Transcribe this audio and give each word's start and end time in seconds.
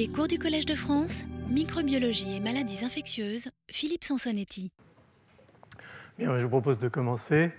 Les 0.00 0.08
cours 0.08 0.28
du 0.28 0.38
Collège 0.38 0.64
de 0.64 0.72
France, 0.72 1.26
microbiologie 1.50 2.36
et 2.36 2.40
maladies 2.40 2.86
infectieuses, 2.86 3.50
Philippe 3.70 4.02
Sansonetti. 4.02 4.72
Bien, 6.18 6.38
je 6.38 6.44
vous 6.44 6.48
propose 6.48 6.78
de 6.78 6.88
commencer. 6.88 7.50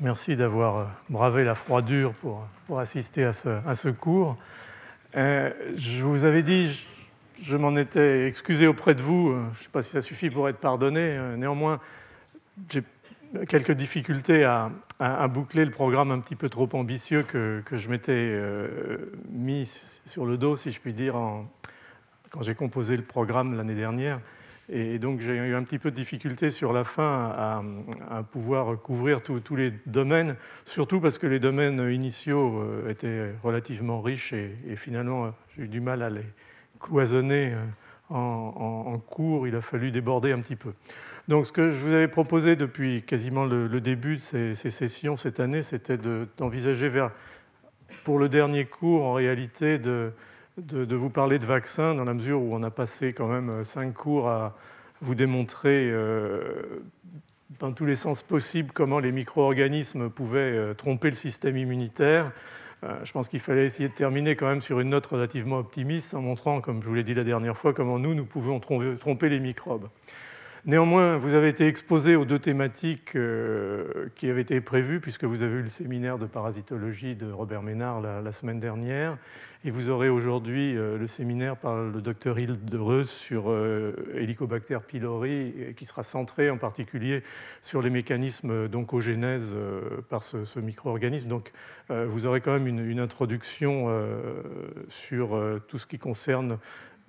Merci 0.00 0.34
d'avoir 0.34 0.76
euh, 0.78 0.84
bravé 1.10 1.44
la 1.44 1.54
froidure 1.54 2.14
pour, 2.14 2.46
pour 2.66 2.80
assister 2.80 3.24
à 3.24 3.34
ce, 3.34 3.50
à 3.66 3.74
ce 3.74 3.90
cours. 3.90 4.38
Euh, 5.16 5.50
je 5.76 6.02
vous 6.02 6.24
avais 6.24 6.42
dit, 6.42 6.82
je, 7.42 7.58
m'en 7.58 7.76
étais 7.76 8.26
excusé 8.26 8.66
auprès 8.66 8.94
de 8.94 9.02
vous, 9.02 9.28
euh, 9.28 9.44
je 9.52 9.58
ne 9.58 9.64
sais 9.64 9.70
pas 9.70 9.82
si 9.82 9.90
ça 9.90 10.00
suffit 10.00 10.30
pour 10.30 10.48
être 10.48 10.60
pardonné, 10.60 11.20
néanmoins, 11.36 11.78
j'ai 12.70 12.84
quelques 13.48 13.72
difficultés 13.72 14.44
à, 14.44 14.70
à, 14.98 15.28
boucler 15.28 15.66
le 15.66 15.70
programme 15.70 16.10
un 16.10 16.20
petit 16.20 16.36
peu 16.36 16.48
trop 16.48 16.70
ambitieux 16.72 17.22
que, 17.22 17.62
que 17.66 17.76
je 17.76 17.90
m'étais 17.90 18.40
mis 19.30 19.70
sur 20.06 20.24
le 20.24 20.38
dos, 20.38 20.56
si 20.56 20.70
je 20.70 20.80
puis 20.80 20.94
dire, 20.94 21.16
quand 22.32 22.42
j'ai 22.42 22.54
composé 22.54 22.96
le 22.96 23.02
programme 23.02 23.54
l'année 23.56 23.74
dernière. 23.74 24.20
Et 24.68 24.98
donc 24.98 25.20
j'ai 25.20 25.34
eu 25.34 25.54
un 25.54 25.62
petit 25.64 25.78
peu 25.78 25.90
de 25.90 25.96
difficulté 25.96 26.48
sur 26.48 26.72
la 26.72 26.84
fin 26.84 27.62
à, 28.10 28.22
pouvoir 28.22 28.80
couvrir 28.80 29.20
tous 29.22 29.56
les 29.56 29.72
domaines, 29.86 30.36
surtout 30.64 31.00
parce 31.00 31.18
que 31.18 31.26
les 31.26 31.40
domaines 31.40 31.90
initiaux 31.90 32.60
euh, 32.60 32.88
étaient 32.88 33.32
relativement 33.42 34.00
riches 34.00 34.32
et, 34.32 34.76
finalement 34.76 35.32
j'ai 35.54 35.64
eu 35.64 35.68
du 35.68 35.80
mal 35.80 36.02
à 36.02 36.10
les 36.10 36.24
cloisonner 36.80 37.52
euh, 37.52 38.14
en, 38.14 38.98
cours. 38.98 39.46
Il 39.46 39.56
a 39.56 39.60
fallu 39.60 39.90
déborder 39.90 40.32
un 40.32 40.40
petit 40.40 40.56
peu. 40.56 40.72
Donc 41.28 41.44
ce 41.44 41.52
que 41.52 41.70
je 41.70 41.76
vous 41.76 41.92
avais 41.92 42.08
proposé 42.08 42.56
depuis 42.56 43.02
quasiment 43.02 43.44
le, 43.44 43.80
début 43.80 44.16
de 44.16 44.54
ces, 44.54 44.70
sessions 44.70 45.16
cette 45.16 45.40
année, 45.40 45.62
c'était 45.62 45.98
d'envisager 46.38 46.90
pour 48.04 48.18
le 48.18 48.28
dernier 48.28 48.64
cours 48.64 49.04
en 49.04 49.12
réalité, 49.12 49.78
de, 49.78 50.12
de, 50.58 50.94
vous 50.94 51.10
parler 51.10 51.38
de 51.38 51.46
vaccins 51.46 51.94
dans 51.94 52.04
la 52.04 52.14
mesure 52.14 52.40
où 52.40 52.54
on 52.54 52.62
a 52.62 52.70
passé 52.70 53.12
quand 53.12 53.28
même 53.28 53.50
euh, 53.50 53.64
cinq 53.64 53.94
cours 53.94 54.28
à 54.28 54.54
vous 55.00 55.14
démontrer 55.14 55.88
euh, 55.90 56.82
dans 57.58 57.72
tous 57.72 57.86
les 57.86 57.94
sens 57.94 58.22
possibles 58.22 58.70
comment 58.72 58.98
les 58.98 59.12
micro-organismes 59.12 60.10
pouvaient 60.10 60.38
euh, 60.38 60.74
tromper 60.74 61.10
le 61.10 61.16
système 61.16 61.56
immunitaire. 61.56 62.32
je 63.04 63.12
pense 63.12 63.28
qu'il 63.28 63.40
fallait 63.40 63.64
essayer 63.64 63.88
de 63.88 63.94
terminer 63.94 64.36
quand 64.36 64.48
même 64.48 64.60
sur 64.60 64.80
une 64.80 64.90
note 64.90 65.06
relativement 65.06 65.58
optimiste 65.58 66.14
en 66.14 66.20
montrant, 66.20 66.60
comme 66.60 66.82
je 66.82 66.88
vous 66.88 66.94
l'ai 66.94 67.04
dit 67.04 67.14
la 67.14 67.24
dernière 67.24 67.56
fois, 67.56 67.72
comment 67.72 67.98
nous, 67.98 68.14
nous 68.14 68.24
pouvons 68.24 68.58
tromper 68.58 69.28
les 69.28 69.38
microbes. 69.38 69.88
Néanmoins, 70.64 71.16
vous 71.16 71.34
avez 71.34 71.48
été 71.48 71.66
exposé 71.66 72.16
aux 72.16 72.24
deux 72.24 72.40
thématiques 72.40 73.16
qui 74.16 74.30
avaient 74.30 74.42
été 74.42 74.60
prévues, 74.60 74.98
puisque 75.00 75.24
vous 75.24 75.44
avez 75.44 75.58
eu 75.58 75.62
le 75.62 75.68
séminaire 75.68 76.18
de 76.18 76.26
parasitologie 76.26 77.14
de 77.14 77.30
Robert 77.30 77.62
Ménard 77.62 78.00
la 78.00 78.32
semaine 78.32 78.58
dernière, 78.58 79.16
et 79.64 79.70
vous 79.70 79.90
aurez 79.90 80.08
aujourd'hui 80.08 80.76
euh, 80.76 80.98
le 80.98 81.06
séminaire 81.06 81.56
par 81.56 81.76
le 81.76 82.00
docteur 82.00 82.38
Hilde 82.38 82.74
Reus 82.74 83.08
sur 83.08 83.44
euh, 83.48 83.94
Helicobacter 84.14 84.78
pylori, 84.86 85.74
qui 85.76 85.86
sera 85.86 86.02
centré 86.02 86.50
en 86.50 86.58
particulier 86.58 87.22
sur 87.60 87.80
les 87.80 87.90
mécanismes 87.90 88.66
d'oncogénèse 88.68 89.52
euh, 89.54 90.00
par 90.08 90.24
ce, 90.24 90.58
micro-organisme. 90.58 91.28
Donc 91.28 91.52
vous 91.88 92.26
aurez 92.26 92.40
quand 92.40 92.52
même 92.52 92.66
une, 92.66 93.00
introduction 93.00 93.88
sur 94.88 95.38
tout 95.66 95.78
ce 95.78 95.86
qui 95.86 95.98
concerne 95.98 96.58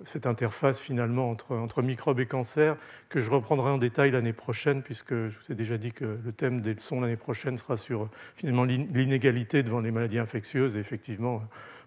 cette 0.04 0.26
interface 0.26 0.80
finalement 0.80 1.30
entre, 1.30 1.54
entre 1.56 1.82
microbes 1.82 2.20
et 2.20 2.26
cancer, 2.26 2.76
que 3.08 3.20
je 3.20 3.30
reprendrai 3.30 3.70
en 3.70 3.78
détail 3.78 4.10
l'année 4.10 4.32
prochaine, 4.32 4.82
puisque 4.82 5.14
je 5.14 5.38
vous 5.38 5.52
ai 5.52 5.54
déjà 5.54 5.78
dit 5.78 5.92
que 5.92 6.18
le 6.22 6.32
thème 6.32 6.60
des 6.60 6.74
leçons 6.74 7.00
l'année 7.00 7.16
prochaine 7.16 7.56
sera 7.56 7.76
sur 7.76 8.08
finalement 8.34 8.64
l'inégalité 8.64 9.62
devant 9.62 9.80
les 9.80 9.92
maladies 9.92 10.18
infectieuses. 10.18 10.76
Et 10.76 10.80
effectivement, 10.80 11.42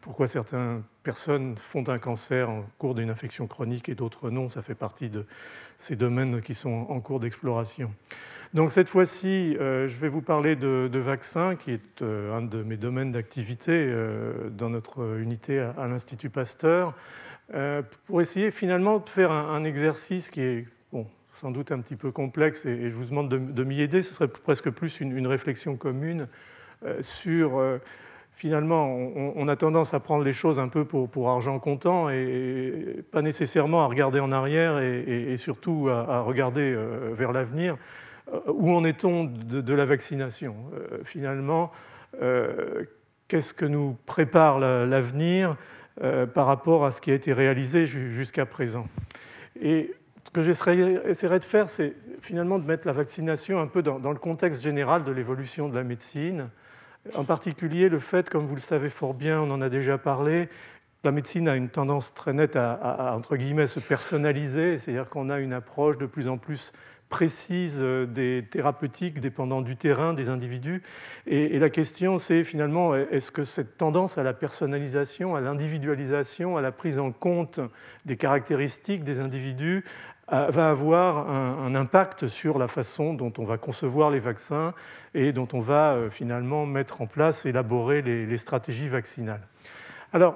pourquoi 0.07 0.27
certaines 0.27 0.83
personnes 1.03 1.57
font 1.57 1.83
un 1.89 1.99
cancer 1.99 2.49
en 2.49 2.63
cours 2.77 2.95
d'une 2.95 3.09
infection 3.09 3.45
chronique 3.45 3.89
et 3.89 3.93
d'autres 3.93 4.29
non. 4.29 4.47
Ça 4.47 4.61
fait 4.61 4.73
partie 4.73 5.09
de 5.09 5.25
ces 5.77 5.97
domaines 5.97 6.41
qui 6.41 6.53
sont 6.53 6.85
en 6.87 7.01
cours 7.01 7.19
d'exploration. 7.19 7.91
Donc 8.53 8.71
cette 8.71 8.87
fois-ci, 8.87 9.57
euh, 9.59 9.85
je 9.89 9.99
vais 9.99 10.07
vous 10.07 10.21
parler 10.21 10.55
de, 10.55 10.97
vaccins, 10.97 11.57
qui 11.57 11.71
est 11.71 12.01
euh, 12.01 12.37
un 12.37 12.41
de 12.41 12.63
mes 12.63 12.77
domaines 12.77 13.11
d'activité 13.11 13.73
euh, 13.73 14.49
dans 14.49 14.69
notre 14.69 15.19
unité 15.19 15.59
à, 15.59 15.87
l'Institut 15.87 16.29
Pasteur, 16.29 16.93
pour 18.05 18.21
essayer 18.21 18.49
finalement 18.49 18.99
de 18.99 19.09
faire 19.09 19.31
un, 19.31 19.63
exercice 19.65 20.29
qui 20.29 20.39
est 20.39 20.67
bon, 20.93 21.05
sans 21.33 21.51
doute 21.51 21.73
un 21.73 21.79
petit 21.79 21.97
peu 21.97 22.11
complexe, 22.11 22.65
et, 22.65 22.89
je 22.89 22.95
vous 22.95 23.05
demande 23.05 23.29
de, 23.29 23.63
m'y 23.65 23.81
aider. 23.81 24.01
Ce 24.03 24.13
serait 24.13 24.29
presque 24.29 24.69
plus 24.69 25.01
une, 25.01 25.17
une 25.17 25.27
réflexion 25.27 25.75
commune 25.75 26.27
sur 27.01 27.61
finalement, 28.37 28.85
on, 29.35 29.47
a 29.47 29.55
tendance 29.55 29.95
à 29.95 29.99
prendre 29.99 30.23
les 30.23 30.31
choses 30.31 30.59
un 30.59 30.67
peu 30.67 30.85
pour, 30.85 31.29
argent 31.29 31.57
comptant 31.57 32.09
et, 32.09 33.03
pas 33.11 33.23
nécessairement 33.23 33.81
à 33.81 33.87
regarder 33.87 34.19
en 34.19 34.31
arrière 34.31 34.77
et, 34.79 35.35
surtout 35.37 35.89
à, 35.89 36.21
regarder 36.21 36.71
euh, 36.71 37.09
vers 37.13 37.33
l'avenir. 37.33 37.77
Euh, 38.31 38.39
où 38.47 38.71
en 38.71 38.83
est-on 38.83 39.23
de, 39.23 39.73
la 39.73 39.85
vaccination? 39.85 40.55
Euh, 40.75 40.99
Finalement, 41.03 41.71
qu'est-ce 43.27 43.55
que 43.55 43.65
nous 43.65 43.97
prépare 44.05 44.59
l'avenir 44.59 45.57
par 46.33 46.45
rapport 46.45 46.85
à 46.85 46.91
ce 46.91 47.01
qui 47.01 47.11
a 47.11 47.15
été 47.15 47.33
réalisé 47.33 47.87
jusqu'à 47.87 48.45
présent? 48.45 48.87
Et 49.59 49.93
ce 50.23 50.31
que 50.31 50.41
j'essaierai 50.43 51.39
de 51.39 51.43
faire, 51.43 51.69
c'est 51.69 51.95
finalement 52.21 52.59
de 52.59 52.65
mettre 52.65 52.85
la 52.85 52.93
vaccination 52.93 53.59
un 53.59 53.67
peu 53.67 53.81
dans 53.81 54.11
le 54.11 54.19
contexte 54.19 54.61
général 54.61 55.03
de 55.03 55.11
l'évolution 55.11 55.69
de 55.69 55.75
la 55.75 55.83
médecine 55.83 56.49
en 57.15 57.23
particulier, 57.23 57.89
le 57.89 57.99
fait, 57.99 58.29
comme 58.29 58.45
vous 58.45 58.55
le 58.55 58.61
savez 58.61 58.89
fort 58.89 59.13
bien, 59.13 59.41
on 59.41 59.51
en 59.51 59.61
a 59.61 59.69
déjà 59.69 59.97
parlé, 59.97 60.49
la 61.03 61.11
médecine 61.11 61.47
a 61.47 61.55
une 61.55 61.69
tendance 61.69 62.13
très 62.13 62.33
nette 62.33 62.55
à, 62.55 63.19
se 63.21 63.79
personnaliser, 63.79 64.77
c'est-à-dire 64.77 65.09
qu'on 65.09 65.29
a 65.29 65.39
une 65.39 65.53
approche 65.53 65.97
de 65.97 66.05
plus 66.05 66.27
en 66.27 66.37
plus 66.37 66.73
précise 67.09 67.79
des 67.79 68.45
thérapeutiques 68.49 69.21
dépendant 69.21 69.61
du 69.61 69.77
terrain 69.77 70.13
des 70.13 70.27
individus. 70.27 70.83
Et, 71.25 71.57
la 71.59 71.69
question, 71.69 72.17
c'est 72.17 72.43
finalement, 72.43 72.95
est-ce 72.95 73.31
que 73.31 73.43
cette 73.43 73.77
tendance 73.77 74.17
à 74.17 74.23
la 74.23 74.33
personnalisation, 74.33 75.35
à 75.35 75.41
l'individualisation, 75.41 76.57
à 76.57 76.61
la 76.61 76.73
prise 76.73 76.99
en 76.99 77.11
compte 77.11 77.61
des 78.05 78.17
caractéristiques 78.17 79.05
des 79.05 79.19
individus 79.19 79.85
euh, 79.85 80.16
va 80.29 80.69
avoir 80.69 81.29
un, 81.29 81.73
impact 81.75 82.27
sur 82.27 82.57
la 82.57 82.67
façon 82.67 83.13
dont 83.13 83.31
on 83.37 83.43
va 83.43 83.57
concevoir 83.57 84.09
les 84.09 84.19
vaccins 84.19 84.73
et 85.13 85.31
dont 85.31 85.47
on 85.53 85.59
va 85.59 85.93
euh, 85.93 86.09
finalement 86.09 86.65
mettre 86.65 87.01
en 87.01 87.07
place, 87.07 87.45
élaborer 87.45 88.01
les, 88.01 88.37
stratégies 88.37 88.89
vaccinales. 88.89 89.41
Alors, 90.13 90.35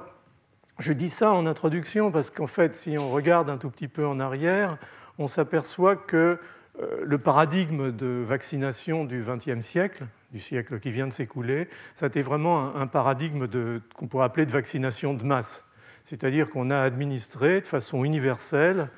je 0.79 0.93
dis 0.93 1.09
ça 1.09 1.31
en 1.31 1.45
introduction 1.45 2.11
parce 2.11 2.31
qu'en 2.31 2.47
fait, 2.47 2.75
si 2.75 2.97
on 2.97 3.11
regarde 3.11 3.49
un 3.49 3.57
tout 3.57 3.69
petit 3.69 3.87
peu 3.87 4.05
en 4.05 4.19
arrière, 4.19 4.77
on 5.17 5.27
s'aperçoit 5.27 5.95
que 5.95 6.39
euh, 6.79 7.01
le 7.03 7.17
paradigme 7.17 7.91
de 7.91 8.23
vaccination 8.25 9.03
du 9.03 9.23
XXe 9.23 9.65
siècle, 9.65 10.05
du 10.31 10.39
siècle 10.39 10.79
qui 10.79 10.91
vient 10.91 11.07
de 11.07 11.13
s'écouler, 11.13 11.67
ça 11.93 12.05
a 12.05 12.07
été 12.07 12.21
vraiment 12.21 12.75
un, 12.75 12.87
paradigme 12.87 13.47
qu'on 13.95 14.07
pourrait 14.07 14.25
appeler 14.25 14.45
de 14.45 14.51
vaccination 14.51 15.13
de 15.13 15.25
masse. 15.25 15.65
C'est-à-dire 16.05 16.49
qu'on 16.49 16.69
a 16.69 16.79
administré 16.79 17.61
de 17.61 17.67
façon 17.67 18.03
universelle 18.05 18.89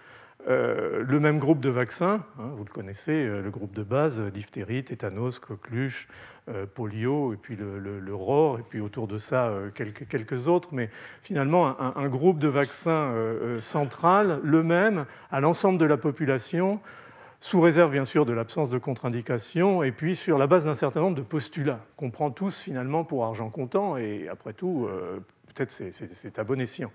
euh, 0.50 1.06
le 1.08 1.20
même 1.22 1.40
groupe 1.40 1.62
de 1.62 1.70
vaccins, 1.70 2.22
hein, 2.38 2.52
vous 2.58 2.66
le 2.66 2.70
connaissez, 2.70 3.26
euh, 3.26 3.42
le 3.42 3.50
groupe 3.50 3.74
de 3.74 3.84
base, 3.84 4.22
diphtérie, 4.22 4.84
tétanos, 4.84 5.40
coqueluche, 5.40 6.10
euh, 6.50 6.66
polio, 6.66 7.34
et 7.34 7.38
puis 7.38 7.56
le, 7.56 7.80
le, 7.80 8.16
ROR, 8.16 8.60
et 8.60 8.64
puis 8.64 8.82
autour 8.82 9.08
de 9.08 9.18
ça 9.18 9.54
quelques, 9.74 10.50
autres, 10.50 10.70
mais 10.74 10.90
finalement 11.22 11.80
un, 11.80 12.08
groupe 12.10 12.40
de 12.40 12.50
vaccins 12.50 13.14
central, 13.62 14.42
le 14.44 14.64
même, 14.64 15.06
à 15.32 15.40
l'ensemble 15.40 15.80
de 15.80 15.86
la 15.86 15.96
population, 15.96 16.82
sous 17.40 17.62
réserve 17.62 17.92
bien 17.92 18.06
sûr 18.06 18.26
de 18.26 18.34
l'absence 18.34 18.70
de 18.70 18.78
contre-indication, 18.78 19.84
et 19.84 19.94
puis 19.94 20.18
sur 20.18 20.38
la 20.38 20.48
base 20.48 20.66
d'un 20.66 20.76
certain 20.76 21.00
nombre 21.00 21.16
de 21.16 21.22
postulats 21.22 21.80
qu'on 21.96 22.12
prend 22.12 22.32
tous 22.32 22.60
finalement 22.60 23.06
pour 23.06 23.24
argent 23.24 23.50
comptant, 23.50 23.96
et 23.96 24.28
après 24.28 24.52
tout, 24.52 24.90
peut-être 25.54 25.72
c'est 25.72 26.40
à 26.40 26.44
bon 26.44 26.60
escient. 26.60 26.92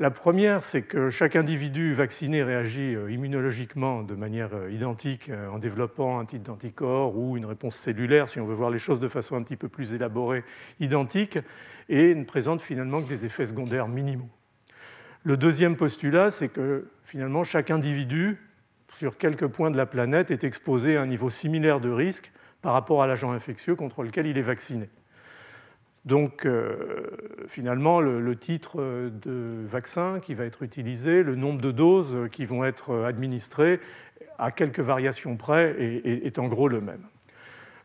La 0.00 0.10
première, 0.10 0.62
c'est 0.62 0.82
que 0.82 1.10
chaque 1.10 1.36
individu 1.36 1.92
vacciné 1.92 2.42
réagit 2.42 2.94
euh, 2.94 3.12
immunologiquement 3.12 4.02
de 4.02 4.14
manière 4.14 4.54
euh, 4.54 4.70
identique 4.70 5.28
euh, 5.28 5.48
en 5.48 5.58
développant 5.58 6.18
un 6.18 6.24
type 6.24 6.42
d'anticorps 6.42 7.16
ou 7.16 7.36
une 7.36 7.44
réponse 7.44 7.76
cellulaire, 7.76 8.28
si 8.28 8.40
on 8.40 8.46
veut 8.46 8.54
voir 8.54 8.70
les 8.70 8.78
choses 8.78 9.00
de 9.00 9.08
façon 9.08 9.36
un 9.36 9.42
petit 9.42 9.56
peu 9.56 9.68
plus 9.68 9.92
élaborée, 9.92 10.44
identique, 10.80 11.38
et 11.90 12.14
ne 12.14 12.24
présente 12.24 12.62
finalement 12.62 13.02
que 13.02 13.08
des 13.08 13.26
effets 13.26 13.44
secondaires 13.44 13.86
minimaux. 13.86 14.30
Le 15.24 15.36
deuxième 15.36 15.76
postulat, 15.76 16.30
c'est 16.30 16.48
que 16.48 16.88
finalement 17.04 17.44
chaque 17.44 17.70
individu, 17.70 18.38
sur 18.94 19.18
quelques 19.18 19.46
points 19.46 19.70
de 19.70 19.76
la 19.76 19.86
planète, 19.86 20.30
est 20.30 20.42
exposé 20.42 20.96
à 20.96 21.02
un 21.02 21.06
niveau 21.06 21.28
similaire 21.28 21.80
de 21.80 21.90
risque 21.90 22.32
par 22.62 22.72
rapport 22.72 23.02
à 23.02 23.06
l'agent 23.06 23.32
infectieux 23.32 23.76
contre 23.76 24.02
lequel 24.02 24.26
il 24.26 24.38
est 24.38 24.42
vacciné. 24.42 24.88
Donc 26.04 26.46
euh, 26.46 27.06
finalement, 27.46 28.00
le, 28.00 28.36
titre 28.36 28.80
de 28.80 29.64
vaccin 29.66 30.18
qui 30.20 30.34
va 30.34 30.44
être 30.44 30.62
utilisé, 30.62 31.22
le 31.22 31.36
nombre 31.36 31.60
de 31.60 31.70
doses 31.70 32.18
qui 32.32 32.44
vont 32.44 32.64
être 32.64 33.04
administrées, 33.04 33.80
à 34.38 34.50
quelques 34.50 34.80
variations 34.80 35.36
près, 35.36 35.76
est, 35.78 36.38
en 36.38 36.48
gros 36.48 36.66
le 36.66 36.80
même. 36.80 37.02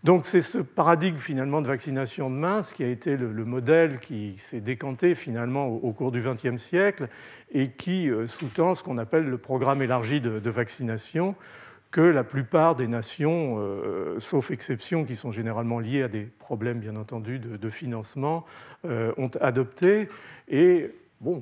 Donc 0.03 0.25
c'est 0.25 0.41
ce 0.41 0.59
paradigme 0.59 1.17
finalement 1.17 1.61
de 1.61 1.67
vaccination 1.67 2.29
de 2.29 2.35
masse 2.35 2.73
qui 2.73 2.83
a 2.83 2.87
été 2.87 3.17
le, 3.17 3.45
modèle 3.45 3.99
qui 3.99 4.35
s'est 4.37 4.61
décanté 4.61 5.15
finalement 5.15 5.67
au, 5.67 5.91
cours 5.91 6.11
du 6.11 6.21
XXe 6.21 6.61
siècle 6.61 7.09
et 7.51 7.71
qui 7.71 8.09
euh, 8.09 8.27
sous-tend 8.27 8.75
ce 8.75 8.83
qu'on 8.83 8.97
appelle 8.97 9.25
le 9.25 9.37
programme 9.37 9.81
élargi 9.81 10.21
de, 10.21 10.49
vaccination 10.49 11.35
que 11.97 12.01
la 12.01 12.23
plupart 12.23 12.75
des 12.75 12.87
nations, 12.87 13.55
euh, 13.57 14.19
sauf 14.19 14.51
exceptions 14.51 15.03
qui 15.03 15.15
sont 15.15 15.31
généralement 15.31 15.79
liées 15.79 16.03
à 16.03 16.07
des 16.07 16.25
problèmes 16.25 16.77
bien 16.77 16.95
entendu 16.95 17.39
de, 17.39 17.69
financement, 17.71 18.45
euh, 18.85 19.11
ont 19.17 19.31
adopté. 19.41 20.07
Et 20.47 20.91
bon, 21.21 21.41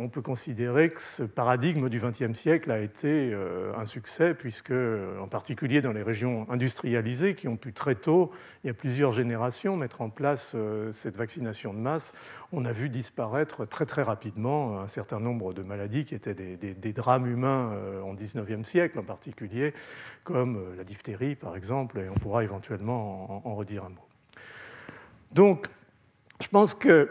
on 0.00 0.08
peut 0.08 0.22
considérer 0.22 0.90
que 0.90 1.00
ce 1.00 1.22
paradigme 1.22 1.90
du 1.90 2.00
XXe 2.00 2.32
siècle 2.32 2.70
a 2.70 2.78
été 2.78 3.30
euh, 3.32 3.72
un 3.76 3.84
succès, 3.84 4.32
puisque, 4.32 4.72
en 4.72 5.28
particulier 5.28 5.82
dans 5.82 5.92
les 5.92 6.02
régions 6.02 6.46
industrialisées, 6.50 7.34
qui 7.34 7.48
ont 7.48 7.58
pu 7.58 7.74
très 7.74 7.94
tôt, 7.94 8.32
il 8.64 8.68
y 8.68 8.70
a 8.70 8.74
plusieurs 8.74 9.12
générations, 9.12 9.76
mettre 9.76 10.00
en 10.00 10.08
place 10.08 10.52
euh, 10.54 10.90
cette 10.92 11.16
vaccination 11.16 11.74
de 11.74 11.78
masse, 11.78 12.14
on 12.52 12.64
a 12.64 12.72
vu 12.72 12.88
disparaître 12.88 13.66
très 13.66 13.84
très 13.84 14.02
rapidement 14.02 14.80
un 14.80 14.88
certain 14.88 15.20
nombre 15.20 15.52
de 15.52 15.62
maladies 15.62 16.06
qui 16.06 16.14
étaient 16.14 16.34
des, 16.34 16.92
drames 16.92 17.26
humains 17.26 17.72
euh, 17.74 18.00
en 18.00 18.14
XIXe 18.14 18.66
siècle, 18.66 18.98
en 18.98 19.04
particulier, 19.04 19.74
comme 20.24 20.76
la 20.78 20.84
diphtérie 20.84 21.34
par 21.34 21.56
exemple, 21.56 21.98
et 21.98 22.08
on 22.08 22.14
pourra 22.14 22.42
éventuellement 22.42 23.46
en 23.46 23.54
redire 23.54 23.84
un 23.84 23.90
mot. 23.90 24.08
Donc, 25.32 25.66
je 26.40 26.48
pense 26.48 26.74
que 26.74 27.10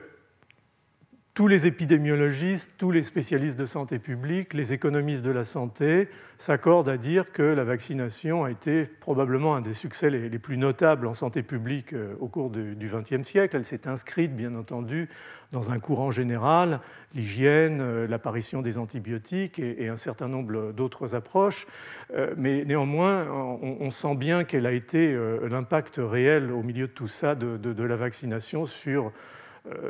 tous 1.40 1.48
les 1.48 1.68
épidémiologistes, 1.68 2.76
tous 2.78 2.92
les 2.92 3.02
spécialistes 3.02 3.58
de 3.58 3.66
santé 3.66 3.98
publique, 3.98 4.54
les 4.54 4.74
économistes 4.74 5.24
de 5.24 5.32
la 5.32 5.46
santé 5.46 6.10
s'accordent 6.38 6.90
à 6.90 6.98
dire 6.98 7.32
que 7.32 7.44
la 7.44 7.64
vaccination 7.64 8.44
a 8.44 8.52
été 8.52 8.84
probablement 8.84 9.56
un 9.56 9.62
des 9.62 9.74
succès 9.74 10.10
les, 10.10 10.38
plus 10.38 10.58
notables 10.58 11.08
en 11.08 11.14
santé 11.14 11.42
publique 11.42 11.94
euh, 11.94 12.14
au 12.20 12.28
cours 12.28 12.50
du 12.50 12.76
XXe 12.76 13.26
siècle. 13.26 13.56
Elle 13.56 13.64
s'est 13.64 13.88
inscrite, 13.88 14.36
bien 14.36 14.54
entendu, 14.54 15.08
dans 15.54 15.72
un 15.72 15.80
courant 15.80 16.12
général, 16.12 16.82
l'hygiène, 17.16 17.80
euh, 17.80 18.06
l'apparition 18.06 18.62
des 18.62 18.78
antibiotiques 18.78 19.60
et, 19.60 19.88
un 19.88 19.96
certain 19.96 20.28
nombre 20.28 20.74
d'autres 20.74 21.16
approches. 21.16 21.68
Euh, 22.14 22.34
mais 22.36 22.66
néanmoins, 22.66 23.26
on, 23.32 23.90
sent 23.92 24.16
bien 24.16 24.44
quel 24.44 24.66
a 24.66 24.74
été 24.74 25.18
l'impact 25.50 26.02
réel 26.04 26.52
au 26.52 26.64
milieu 26.64 26.88
de 26.88 26.92
tout 26.92 27.08
ça 27.08 27.34
de, 27.36 27.56
de 27.56 27.84
la 27.84 27.96
vaccination 27.96 28.66
sur 28.66 29.14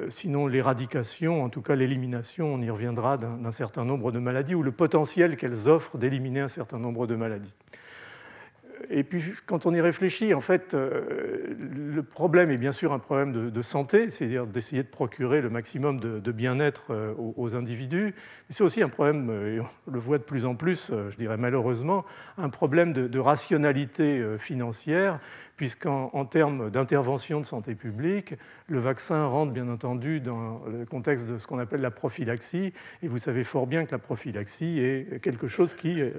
sinon 0.10 0.48
l'éradication, 0.48 1.44
en 1.44 1.50
tout 1.50 1.62
cas 1.62 1.76
l'élimination, 1.76 2.54
on 2.54 2.62
y 2.62 2.70
reviendra, 2.70 3.18
d'un 3.18 3.52
certain 3.52 3.86
nombre 3.86 4.12
de 4.12 4.20
maladies 4.20 4.56
ou 4.56 4.64
le 4.64 4.72
potentiel 4.72 5.38
qu'elles 5.38 5.68
offrent 5.68 5.98
d'éliminer 5.98 6.42
un 6.42 6.48
certain 6.48 6.80
nombre 6.80 7.08
de 7.08 7.16
maladies. 7.16 7.54
Et 8.90 9.04
puis, 9.04 9.24
quand 9.46 9.66
on 9.66 9.74
y 9.74 9.82
réfléchit, 9.82 10.34
en 10.34 10.42
fait, 10.42 10.74
euh, 10.74 11.56
le 11.60 12.04
problème 12.04 12.52
est 12.52 12.58
bien 12.58 12.72
sûr 12.72 12.94
un 12.94 13.00
problème 13.00 13.52
de, 13.52 13.62
santé, 13.62 14.10
c'est-à-dire 14.10 14.48
d'essayer 14.48 14.84
de 14.84 14.88
procurer 14.88 15.42
le 15.42 15.50
maximum 15.50 16.00
de, 16.00 16.32
bien-être 16.32 16.92
euh, 16.92 17.14
aux, 17.18 17.56
individus. 17.56 18.16
C'est 18.50 18.64
aussi 18.64 18.82
un 18.82 18.90
problème, 18.90 19.30
et 19.30 19.60
on 19.60 19.92
le 19.92 20.00
voit 20.00 20.18
de 20.18 20.24
plus 20.24 20.46
en 20.46 20.56
plus, 20.56 20.92
je 21.10 21.16
dirais 21.18 21.38
malheureusement, 21.38 22.06
un 22.38 22.50
problème 22.50 22.94
de 22.94 23.20
rationalité 23.20 24.24
financière, 24.38 25.20
puisqu'en 25.60 26.24
termes 26.24 26.70
d'intervention 26.70 27.42
de 27.42 27.46
santé 27.46 27.76
publique, 27.76 28.36
le 28.68 28.80
vaccin 28.80 29.26
rentre 29.26 29.52
bien 29.52 29.68
entendu 29.68 30.22
dans 30.22 30.62
le 30.66 30.86
contexte 30.86 31.28
de 31.28 31.38
ce 31.38 31.48
qu'on 31.48 31.60
appelle 31.60 31.82
la 31.82 31.92
prophylaxie, 31.92 32.72
et 33.04 33.10
vous 33.10 33.18
savez 33.18 33.44
fort 33.44 33.68
bien 33.68 33.84
que 33.84 33.92
la 33.92 33.98
prophylaxie 33.98 34.80
est 34.80 35.22
quelque 35.22 35.48
chose 35.48 35.74
qui 35.74 36.00
euh, 36.00 36.12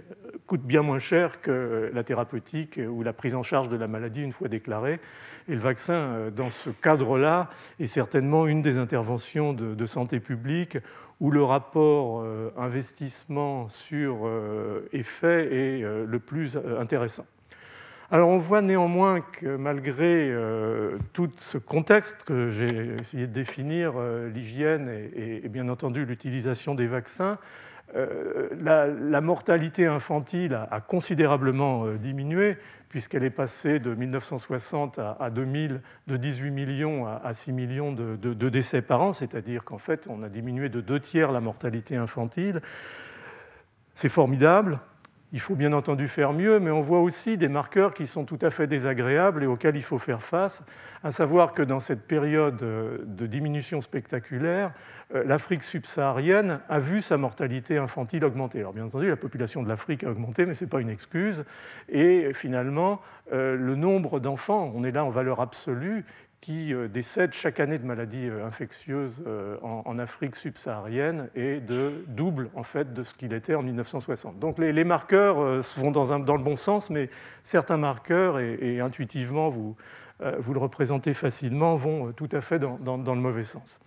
coûte 0.47 0.61
bien 0.61 0.83
moins 0.83 0.99
cher 0.99 1.41
que 1.41 1.91
la 1.95 2.05
thérapeutique 2.05 2.50
ou 2.88 3.02
la 3.02 3.12
prise 3.12 3.35
en 3.35 3.43
charge 3.43 3.69
de 3.69 3.76
la 3.76 3.88
maladie 3.88 4.23
une 4.23 4.32
fois 4.32 4.49
déclarée. 4.49 5.00
Et 5.49 5.52
le 5.52 5.61
vaccin, 5.61 5.94
euh, 5.94 6.31
dans 6.31 6.50
ce 6.50 6.70
cadre-là, 6.70 7.50
est 7.79 7.87
certainement 7.87 8.47
une 8.47 8.62
des 8.62 8.79
interventions 8.79 9.52
de, 9.52 9.87
santé 9.87 10.20
publique 10.20 10.79
où 11.20 11.31
le 11.31 11.43
rapport 11.43 12.20
euh, 12.20 12.50
investissement 12.56 13.69
sur 13.69 14.31
effet 14.93 15.49
est 15.52 15.82
le 15.82 16.19
plus 16.19 16.58
intéressant. 16.79 17.26
Alors 18.12 18.29
on 18.29 18.38
voit 18.38 18.61
néanmoins 18.61 19.20
que 19.20 19.55
malgré 19.55 20.32
euh, 20.32 20.99
tout 21.12 21.31
ce 21.37 21.58
contexte 21.58 22.25
que 22.25 22.50
j'ai 22.50 22.97
essayé 22.99 23.29
de 23.29 23.32
définir, 23.32 23.93
euh, 23.97 24.29
l'hygiène 24.29 24.91
et, 25.14 25.49
bien 25.49 25.69
entendu 25.69 26.05
l'utilisation 26.05 26.75
des 26.75 26.88
vaccins, 26.88 27.38
euh, 27.96 28.48
la, 28.60 29.20
mortalité 29.20 29.87
infantile 29.87 30.54
a, 30.54 30.81
considérablement 30.81 31.87
diminué 31.94 32.56
puisqu'elle 32.88 33.25
est 33.25 33.31
passée 33.31 33.78
de 33.78 33.94
1960 33.94 34.98
à, 34.98 35.31
2000 35.31 35.81
de 36.06 36.16
18 36.16 36.50
millions 36.50 37.06
à, 37.06 37.32
6 37.32 37.52
millions 37.52 37.92
de, 37.92 38.16
de 38.16 38.48
décès 38.48 38.82
par 38.82 39.00
an, 39.02 39.12
c'est-à-dire 39.12 39.64
qu'en 39.64 39.78
fait 39.78 40.06
on 40.08 40.22
a 40.22 40.28
diminué 40.28 40.69
de 40.69 40.81
deux 40.81 41.00
tiers 41.00 41.32
la 41.32 41.40
mortalité 41.40 41.96
infantile. 41.96 42.60
C'est 43.94 44.08
formidable, 44.08 44.81
il 45.32 45.41
faut 45.41 45.55
bien 45.55 45.73
entendu 45.73 46.09
faire 46.09 46.32
mieux, 46.32 46.59
mais 46.59 46.71
on 46.71 46.81
voit 46.81 47.00
aussi 47.00 47.37
des 47.37 47.49
marqueurs 47.49 47.94
qui 47.94 48.06
sont 48.06 48.25
tout 48.25 48.38
à 48.43 48.50
fait 48.50 48.67
désagréables 48.67 49.44
et 49.44 49.47
auxquels 49.47 49.77
il 49.77 49.82
faut 49.82 49.99
faire 49.99 50.23
face, 50.23 50.65
à 51.05 51.11
savoir 51.11 51.53
que 51.53 51.62
dans 51.62 51.81
cette 51.81 52.06
période 52.06 52.56
de 52.56 53.27
diminution 53.27 53.81
spectaculaire, 53.81 54.73
euh, 55.15 55.25
l'Afrique 55.25 55.62
subsaharienne 55.62 56.61
a 56.69 56.79
vu 56.79 57.00
sa 57.00 57.17
mortalité 57.17 57.79
infantile 57.79 58.25
augmenter. 58.25 58.61
Alors 58.61 58.73
bien 58.73 58.85
entendu, 58.85 59.09
la 59.09 59.17
population 59.17 59.62
de 59.62 59.69
l'Afrique 59.69 60.05
a 60.05 60.11
augmenté, 60.11 60.47
mais 60.47 60.55
ce 60.55 60.65
n'est 60.65 60.71
pas 60.71 60.81
une 60.81 60.91
excuse. 60.91 61.44
Et 61.88 62.33
finalement, 62.33 63.00
euh, 63.33 63.56
le 63.56 63.75
nombre 63.75 64.21
d'enfants, 64.21 64.73
on 64.75 64.85
est 64.85 64.93
là 64.93 65.05
en 65.05 65.11
valeur 65.11 65.41
absolue, 65.41 66.05
qui 66.40 66.72
euh, 66.72 66.88
décèdent 66.88 67.34
chaque 67.34 67.60
année 67.60 67.78
de 67.78 67.84
maladies 67.84 68.28
euh, 68.28 68.46
infectieuses 68.46 69.22
euh, 69.26 69.58
en, 69.62 69.98
Afrique 69.98 70.37
subsaharienne 70.37 71.28
et 71.34 71.60
de 71.60 72.04
double 72.08 72.48
en 72.54 72.62
fait 72.62 72.94
de 72.94 73.02
ce 73.02 73.12
qu'il 73.12 73.34
était 73.34 73.54
en 73.54 73.62
1960. 73.62 74.38
Donc 74.38 74.58
les, 74.58 74.84
marqueurs 74.84 75.37
vont 75.76 75.90
dans, 75.90 76.37
le 76.37 76.42
bon 76.42 76.56
sens, 76.56 76.88
mais 76.88 77.10
certains 77.42 77.76
marqueurs, 77.76 78.38
et, 78.38 78.81
intuitivement 78.81 79.50
vous, 79.50 79.76
vous 80.38 80.54
le 80.54 80.58
représentez 80.58 81.12
facilement, 81.12 81.76
vont 81.76 82.12
tout 82.12 82.31
à 82.32 82.40
fait 82.40 82.58
dans, 82.58 82.78
le 82.96 83.20
mauvais 83.20 83.42
sens. 83.42 83.78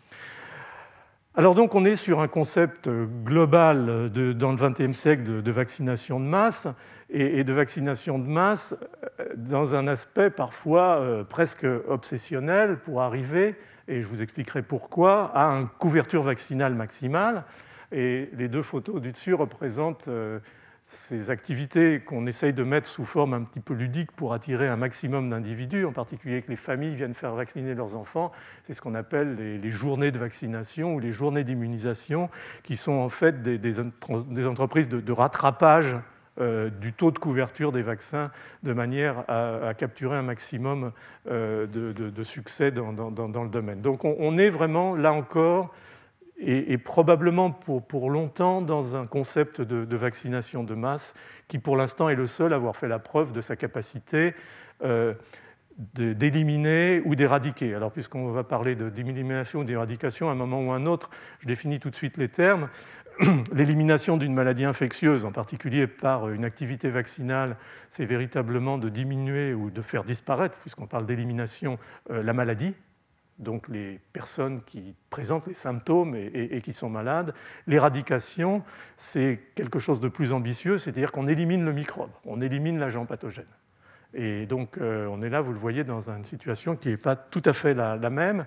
Alors 1.33 1.55
donc 1.55 1.73
on 1.73 1.83
est 1.83 1.95
sur 1.95 2.19
un 2.19 2.27
concept 2.27 2.87
global 3.23 4.11
dans 4.35 4.51
le 4.51 4.57
XXe 4.57 4.99
siècle 4.99 5.41
de, 5.41 5.51
vaccination 5.51 6.19
de 6.19 6.25
masse 6.25 6.67
et, 7.13 7.43
de 7.43 7.53
vaccination 7.53 8.17
de 8.17 8.27
masse 8.27 8.75
euh, 9.19 9.25
dans 9.35 9.75
un 9.75 9.87
aspect 9.87 10.29
parfois 10.29 10.99
euh, 10.99 11.23
presque 11.23 11.65
obsessionnel 11.87 12.77
pour 12.79 13.01
arriver, 13.01 13.55
et 13.87 14.01
je 14.01 14.07
vous 14.07 14.21
expliquerai 14.21 14.63
pourquoi, 14.63 15.31
à 15.35 15.45
une 15.51 15.67
couverture 15.67 16.23
vaccinale 16.23 16.73
maximale. 16.73 17.43
Et 17.91 18.29
les 18.33 18.47
deux 18.47 18.63
photos 18.63 18.99
du 18.99 19.11
dessus 19.11 19.35
représentent 19.35 20.07
euh, 20.07 20.39
ces 20.87 21.29
activités 21.29 21.99
qu'on 21.99 22.25
essaye 22.25 22.53
de 22.53 22.63
mettre 22.63 22.87
sous 22.87 23.05
forme 23.05 23.33
un 23.33 23.43
petit 23.43 23.59
peu 23.59 23.73
ludique 23.73 24.11
pour 24.11 24.33
attirer 24.33 24.67
un 24.67 24.75
maximum 24.75 25.29
d'individus, 25.29 25.85
en 25.85 25.91
particulier 25.91 26.41
que 26.41 26.49
les 26.49 26.57
familles 26.57 26.95
viennent 26.95 27.13
faire 27.13 27.35
vacciner 27.35 27.75
leurs 27.75 27.95
enfants, 27.95 28.31
c'est 28.63 28.73
ce 28.73 28.81
qu'on 28.81 28.95
appelle 28.95 29.35
les, 29.35 29.69
journées 29.69 30.11
de 30.11 30.19
vaccination 30.19 30.95
ou 30.95 30.99
les 30.99 31.11
journées 31.11 31.43
d'immunisation, 31.43 32.29
qui 32.63 32.75
sont 32.75 32.93
en 32.93 33.09
fait 33.09 33.41
des, 33.41 34.47
entreprises 34.47 34.89
de, 34.89 35.11
rattrapage 35.11 35.95
du 36.39 36.93
taux 36.93 37.11
de 37.11 37.19
couverture 37.19 37.71
des 37.71 37.83
vaccins 37.83 38.31
de 38.63 38.73
manière 38.73 39.23
à, 39.27 39.73
capturer 39.75 40.17
un 40.17 40.23
maximum 40.23 40.91
euh, 41.29 41.67
de, 41.67 42.23
succès 42.23 42.71
dans, 42.71 42.91
le 42.91 43.49
domaine. 43.49 43.81
Donc 43.81 44.03
on 44.03 44.37
est 44.37 44.49
vraiment, 44.49 44.95
là 44.95 45.13
encore, 45.13 45.73
et, 46.39 46.77
probablement 46.77 47.51
pour, 47.51 48.09
longtemps 48.09 48.61
dans 48.61 48.95
un 48.95 49.05
concept 49.05 49.61
de, 49.61 49.95
vaccination 49.95 50.63
de 50.63 50.73
masse 50.73 51.13
qui 51.47 51.59
pour 51.59 51.77
l'instant 51.77 52.09
est 52.09 52.15
le 52.15 52.27
seul 52.27 52.53
à 52.53 52.57
avoir 52.57 52.75
fait 52.75 52.87
la 52.87 52.99
preuve 52.99 53.31
de 53.31 53.41
sa 53.41 53.55
capacité 53.55 54.33
euh, 54.83 55.13
d'éliminer 55.95 57.01
ou 57.05 57.15
d'éradiquer. 57.15 57.73
Alors 57.73 57.91
puisqu'on 57.91 58.31
va 58.31 58.43
parler 58.43 58.75
d'élimination 58.75 59.61
ou 59.61 59.63
d'éradication 59.63 60.29
à 60.29 60.33
un 60.33 60.35
moment 60.35 60.61
ou 60.61 60.71
à 60.71 60.75
un 60.75 60.85
autre, 60.85 61.09
je 61.39 61.47
définis 61.47 61.79
tout 61.79 61.89
de 61.89 61.95
suite 61.95 62.17
les 62.17 62.29
termes. 62.29 62.69
L'élimination 63.53 64.17
d'une 64.17 64.33
maladie 64.33 64.65
infectieuse, 64.65 65.25
en 65.25 65.31
particulier 65.31 65.87
par 65.87 66.29
une 66.29 66.45
activité 66.45 66.89
vaccinale, 66.89 67.57
c'est 67.89 68.05
véritablement 68.05 68.77
de 68.77 68.89
diminuer 68.89 69.53
ou 69.53 69.69
de 69.69 69.81
faire 69.81 70.03
disparaître, 70.03 70.55
puisqu'on 70.61 70.87
parle 70.87 71.05
d'élimination, 71.05 71.77
euh, 72.09 72.23
la 72.23 72.33
maladie, 72.33 72.73
donc 73.39 73.67
les 73.67 73.99
personnes 74.13 74.61
qui 74.63 74.95
présentent 75.09 75.47
les 75.47 75.53
symptômes 75.53 76.15
et, 76.15 76.61
qui 76.61 76.73
sont 76.73 76.89
malades. 76.89 77.33
L'éradication, 77.67 78.63
c'est 78.95 79.39
quelque 79.55 79.79
chose 79.79 79.99
de 79.99 80.07
plus 80.07 80.33
ambitieux, 80.33 80.77
c'est-à-dire 80.77 81.11
qu'on 81.11 81.27
élimine 81.27 81.65
le 81.65 81.73
microbe, 81.73 82.11
on 82.25 82.41
élimine 82.41 82.79
l'agent 82.79 83.05
pathogène. 83.05 83.45
Et 84.13 84.45
donc 84.45 84.77
euh, 84.77 85.07
on 85.07 85.21
est 85.23 85.29
là, 85.29 85.41
vous 85.41 85.51
le 85.51 85.57
voyez, 85.57 85.83
dans 85.83 86.09
une 86.09 86.25
situation 86.25 86.75
qui 86.75 86.89
n'est 86.89 86.97
pas 86.97 87.15
tout 87.15 87.41
à 87.45 87.53
fait 87.53 87.73
la, 87.73 87.97
même. 88.09 88.45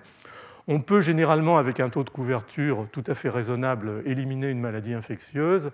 On 0.67 0.81
peut 0.81 0.99
généralement, 0.99 1.57
avec 1.57 1.79
un 1.79 1.89
taux 1.89 2.03
de 2.03 2.09
couverture 2.09 2.87
tout 2.91 3.03
à 3.07 3.15
fait 3.15 3.29
raisonnable, 3.29 4.03
éliminer 4.05 4.49
une 4.49 4.59
maladie 4.59 4.93
infectieuse. 4.93 5.71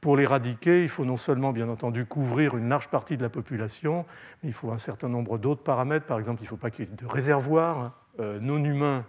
Pour 0.00 0.16
l'éradiquer, 0.16 0.82
il 0.82 0.88
faut 0.88 1.04
non 1.04 1.16
seulement, 1.16 1.52
bien 1.52 1.68
entendu, 1.68 2.04
couvrir 2.04 2.56
une 2.56 2.68
large 2.68 2.88
partie 2.88 3.16
de 3.16 3.22
la 3.22 3.28
population, 3.28 4.04
mais 4.42 4.50
il 4.50 4.52
faut 4.52 4.70
un 4.70 4.78
certain 4.78 5.08
nombre 5.08 5.38
d'autres 5.38 5.62
paramètres. 5.62 6.06
Par 6.06 6.18
exemple, 6.18 6.42
il 6.42 6.44
ne 6.44 6.48
faut 6.48 6.56
pas 6.56 6.70
qu'il 6.70 6.84
y 6.84 6.88
ait 6.88 6.94
de 6.94 7.06
réservoirs 7.06 7.92
euh, 8.20 8.38
non 8.40 8.62
humains 8.62 9.04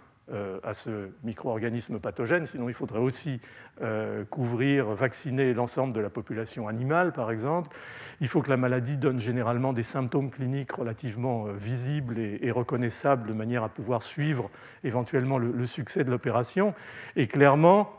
à 0.62 0.74
ce 0.74 1.08
micro-organisme 1.24 1.98
pathogène, 1.98 2.44
sinon 2.44 2.68
il 2.68 2.74
faudrait 2.74 2.98
aussi 2.98 3.40
euh, 3.80 4.24
couvrir, 4.24 4.86
vacciner 4.86 5.54
l'ensemble 5.54 5.92
de 5.92 6.00
la 6.00 6.10
population 6.10 6.66
animale, 6.66 7.12
par 7.12 7.30
exemple. 7.30 7.76
Il 8.20 8.26
faut 8.26 8.42
que 8.42 8.50
la 8.50 8.56
maladie 8.56 8.96
donne 8.96 9.20
généralement 9.20 9.72
des 9.72 9.84
symptômes 9.84 10.30
cliniques 10.30 10.72
relativement 10.72 11.46
euh, 11.46 11.52
visibles 11.52 12.18
et, 12.18 12.50
reconnaissables 12.50 13.28
de 13.28 13.32
manière 13.32 13.62
à 13.62 13.68
pouvoir 13.68 14.02
suivre 14.02 14.50
éventuellement 14.82 15.38
le, 15.38 15.64
succès 15.64 16.02
de 16.02 16.10
l'opération. 16.10 16.74
Et 17.14 17.28
clairement, 17.28 17.92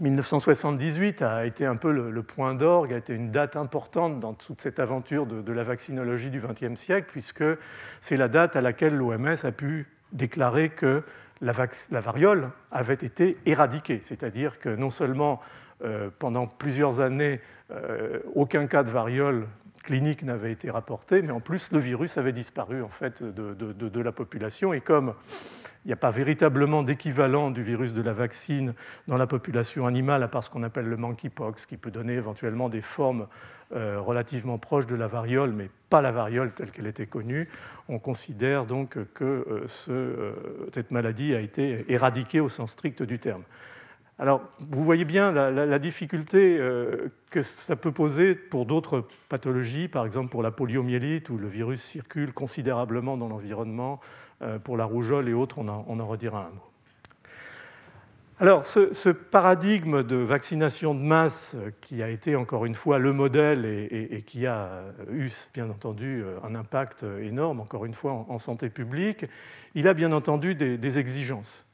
1978 0.00 1.20
a 1.20 1.44
été 1.44 1.66
un 1.66 1.76
peu 1.76 1.92
le, 1.92 2.22
point 2.22 2.54
d'orgue, 2.54 2.94
a 2.94 2.96
été 2.96 3.12
une 3.12 3.30
date 3.30 3.56
importante 3.56 4.18
dans 4.18 4.32
toute 4.32 4.62
cette 4.62 4.80
aventure 4.80 5.26
de 5.26 5.52
la 5.52 5.62
vaccinologie 5.62 6.30
du 6.30 6.40
XXe 6.40 6.80
siècle, 6.80 7.08
puisque 7.10 7.44
c'est 8.00 8.16
la 8.16 8.28
date 8.28 8.56
à 8.56 8.62
laquelle 8.62 8.94
l'OMS 8.94 9.36
a 9.44 9.52
pu 9.52 9.88
déclarer 10.12 10.70
que 10.70 11.02
la, 11.42 12.00
variole 12.00 12.50
avait 12.70 12.94
été 12.94 13.36
éradiquée, 13.44 14.00
c'est-à-dire 14.02 14.58
que 14.58 14.68
non 14.68 14.90
seulement 14.90 15.40
euh, 15.84 16.08
pendant 16.18 16.46
plusieurs 16.46 17.00
années, 17.00 17.40
euh, 17.70 18.20
aucun 18.34 18.66
cas 18.66 18.84
de 18.84 18.90
variole 18.90 19.46
clinique 19.82 20.22
n'avait 20.22 20.52
été 20.52 20.70
rapporté, 20.70 21.22
mais 21.22 21.32
en 21.32 21.40
plus 21.40 21.72
le 21.72 21.80
virus 21.80 22.16
avait 22.16 22.32
disparu 22.32 22.82
en 22.82 22.88
fait 22.88 23.22
de, 23.22 24.00
la 24.00 24.12
population. 24.12 24.72
Et 24.72 24.80
comme 24.80 25.14
il 25.84 25.88
n'y 25.88 25.92
a 25.92 25.96
pas 25.96 26.10
véritablement 26.10 26.82
d'équivalent 26.82 27.50
du 27.50 27.62
virus 27.62 27.92
de 27.92 28.02
la 28.02 28.12
vaccine 28.12 28.74
dans 29.08 29.16
la 29.16 29.26
population 29.26 29.86
animale, 29.86 30.22
à 30.22 30.28
part 30.28 30.44
ce 30.44 30.50
qu'on 30.50 30.62
appelle 30.62 30.86
le 30.86 30.96
monkeypox, 30.96 31.66
qui 31.66 31.76
peut 31.76 31.90
donner 31.90 32.14
éventuellement 32.14 32.68
des 32.68 32.82
formes 32.82 33.26
euh, 33.74 33.98
relativement 33.98 34.58
proches 34.58 34.86
de 34.86 34.94
la 34.94 35.08
variole, 35.08 35.50
mais 35.52 35.70
pas 35.90 36.00
la 36.00 36.12
variole 36.12 36.52
telle 36.52 36.70
qu'elle 36.70 36.86
était 36.86 37.06
connue, 37.06 37.48
on 37.88 37.98
considère 37.98 38.64
donc 38.64 38.98
que 39.14 39.24
euh, 39.24 39.66
euh, 39.88 40.32
cette 40.72 40.92
maladie 40.92 41.34
a 41.34 41.40
été 41.40 41.84
éradiquée 41.88 42.38
au 42.38 42.48
sens 42.48 42.72
strict 42.72 43.02
du 43.02 43.18
terme. 43.18 43.42
Alors, 44.18 44.42
vous 44.60 44.84
voyez 44.84 45.04
bien 45.04 45.32
la, 45.32 45.78
difficulté 45.80 46.60
que 47.30 47.42
ça 47.42 47.74
peut 47.74 47.90
poser 47.90 48.36
pour 48.36 48.66
d'autres 48.66 49.04
pathologies, 49.28 49.88
par 49.88 50.04
exemple 50.04 50.28
pour 50.28 50.44
la 50.44 50.52
poliomyélite, 50.52 51.28
où 51.30 51.38
le 51.38 51.48
virus 51.48 51.82
circule 51.82 52.32
considérablement 52.32 53.16
dans 53.16 53.26
l'environnement, 53.26 54.00
pour 54.64 54.76
la 54.76 54.84
rougeole 54.84 55.28
et 55.28 55.34
autres, 55.34 55.58
on 55.58 55.68
en 55.68 56.06
redira 56.06 56.46
un 56.46 56.50
mot. 56.54 56.72
Alors, 58.40 58.66
ce, 58.66 59.10
paradigme 59.10 60.02
de 60.02 60.16
vaccination 60.16 60.94
de 60.94 61.00
masse, 61.00 61.56
qui 61.80 62.02
a 62.02 62.08
été 62.08 62.34
encore 62.34 62.64
une 62.64 62.74
fois 62.74 62.98
le 62.98 63.12
modèle 63.12 63.64
et, 63.64 64.22
qui 64.26 64.46
a 64.46 64.82
eu, 65.12 65.30
bien 65.54 65.70
entendu, 65.70 66.24
un 66.42 66.56
impact 66.56 67.04
énorme, 67.20 67.60
encore 67.60 67.84
une 67.84 67.94
fois, 67.94 68.26
en, 68.28 68.38
santé 68.38 68.68
publique, 68.68 69.26
il 69.76 69.86
a 69.86 69.94
bien 69.94 70.10
entendu 70.10 70.56
des, 70.56 70.98
exigences. 70.98 71.66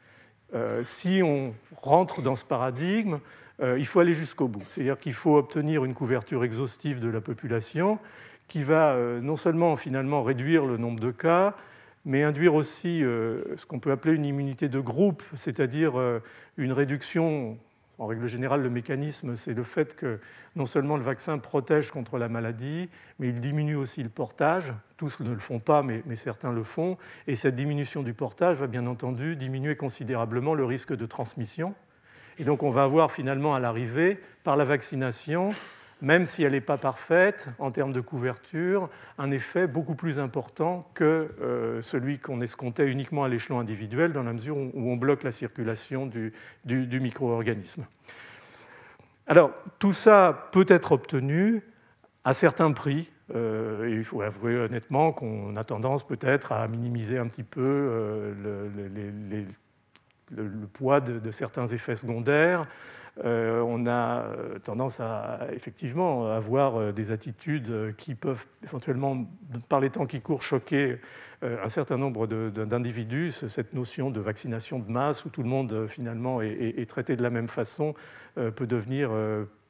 Euh, 0.55 0.83
si 0.85 1.23
on 1.25 1.55
rentre 1.77 2.21
dans 2.21 2.35
ce 2.35 2.45
paradigme, 2.45 3.19
euh, 3.63 3.79
il 3.79 3.87
faut 3.87 4.01
aller 4.01 4.15
jusqu'au 4.15 4.49
bout. 4.49 4.63
C'est-à-dire 4.69 4.99
qu'il 4.99 5.15
faut 5.15 5.37
obtenir 5.37 5.85
une 5.85 5.95
couverture 5.95 6.45
exhaustive 6.45 7.01
de 7.01 7.09
la 7.09 7.23
population 7.23 7.99
qui 8.47 8.63
va 8.63 8.93
euh, 8.93 9.21
non 9.21 9.37
seulement 9.37 9.77
finalement 9.77 10.23
réduire 10.23 10.65
le 10.65 10.77
nombre 10.77 11.01
de 11.01 11.11
cas, 11.11 11.55
mais 12.09 12.23
induire 12.23 12.55
aussi 12.55 13.05
euh, 13.05 13.43
ce 13.57 13.67
qu'on 13.67 13.81
peut 13.81 13.93
appeler 13.93 14.15
une 14.15 14.25
immunité 14.25 14.71
de 14.71 14.81
groupe, 14.81 15.23
c'est-à-dire 15.35 16.01
euh, 16.01 16.21
une 16.57 16.73
réduction. 16.73 17.59
En 17.99 18.07
règle 18.07 18.29
générale, 18.29 18.63
le 18.63 18.71
mécanisme, 18.71 19.35
c'est 19.35 19.55
le 19.55 19.65
fait 19.65 19.97
que 19.97 20.21
non 20.55 20.67
seulement 20.67 20.97
le 20.97 21.03
vaccin 21.03 21.37
protège 21.39 21.91
contre 21.91 22.17
la 22.17 22.29
maladie, 22.29 22.89
mais 23.19 23.29
il 23.29 23.41
diminue 23.41 23.75
aussi 23.75 24.05
le 24.05 24.09
portage. 24.09 24.73
Tous 24.97 25.19
ne 25.21 25.31
le 25.31 25.41
font 25.41 25.59
pas, 25.59 25.83
mais, 25.83 26.03
mais 26.07 26.15
certains 26.15 26.53
le 26.53 26.63
font. 26.63 26.97
Et 27.27 27.35
cette 27.35 27.57
diminution 27.57 28.03
du 28.05 28.15
portage 28.15 28.57
va 28.57 28.69
bien 28.69 28.87
entendu 28.87 29.35
diminuer 29.37 29.75
considérablement 29.77 30.55
le 30.55 30.65
risque 30.65 30.95
de 30.95 31.07
transmission. 31.07 31.75
Et 32.39 32.45
donc 32.45 32.63
on 32.63 32.71
va 32.71 32.85
avoir 32.85 33.11
finalement 33.11 33.55
à 33.55 33.61
l'arrivée, 33.61 34.19
par 34.45 34.57
la 34.57 34.65
vaccination, 34.65 35.53
même 36.01 36.27
si 36.27 36.43
elle 36.43 36.53
n'est 36.53 36.61
pas 36.61 36.77
parfaite 36.77 37.49
en 37.59 37.71
termes 37.71 37.93
de 37.93 38.01
couverture, 38.01 38.89
un 39.19 39.31
effet 39.31 39.67
beaucoup 39.67 39.95
plus 39.95 40.19
important 40.19 40.89
que 40.95 41.35
euh, 41.41 41.83
celui 41.83 42.19
qu'on 42.19 42.41
escomptait 42.41 42.87
uniquement 42.87 43.25
à 43.25 43.29
l'échelon 43.29 43.59
individuel, 43.59 44.13
dans 44.13 44.23
la 44.23 44.33
mesure 44.33 44.57
où 44.57 44.91
on 44.91 44.97
bloque 44.97 45.25
la 45.25 45.33
circulation 45.33 46.07
du, 46.07 46.33
micro-organisme. 46.65 47.85
Alors, 49.27 49.51
tout 49.79 49.93
ça 49.93 50.49
peut 50.53 50.67
être 50.69 50.93
obtenu 50.93 51.63
à 52.25 52.33
certains 52.33 52.73
prix. 52.73 53.11
Euh, 53.35 53.89
il 53.91 54.05
faut 54.05 54.23
avouer 54.23 54.57
honnêtement 54.57 55.13
qu'on 55.13 55.57
a 55.57 55.65
tendance 55.65 56.07
peut-être 56.07 56.53
à 56.53 56.67
minimiser 56.69 57.19
un 57.19 57.27
petit 57.27 57.43
peu 57.43 57.61
euh, 57.61 58.65
le, 60.31 60.67
poids 60.73 61.01
de, 61.01 61.31
certains 61.31 61.67
effets 61.67 61.97
secondaires. 61.97 62.67
Euh, 63.25 63.61
on 63.67 63.87
a 63.87 64.23
euh, 64.23 64.59
tendance 64.61 65.01
à 65.01 65.41
effectivement 65.53 66.31
avoir 66.31 66.77
euh, 66.77 66.93
des 66.93 67.11
attitudes 67.11 67.95
qui 67.97 68.15
peuvent 68.15 68.45
éventuellement, 68.63 69.27
par 69.69 69.81
les 69.81 69.91
temps 69.91 70.07
qui 70.07 70.21
courent, 70.21 70.43
choquer 70.43 70.99
un 71.41 71.69
certain 71.69 71.97
nombre 71.97 72.27
d'individus. 72.27 73.31
Cette 73.31 73.73
notion 73.73 74.11
de 74.11 74.19
vaccination 74.19 74.81
de 74.81 74.91
masse 74.91 75.25
où 75.25 75.29
tout 75.29 75.45
le 75.45 75.49
monde 75.49 75.87
finalement 75.87 76.43
est, 76.43 76.89
traité 76.89 77.15
de 77.15 77.23
la 77.23 77.31
même 77.31 77.47
façon 77.47 77.95
peut 78.35 78.67
devenir 78.67 79.13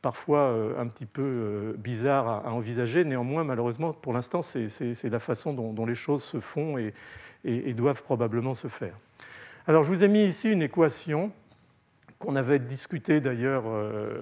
parfois 0.01 0.57
un 0.79 0.87
petit 0.87 1.05
peu 1.05 1.75
bizarre 1.77 2.47
à, 2.47 2.53
envisager. 2.53 3.05
Néanmoins, 3.05 3.45
malheureusement, 3.45 3.93
pour 3.93 4.15
l'instant, 4.15 4.41
c'est 4.41 5.11
la 5.11 5.19
façon 5.19 5.53
dont, 5.53 5.85
les 5.85 5.95
choses 5.95 6.25
se 6.25 6.41
font 6.41 6.79
et 6.79 7.75
doivent 7.75 8.03
probablement 8.03 8.55
se 8.55 8.69
faire. 8.69 8.95
Alors, 9.67 9.83
je 9.83 9.93
vous 9.93 10.03
ai 10.03 10.09
mis 10.09 10.25
ici 10.25 10.49
une 10.49 10.63
équation 10.63 11.31
qu'on 12.19 12.37
avait 12.37 12.59
discuté 12.59 13.21
d'ailleurs 13.21 13.65
euh, 13.67 14.21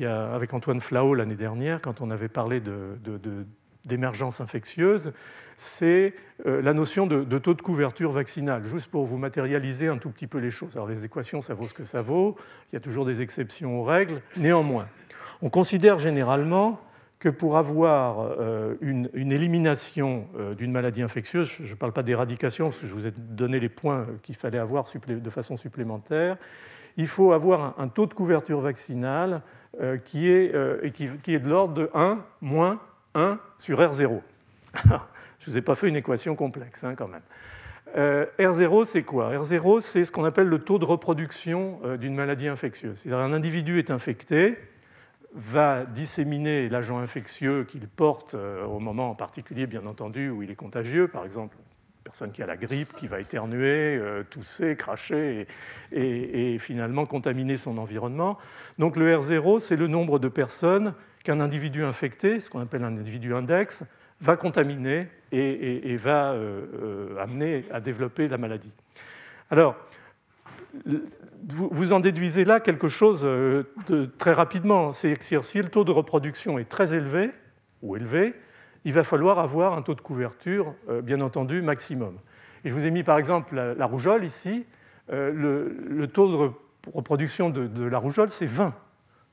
avec 0.00 0.52
Antoine 0.54 0.80
Flao 0.80 1.14
l'année 1.14 1.36
dernière, 1.36 1.80
quand 1.80 2.00
on 2.00 2.10
avait 2.10 2.28
parlé 2.28 2.62
d'émergence 3.84 4.40
infectieuse, 4.40 5.12
c'est 5.56 6.14
euh, 6.46 6.62
la 6.62 6.72
notion 6.72 7.06
de, 7.06 7.38
taux 7.38 7.54
de 7.54 7.62
couverture 7.62 8.12
vaccinale, 8.12 8.64
juste 8.64 8.88
pour 8.88 9.04
vous 9.04 9.18
matérialiser 9.18 9.88
un 9.88 9.98
tout 9.98 10.10
petit 10.10 10.26
peu 10.26 10.38
les 10.38 10.50
choses. 10.50 10.76
Alors 10.76 10.88
les 10.88 11.04
équations, 11.04 11.40
ça 11.40 11.54
vaut 11.54 11.66
ce 11.66 11.74
que 11.74 11.84
ça 11.84 12.02
vaut, 12.02 12.36
il 12.70 12.74
y 12.74 12.76
a 12.76 12.80
toujours 12.80 13.04
des 13.04 13.22
exceptions 13.22 13.80
aux 13.80 13.84
règles, 13.84 14.22
néanmoins, 14.36 14.88
on 15.40 15.50
considère 15.50 15.98
généralement 15.98 16.80
que 17.18 17.28
pour 17.28 17.56
avoir 17.56 18.32
euh, 18.40 18.74
une, 18.80 19.08
élimination 19.14 20.26
d'une 20.58 20.72
maladie 20.72 21.02
infectieuse, 21.02 21.52
je 21.62 21.70
ne 21.70 21.76
parle 21.76 21.92
pas 21.92 22.02
d'éradication, 22.02 22.70
parce 22.70 22.80
que 22.80 22.86
je 22.86 22.92
vous 22.92 23.06
ai 23.06 23.12
donné 23.12 23.60
les 23.60 23.68
points 23.68 24.06
qu'il 24.22 24.34
fallait 24.34 24.58
avoir 24.58 24.86
de 25.06 25.30
façon 25.30 25.56
supplémentaire, 25.56 26.36
il 26.96 27.06
faut 27.06 27.32
avoir 27.32 27.78
un, 27.78 27.88
taux 27.88 28.06
de 28.06 28.14
couverture 28.14 28.60
vaccinale 28.60 29.42
euh, 29.80 29.96
qui, 29.98 30.28
est, 30.30 30.54
euh, 30.54 30.90
qui, 30.90 31.34
est, 31.34 31.38
de 31.38 31.48
l'ordre 31.48 31.74
de 31.74 31.90
1 31.94 32.24
moins 32.40 32.80
1 33.14 33.38
sur 33.58 33.80
R0. 33.80 34.20
je 34.84 34.90
ne 34.90 34.98
vous 35.46 35.58
ai 35.58 35.62
pas 35.62 35.74
fait 35.74 35.88
une 35.88 35.96
équation 35.96 36.36
complexe 36.36 36.84
hein, 36.84 36.94
quand 36.94 37.08
même. 37.08 37.22
Euh, 37.96 38.26
R0, 38.38 38.84
c'est 38.84 39.02
quoi? 39.02 39.32
R0, 39.32 39.80
c'est 39.80 40.04
ce 40.04 40.12
qu'on 40.12 40.24
appelle 40.24 40.48
le 40.48 40.58
taux 40.58 40.78
de 40.78 40.84
reproduction 40.84 41.80
d'une 41.98 42.14
maladie 42.14 42.48
infectieuse. 42.48 42.98
C'est-à-dire 42.98 43.18
un 43.18 43.32
individu 43.32 43.78
est 43.78 43.90
infecté, 43.90 44.56
va 45.34 45.84
disséminer 45.84 46.68
l'agent 46.68 46.98
infectieux 46.98 47.64
qu'il 47.64 47.86
porte 47.88 48.34
au 48.34 48.78
moment 48.78 49.10
en 49.10 49.14
particulier, 49.14 49.66
bien 49.66 49.84
entendu, 49.84 50.30
où 50.30 50.42
il 50.42 50.50
est 50.50 50.56
contagieux, 50.56 51.08
par 51.08 51.24
exemple 51.24 51.56
personne 52.02 52.32
qui 52.32 52.42
a 52.42 52.46
la 52.46 52.56
grippe, 52.56 52.92
qui 52.94 53.06
va 53.06 53.20
éternuer, 53.20 53.96
euh, 53.96 54.22
tousser, 54.24 54.76
cracher 54.76 55.46
et, 55.92 56.58
finalement 56.58 57.06
contaminer 57.06 57.56
son 57.56 57.78
environnement. 57.78 58.38
Donc 58.78 58.96
le 58.96 59.14
R0, 59.14 59.60
c'est 59.60 59.76
le 59.76 59.86
nombre 59.86 60.18
de 60.18 60.28
personnes 60.28 60.94
qu'un 61.24 61.40
individu 61.40 61.84
infecté, 61.84 62.40
ce 62.40 62.50
qu'on 62.50 62.60
appelle 62.60 62.84
un 62.84 62.96
individu 62.96 63.34
index, 63.34 63.84
va 64.20 64.36
contaminer 64.36 65.08
et, 65.32 65.96
va 65.96 66.32
euh, 66.32 66.66
euh, 66.80 67.22
amener 67.22 67.64
à 67.72 67.80
développer 67.80 68.28
la 68.28 68.38
maladie. 68.38 68.72
Alors, 69.50 69.76
vous, 71.48 71.92
en 71.92 72.00
déduisez 72.00 72.44
là 72.44 72.58
quelque 72.58 72.88
chose 72.88 73.22
de 73.22 74.10
très 74.16 74.32
rapidement. 74.32 74.92
C'est 74.92 75.20
si 75.20 75.58
le 75.58 75.68
taux 75.68 75.84
de 75.84 75.90
reproduction 75.90 76.58
est 76.58 76.68
très 76.68 76.94
élevé 76.94 77.30
ou 77.82 77.96
élevé, 77.96 78.34
il 78.84 78.92
va 78.92 79.04
falloir 79.04 79.38
avoir 79.38 79.74
un 79.74 79.82
taux 79.82 79.94
de 79.94 80.00
couverture, 80.00 80.74
euh, 80.88 81.02
bien 81.02 81.20
entendu, 81.20 81.62
maximum. 81.62 82.18
Et 82.64 82.68
je 82.68 82.74
vous 82.74 82.84
ai 82.84 82.90
mis 82.90 83.02
par 83.02 83.18
exemple 83.18 83.54
la, 83.54 83.86
rougeole 83.86 84.24
ici. 84.24 84.66
Euh, 85.12 85.32
le, 85.88 86.06
taux 86.06 86.30
de 86.30 86.52
reproduction 86.92 87.50
de, 87.50 87.84
la 87.84 87.98
rougeole, 87.98 88.30
c'est 88.30 88.46
20. 88.46 88.74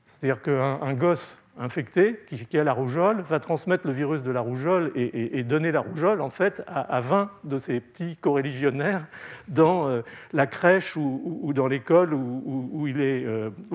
C'est-à-dire 0.06 0.42
qu'un 0.42 0.94
gosse 0.94 1.42
infecté, 1.58 2.20
qui, 2.26 2.58
a 2.58 2.64
la 2.64 2.72
rougeole, 2.72 3.20
va 3.22 3.38
transmettre 3.38 3.86
le 3.86 3.92
virus 3.92 4.22
de 4.22 4.30
la 4.30 4.40
rougeole 4.40 4.92
et, 4.94 5.42
donner 5.44 5.72
la 5.72 5.80
rougeole 5.80 6.20
en 6.20 6.30
fait 6.30 6.62
à, 6.66 7.00
20 7.00 7.30
de 7.44 7.58
ses 7.58 7.80
petits 7.80 8.16
coreligionnaires 8.16 9.06
dans 9.48 9.88
euh, 9.88 10.02
la 10.32 10.46
crèche 10.46 10.96
ou, 10.96 11.52
dans 11.54 11.66
l'école 11.66 12.14
où, 12.14 12.72
où 12.72 12.86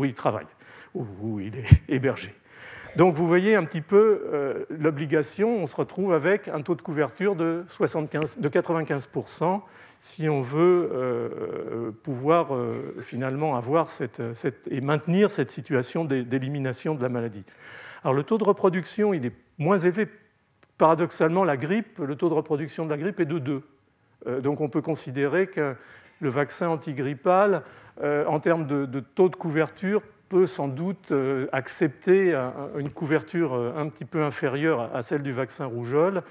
il 0.06 0.14
travaille, 0.14 0.48
où 0.94 1.40
il 1.40 1.56
est 1.56 1.66
hébergé. 1.90 2.34
Donc 2.96 3.16
vous 3.16 3.28
voyez 3.28 3.56
un 3.56 3.66
petit 3.66 3.82
peu 3.82 4.22
euh, 4.32 4.66
l'obligation, 4.70 5.58
on 5.58 5.68
se 5.68 5.76
retrouve 5.76 6.14
avec 6.14 6.48
un 6.48 6.62
taux 6.62 6.76
de 6.76 6.82
couverture 6.82 7.36
de, 7.36 7.66
75, 7.68 8.38
de 8.40 8.50
95% 8.50 9.62
si 10.00 10.30
on 10.30 10.40
veut 10.40 10.90
euh, 10.94 11.92
pouvoir 12.04 12.56
euh, 12.56 12.96
finalement 13.02 13.58
avoir 13.58 13.88
et 14.70 14.82
maintenir 14.82 15.30
cette 15.30 15.52
situation 15.52 16.06
d'élimination 16.06 16.96
de 16.96 17.02
la 17.02 17.10
maladie. 17.10 17.44
Alors 18.04 18.14
le 18.14 18.24
taux 18.24 18.38
de 18.38 18.46
reproduction, 18.46 19.14
il 19.14 19.26
est 19.26 19.34
moins 19.58 19.80
élevé. 19.80 20.08
Paradoxalement, 20.78 21.44
la 21.44 21.58
grippe, 21.58 22.00
le 22.00 22.16
taux 22.16 22.30
de 22.30 22.34
reproduction 22.34 22.86
de 22.86 22.92
la 22.92 22.98
grippe 22.98 23.20
est 23.20 23.26
de 23.26 23.40
2. 23.40 23.62
donc 24.42 24.62
on 24.62 24.70
peut 24.70 24.82
considérer 24.82 25.48
que 25.48 25.76
le 26.22 26.30
vaccin 26.30 26.70
antigrippal, 26.70 27.64
en 28.02 28.40
termes 28.42 28.68
de 28.68 29.00
taux 29.00 29.30
de 29.30 29.36
couverture, 29.38 30.02
peut 30.30 30.46
sans 30.46 30.68
doute 30.68 31.12
euh, 31.12 31.48
accepter 31.52 32.34
une 32.78 32.92
couverture 32.92 33.54
euh, 33.54 33.74
un 33.78 33.90
petit 33.90 34.06
peu 34.06 34.24
inférieure 34.24 34.90
à 34.94 35.02
celle 35.02 35.24
du 35.24 35.32
vaccin 35.32 35.66
rougeole, 35.66 36.24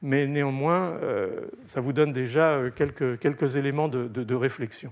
mais 0.00 0.26
néanmoins, 0.26 0.96
euh, 1.02 1.42
ça 1.68 1.80
vous 1.80 1.92
donne 1.92 2.12
déjà 2.12 2.60
quelques, 2.74 3.56
éléments 3.56 3.88
de, 3.88 4.34
réflexion. 4.34 4.90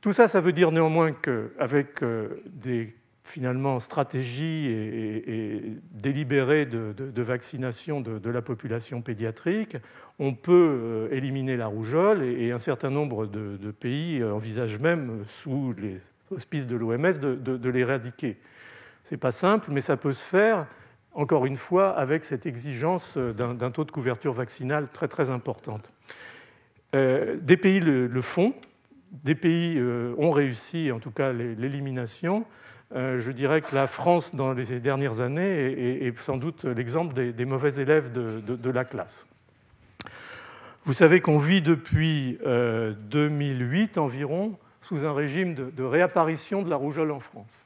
Tout 0.00 0.12
ça, 0.12 0.28
ça 0.28 0.40
veut 0.40 0.52
dire 0.52 0.72
néanmoins 0.72 1.12
qu'avec 1.12 2.04
des 2.46 2.94
finalement 3.24 3.78
stratégies 3.78 4.66
et, 4.66 5.78
délibérées 5.92 6.66
de, 6.66 7.22
vaccination 7.22 8.00
de, 8.00 8.30
la 8.30 8.42
population 8.42 9.00
pédiatrique, 9.00 9.76
on 10.18 10.34
peut 10.34 11.08
éliminer 11.12 11.56
la 11.56 11.68
rougeole 11.68 12.24
et, 12.24 12.50
un 12.50 12.58
certain 12.58 12.90
nombre 12.90 13.26
de, 13.26 13.70
pays 13.70 14.22
envisagent 14.22 14.80
même, 14.80 15.22
sous 15.28 15.72
les 15.78 15.98
auspices 16.32 16.66
de 16.66 16.76
l'OMS 16.76 17.18
de, 17.18 17.68
l'éradiquer. 17.68 18.38
Ce 19.04 19.14
n'est 19.14 19.18
pas 19.18 19.32
simple, 19.32 19.70
mais 19.70 19.80
ça 19.80 19.96
peut 19.96 20.12
se 20.12 20.24
faire, 20.24 20.66
encore 21.12 21.46
une 21.46 21.56
fois, 21.56 21.90
avec 21.90 22.24
cette 22.24 22.46
exigence 22.46 23.18
d'un 23.18 23.70
taux 23.70 23.84
de 23.84 23.90
couverture 23.90 24.32
vaccinale 24.32 24.88
très 24.92 25.08
très 25.08 25.30
importante. 25.30 25.92
Euh, 26.94 27.36
des 27.40 27.56
pays 27.56 27.80
le, 27.80 28.20
font, 28.20 28.54
des 29.24 29.34
pays 29.34 29.78
euh, 29.78 30.14
ont 30.18 30.30
réussi, 30.30 30.92
en 30.92 30.98
tout 30.98 31.10
cas, 31.10 31.32
l'élimination. 31.32 32.44
Euh, 32.94 33.18
je 33.18 33.32
dirais 33.32 33.62
que 33.62 33.74
la 33.74 33.86
France, 33.86 34.34
dans 34.34 34.52
les 34.52 34.78
dernières 34.78 35.22
années, 35.22 36.04
est, 36.06 36.18
sans 36.18 36.36
doute 36.36 36.64
l'exemple 36.64 37.14
des, 37.14 37.44
mauvais 37.46 37.74
élèves 37.76 38.12
de, 38.12 38.70
la 38.70 38.84
classe. 38.84 39.26
Vous 40.84 40.92
savez 40.92 41.20
qu'on 41.20 41.38
vit 41.38 41.62
depuis 41.62 42.38
2008 42.44 43.98
environ 43.98 44.58
sous 44.92 45.06
un 45.06 45.14
régime 45.14 45.54
de, 45.54 45.82
réapparition 45.82 46.60
de 46.60 46.68
la 46.68 46.76
rougeole 46.76 47.12
en 47.12 47.18
France. 47.18 47.64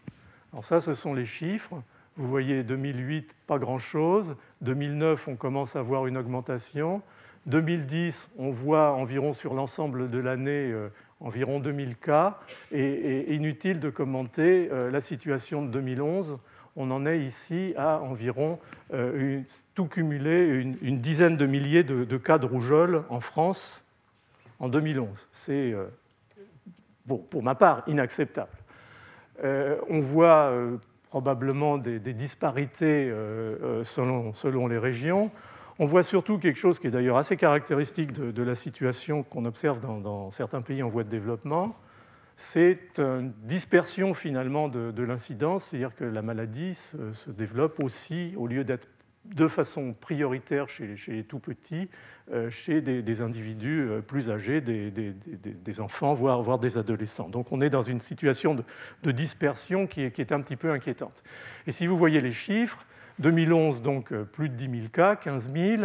Alors 0.53 0.65
ça, 0.65 0.81
ce 0.81 0.93
sont 0.93 1.13
les 1.13 1.25
chiffres. 1.25 1.83
Vous 2.17 2.29
voyez 2.29 2.63
2008, 2.63 3.35
pas 3.49 3.59
grand-chose. 3.59 4.37
2009, 4.61 5.27
on 5.27 5.35
commence 5.35 5.75
à 5.75 5.83
voir 5.83 6.07
une 6.07 6.17
augmentation. 6.19 7.03
2010, 7.47 8.31
on 8.39 8.51
voit 8.51 8.93
environ 8.93 9.33
sur 9.33 9.55
l'ensemble 9.55 10.09
de 10.09 10.19
l'année 10.21 10.71
euh, 10.71 10.89
environ 11.19 11.59
2000 11.59 11.97
cas. 11.97 12.39
Et, 12.71 13.35
inutile 13.35 13.81
de 13.81 13.91
commenter 13.91 14.69
euh, 14.71 14.93
la 14.93 15.01
situation 15.01 15.63
de 15.63 15.69
2011. 15.73 16.39
On 16.77 16.93
en 16.93 17.07
est 17.07 17.19
ici 17.19 17.75
à 17.77 18.01
environ, 18.03 18.61
euh, 18.95 19.41
tout 19.75 19.87
cumulé, 19.87 20.47
une, 20.81 21.01
dizaine 21.01 21.37
de 21.37 21.47
milliers 21.47 21.83
de, 21.83 22.05
de, 22.05 22.17
cas 22.19 22.39
de 22.39 22.47
rougeole 22.47 23.03
en 23.09 23.19
France 23.19 23.85
en 24.61 24.69
2011. 24.69 25.29
C'est 25.33 25.75
pour 27.07 27.43
ma 27.43 27.55
part, 27.55 27.83
inacceptable. 27.87 28.51
Euh, 29.45 29.77
on 29.89 30.01
voit 30.01 30.51
euh, 30.51 30.77
probablement 31.09 31.79
des, 31.79 31.99
disparités 31.99 33.09
euh, 33.11 33.85
selon, 33.85 34.67
les 34.67 34.79
régions. 34.79 35.31
On 35.79 35.85
voit 35.85 36.03
surtout 36.03 36.39
quelque 36.39 36.59
chose 36.59 36.79
qui 36.79 36.87
est 36.87 36.91
d'ailleurs 36.91 37.19
assez 37.19 37.37
caractéristique 37.37 38.13
de, 38.13 38.43
la 38.43 38.55
situation 38.55 39.23
qu'on 39.23 39.45
observe 39.45 39.81
dans, 39.81 40.31
certains 40.31 40.63
pays 40.63 40.83
en 40.83 40.89
voie 40.89 41.05
de 41.05 41.11
développement. 41.11 41.77
C'est 42.39 42.99
une 42.99 43.33
dispersion 43.45 44.15
finalement 44.15 44.69
de, 44.69 45.03
l'incidence, 45.03 45.65
c'est-à-dire 45.65 45.95
que 45.95 46.05
la 46.05 46.23
maladie 46.23 46.75
se 46.75 47.31
développe 47.31 47.81
aussi, 47.83 48.35
au 48.37 48.47
lieu 48.47 48.65
d'être 48.65 48.89
de 49.35 49.49
façon 49.49 49.93
prioritaire 49.93 50.69
chez, 50.69 50.97
les 51.09 51.25
tout 51.25 51.39
petits, 51.39 51.89
euh, 52.33 52.51
chez 52.51 52.81
des, 52.81 53.23
individus 53.23 53.89
euh, 53.89 54.01
plus 54.01 54.31
âgés, 54.31 54.61
des, 54.61 55.81
enfants, 55.81 56.15
voire, 56.15 56.59
des 56.59 56.79
adolescents. 56.79 57.29
Donc 57.29 57.53
on 57.53 57.61
est 57.61 57.71
dans 57.71 57.83
une 57.83 58.01
situation 58.01 58.57
de, 59.03 59.13
dispersion 59.13 59.87
qui 59.87 60.03
est, 60.03 60.33
un 60.33 60.41
petit 60.41 60.57
peu 60.57 60.71
inquiétante. 60.71 61.23
Et 61.67 61.73
si 61.73 61.87
vous 61.87 61.97
voyez 61.97 62.21
les 62.21 62.33
chiffres, 62.33 62.85
2011, 63.19 63.83
donc 63.83 64.13
euh, 64.13 64.25
plus 64.25 64.49
de 64.49 64.55
10 64.55 64.71
000 64.81 64.89
cas, 64.93 65.17
15 65.17 65.53
000, 65.53 65.83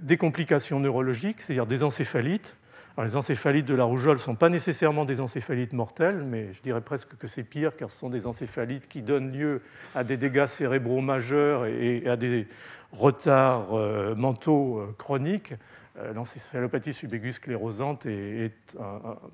des 0.00 0.16
complications 0.18 0.78
neurologiques, 0.78 1.40
c'est-à-dire 1.40 1.66
des 1.66 1.82
encéphalites, 1.82 2.56
les 3.00 3.16
encéphalites 3.16 3.64
de 3.64 3.74
la 3.74 3.84
rougeole 3.84 4.14
ne 4.14 4.20
sont 4.20 4.34
pas 4.34 4.50
nécessairement 4.50 5.06
des 5.06 5.20
encéphalites 5.20 5.72
mortelles, 5.72 6.22
mais 6.24 6.52
je 6.52 6.60
dirais 6.60 6.82
presque 6.82 7.16
que 7.16 7.26
c'est 7.26 7.42
pire 7.42 7.74
car 7.76 7.88
ce 7.88 7.98
sont 7.98 8.10
des 8.10 8.26
encéphalites 8.26 8.86
qui 8.88 9.00
donnent 9.00 9.32
lieu 9.32 9.62
à 9.94 10.04
des 10.04 10.18
dégâts 10.18 10.46
cérébraux 10.46 11.00
majeurs 11.00 11.64
et 11.64 12.06
à 12.06 12.16
des 12.16 12.46
retards 12.92 13.72
euh, 13.72 14.14
mentaux 14.14 14.78
euh, 14.78 14.94
chroniques. 14.98 15.54
Euh, 15.98 16.14
l'encéphalopathie 16.14 16.94
subégus 16.94 17.34
sclérosante 17.34 18.06
est, 18.06 18.52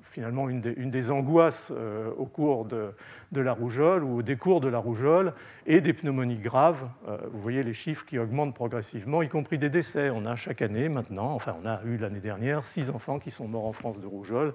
finalement 0.03 0.49
une 0.49 0.59
des, 0.59 1.11
angoisses 1.11 1.71
euh, 1.73 2.11
au 2.17 2.25
cours 2.25 2.65
de, 2.65 2.91
la 3.31 3.53
rougeole 3.53 4.03
ou 4.03 4.17
au 4.17 4.21
décours 4.21 4.59
de 4.59 4.67
la 4.67 4.77
rougeole 4.77 5.33
et 5.65 5.79
des 5.79 5.93
pneumonies 5.93 6.39
graves. 6.39 6.89
Euh, 7.07 7.17
vous 7.31 7.39
voyez 7.39 7.63
les 7.63 7.73
chiffres 7.73 8.03
qui 8.03 8.19
augmentent 8.19 8.53
progressivement, 8.53 9.21
y 9.21 9.29
compris 9.29 9.57
des 9.57 9.69
décès. 9.69 10.09
On 10.09 10.25
a 10.25 10.35
chaque 10.35 10.61
année 10.61 10.89
maintenant, 10.89 11.33
enfin 11.33 11.55
on 11.63 11.65
a 11.65 11.81
eu 11.85 11.95
l'année 11.95 12.19
dernière, 12.19 12.61
six 12.65 12.89
enfants 12.89 13.19
qui 13.19 13.31
sont 13.31 13.47
morts 13.47 13.65
en 13.65 13.73
France 13.73 14.01
de 14.01 14.07
rougeole. 14.07 14.53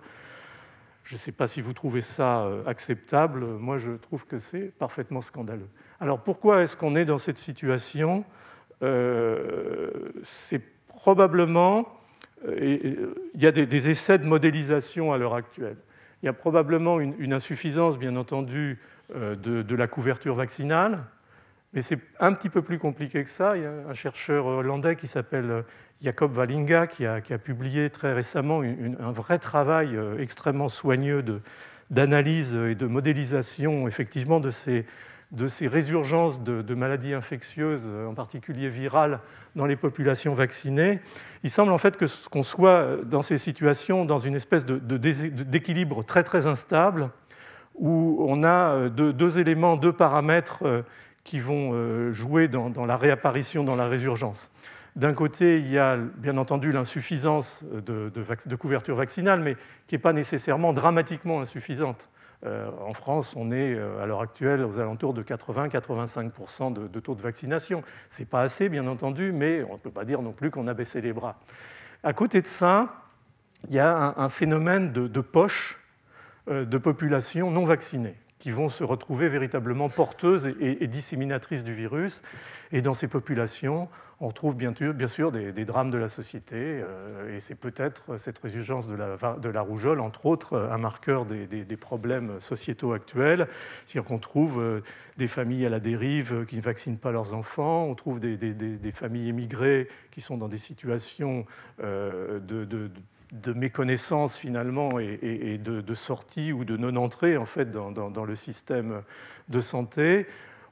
Je 1.04 1.14
ne 1.14 1.18
sais 1.18 1.32
pas 1.32 1.46
si 1.46 1.62
vous 1.62 1.72
trouvez 1.72 2.02
ça 2.02 2.48
acceptable. 2.66 3.44
Moi, 3.44 3.76
je 3.76 3.92
trouve 3.92 4.26
que 4.26 4.38
c'est 4.38 4.72
parfaitement 4.78 5.20
scandaleux. 5.20 5.68
Alors 6.00 6.18
pourquoi 6.18 6.62
est-ce 6.62 6.78
qu'on 6.78 6.96
est 6.96 7.04
dans 7.04 7.18
cette 7.18 7.36
situation? 7.36 8.24
Probablement, 11.04 11.86
euh, 12.48 13.12
il 13.34 13.42
y 13.42 13.46
a 13.46 13.52
des, 13.52 13.90
essais 13.90 14.16
de 14.16 14.26
modélisation 14.26 15.12
à 15.12 15.18
l'heure 15.18 15.34
actuelle. 15.34 15.76
Il 16.22 16.26
y 16.26 16.28
a 16.30 16.32
probablement 16.32 16.98
une, 16.98 17.34
insuffisance, 17.34 17.98
bien 17.98 18.16
entendu, 18.16 18.78
euh, 19.14 19.36
de, 19.36 19.74
la 19.74 19.86
couverture 19.86 20.34
vaccinale, 20.34 21.04
mais 21.74 21.82
c'est 21.82 21.98
un 22.20 22.32
petit 22.32 22.48
peu 22.48 22.62
plus 22.62 22.78
compliqué 22.78 23.22
que 23.22 23.28
ça. 23.28 23.54
Il 23.54 23.64
y 23.64 23.66
a 23.66 23.72
un 23.86 23.92
chercheur 23.92 24.46
hollandais 24.46 24.96
qui 24.96 25.06
s'appelle 25.06 25.50
euh, 25.50 25.62
Jacob 26.00 26.34
Wallinga 26.34 26.86
qui 26.86 27.04
a, 27.04 27.20
publié 27.20 27.90
très 27.90 28.14
récemment 28.14 28.62
un 28.62 29.12
vrai 29.12 29.38
travail 29.38 29.98
extrêmement 30.18 30.70
soigneux 30.70 31.22
d'analyse 31.90 32.54
et 32.54 32.74
de 32.74 32.86
modélisation 32.86 33.86
effectivement 33.88 34.40
de 34.40 34.50
ces, 34.50 34.86
de 35.35 35.49
ces 35.49 35.66
résurgences 35.66 36.42
de, 36.42 36.75
maladies 36.75 37.14
infectieuses, 37.14 37.90
en 38.09 38.14
particulier 38.14 38.68
virales, 38.68 39.20
dans 39.57 39.66
les 39.66 39.77
populations 39.77 40.35
vaccinées, 40.35 41.01
il 41.42 41.51
semble 41.51 41.73
en 41.73 41.79
fait 41.79 41.99
qu'on 42.31 42.42
soit 42.42 43.05
dans 43.05 43.23
ces 43.23 43.38
situations 43.38 44.05
dans 44.05 44.18
une 44.18 44.35
espèce 44.35 44.64
d'équilibre 44.64 46.05
très 46.05 46.25
très 46.25 46.47
instable, 46.47 47.11
où 47.75 48.25
on 48.29 48.44
a 48.44 48.88
deux, 48.88 49.38
éléments, 49.38 49.77
deux 49.77 49.92
paramètres 49.92 50.64
euh, 50.64 50.83
qui 51.25 51.40
vont 51.40 51.70
euh, 51.73 52.12
jouer 52.12 52.49
dans, 52.49 52.87
la 52.87 52.97
réapparition, 52.97 53.64
dans 53.64 53.77
la 53.77 53.88
résurgence. 53.88 54.51
D'un 54.94 55.12
côté, 55.12 55.59
il 55.59 55.68
y 55.70 55.79
a 55.79 55.97
bien 55.97 56.37
entendu 56.37 56.70
l'insuffisance 56.70 57.64
de, 57.64 58.55
couverture 58.55 58.94
vaccinale, 58.94 59.40
mais 59.40 59.57
qui 59.88 59.97
n'est 59.97 60.01
pas 60.01 60.12
nécessairement 60.12 60.73
dramatiquement 60.73 61.40
insuffisante. 61.40 62.09
Euh, 62.44 62.70
en 62.85 62.92
France, 62.92 63.35
on 63.37 63.50
est 63.50 63.74
euh, 63.74 64.02
à 64.02 64.07
l'heure 64.07 64.20
actuelle 64.20 64.62
aux 64.62 64.78
alentours 64.78 65.14
de 65.14 65.22
80-85% 65.22 66.90
de, 66.90 67.00
taux 67.00 67.14
de 67.14 67.22
vaccination. 67.22 67.83
Ce 68.11 68.20
n'est 68.20 68.26
pas 68.26 68.42
assez, 68.42 68.68
bien 68.68 68.87
entendu, 68.87 69.33
mais 69.33 69.62
on 69.64 69.74
ne 69.74 69.78
peut 69.78 69.90
pas 69.90 70.04
dire 70.04 70.20
non 70.20 70.33
plus 70.33 70.50
qu'on 70.50 70.66
a 70.66 70.74
baissé 70.74 71.00
les 71.00 71.12
bras. 71.12 71.37
À 72.02 72.12
côté 72.12 72.42
de 72.42 72.46
ça, 72.46 72.96
il 73.68 73.74
y 73.74 73.78
a 73.78 74.14
un, 74.18 74.28
phénomène 74.28 74.92
de, 74.92 75.20
poche 75.20 75.80
euh, 76.48 76.66
de 76.66 76.76
population 76.76 77.50
non 77.50 77.64
vaccinée 77.64 78.16
qui 78.44 78.50
vont 78.50 78.68
se 78.68 78.85
retrouver 78.85 79.30
véritablement 79.30 79.88
porteuses 79.88 80.54
et, 80.61 80.87
disséminatrices 80.87 81.64
du 81.64 81.72
virus. 81.72 82.22
Et 82.72 82.83
dans 82.83 82.92
ces 82.92 83.09
populations, 83.09 83.88
on 84.20 84.28
retrouve 84.28 84.54
bien 84.54 84.74
sûr, 85.09 85.33
des, 85.33 85.64
drames 85.64 85.90
de 85.90 85.96
la 85.96 86.11
société, 86.11 86.57
euh, 86.59 87.35
et 87.35 87.40
c'est 87.40 87.54
peut-être 87.54 88.18
cette 88.18 88.38
résurgence 88.38 88.87
de 88.87 88.96
la, 88.96 89.61
rougeole, 89.62 89.98
entre 89.98 90.26
autres, 90.26 90.59
un 90.70 90.76
marqueur 90.76 91.24
des, 91.24 91.76
problèmes 91.78 92.38
sociétaux 92.38 92.92
actuels. 92.92 93.48
C'est-à-dire 93.87 94.07
qu'on 94.07 94.18
trouve 94.18 94.61
euh, 94.61 94.83
des 95.16 95.26
familles 95.26 95.64
à 95.64 95.70
la 95.70 95.80
dérive 95.80 96.44
qui 96.44 96.57
ne 96.57 96.61
vaccinent 96.61 96.98
pas 96.98 97.12
leurs 97.12 97.33
enfants, 97.33 97.87
on 97.87 97.94
trouve 97.94 98.20
des, 98.20 98.92
familles 98.92 99.30
émigrées 99.30 99.88
qui 100.11 100.20
sont 100.20 100.37
dans 100.37 100.48
des 100.48 100.59
situations 100.59 101.46
euh, 101.83 102.40
de 102.40 102.90
méconnaissance 103.53 104.37
finalement 104.37 104.99
et, 104.99 105.59
de, 105.59 105.94
sortie 105.94 106.53
ou 106.53 106.64
de 106.64 106.77
non-entrée 106.77 107.37
en 107.37 107.47
fait 107.47 107.70
dans, 107.70 108.25
le 108.25 108.35
système 108.35 109.03
de 109.49 109.61
santé. 109.61 110.27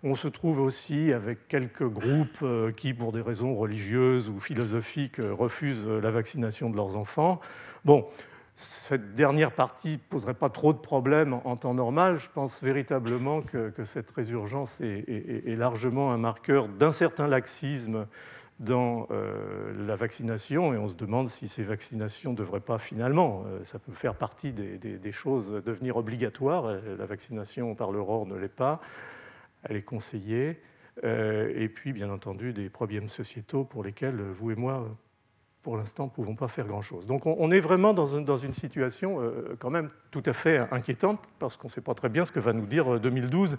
On 0.04 0.16
se 0.16 0.26
trouve 0.26 0.60
aussi 0.60 1.12
avec 1.12 1.46
quelques 1.46 1.86
groupes 1.86 2.38
euh, 2.42 2.72
qui, 2.72 2.92
pour 2.92 3.12
des 3.12 3.20
raisons 3.20 3.54
religieuses 3.54 4.28
ou 4.28 4.40
philosophiques, 4.40 5.20
euh, 5.20 5.32
refusent 5.32 5.86
la 5.86 6.10
vaccination 6.10 6.70
de 6.70 6.76
leurs 6.76 6.96
enfants. 6.96 7.40
Bon, 7.84 8.08
cette 8.54 9.14
dernière 9.14 9.52
partie 9.52 9.92
ne 9.92 9.96
poserait 10.10 10.34
pas 10.34 10.50
trop 10.50 10.72
de 10.72 10.78
problèmes 10.78 11.40
en 11.44 11.56
temps 11.56 11.74
normal. 11.74 12.18
Je 12.18 12.28
pense 12.28 12.62
véritablement 12.62 13.40
que, 13.40 13.72
cette 13.84 14.10
résurgence 14.10 14.80
est, 14.80 15.56
largement 15.56 16.12
un 16.12 16.18
marqueur 16.18 16.68
d'un 16.68 16.92
certain 16.92 17.26
laxisme 17.26 18.06
dans 18.62 19.08
euh, 19.10 19.72
la 19.86 19.96
vaccination 19.96 20.72
et 20.72 20.78
on 20.78 20.86
se 20.86 20.94
demande 20.94 21.28
si 21.28 21.48
ces 21.48 21.64
vaccinations 21.64 22.30
ne 22.30 22.36
devraient 22.36 22.60
pas 22.60 22.78
finalement, 22.78 23.44
euh, 23.46 23.64
ça 23.64 23.80
peut 23.80 23.92
faire 23.92 24.14
partie 24.14 24.52
des, 24.52 25.12
choses, 25.12 25.50
devenir 25.66 25.96
obligatoires. 25.96 26.66
Euh, 26.66 26.96
la 26.96 27.06
vaccination 27.06 27.74
par 27.74 27.90
l'aurore 27.90 28.24
ne 28.26 28.36
l'est 28.36 28.48
pas, 28.48 28.80
elle 29.64 29.76
est 29.76 29.82
conseillée. 29.82 30.60
et 31.02 31.68
puis, 31.68 31.92
bien 31.92 32.10
entendu, 32.10 32.52
des 32.52 32.68
problèmes 32.68 33.08
sociétaux 33.08 33.64
pour 33.64 33.82
lesquels 33.82 34.20
vous 34.20 34.50
et 34.50 34.56
moi 34.56 34.86
pour 35.62 35.76
l'instant, 35.76 36.04
ne 36.04 36.10
pouvons 36.10 36.34
pas 36.34 36.48
faire 36.48 36.66
grand-chose. 36.66 37.06
Donc 37.06 37.26
on 37.26 37.50
est 37.50 37.60
vraiment 37.60 37.94
dans 37.94 38.06
une, 38.06 38.52
situation 38.52 39.20
euh, 39.20 39.56
quand 39.58 39.70
même 39.70 39.90
tout 40.10 40.22
à 40.26 40.32
fait 40.32 40.58
inquiétante, 40.72 41.20
parce 41.38 41.56
qu'on 41.56 41.68
ne 41.68 41.72
sait 41.72 41.80
pas 41.80 41.94
très 41.94 42.08
bien 42.08 42.24
ce 42.24 42.32
que 42.32 42.40
va 42.40 42.52
nous 42.52 42.66
dire 42.66 42.98
2012, 42.98 43.54
euh, 43.54 43.56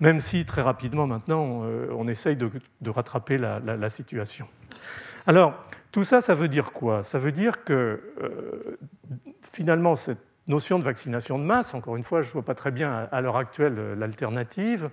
même 0.00 0.20
si 0.20 0.44
très 0.44 0.62
rapidement 0.62 1.06
maintenant, 1.06 1.62
euh, 1.64 1.88
on 1.96 2.06
essaye 2.06 2.36
de, 2.36 2.50
rattraper 2.86 3.38
la, 3.38 3.88
situation. 3.88 4.46
Alors, 5.26 5.54
tout 5.90 6.04
ça, 6.04 6.20
ça 6.20 6.34
veut 6.34 6.48
dire 6.48 6.72
quoi? 6.72 7.02
Ça 7.02 7.18
veut 7.18 7.32
dire 7.32 7.64
que 7.64 8.00
finalement, 9.42 9.96
cette 9.96 10.18
notion 10.46 10.78
de 10.78 10.84
vaccination 10.84 11.38
de 11.38 11.44
masse, 11.44 11.74
encore 11.74 11.96
une 11.96 12.04
fois, 12.04 12.22
je 12.22 12.28
ne 12.28 12.32
vois 12.32 12.42
pas 12.42 12.54
très 12.54 12.70
bien 12.70 13.08
à 13.10 13.20
l'heure 13.20 13.36
actuelle 13.36 13.94
l'alternative, 13.98 14.90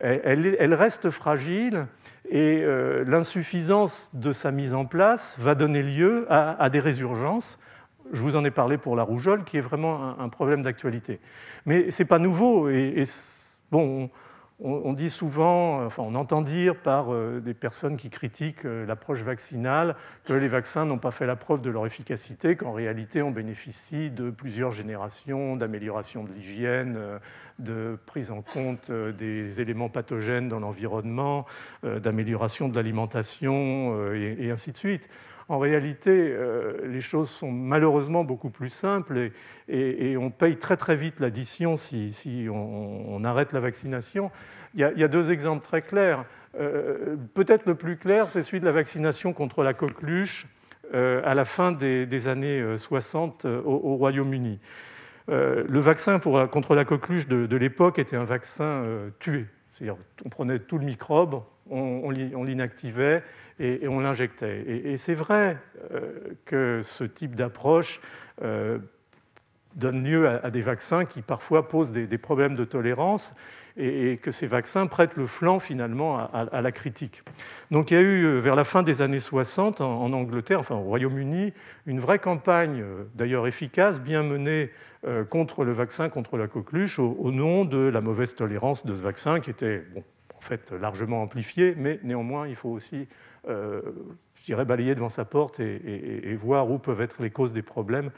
elle, 0.00 0.74
reste 0.74 1.10
fragile 1.10 1.86
et 2.30 2.62
euh, 2.62 3.04
l'insuffisance 3.06 4.10
de 4.12 4.32
sa 4.32 4.50
mise 4.50 4.74
en 4.74 4.84
place 4.84 5.36
va 5.38 5.54
donner 5.54 5.82
lieu 5.82 6.26
à, 6.30 6.68
des 6.70 6.80
résurgences. 6.80 7.58
Je 8.12 8.22
vous 8.22 8.36
en 8.36 8.44
ai 8.44 8.50
parlé 8.50 8.78
pour 8.78 8.96
la 8.96 9.02
rougeole, 9.02 9.44
qui 9.44 9.56
est 9.56 9.62
vraiment 9.62 10.18
un, 10.18 10.28
problème 10.28 10.62
d'actualité. 10.62 11.20
Mais 11.66 11.90
ce 11.90 12.02
n'est 12.02 12.06
pas 12.06 12.18
nouveau. 12.18 12.68
Bon, 13.70 14.04
on, 14.04 14.10
dit 14.94 15.10
souvent, 15.10 15.88
on 15.98 16.14
entend 16.16 16.42
dire 16.42 16.74
par 16.74 17.12
euh, 17.12 17.40
des 17.40 17.54
personnes 17.54 17.96
qui 17.96 18.10
critiquent 18.10 18.64
euh, 18.64 18.84
l'approche 18.86 19.22
vaccinale 19.22 19.94
que 20.24 20.32
les 20.32 20.48
vaccins 20.48 20.84
n'ont 20.84 20.98
pas 20.98 21.12
fait 21.12 21.26
la 21.26 21.36
preuve 21.36 21.62
de 21.62 21.70
leur 21.70 21.86
efficacité, 21.86 22.56
qu'en 22.56 22.72
réalité 22.72 23.22
on 23.22 23.30
bénéficie 23.30 24.10
de 24.10 24.30
plusieurs 24.30 24.72
générations 24.72 25.54
d'amélioration 25.54 26.24
de 26.24 26.32
l'hygiène, 26.32 26.96
euh, 26.96 27.18
de 27.60 27.98
prise 28.06 28.30
en 28.30 28.42
compte 28.42 28.90
des 28.90 29.60
éléments 29.60 29.88
pathogènes 29.88 30.48
dans 30.48 30.60
l'environnement, 30.60 31.44
d'amélioration 31.82 32.68
de 32.68 32.76
l'alimentation 32.76 34.12
et, 34.14 34.52
ainsi 34.52 34.70
de 34.70 34.76
suite. 34.76 35.08
En 35.48 35.58
réalité, 35.58 36.36
les 36.84 37.00
choses 37.00 37.30
sont 37.30 37.50
malheureusement 37.50 38.22
beaucoup 38.22 38.50
plus 38.50 38.68
simples 38.68 39.30
et, 39.68 40.16
on 40.18 40.30
paye 40.30 40.56
très 40.56 40.76
très 40.76 40.94
vite 40.94 41.20
l'addition 41.20 41.76
si, 41.76 42.46
on, 42.50 43.24
arrête 43.24 43.52
la 43.52 43.60
vaccination. 43.60 44.30
Il 44.74 44.80
y 44.80 45.04
a, 45.04 45.08
deux 45.08 45.32
exemples 45.32 45.64
très 45.64 45.82
clairs. 45.82 46.24
Euh, 46.58 47.16
peut-être 47.34 47.66
le 47.66 47.74
plus 47.74 47.96
clair, 47.96 48.30
c'est 48.30 48.42
celui 48.42 48.60
de 48.60 48.64
la 48.64 48.72
vaccination 48.72 49.32
contre 49.32 49.62
la 49.62 49.74
coqueluche 49.74 50.46
euh, 50.94 51.20
à 51.24 51.34
la 51.34 51.44
fin 51.44 51.72
des, 51.72 52.28
années 52.28 52.76
60 52.76 53.44
euh, 53.44 53.62
au, 53.64 53.96
Royaume-Uni. 53.96 54.58
le 55.28 55.78
vaccin 55.78 56.18
contre 56.18 56.74
la 56.74 56.84
coqueluche 56.84 57.28
de, 57.28 57.56
l'époque 57.56 57.98
était 57.98 58.16
un 58.16 58.24
vaccin 58.24 58.82
tué. 59.18 59.46
C'est-à-dire 59.72 59.96
on 60.24 60.28
prenait 60.28 60.58
tout 60.58 60.78
le 60.78 60.84
microbe, 60.84 61.42
on, 61.70 62.10
l'inactivait 62.10 63.22
et, 63.58 63.88
on 63.88 64.00
l'injectait. 64.00 64.64
Et, 64.66 64.96
c'est 64.96 65.14
vrai 65.14 65.56
que 66.44 66.80
ce 66.82 67.04
type 67.04 67.34
d'approche 67.34 68.00
donne 69.78 70.04
lieu 70.04 70.28
à, 70.28 70.50
des 70.50 70.60
vaccins 70.60 71.04
qui 71.04 71.22
parfois 71.22 71.68
posent 71.68 71.92
des, 71.92 72.18
problèmes 72.18 72.54
de 72.54 72.64
tolérance 72.64 73.34
et, 73.76 74.18
que 74.20 74.30
ces 74.30 74.46
vaccins 74.46 74.86
prêtent 74.86 75.16
le 75.16 75.26
flanc 75.26 75.60
finalement 75.60 76.18
à, 76.18 76.60
la 76.60 76.72
critique. 76.72 77.22
Donc 77.70 77.90
il 77.90 77.94
y 77.94 77.96
a 77.96 78.00
eu 78.00 78.24
euh, 78.24 78.38
vers 78.40 78.56
la 78.56 78.64
fin 78.64 78.82
des 78.82 79.02
années 79.02 79.20
60 79.20 79.80
en, 79.80 80.12
Angleterre, 80.12 80.58
enfin 80.58 80.74
au 80.74 80.82
Royaume-Uni, 80.82 81.52
une 81.86 82.00
vraie 82.00 82.18
campagne, 82.18 82.80
euh, 82.82 83.04
d'ailleurs 83.14 83.46
efficace, 83.46 84.00
bien 84.00 84.22
menée 84.22 84.70
euh, 85.06 85.24
contre 85.24 85.64
le 85.64 85.72
vaccin 85.72 86.08
contre 86.08 86.36
la 86.36 86.48
coqueluche 86.48 86.98
au, 86.98 87.30
nom 87.30 87.64
de 87.64 87.78
la 87.78 88.00
mauvaise 88.00 88.34
tolérance 88.34 88.84
de 88.84 88.94
ce 88.96 89.02
vaccin 89.02 89.38
qui 89.38 89.50
était 89.50 89.84
en 90.36 90.40
fait 90.40 90.72
largement 90.72 91.22
amplifié, 91.22 91.74
mais 91.76 92.00
néanmoins 92.02 92.48
il 92.48 92.56
faut 92.56 92.70
aussi 92.70 93.06
je 93.46 94.44
dirais, 94.44 94.64
balayer 94.64 94.94
devant 94.94 95.08
sa 95.08 95.24
porte 95.24 95.60
et, 95.60 96.34
voir 96.36 96.70
où 96.70 96.78
peuvent 96.78 97.00
être 97.00 97.22
les 97.22 97.30
causes 97.30 97.52
des 97.52 97.62
problèmes 97.62 98.10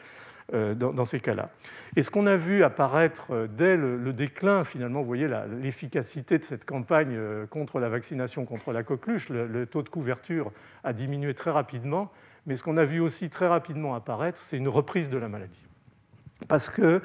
euh, 0.52 0.74
dans, 0.74 1.04
ces 1.04 1.20
cas-là. 1.20 1.50
Et 1.94 2.02
ce 2.02 2.10
qu'on 2.10 2.26
a 2.26 2.34
vu 2.34 2.64
apparaître 2.64 3.28
euh, 3.30 3.46
dès 3.46 3.76
le, 3.76 4.12
déclin, 4.12 4.64
finalement, 4.64 5.00
vous 5.00 5.06
voyez 5.06 5.28
l'efficacité 5.60 6.38
de 6.38 6.44
cette 6.44 6.64
campagne 6.64 7.14
euh, 7.14 7.46
contre 7.46 7.78
la 7.78 7.88
vaccination 7.88 8.44
contre 8.44 8.72
la 8.72 8.82
coqueluche, 8.82 9.28
le, 9.28 9.64
taux 9.66 9.82
de 9.82 9.88
couverture 9.88 10.50
a 10.82 10.92
diminué 10.92 11.34
très 11.34 11.52
rapidement, 11.52 12.10
mais 12.46 12.56
ce 12.56 12.64
qu'on 12.64 12.78
a 12.78 12.84
vu 12.84 12.98
aussi 12.98 13.30
très 13.30 13.46
rapidement 13.46 13.94
apparaître, 13.94 14.38
c'est 14.38 14.56
une 14.56 14.68
reprise 14.68 15.08
de 15.08 15.18
la 15.18 15.28
maladie. 15.28 15.64
Parce 16.48 16.68
que 16.68 17.00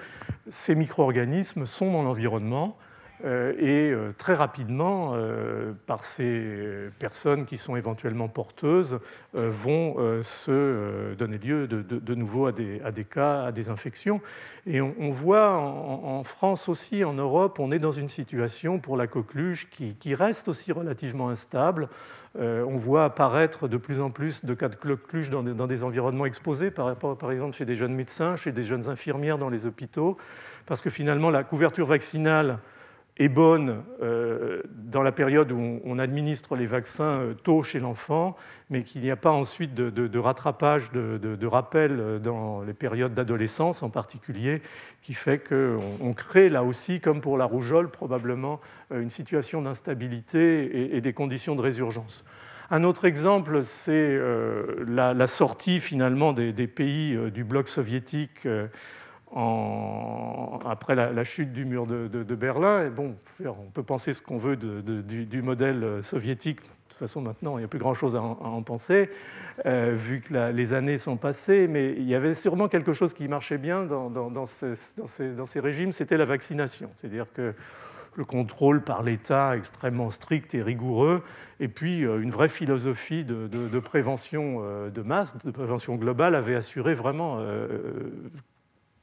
ces 0.49 0.73
micro-organismes 0.73 1.67
sont 1.67 1.91
dans 1.91 2.01
l'environnement, 2.01 2.77
euh, 2.79 2.84
et 3.23 3.91
euh, 3.91 4.11
très 4.17 4.33
rapidement, 4.33 5.11
euh, 5.13 5.71
par 5.87 6.03
ces 6.03 6.89
personnes 6.99 7.45
qui 7.45 7.57
sont 7.57 7.75
éventuellement 7.75 8.27
porteuses, 8.27 8.99
vont 9.33 9.95
se 10.23 11.13
donner 11.15 11.37
lieu 11.37 11.67
de, 11.67 12.15
nouveau 12.15 12.45
à 12.47 12.51
des, 12.53 12.79
cas, 13.03 13.43
à 13.43 13.51
des 13.51 13.67
infections. 13.67 14.21
Et 14.65 14.79
on, 14.79 15.09
voit 15.09 15.51
en, 15.51 16.23
France 16.23 16.69
aussi, 16.69 17.03
en 17.03 17.13
Europe, 17.13 17.59
on 17.59 17.71
est 17.71 17.79
dans 17.79 17.91
une 17.91 18.07
situation 18.07 18.79
pour 18.79 18.95
la 18.95 19.07
coqueluche 19.07 19.69
qui, 19.69 20.15
reste 20.15 20.47
aussi 20.47 20.71
relativement 20.71 21.27
instable. 21.27 21.89
on 22.39 22.77
voit 22.77 23.03
apparaître 23.03 23.67
de 23.67 23.75
plus 23.75 23.99
en 23.99 24.09
plus 24.09 24.45
de 24.45 24.53
cas 24.53 24.69
de 24.69 24.75
coqueluche 24.75 25.29
dans, 25.29 25.43
des 25.43 25.83
environnements 25.83 26.25
exposés, 26.25 26.71
par 26.71 26.89
exemple 27.29 27.57
chez 27.57 27.65
des 27.65 27.75
jeunes 27.75 27.93
médecins, 27.93 28.37
chez 28.37 28.53
des 28.53 28.63
jeunes 28.63 28.87
infirmières 28.87 29.37
dans 29.37 29.49
les 29.49 29.65
hôpitaux, 29.65 30.15
parce 30.65 30.81
que 30.81 30.89
finalement 30.89 31.29
la 31.29 31.43
couverture 31.43 31.87
vaccinale 31.87 32.59
est 33.17 33.29
bonne 33.29 33.83
euh, 34.01 34.61
dans 34.67 35.01
la 35.01 35.13
période 35.13 35.51
où 35.51 35.79
on 35.85 35.99
administre 35.99 36.55
les 36.55 36.65
vaccins 36.65 37.21
euh, 37.21 37.33
tôt 37.33 37.63
chez 37.63 37.79
l'enfant, 37.79 38.35
mais 38.69 38.83
qu'il 38.83 39.01
n'y 39.01 39.11
a 39.11 39.15
pas 39.15 39.31
ensuite 39.31 39.73
de, 39.73 40.19
rattrapage, 40.19 40.91
de, 40.91 41.47
rappel 41.47 41.97
euh, 41.99 42.19
dans 42.19 42.61
les 42.61 42.73
périodes 42.73 43.13
d'adolescence 43.13 43.83
en 43.83 43.89
particulier, 43.89 44.61
qui 45.01 45.13
fait 45.13 45.39
qu'on 45.39 46.13
crée 46.13 46.49
là 46.49 46.63
aussi, 46.63 46.99
comme 46.99 47.21
pour 47.21 47.37
la 47.37 47.45
rougeole, 47.45 47.89
probablement 47.89 48.59
une 48.91 49.09
situation 49.09 49.61
d'instabilité 49.61 50.95
et, 50.95 51.01
des 51.01 51.13
conditions 51.13 51.55
de 51.55 51.61
résurgence. 51.61 52.25
Un 52.71 52.83
autre 52.83 53.05
exemple, 53.05 53.63
c'est 53.63 54.19
la, 54.87 55.27
sortie 55.27 55.79
finalement 55.79 56.33
des, 56.33 56.51
des 56.51 56.67
pays 56.67 57.15
du 57.31 57.43
bloc 57.43 57.67
soviétique 57.67 58.47
après 59.35 60.95
la, 60.95 61.23
chute 61.23 61.51
du 61.51 61.65
mur 61.65 61.85
de, 61.85 62.35
Berlin. 62.35 62.85
Et 62.85 62.89
bon, 62.89 63.15
on 63.43 63.69
peut 63.73 63.83
penser 63.83 64.13
ce 64.13 64.21
qu'on 64.21 64.37
veut 64.37 64.55
du, 64.55 65.41
modèle 65.41 66.01
soviétique. 66.01 66.61
De 66.61 66.67
toute 66.89 66.99
façon, 66.99 67.21
maintenant, 67.21 67.57
il 67.57 67.61
n'y 67.61 67.65
a 67.65 67.67
plus 67.67 67.79
grand-chose 67.79 68.15
à, 68.15 68.21
en 68.21 68.61
penser, 68.61 69.09
euh, 69.65 69.93
vu 69.97 70.21
que 70.21 70.51
les 70.51 70.73
années 70.73 70.97
sont 70.97 71.17
passées. 71.17 71.67
Mais 71.67 71.91
il 71.91 72.07
y 72.07 72.15
avait 72.15 72.35
sûrement 72.35 72.69
quelque 72.69 72.93
chose 72.93 73.13
qui 73.13 73.27
marchait 73.27 73.57
bien 73.57 73.83
dans, 73.83 74.45
ces, 74.45 75.59
régimes, 75.59 75.91
c'était 75.91 76.17
la 76.17 76.25
vaccination. 76.25 76.89
C'est-à-dire 76.95 77.25
que 77.33 77.53
le 78.15 78.23
contrôle 78.23 78.81
par 78.81 79.03
l'État 79.03 79.57
extrêmement 79.57 80.09
strict 80.09 80.55
et 80.55 80.61
rigoureux, 80.61 81.21
et 81.59 81.67
puis 81.67 82.05
euh, 82.05 82.21
une 82.21 82.31
vraie 82.31 82.47
philosophie 82.47 83.25
de, 83.25 83.79
prévention 83.79 84.61
euh, 84.61 84.89
de 84.89 85.01
masse, 85.01 85.35
de 85.43 85.51
prévention 85.51 85.95
globale, 85.95 86.33
avait 86.33 86.55
assuré 86.55 86.93
vraiment 86.93 87.41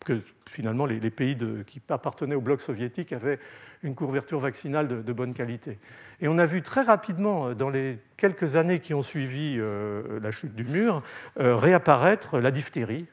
que 0.05 0.21
finalement 0.49 0.87
les, 0.87 1.11
pays 1.11 1.37
qui 1.67 1.81
appartenaient 1.89 2.35
au 2.35 2.41
bloc 2.41 2.61
soviétique 2.61 3.13
avaient 3.13 3.39
une 3.83 3.95
couverture 3.95 4.41
vaccinale 4.41 5.05
de, 5.05 5.13
bonne 5.13 5.35
qualité. 5.35 5.79
Et 6.21 6.29
on 6.29 6.39
a 6.39 6.47
vu 6.47 6.63
très 6.63 6.83
rapidement, 6.83 7.55
dans 7.55 7.71
les 7.71 7.99
quelques 8.17 8.57
années 8.57 8.79
qui 8.79 8.95
ont 8.95 9.03
suivi 9.03 9.59
la 9.59 10.31
chute 10.31 10.55
du 10.55 10.65
mur, 10.65 11.03
réapparaître 11.37 12.39
la 12.39 12.51
diphtérie 12.51 13.07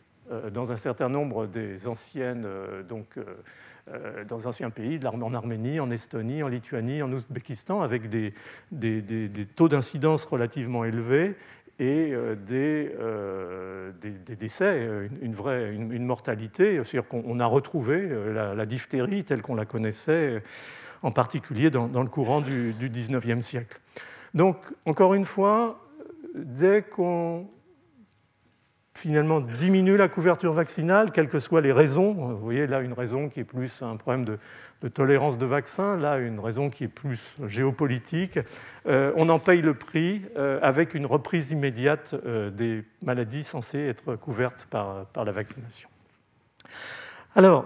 dans 0.52 0.72
un 0.72 0.76
certain 0.76 1.10
nombre 1.10 1.48
des 1.48 1.88
anciennes 1.88 2.46
donc, 2.88 3.18
euh, 3.94 4.24
dans 4.24 4.46
anciens 4.46 4.70
pays, 4.70 5.00
en 5.04 5.34
Arménie, 5.34 5.80
en 5.80 5.90
Estonie, 5.90 6.44
en 6.44 6.48
Lituanie, 6.48 7.02
en 7.02 7.12
Ouzbékistan, 7.12 7.82
avec 7.82 8.08
des, 8.08 8.34
taux 9.56 9.68
d'incidence 9.68 10.26
relativement 10.26 10.86
élevés 10.86 11.36
et 11.80 12.12
euh, 12.12 12.36
euh, 12.52 13.92
des, 14.02 14.36
décès, 14.36 14.88
une, 15.22 15.34
vraie 15.34 15.74
une, 15.74 16.06
mortalité. 16.06 16.82
C'est-à-dire 16.84 17.08
qu'on 17.08 17.40
a 17.40 17.46
retrouvé 17.46 18.10
la, 18.34 18.66
diphtérie 18.66 19.24
telle 19.24 19.42
qu'on 19.42 19.56
la 19.56 19.66
connaissait, 19.66 20.44
en 21.02 21.12
particulier 21.12 21.70
dans, 21.70 21.88
le 21.88 22.10
courant 22.10 22.42
du, 22.42 22.74
du 22.74 22.90
19e 22.90 23.42
siècle. 23.42 23.80
Donc, 24.34 24.58
encore 24.86 25.14
une 25.14 25.26
fois, 25.26 25.80
dès 26.36 26.84
qu'on 26.84 27.48
finalement 29.00 29.40
diminue 29.40 29.96
la 29.96 30.10
couverture 30.10 30.52
vaccinale, 30.52 31.12
quelles 31.12 31.30
que 31.30 31.40
soient 31.40 31.62
les 31.62 31.72
raisons. 31.72 32.12
Vous 32.12 32.38
voyez 32.38 32.68
là 32.68 32.82
une 32.82 32.92
raison 32.92 33.30
qui 33.30 33.40
est 33.40 33.46
plus 33.46 33.82
un 33.82 33.96
problème 33.96 34.26
de, 34.26 34.90
tolérance 34.90 35.38
de 35.38 35.46
vaccin, 35.46 35.96
là 35.96 36.18
une 36.18 36.40
raison 36.40 36.70
qui 36.70 36.84
est 36.84 36.90
plus 36.90 37.36
géopolitique. 37.48 38.40
Euh, 38.88 39.14
on 39.16 39.30
en 39.30 39.40
paye 39.40 39.62
le 39.62 39.74
prix 39.74 40.24
euh, 40.36 40.60
avec 40.62 40.94
une 40.94 41.06
reprise 41.06 41.52
immédiate 41.52 42.14
euh, 42.26 42.50
des 42.50 42.84
maladies 43.02 43.46
censées 43.46 43.80
être 43.80 44.16
couvertes 44.16 44.68
par, 44.70 45.06
la 45.16 45.32
vaccination. 45.32 45.90
Alors, 47.36 47.66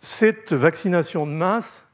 cette 0.00 0.52
vaccination 0.52 1.26
de 1.26 1.32
masse 1.32 1.86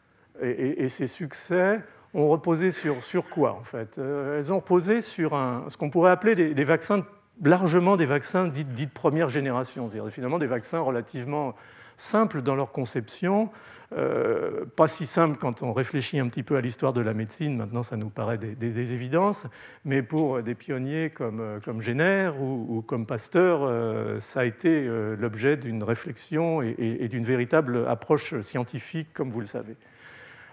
et, 0.43 0.89
ses 0.89 1.07
succès 1.07 1.81
ont 2.13 2.27
reposé 2.27 2.73
sur, 2.73 3.29
quoi 3.31 3.53
en 3.53 3.63
fait? 3.63 3.99
Elles 3.99 4.53
ont 4.53 4.57
reposé 4.57 5.01
sur 5.01 5.31
ce 5.69 5.77
qu'on 5.77 5.91
pourrait 5.91 6.11
appeler 6.11 6.35
des, 6.35 6.55
des 6.55 6.65
vaccins 6.65 7.05
largement 7.43 7.97
des 7.97 8.07
vaccins 8.07 8.49
dits, 8.49 8.65
de 8.65 8.87
première 8.93 9.29
génération, 9.29 9.89
c'est-à-dire 9.89 10.11
finalement 10.13 10.39
des 10.39 10.47
vaccins 10.47 10.81
relativement 10.81 11.55
simples 11.97 12.43
dans 12.43 12.55
leur 12.55 12.73
conception, 12.73 13.51
euh, 13.93 14.65
pas 14.77 14.87
si 14.87 15.05
simples 15.05 15.37
quand 15.37 15.63
on 15.63 15.73
réfléchit 15.73 16.21
un 16.21 16.29
petit 16.29 16.45
peu 16.45 16.57
à 16.57 16.61
l'histoire 16.61 16.93
de 16.93 17.01
la 17.01 17.13
médecine, 17.13 17.57
maintenant 17.57 17.83
ça 17.83 17.97
nous 17.97 18.09
paraît 18.09 18.39
des, 18.39 18.93
évidences, 18.95 19.47
mais 19.85 20.03
pour 20.03 20.43
des 20.43 20.55
pionniers 20.55 21.11
comme, 21.11 21.61
comme 21.65 21.81
Jenner 21.81 22.31
ou, 22.41 22.83
comme 22.87 23.05
Pasteur, 23.05 23.61
euh, 23.63 24.21
ça 24.21 24.41
a 24.41 24.45
été 24.45 24.69
euh, 24.69 25.17
l'objet 25.17 25.57
d'une 25.57 25.83
réflexion 25.83 26.63
et 26.63 27.09
d'une 27.09 27.25
véritable 27.25 27.87
approche 27.89 28.41
scientifique, 28.43 29.09
comme 29.13 29.31
vous 29.31 29.41
le 29.41 29.47
savez. 29.47 29.77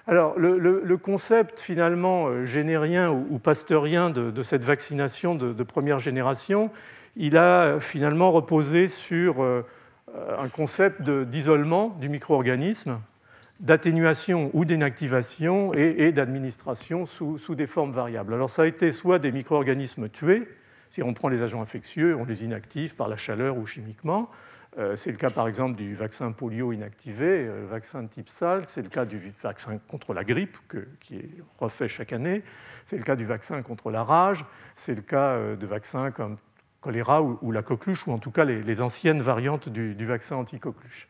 Alors, 0.09 0.39
le, 0.39 0.97
concept 0.97 1.59
finalement 1.59 2.27
euh, 2.27 2.45
générien 2.45 3.11
ou, 3.11 3.39
pasteurien 3.39 4.09
de, 4.09 4.41
cette 4.41 4.63
vaccination 4.63 5.35
de, 5.35 5.63
première 5.63 5.99
génération, 5.99 6.71
il 7.17 7.35
a 7.35 7.63
euh, 7.63 7.79
finalement 7.81 8.31
reposé 8.31 8.87
sur 8.87 9.43
euh, 9.43 9.63
un 10.39 10.47
concept 10.47 11.01
d'isolement 11.01 11.89
du 11.99 12.07
micro-organisme, 12.07 13.01
d'atténuation 13.59 14.49
ou 14.53 14.63
d'inactivation 14.63 15.73
et, 15.73 16.13
d'administration 16.13 17.05
sous, 17.05 17.37
sous, 17.37 17.55
des 17.55 17.67
formes 17.67 17.91
variables. 17.91 18.33
Alors, 18.33 18.49
ça 18.49 18.61
a 18.61 18.65
été 18.65 18.91
soit 18.91 19.19
des 19.19 19.33
micro-organismes 19.33 20.07
tués, 20.07 20.47
si 20.89 21.03
on 21.03 21.13
prend 21.13 21.27
les 21.27 21.43
agents 21.43 21.61
infectieux, 21.61 22.15
on 22.15 22.23
les 22.23 22.45
inactive 22.45 22.95
par 22.95 23.09
la 23.09 23.17
chaleur 23.17 23.57
ou 23.57 23.65
chimiquement, 23.65 24.29
c'est 24.95 25.11
le 25.11 25.17
cas 25.17 25.31
par 25.31 25.47
exemple 25.47 25.75
du 25.75 25.95
vaccin 25.95 26.31
polio 26.31 26.71
inactivé, 26.71 27.47
euh, 27.47 27.65
vaccin 27.67 28.03
de 28.03 28.09
type 28.09 28.29
Salk, 28.29 28.69
c'est 28.69 28.83
le 28.83 28.89
cas 28.89 29.05
du 29.05 29.33
vaccin 29.41 29.79
contre 29.87 30.13
la 30.13 30.23
grippe 30.23 30.55
qui 30.99 31.15
est 31.15 31.29
refait 31.57 31.87
chaque 31.87 32.13
année, 32.13 32.43
c'est 32.85 32.97
le 32.97 33.03
cas 33.03 33.15
du 33.15 33.25
vaccin 33.25 33.61
contre 33.63 33.89
la 33.89 34.03
rage, 34.03 34.45
c'est 34.75 34.93
le 34.93 35.01
cas 35.01 35.31
euh, 35.31 35.55
de 35.55 35.65
vaccins 35.65 36.11
comme 36.11 36.37
choléra 36.81 37.23
ou, 37.23 37.51
la 37.51 37.63
coqueluche, 37.63 38.05
ou 38.05 38.11
en 38.11 38.19
tout 38.19 38.29
cas 38.29 38.45
les, 38.45 38.81
anciennes 38.81 39.21
variantes 39.21 39.67
du, 39.67 40.05
vaccin 40.05 40.35
anti-coqueluche. 40.35 41.07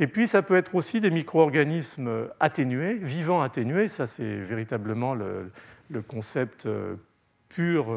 Et 0.00 0.08
puis 0.08 0.26
ça 0.26 0.42
peut 0.42 0.56
être 0.56 0.74
aussi 0.74 1.00
des 1.00 1.10
micro-organismes 1.10 2.28
atténués, 2.40 2.94
vivants 2.94 3.40
atténués, 3.40 3.86
ça 3.86 4.06
c'est 4.06 4.38
véritablement 4.38 5.14
le, 5.14 5.52
concept 6.08 6.68
pur 7.48 7.96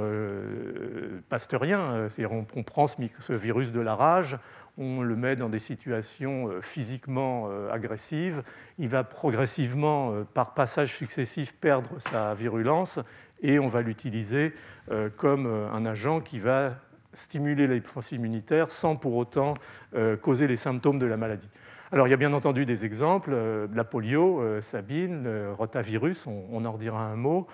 pasteurien, 1.27 2.07
c'est-à-dire 2.07 2.37
on, 2.55 2.63
prend 2.63 2.85
ce 2.87 3.33
virus 3.33 3.71
de 3.71 3.81
la 3.81 3.95
rage, 3.95 4.37
on 4.81 5.03
le 5.03 5.15
met 5.15 5.35
dans 5.35 5.49
des 5.49 5.59
situations 5.59 6.49
euh, 6.49 6.61
physiquement 6.61 7.47
euh, 7.49 7.71
agressives, 7.71 8.41
il 8.79 8.89
va 8.89 9.03
progressivement, 9.03 10.11
euh, 10.11 10.23
par 10.23 10.53
passage 10.53 10.95
successif, 10.95 11.53
perdre 11.53 11.89
sa 11.99 12.33
virulence 12.33 12.99
et 13.43 13.59
on 13.59 13.67
va 13.67 13.81
l'utiliser 13.81 14.53
comme 15.17 15.47
un 15.47 15.83
agent 15.87 16.21
qui 16.21 16.37
va 16.37 16.75
stimuler 17.11 17.65
les 17.65 17.79
défense 17.79 18.11
immunitaire 18.11 18.69
sans 18.69 18.95
pour 18.95 19.15
autant 19.15 19.55
causer 20.21 20.45
les 20.45 20.55
symptômes 20.55 20.99
de 20.99 21.07
la 21.07 21.17
maladie. 21.17 21.49
Alors 21.91 22.07
il 22.07 22.11
y 22.11 22.13
a 22.13 22.17
bien 22.17 22.33
entendu 22.33 22.67
des 22.67 22.85
exemples, 22.85 23.35
la 23.73 23.83
polio, 23.83 24.61
Sabine, 24.61 25.23
le 25.23 25.53
rotavirus, 25.53 26.27
on 26.27 26.63
en 26.65 26.71
redira 26.71 27.01
un 27.01 27.15
mot, 27.15 27.47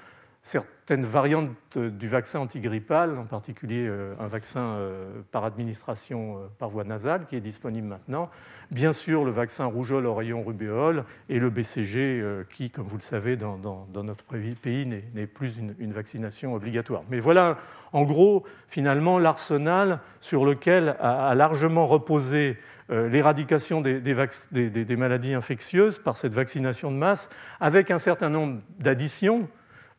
certaines 0.47 1.03
variantes 1.03 1.49
du 1.75 2.07
vaccin 2.07 2.39
antigrippal, 2.39 3.17
en 3.17 3.25
particulier 3.25 3.86
euh, 3.86 4.13
un 4.21 4.27
vaccin 4.27 4.62
euh, 4.62 5.21
par 5.33 5.43
administration 5.43 6.38
euh, 6.38 6.47
par 6.57 6.69
voie 6.69 6.86
nasale 6.86 7.25
qui 7.25 7.36
est 7.36 7.41
disponible 7.41 7.88
maintenant. 7.88 8.29
Bien 8.71 8.93
sûr, 8.93 9.25
le 9.25 9.31
vaccin 9.31 9.65
rougeole, 9.65 10.05
oreillon, 10.05 10.41
rubéole 10.43 11.03
et 11.27 11.39
le 11.39 11.49
BCG 11.49 12.23
qui, 12.49 12.69
comme 12.69 12.88
vous 12.88 12.95
le 12.97 13.01
savez, 13.01 13.36
dans, 13.36 13.57
notre 13.93 14.23
pays 14.62 14.86
n'est 14.86 15.27
plus 15.27 15.57
une, 15.57 15.91
vaccination 15.91 16.53
obligatoire. 16.53 17.03
Mais 17.10 17.19
voilà, 17.19 17.57
en 17.93 18.03
gros, 18.03 18.43
finalement, 18.67 19.19
l'arsenal 19.19 19.99
sur 20.19 20.45
lequel 20.45 20.97
a, 20.99 21.33
largement 21.33 21.86
reposé 21.86 22.57
l'éradication 22.89 23.79
des, 23.79 24.01
des 24.01 24.95
maladies 24.97 25.33
infectieuses 25.33 25.97
par 25.97 26.17
cette 26.17 26.33
vaccination 26.33 26.91
de 26.91 26.97
masse, 26.97 27.29
avec 27.62 27.89
un 27.89 27.99
certain 27.99 28.29
nombre 28.29 28.60
d'additions 28.79 29.47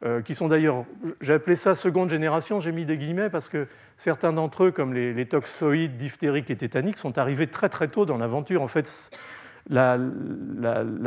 euh, 0.05 0.23
qui 0.23 0.37
sont 0.37 0.47
d'ailleurs, 0.47 0.85
j'ai 1.21 1.33
appelé 1.33 1.57
ça 1.57 1.75
seconde 1.75 2.09
génération, 2.09 2.61
j'ai 2.61 2.71
mis 2.71 2.85
des 2.85 2.97
guillemets 2.97 3.31
parce 3.31 3.49
que 3.49 3.67
certains 3.97 4.33
d'entre 4.33 4.65
eux, 4.65 4.71
comme 4.71 4.95
les, 4.95 5.27
toxoïdes 5.27 5.97
diphtériques 5.97 6.51
et 6.51 6.57
tétaniques, 6.57 6.97
sont 6.97 7.19
arrivés 7.19 7.49
très 7.49 7.69
très 7.69 7.89
tôt 7.89 8.07
dans 8.07 8.17
l'aventure. 8.17 8.63
En 8.63 8.69
fait, 8.69 9.11
la, 9.69 9.99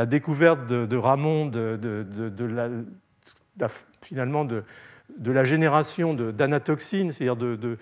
découverte 0.06 0.67
de, 0.67 0.97
Ramon, 0.97 1.45
de, 1.45 1.80
la, 3.58 3.67
finalement 4.01 4.43
de, 4.43 4.63
la 5.25 5.43
génération 5.45 6.13
d'anatoxines, 6.13 7.13
c'est-à-dire 7.13 7.38
de, 7.38 7.77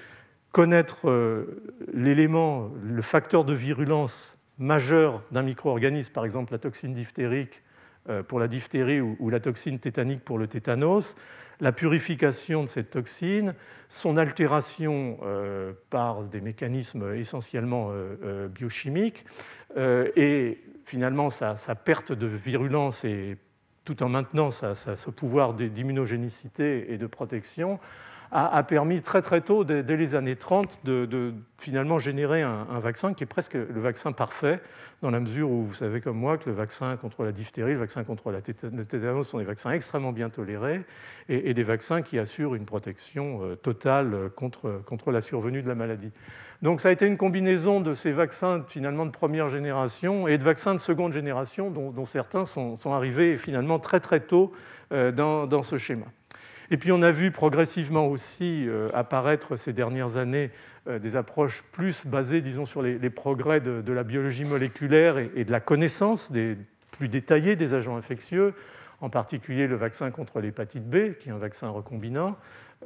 connaître 0.51 1.07
euh, 1.09 1.61
l'élément, 1.93 2.71
le 2.83 3.03
facteur 3.03 3.45
de 3.45 3.53
virulence 3.53 4.35
majeur 4.57 5.21
d'un 5.31 5.43
micro-organisme, 5.43 6.11
par 6.11 6.25
exemple 6.25 6.51
la 6.53 6.57
toxine 6.57 6.93
diphtérique, 6.93 7.61
pour 8.27 8.39
la 8.39 8.47
diphtérie 8.47 9.01
ou 9.01 9.29
la 9.29 9.39
toxine 9.39 9.79
tétanique 9.79 10.23
pour 10.23 10.37
le 10.37 10.47
tétanos, 10.47 11.15
la 11.61 11.71
purification 11.71 12.63
de 12.63 12.69
cette 12.69 12.89
toxine, 12.89 13.53
son 13.89 14.17
altération 14.17 15.19
euh, 15.23 15.73
par 15.89 16.23
des 16.23 16.41
mécanismes 16.41 17.13
essentiellement 17.15 17.89
euh, 17.91 18.47
biochimiques, 18.47 19.25
et 19.77 20.57
finalement 20.85 21.29
sa, 21.29 21.53
perte 21.75 22.11
de 22.11 22.25
virulence 22.25 23.05
et 23.05 23.37
tout 23.85 24.01
en 24.01 24.09
maintenant 24.09 24.49
ce 24.49 25.09
pouvoir 25.11 25.53
d'immunogénicité 25.53 26.91
et 26.91 26.97
de 26.97 27.05
protection, 27.05 27.79
a, 28.31 28.63
permis 28.63 29.01
très 29.01 29.21
très 29.21 29.41
tôt, 29.41 29.63
dès, 29.63 29.83
les 29.83 30.15
années 30.15 30.35
30, 30.35 30.81
de, 30.83 31.33
finalement 31.57 31.99
générer 31.99 32.41
un, 32.41 32.79
vaccin 32.79 33.13
qui 33.13 33.23
est 33.23 33.27
presque 33.27 33.55
le 33.55 33.79
vaccin 33.79 34.11
parfait, 34.11 34.61
dans 35.01 35.09
la 35.09 35.19
mesure 35.19 35.49
où 35.49 35.63
vous 35.63 35.73
savez 35.73 36.01
comme 36.01 36.17
moi 36.17 36.37
que 36.37 36.49
le 36.49 36.55
vaccin 36.55 36.97
contre 36.97 37.23
la 37.23 37.31
diphtérie, 37.31 37.73
le 37.73 37.79
vaccin 37.79 38.03
contre 38.03 38.31
la 38.31 38.41
tétanos 38.41 39.27
sont 39.27 39.37
des 39.37 39.45
vaccins 39.45 39.71
extrêmement 39.71 40.11
bien 40.11 40.29
tolérés 40.29 40.81
et, 41.29 41.53
des 41.53 41.63
vaccins 41.63 42.01
qui 42.01 42.19
assurent 42.19 42.55
une 42.55 42.65
protection 42.65 43.39
euh, 43.43 43.55
totale 43.55 44.29
contre, 44.35 44.81
contre 44.85 45.11
la 45.11 45.21
survenue 45.21 45.61
de 45.61 45.67
la 45.67 45.75
maladie. 45.75 46.11
Donc 46.61 46.81
ça 46.81 46.89
a 46.89 46.91
été 46.91 47.07
une 47.07 47.17
combinaison 47.17 47.79
de 47.79 47.93
ces 47.93 48.11
vaccins 48.11 48.63
finalement 48.67 49.05
de 49.05 49.11
première 49.11 49.47
génération 49.47 50.27
et 50.27 50.37
de 50.37 50.43
vaccins 50.43 50.75
de 50.75 50.79
seconde 50.79 51.13
génération 51.13 51.71
dont, 51.71 52.05
certains 52.05 52.43
sont, 52.43 52.77
arrivés 52.85 53.37
finalement 53.37 53.79
très 53.79 54.01
très 54.01 54.19
tôt 54.19 54.51
euh, 54.91 55.11
dans 55.11 55.63
ce 55.63 55.77
schéma. 55.77 56.05
Et 56.71 56.77
puis 56.77 56.91
on 56.91 57.01
a 57.01 57.11
vu 57.11 57.31
progressivement 57.31 58.07
aussi 58.07 58.65
euh, 58.67 58.89
apparaître 58.93 59.55
ces 59.55 59.73
dernières 59.73 60.17
années 60.17 60.51
euh, 60.87 60.99
des 60.99 61.15
approches 61.15 61.63
plus 61.71 62.05
basées, 62.05 62.41
disons, 62.41 62.65
sur 62.65 62.83
les, 62.83 63.09
progrès 63.09 63.59
de, 63.59 63.91
la 63.91 64.03
biologie 64.03 64.45
moléculaire 64.45 65.17
et, 65.17 65.43
de 65.43 65.51
la 65.51 65.59
connaissance 65.59 66.31
plus 66.91 67.07
détaillée 67.07 67.55
des 67.55 67.73
agents 67.73 67.97
infectieux, 67.97 68.53
en 69.01 69.09
particulier 69.09 69.65
le 69.65 69.75
vaccin 69.75 70.11
contre 70.11 70.41
l'hépatite 70.41 70.87
B, 70.87 71.13
qui 71.17 71.29
est 71.29 71.31
un 71.31 71.37
vaccin 71.37 71.69
recombinant, 71.69 72.37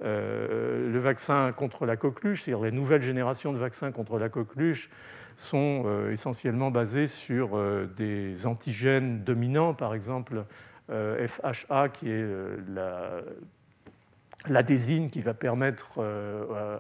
euh, 0.04 0.90
le 0.92 1.00
vaccin 1.00 1.52
contre 1.52 1.86
la 1.86 1.98
coqueluche, 1.98 2.44
c'est-à-dire 2.44 2.64
les 2.64 2.72
nouvelles 2.72 3.02
générations 3.02 3.52
de 3.52 3.58
vaccins 3.58 3.92
contre 3.92 4.18
la 4.18 4.30
coqueluche, 4.30 4.90
sont 5.36 5.86
essentiellement 6.12 6.70
basés 6.70 7.08
sur 7.08 7.60
des 7.98 8.46
antigènes 8.46 9.24
dominants, 9.24 9.74
par 9.74 9.96
exemple 9.96 10.46
FHA, 10.90 11.90
qui 11.90 12.12
est 12.12 12.24
la, 12.70 13.24
l'adésine 14.50 15.10
qui 15.10 15.22
va 15.22 15.34
permettre 15.34 16.00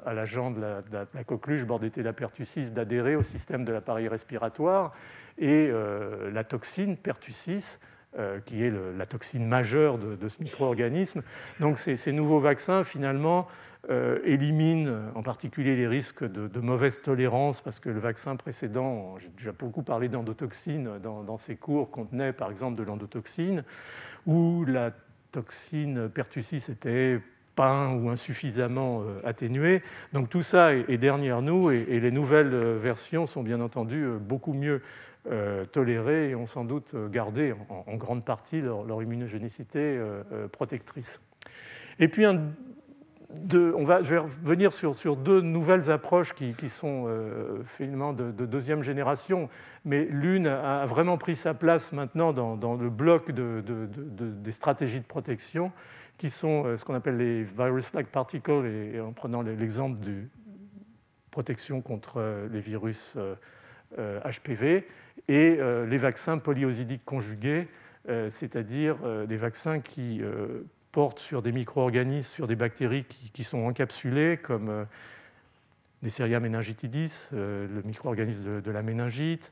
à 0.05 0.13
l'agent 0.13 0.51
de 0.51 0.59
la, 0.59 0.81
la, 1.13 1.23
coqueluche 1.23 1.65
Bordetella 1.65 2.13
pertussis 2.13 2.71
d'adhérer 2.71 3.15
au 3.15 3.23
système 3.23 3.63
de 3.63 3.71
l'appareil 3.71 4.07
respiratoire 4.07 4.93
et 5.37 5.71
la 6.31 6.43
toxine 6.43 6.97
pertussis 6.97 7.77
euh, 8.19 8.39
qui 8.41 8.63
est 8.63 8.71
la 8.95 9.07
toxine 9.07 9.47
majeure 9.47 9.97
de, 9.97 10.27
ce 10.27 10.43
micro-organisme. 10.43 11.23
Donc 11.59 11.79
ces, 11.79 12.11
nouveaux 12.11 12.39
vaccins, 12.39 12.83
finalement, 12.83 13.47
euh, 13.89 14.19
éliminent 14.23 15.11
en 15.15 15.23
particulier 15.23 15.75
les 15.75 15.87
risques 15.87 16.23
de, 16.23 16.59
mauvaise 16.59 17.01
tolérance, 17.01 17.61
parce 17.61 17.79
que 17.79 17.89
le 17.89 17.99
vaccin 17.99 18.35
précédent, 18.35 19.17
j'ai 19.17 19.29
déjà 19.29 19.51
beaucoup 19.51 19.81
parlé 19.81 20.09
d'endotoxine 20.09 20.99
dans, 21.01 21.37
ces 21.39 21.55
cours, 21.55 21.89
contenait 21.89 22.33
par 22.33 22.51
exemple 22.51 22.77
de 22.77 22.83
l'endotoxine, 22.83 23.63
où 24.27 24.63
la 24.63 24.91
toxine 25.31 26.07
pertussis 26.07 26.63
était 26.69 27.19
pas 27.55 27.89
ou 27.89 28.09
insuffisamment 28.09 29.01
euh, 29.01 29.19
atténuée. 29.23 29.81
Donc 30.13 30.29
tout 30.29 30.41
ça 30.41 30.73
est, 30.73 30.97
derrière 30.97 31.41
nous 31.41 31.71
et, 31.71 31.99
les 31.99 32.11
nouvelles 32.11 32.55
versions 32.77 33.25
sont 33.25 33.43
bien 33.43 33.61
entendu 33.61 34.05
beaucoup 34.19 34.53
mieux 34.53 34.81
euh, 35.31 35.63
tolérés 35.63 36.31
et 36.31 36.35
ont 36.35 36.47
sans 36.47 36.65
doute 36.65 36.93
gardé 37.09 37.53
en, 37.69 37.95
grande 37.95 38.25
partie 38.25 38.59
leur, 38.59 39.01
immunogénicité 39.01 39.79
euh, 39.79 40.21
euh, 40.33 40.47
protectrice. 40.49 41.21
Et 41.97 42.09
puis, 42.09 42.25
on 42.27 43.83
va, 43.85 44.01
je 44.01 44.09
vais 44.09 44.17
revenir 44.17 44.73
sur 44.73 45.15
deux 45.15 45.39
nouvelles 45.39 45.89
approches 45.89 46.33
qui, 46.33 46.67
sont 46.67 47.07
finalement 47.67 48.11
de, 48.11 48.31
deuxième 48.45 48.83
génération, 48.83 49.47
mais 49.85 50.03
l'une 50.09 50.47
a 50.47 50.85
vraiment 50.87 51.17
pris 51.17 51.35
sa 51.35 51.53
place 51.53 51.93
maintenant 51.93 52.33
dans, 52.33 52.75
le 52.75 52.89
bloc 52.89 53.31
des 53.31 54.51
stratégies 54.51 54.99
de 54.99 55.05
protection, 55.05 55.71
qui 56.23 56.29
sont 56.29 56.77
ce 56.77 56.85
qu'on 56.85 56.93
appelle 56.93 57.17
les 57.17 57.43
virus-like 57.43 58.07
particles, 58.07 58.65
et, 58.65 59.01
en 59.01 59.11
prenant 59.11 59.41
l'exemple 59.41 59.99
de 59.99 60.21
protection 61.31 61.81
contre 61.81 62.47
les 62.49 62.61
virus 62.61 63.17
HPV, 63.97 64.87
et 65.27 65.57
euh, 65.59 65.85
les 65.85 65.97
vaccins 65.97 66.37
polyosidiques 66.37 67.03
conjugués, 67.03 67.67
euh, 68.07 68.29
c'est-à-dire 68.29 68.95
euh, 69.03 69.25
des 69.25 69.35
vaccins 69.35 69.81
qui 69.81 70.21
portent 70.93 71.19
sur 71.19 71.41
des 71.41 71.51
micro-organismes, 71.51 72.31
sur 72.31 72.47
des 72.47 72.55
bactéries 72.55 73.03
qui, 73.33 73.43
sont 73.43 73.65
encapsulées, 73.65 74.37
comme 74.37 74.85
Neisseria 76.03 76.39
meningitidis, 76.39 77.27
le 77.33 77.81
micro-organisme 77.83 78.61
de, 78.61 78.71
la 78.71 78.81
méningite, 78.81 79.51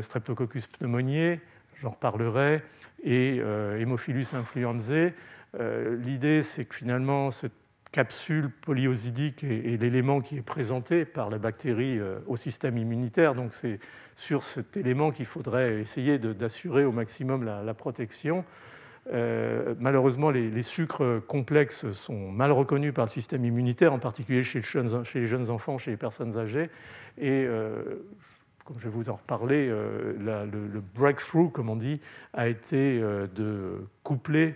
Streptococcus 0.00 0.66
pneumoniae, 0.66 1.38
j'en 1.76 1.92
reparlerai, 1.92 2.60
et 3.04 3.38
Haemophilus 3.38 4.34
influenzae. 4.34 5.14
L'idée, 5.58 6.42
c'est 6.42 6.64
que 6.64 6.74
finalement, 6.74 7.30
cette 7.30 7.52
capsule 7.92 8.50
polyosidique 8.50 9.44
est, 9.44 9.80
l'élément 9.80 10.20
qui 10.20 10.38
est 10.38 10.42
présenté 10.42 11.04
par 11.04 11.30
la 11.30 11.38
bactérie 11.38 12.00
au 12.26 12.36
système 12.36 12.76
immunitaire. 12.76 13.36
Donc 13.36 13.52
c'est 13.52 13.78
sur 14.14 14.42
cet 14.42 14.76
élément 14.76 15.10
qu'il 15.10 15.26
faudrait 15.26 15.80
essayer 15.80 16.18
d'assurer 16.18 16.84
au 16.84 16.92
maximum 16.92 17.44
la, 17.44 17.74
protection. 17.74 18.44
Euh, 19.12 19.74
malheureusement, 19.78 20.30
les, 20.30 20.62
sucres 20.62 21.20
complexes 21.26 21.90
sont 21.92 22.30
mal 22.30 22.52
reconnus 22.52 22.94
par 22.94 23.04
le 23.04 23.10
système 23.10 23.44
immunitaire, 23.44 23.92
en 23.92 23.98
particulier 23.98 24.42
chez, 24.42 24.62
les 25.14 25.26
jeunes 25.26 25.50
enfants, 25.50 25.78
chez 25.78 25.90
les 25.90 25.96
personnes 25.96 26.38
âgées. 26.38 26.70
Et 27.18 27.44
euh, 27.46 28.06
comme 28.64 28.78
je 28.78 28.84
vais 28.84 28.90
vous 28.90 29.10
en 29.10 29.16
reparler, 29.16 29.68
euh, 29.68 30.46
le, 30.46 30.80
breakthrough, 30.94 31.50
comme 31.50 31.68
on 31.68 31.76
dit, 31.76 32.00
a 32.32 32.48
été 32.48 33.00
de 33.00 33.84
coupler 34.02 34.54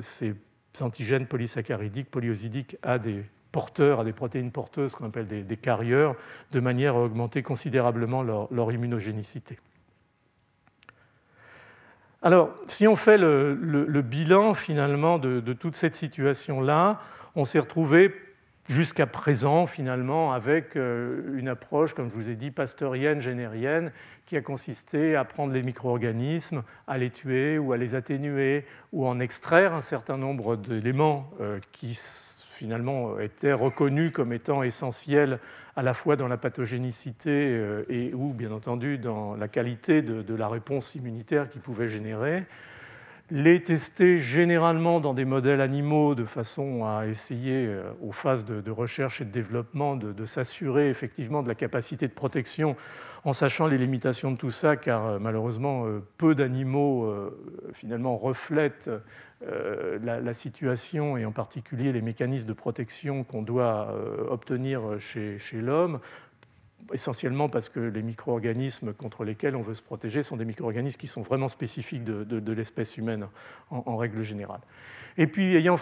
ces 0.00 0.34
antigènes 0.80 1.26
polysaccharidiques, 1.26 2.10
polyosidiques 2.10 2.76
à 2.82 2.98
des 2.98 3.24
porteurs, 3.52 4.00
à 4.00 4.04
des 4.04 4.12
protéines 4.12 4.50
porteuses 4.50 4.94
qu'on 4.94 5.06
appelle 5.06 5.26
des, 5.26 5.56
carrières, 5.56 6.14
de 6.50 6.60
manière 6.60 6.96
à 6.96 7.00
augmenter 7.00 7.42
considérablement 7.42 8.22
leur, 8.22 8.72
immunogénicité. 8.72 9.58
Alors, 12.22 12.54
si 12.66 12.88
on 12.88 12.96
fait 12.96 13.18
le, 13.18 14.02
bilan 14.02 14.54
finalement 14.54 15.18
de, 15.18 15.52
toute 15.52 15.76
cette 15.76 15.94
situation-là, 15.94 17.00
on 17.36 17.44
s'est 17.44 17.58
retrouvé 17.58 18.14
jusqu'à 18.68 19.06
présent 19.06 19.66
finalement 19.66 20.32
avec 20.32 20.76
euh, 20.76 21.36
une 21.36 21.48
approche, 21.48 21.94
comme 21.94 22.08
je 22.08 22.14
vous 22.14 22.30
ai 22.30 22.36
dit, 22.36 22.50
pasteurienne, 22.50 23.20
générienne, 23.20 23.92
qui 24.26 24.36
a 24.36 24.40
consisté 24.40 25.16
à 25.16 25.24
prendre 25.24 25.52
les 25.52 25.62
micro-organismes, 25.62 26.62
à 26.86 26.98
les 26.98 27.10
tuer 27.10 27.58
ou 27.58 27.72
à 27.72 27.76
les 27.76 27.94
atténuer, 27.94 28.64
ou 28.92 29.06
en 29.06 29.20
extraire 29.20 29.74
un 29.74 29.80
certain 29.80 30.16
nombre 30.16 30.56
d'éléments 30.56 31.30
euh, 31.40 31.58
qui 31.72 31.98
finalement 32.62 33.18
étaient 33.18 33.52
reconnus 33.52 34.12
comme 34.12 34.32
étant 34.32 34.62
essentiels 34.62 35.40
à 35.74 35.82
la 35.82 35.94
fois 35.94 36.16
dans 36.16 36.28
la 36.28 36.36
pathogénicité 36.36 37.30
euh, 37.30 37.84
et 37.88 38.12
ou 38.14 38.32
bien 38.32 38.52
entendu 38.52 38.98
dans 38.98 39.34
la 39.34 39.48
qualité 39.48 40.02
de, 40.02 40.34
la 40.34 40.48
réponse 40.48 40.94
immunitaire 40.94 41.48
qu'ils 41.48 41.60
pouvaient 41.60 41.88
générer 41.88 42.44
les 43.32 43.62
tester 43.62 44.18
généralement 44.18 45.00
dans 45.00 45.14
des 45.14 45.24
modèles 45.24 45.62
animaux 45.62 46.14
de 46.14 46.26
façon 46.26 46.84
à 46.84 47.06
essayer, 47.06 47.66
euh, 47.66 47.90
aux 48.02 48.12
phases 48.12 48.44
de, 48.44 48.70
recherche 48.70 49.22
et 49.22 49.24
de 49.24 49.30
développement, 49.30 49.96
de, 49.96 50.24
s'assurer 50.26 50.90
effectivement 50.90 51.42
de 51.42 51.48
la 51.48 51.54
capacité 51.54 52.06
de 52.06 52.12
protection 52.12 52.76
en 53.24 53.32
sachant 53.32 53.66
les 53.66 53.78
limitations 53.78 54.32
de 54.32 54.36
tout 54.36 54.50
ça, 54.50 54.76
car 54.76 55.06
euh, 55.06 55.18
malheureusement, 55.18 55.86
euh, 55.86 56.00
peu 56.18 56.34
d'animaux 56.34 57.10
finalement 57.72 58.18
reflètent 58.18 58.90
la, 59.40 60.32
situation 60.34 61.16
et 61.16 61.24
en 61.24 61.32
particulier 61.32 61.90
les 61.92 62.02
mécanismes 62.02 62.46
de 62.46 62.52
protection 62.52 63.24
qu'on 63.24 63.42
doit 63.42 63.94
obtenir 64.30 64.82
chez 64.98 65.38
l'homme 65.54 66.00
essentiellement 66.92 67.48
parce 67.48 67.68
que 67.68 67.80
les 67.80 68.02
micro-organismes 68.02 68.92
contre 68.92 69.24
lesquels 69.24 69.56
on 69.56 69.62
veut 69.62 69.74
se 69.74 69.82
protéger 69.82 70.22
sont 70.22 70.36
des 70.36 70.44
micro-organismes 70.44 70.98
qui 70.98 71.06
sont 71.06 71.22
vraiment 71.22 71.48
spécifiques 71.48 72.04
de, 72.04 72.52
l'espèce 72.52 72.96
humaine 72.96 73.28
en, 73.70 73.96
règle 73.96 74.22
générale. 74.22 74.60
Et 75.16 75.26
puis, 75.26 75.56
ayant 75.56 75.78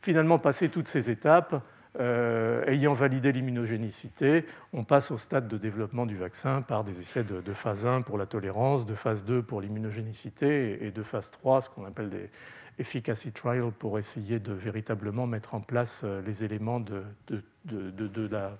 finalement 0.00 0.38
passé 0.38 0.68
toutes 0.68 0.88
ces 0.88 1.10
étapes, 1.10 1.62
euh, 2.00 2.64
ayant 2.66 2.94
validé 2.94 3.32
l'immunogénicité, 3.32 4.46
on 4.72 4.84
passe 4.84 5.10
au 5.10 5.18
stade 5.18 5.46
de 5.48 5.58
développement 5.58 6.06
du 6.06 6.16
vaccin 6.16 6.62
par 6.62 6.84
des 6.84 7.00
essais 7.00 7.24
de, 7.24 7.52
phase 7.52 7.86
1 7.86 8.02
pour 8.02 8.18
la 8.18 8.26
tolérance, 8.26 8.86
de 8.86 8.94
phase 8.94 9.24
2 9.24 9.42
pour 9.42 9.60
l'immunogénicité 9.60 10.84
et 10.86 10.90
de 10.90 11.02
phase 11.02 11.30
3, 11.30 11.62
ce 11.62 11.70
qu'on 11.70 11.84
appelle 11.84 12.08
des 12.08 12.30
efficacy 12.78 13.32
trials, 13.32 13.72
pour 13.72 13.98
essayer 13.98 14.38
de 14.38 14.52
véritablement 14.52 15.26
mettre 15.26 15.54
en 15.54 15.60
place 15.60 16.02
euh, 16.04 16.22
les 16.22 16.44
éléments 16.44 16.80
de, 16.80 17.04
de 17.28 18.26
la 18.28 18.58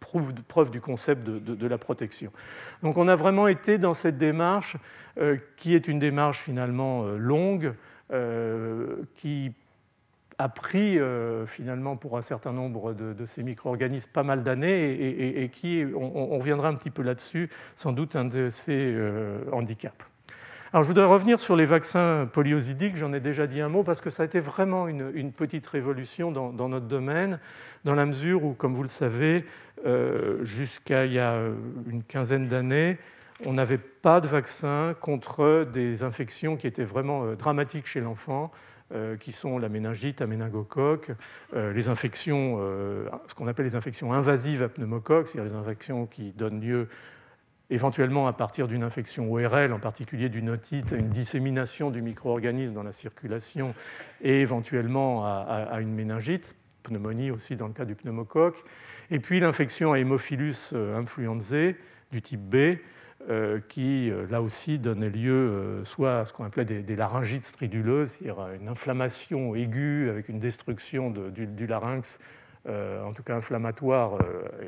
preuve, 0.00 0.70
du 0.70 0.80
concept 0.80 1.24
de, 1.24 1.66
la 1.66 1.78
protection. 1.78 2.32
Donc 2.82 2.96
on 2.96 3.08
a 3.08 3.16
vraiment 3.16 3.48
été 3.48 3.78
dans 3.78 3.94
cette 3.94 4.18
démarche 4.18 4.76
euh, 5.18 5.36
qui 5.56 5.74
est 5.74 5.88
une 5.88 5.98
démarche 5.98 6.38
finalement 6.38 7.04
euh, 7.04 7.16
longue, 7.16 7.74
euh, 8.12 8.96
qui 9.16 9.52
a 10.38 10.48
pris 10.48 10.98
finalement 11.48 11.98
pour 11.98 12.16
un 12.16 12.22
certain 12.22 12.54
nombre 12.54 12.94
de, 12.94 13.24
ces 13.26 13.42
micro-organismes 13.42 14.10
pas 14.10 14.22
mal 14.22 14.42
d'années 14.42 15.42
et, 15.42 15.50
qui, 15.50 15.84
on, 15.94 16.38
reviendra 16.38 16.68
un 16.68 16.74
petit 16.76 16.88
peu 16.88 17.02
là-dessus, 17.02 17.50
sans 17.74 17.92
doute 17.92 18.16
un 18.16 18.24
de 18.24 18.48
ces 18.48 18.96
handicaps. 19.52 20.09
Alors, 20.72 20.84
je 20.84 20.88
voudrais 20.88 21.04
revenir 21.04 21.40
sur 21.40 21.56
les 21.56 21.66
vaccins 21.66 22.28
polyosidiques. 22.32 22.94
J'en 22.94 23.12
ai 23.12 23.18
déjà 23.18 23.48
dit 23.48 23.60
un 23.60 23.68
mot 23.68 23.82
parce 23.82 24.00
que 24.00 24.08
ça 24.08 24.22
a 24.22 24.26
été 24.26 24.38
vraiment 24.38 24.86
une, 24.86 25.32
petite 25.32 25.66
révolution 25.66 26.30
dans, 26.30 26.68
notre 26.68 26.86
domaine, 26.86 27.40
dans 27.84 27.96
la 27.96 28.06
mesure 28.06 28.44
où, 28.44 28.52
comme 28.52 28.74
vous 28.74 28.84
le 28.84 28.88
savez, 28.88 29.44
euh, 29.84 30.44
jusqu'à 30.44 31.06
il 31.06 31.14
y 31.14 31.18
a 31.18 31.40
une 31.90 32.04
quinzaine 32.04 32.46
d'années, 32.46 32.98
on 33.44 33.54
n'avait 33.54 33.78
pas 33.78 34.20
de 34.20 34.28
vaccin 34.28 34.94
contre 35.00 35.66
des 35.72 36.04
infections 36.04 36.56
qui 36.56 36.68
étaient 36.68 36.84
vraiment 36.84 37.24
euh, 37.24 37.34
dramatiques 37.34 37.86
chez 37.86 38.00
l'enfant, 38.00 38.52
euh, 38.94 39.16
qui 39.16 39.32
sont 39.32 39.58
la 39.58 39.68
méningite, 39.68 40.20
la 40.20 40.28
méningocoque, 40.28 41.10
les 41.52 41.88
infections, 41.88 42.58
ce 43.26 43.34
qu'on 43.34 43.48
appelle 43.48 43.66
les 43.66 43.74
infections 43.74 44.12
invasives 44.12 44.62
à 44.62 44.68
pneumocoque, 44.68 45.26
c'est-à-dire 45.26 45.52
les 45.52 45.58
infections 45.58 46.06
qui 46.06 46.30
donnent 46.30 46.60
lieu 46.60 46.86
éventuellement 47.70 48.26
à 48.26 48.32
partir 48.32 48.68
d'une 48.68 48.82
infection 48.82 49.32
ORL, 49.32 49.72
en 49.72 49.78
particulier 49.78 50.28
d'une 50.28 50.50
otite, 50.50 50.90
une 50.90 51.08
dissémination 51.08 51.90
du 51.90 52.02
micro-organisme 52.02 52.74
dans 52.74 52.82
la 52.82 52.92
circulation 52.92 53.74
et 54.22 54.40
éventuellement 54.40 55.24
à, 55.24 55.78
une 55.80 55.94
méningite, 55.94 56.56
pneumonie 56.82 57.30
aussi 57.30 57.56
dans 57.56 57.68
le 57.68 57.72
cas 57.72 57.84
du 57.84 57.94
pneumocoque, 57.94 58.64
et 59.10 59.20
puis 59.20 59.40
l'infection 59.40 59.92
à 59.92 59.98
Haemophilus 59.98 60.72
euh, 60.72 60.96
influenzae 60.96 61.74
du 62.10 62.22
type 62.22 62.40
B, 62.40 62.78
euh, 63.28 63.60
qui 63.68 64.10
euh, 64.10 64.26
là 64.30 64.40
aussi 64.40 64.78
donne 64.78 65.06
lieu 65.06 65.82
soit 65.84 66.20
à 66.20 66.24
ce 66.24 66.32
qu'on 66.32 66.44
appelait 66.44 66.64
des, 66.64 66.96
laryngites 66.96 67.44
striduleuses, 67.44 68.12
c'est-à-dire 68.12 68.48
une 68.60 68.68
inflammation 68.68 69.54
aiguë 69.54 70.08
avec 70.08 70.28
une 70.28 70.40
destruction 70.40 71.10
du, 71.10 71.66
larynx 71.66 72.18
en 72.68 73.12
tout 73.12 73.22
cas 73.22 73.36
inflammatoire, 73.36 74.18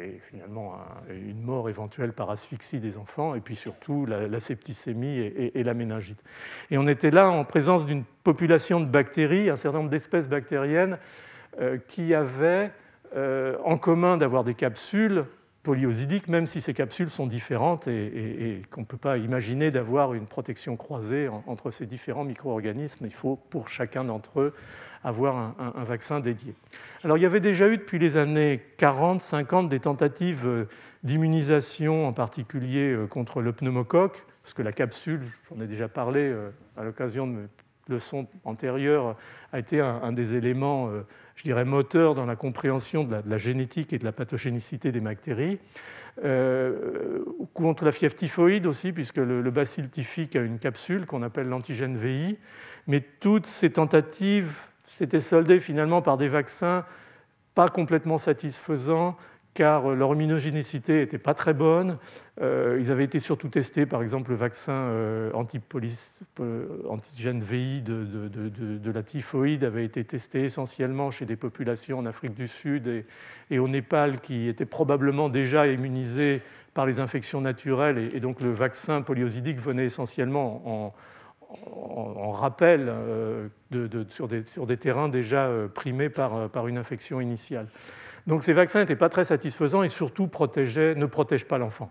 et 0.00 0.18
finalement 0.30 0.74
une 1.10 1.42
mort 1.42 1.68
éventuelle 1.68 2.12
par 2.12 2.30
asphyxie 2.30 2.80
des 2.80 2.96
enfants, 2.96 3.34
et 3.34 3.40
puis 3.40 3.54
surtout 3.54 4.06
la, 4.06 4.40
septicémie 4.40 5.18
et, 5.18 5.62
la 5.62 5.74
méningite. 5.74 6.22
Et 6.70 6.78
on 6.78 6.88
était 6.88 7.10
là 7.10 7.28
en 7.30 7.44
présence 7.44 7.84
d'une 7.84 8.04
population 8.24 8.80
de 8.80 8.86
bactéries, 8.86 9.50
un 9.50 9.56
certain 9.56 9.78
nombre 9.78 9.90
d'espèces 9.90 10.28
bactériennes 10.28 10.98
qui 11.86 12.14
avaient 12.14 12.70
en 13.14 13.76
commun 13.76 14.16
d'avoir 14.16 14.42
des 14.42 14.54
capsules 14.54 15.26
polyosidiques, 15.62 16.28
même 16.28 16.46
si 16.46 16.60
ces 16.60 16.74
capsules 16.74 17.10
sont 17.10 17.26
différentes 17.26 17.86
et, 17.86 18.62
qu'on 18.70 18.80
ne 18.80 18.86
peut 18.86 18.96
pas 18.96 19.16
imaginer 19.18 19.70
d'avoir 19.70 20.14
une 20.14 20.26
protection 20.26 20.76
croisée 20.76 21.28
entre 21.46 21.70
ces 21.70 21.86
différents 21.86 22.24
micro-organismes. 22.24 23.06
Il 23.06 23.14
faut 23.14 23.36
pour 23.36 23.68
chacun 23.68 24.04
d'entre 24.04 24.40
eux 24.40 24.54
avoir 25.04 25.54
un, 25.58 25.84
vaccin 25.84 26.20
dédié. 26.20 26.54
Alors 27.02 27.18
il 27.18 27.22
y 27.22 27.26
avait 27.26 27.40
déjà 27.40 27.68
eu 27.68 27.76
depuis 27.76 27.98
les 27.98 28.16
années 28.16 28.60
40-50 28.78 29.68
des 29.68 29.80
tentatives 29.80 30.46
euh, 30.46 30.64
d'immunisation, 31.02 32.06
en 32.06 32.12
particulier 32.12 32.92
euh, 32.92 33.06
contre 33.06 33.40
le 33.40 33.52
pneumocoque, 33.52 34.24
parce 34.42 34.54
que 34.54 34.62
la 34.62 34.72
capsule, 34.72 35.22
j'en 35.48 35.60
ai 35.60 35.66
déjà 35.66 35.88
parlé 35.88 36.20
euh, 36.20 36.50
à 36.76 36.84
l'occasion 36.84 37.26
de 37.26 37.32
mes 37.32 37.46
leçons 37.88 38.28
antérieures, 38.44 39.16
a 39.52 39.58
été 39.58 39.80
un 39.80 40.12
des 40.12 40.36
éléments 40.36 40.88
je 41.34 41.42
dirais, 41.42 41.64
moteur 41.64 42.14
dans 42.14 42.24
la 42.24 42.36
compréhension 42.36 43.02
de 43.02 43.16
la, 43.26 43.38
génétique 43.38 43.92
et 43.92 43.98
de 43.98 44.04
la 44.04 44.12
pathogénicité 44.12 44.92
des 44.92 45.00
bactéries. 45.00 45.58
Contre 47.52 47.84
la 47.84 47.90
fièvre 47.90 48.14
typhoïde 48.14 48.66
aussi, 48.66 48.92
puisque 48.92 49.16
le, 49.16 49.42
le 49.42 49.50
bacille 49.50 49.88
typhique 49.88 50.36
a 50.36 50.42
une 50.42 50.60
capsule 50.60 51.06
qu'on 51.06 51.22
appelle 51.22 51.48
l'antigène 51.48 51.96
VI. 51.96 52.38
Mais 52.86 53.00
toutes 53.00 53.46
ces 53.46 53.70
tentatives 53.70 54.56
s'étaient 54.96 55.20
soldées 55.20 55.60
finalement 55.60 56.02
par 56.02 56.16
des 56.16 56.28
vaccins 56.28 56.84
pas 57.54 57.68
complètement 57.68 58.18
satisfaisants 58.18 59.16
car 59.54 59.90
euh, 59.90 59.94
leur 59.94 60.12
immunogénicité 60.14 61.00
n'était 61.00 61.18
pas 61.18 61.34
très 61.34 61.54
bonne. 61.54 61.98
Euh, 62.40 62.78
ils 62.80 62.90
avaient 62.90 63.04
été 63.04 63.18
surtout 63.18 63.48
testés, 63.48 63.86
par 63.86 64.02
exemple, 64.02 64.30
le 64.30 64.36
vaccin 64.36 64.72
euh, 64.72 65.30
antigène 66.88 67.42
VI 67.42 67.82
de, 67.82 68.90
la 68.90 69.02
typhoïde 69.02 69.64
avait 69.64 69.84
été 69.84 70.04
testé 70.04 70.44
essentiellement 70.44 71.10
chez 71.10 71.26
des 71.26 71.36
populations 71.36 71.98
en 71.98 72.06
Afrique 72.06 72.34
du 72.34 72.48
Sud 72.48 73.04
et, 73.50 73.58
au 73.58 73.68
Népal 73.68 74.20
qui 74.20 74.48
étaient 74.48 74.64
probablement 74.64 75.28
déjà 75.28 75.66
immunisées 75.66 76.40
par 76.72 76.86
les 76.86 77.00
infections 77.00 77.42
naturelles. 77.42 78.14
Et, 78.14 78.20
donc 78.20 78.40
le 78.40 78.50
vaccin 78.50 79.02
polyosidique 79.02 79.60
venait 79.60 79.84
essentiellement 79.84 80.62
en, 80.64 80.94
rappel 82.30 82.92
sur 84.08 84.28
des, 84.28 84.76
terrains 84.76 85.08
déjà 85.08 85.50
primés 85.74 86.08
par 86.08 86.66
une 86.66 86.78
infection 86.78 87.20
initiale. 87.20 87.66
Donc 88.26 88.42
ces 88.42 88.52
vaccins 88.52 88.80
n'étaient 88.80 88.96
pas 88.96 89.08
très 89.08 89.24
satisfaisants 89.24 89.82
et 89.82 89.88
surtout 89.88 90.24
ne 90.24 91.06
protègent 91.06 91.46
pas 91.46 91.58
l'enfant. 91.58 91.90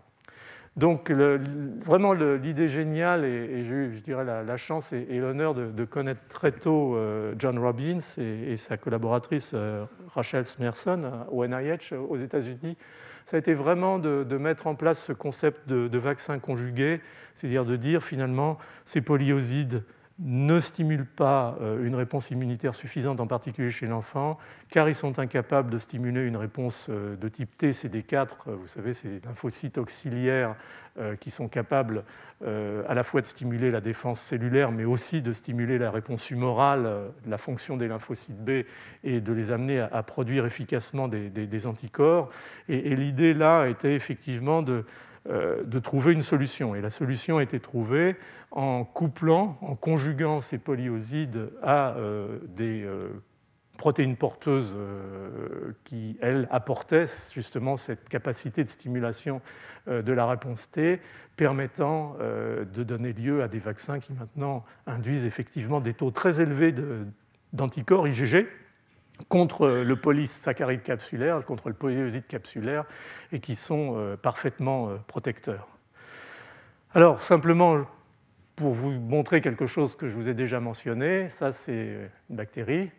Donc 0.78 1.12
vraiment 1.12 2.14
l'idée 2.14 2.70
géniale, 2.70 3.26
et, 3.26 3.64
j'ai 3.66 3.76
eu, 3.76 3.93
je 3.93 4.01
dirais, 4.01 4.24
la, 4.24 4.57
chance 4.57 4.93
et, 4.93 5.20
l'honneur 5.20 5.53
de, 5.53 5.86
connaître 5.86 6.22
très 6.30 6.53
tôt 6.53 6.95
euh, 6.95 7.34
John 7.38 7.59
Robbins 7.59 7.99
et, 8.18 8.55
sa 8.55 8.78
collaboratrice 8.78 9.51
euh, 9.53 9.84
Rachel 10.07 10.45
Smerson 10.45 11.01
euh, 11.03 11.24
au 11.30 11.45
NIH 11.45 11.93
aux 11.93 12.16
États-Unis, 12.16 12.78
ça 13.26 13.38
a 13.38 13.39
été 13.39 13.53
vraiment 13.53 13.99
de, 13.99 14.38
mettre 14.38 14.67
en 14.67 14.76
place 14.76 15.03
ce 15.03 15.13
concept 15.13 15.67
de, 15.67 15.88
de 15.88 15.97
vaccin 15.97 16.39
conjugué, 16.39 17.01
c'est-à-dire 17.36 17.65
de 17.65 17.76
dire 17.76 18.03
finalement 18.03 18.57
ces 18.86 19.01
polyosides 19.01 19.84
ne 20.24 20.59
stimulent 20.59 21.05
pas 21.05 21.57
euh, 21.61 21.86
une 21.86 21.95
réponse 21.95 22.30
immunitaire 22.30 22.76
suffisante, 22.76 23.19
en 23.19 23.28
particulier 23.28 23.72
chez 23.72 23.88
l'enfant, 23.88 24.38
car 24.69 24.88
ils 24.88 24.95
sont 24.95 25.17
incapables 25.19 25.72
de 25.72 25.80
stimuler 25.80 26.26
une 26.26 26.38
réponse 26.38 26.88
euh, 26.89 27.15
de 27.15 27.28
type 27.28 27.57
T, 27.57 27.72
CD4, 27.72 28.28
euh, 28.47 28.55
vous 28.55 28.67
savez, 28.67 28.93
c'est 28.93 29.07
des 29.07 29.19
lymphocytes 29.26 29.78
auxiliaires 29.78 30.55
qui 31.22 31.32
sont 31.32 31.47
capables 31.47 32.03
à 32.45 32.93
la 32.93 33.03
fois 33.03 33.22
de 33.22 33.26
stimuler 33.26 33.72
la 33.72 33.80
défense 33.80 34.19
cellulaire, 34.19 34.74
mais 34.74 34.84
aussi 34.84 35.22
de 35.22 35.32
stimuler 35.32 35.78
la 35.78 35.89
réponse 35.89 36.30
humorale, 36.32 36.86
la 37.26 37.38
fonction 37.38 37.78
des 37.78 37.88
lymphocytes 37.88 38.43
B, 38.43 38.65
et 39.05 39.22
de 39.22 39.32
les 39.32 39.53
amener 39.53 39.80
à 39.80 40.03
produire 40.03 40.45
efficacement 40.45 41.07
des, 41.07 41.65
anticorps. 41.65 42.30
et 42.67 42.93
l'idée 42.97 43.34
là 43.34 43.67
était 43.67 43.95
effectivement 43.95 44.63
de 44.63 44.84
de 45.30 45.80
trouver 45.80 46.13
une 46.13 46.24
solution. 46.24 46.74
Et 46.74 46.82
la 46.82 46.89
solution 46.89 47.38
a 47.38 47.43
été 47.43 47.59
trouvée 47.59 48.15
en 48.49 48.84
couplant, 48.84 49.57
en 49.61 49.76
conjuguant 49.76 50.41
ces 50.41 50.57
polyosides 50.57 51.51
à 51.61 51.91
euh, 51.91 52.39
des 52.47 52.84
euh, 52.84 53.09
protéines 53.78 54.15
porteuses 54.15 54.76
qui, 55.84 56.17
elles, 56.22 56.47
apportaient 56.51 57.05
justement 57.34 57.78
cette 57.78 58.09
capacité 58.09 58.63
de 58.63 58.69
stimulation 58.69 59.41
de 59.88 60.13
la 60.13 60.28
réponse 60.28 60.69
T, 60.69 61.01
permettant 61.36 62.15
de 62.19 62.84
donner 62.84 63.11
lieu 63.11 63.41
à 63.41 63.47
des 63.47 63.57
vaccins 63.57 63.99
qui 63.99 64.13
maintenant 64.13 64.63
induisent 64.86 65.26
effectivement 65.26 65.82
des 65.82 65.95
taux 65.95 66.11
très 66.11 66.41
élevés 66.41 66.76
d'anticorps 67.53 68.07
IgG, 68.07 68.45
contre 69.28 69.68
le 69.68 69.95
polysaccharide 69.95 70.84
capsulaire, 70.84 71.43
contre 71.45 71.70
le 71.70 71.76
polyoside 71.76 72.28
capsulaire, 72.28 72.86
et 73.32 73.39
qui 73.39 73.55
sont 73.55 73.95
euh, 73.95 74.18
parfaitement 74.18 74.89
euh, 74.89 74.97
protecteurs. 75.07 75.68
Alors, 76.93 77.24
simplement, 77.24 77.86
pour 78.55 78.74
vous 78.74 78.91
montrer 78.91 79.41
quelque 79.41 79.66
chose 79.66 79.95
que 79.95 80.07
je 80.07 80.14
vous 80.14 80.28
ai 80.28 80.34
déjà 80.34 80.59
mentionné, 80.59 81.30
ça 81.30 81.51
c'est 81.51 82.09
une 82.30 82.36
bactérie, 82.36 82.91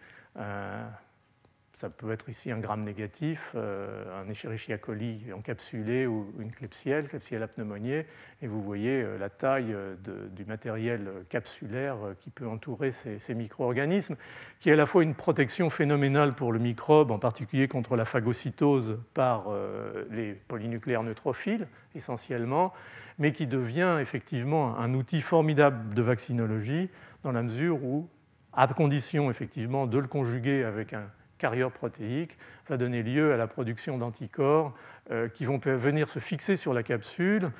ça 1.83 1.91
peut 1.91 2.13
être 2.13 2.29
ici 2.29 2.53
un 2.53 2.61
gramme 2.61 2.85
négatif, 2.85 3.51
euh, 3.57 4.23
un 4.23 4.31
Escherichia 4.31 4.79
coli 4.79 5.21
encapsulé 5.37 6.07
ou 6.07 6.33
une 6.39 6.53
Klebsiella, 6.53 7.09
Klebsiella 7.09 7.49
pneumoniae, 7.49 8.05
et 8.41 8.47
vous 8.47 8.63
voyez 8.63 9.03
euh, 9.03 9.19
la 9.19 9.29
taille 9.29 9.73
euh, 9.75 9.97
du 10.31 10.45
matériel 10.45 11.11
capsulaire 11.29 11.97
qui 12.21 12.31
peut 12.31 12.47
entourer 12.47 12.93
ces, 12.93 13.35
micro-organismes, 13.35 14.15
qui 14.61 14.71
est 14.71 14.75
à 14.75 14.77
la 14.77 14.87
fois 14.87 15.03
une 15.03 15.17
protection 15.17 15.71
phénoménale 15.71 16.37
pour 16.37 16.53
le 16.53 16.61
microbe, 16.61 17.11
en 17.11 17.19
particulier 17.19 17.67
contre 17.67 17.97
la 17.97 18.05
phagocytose 18.05 19.01
par 19.13 19.47
les 20.11 20.35
polynucléaires 20.35 21.03
neutrophiles 21.03 21.67
essentiellement, 21.97 22.73
mais 23.19 23.33
qui 23.33 23.49
devient 23.49 23.99
effectivement 24.01 24.79
un 24.79 24.95
outil 24.95 25.21
formidable 25.21 25.95
de 25.95 26.03
vaccinologie 26.03 26.91
dans 27.25 27.33
la 27.33 27.43
mesure 27.43 27.83
où, 27.83 28.09
à 28.53 28.69
condition 28.69 29.31
effectivement 29.31 29.89
de 29.89 29.99
le 29.99 30.07
conjuguer 30.07 30.63
avec 30.63 30.93
un 30.93 31.09
carrière 31.43 31.73
protéique 31.73 32.39
va 32.69 32.77
donner 32.77 33.03
lieu 33.03 33.33
à 33.33 33.37
la 33.37 33.49
production 33.49 33.99
d'anticorps 33.99 34.73
euh, 35.11 35.29
qui 35.29 35.45
vont 35.45 35.59
venir 35.59 36.09
se 36.09 36.21
fixer 36.21 36.55
sur 36.55 36.73
la 36.73 36.85
capsule 36.85 37.51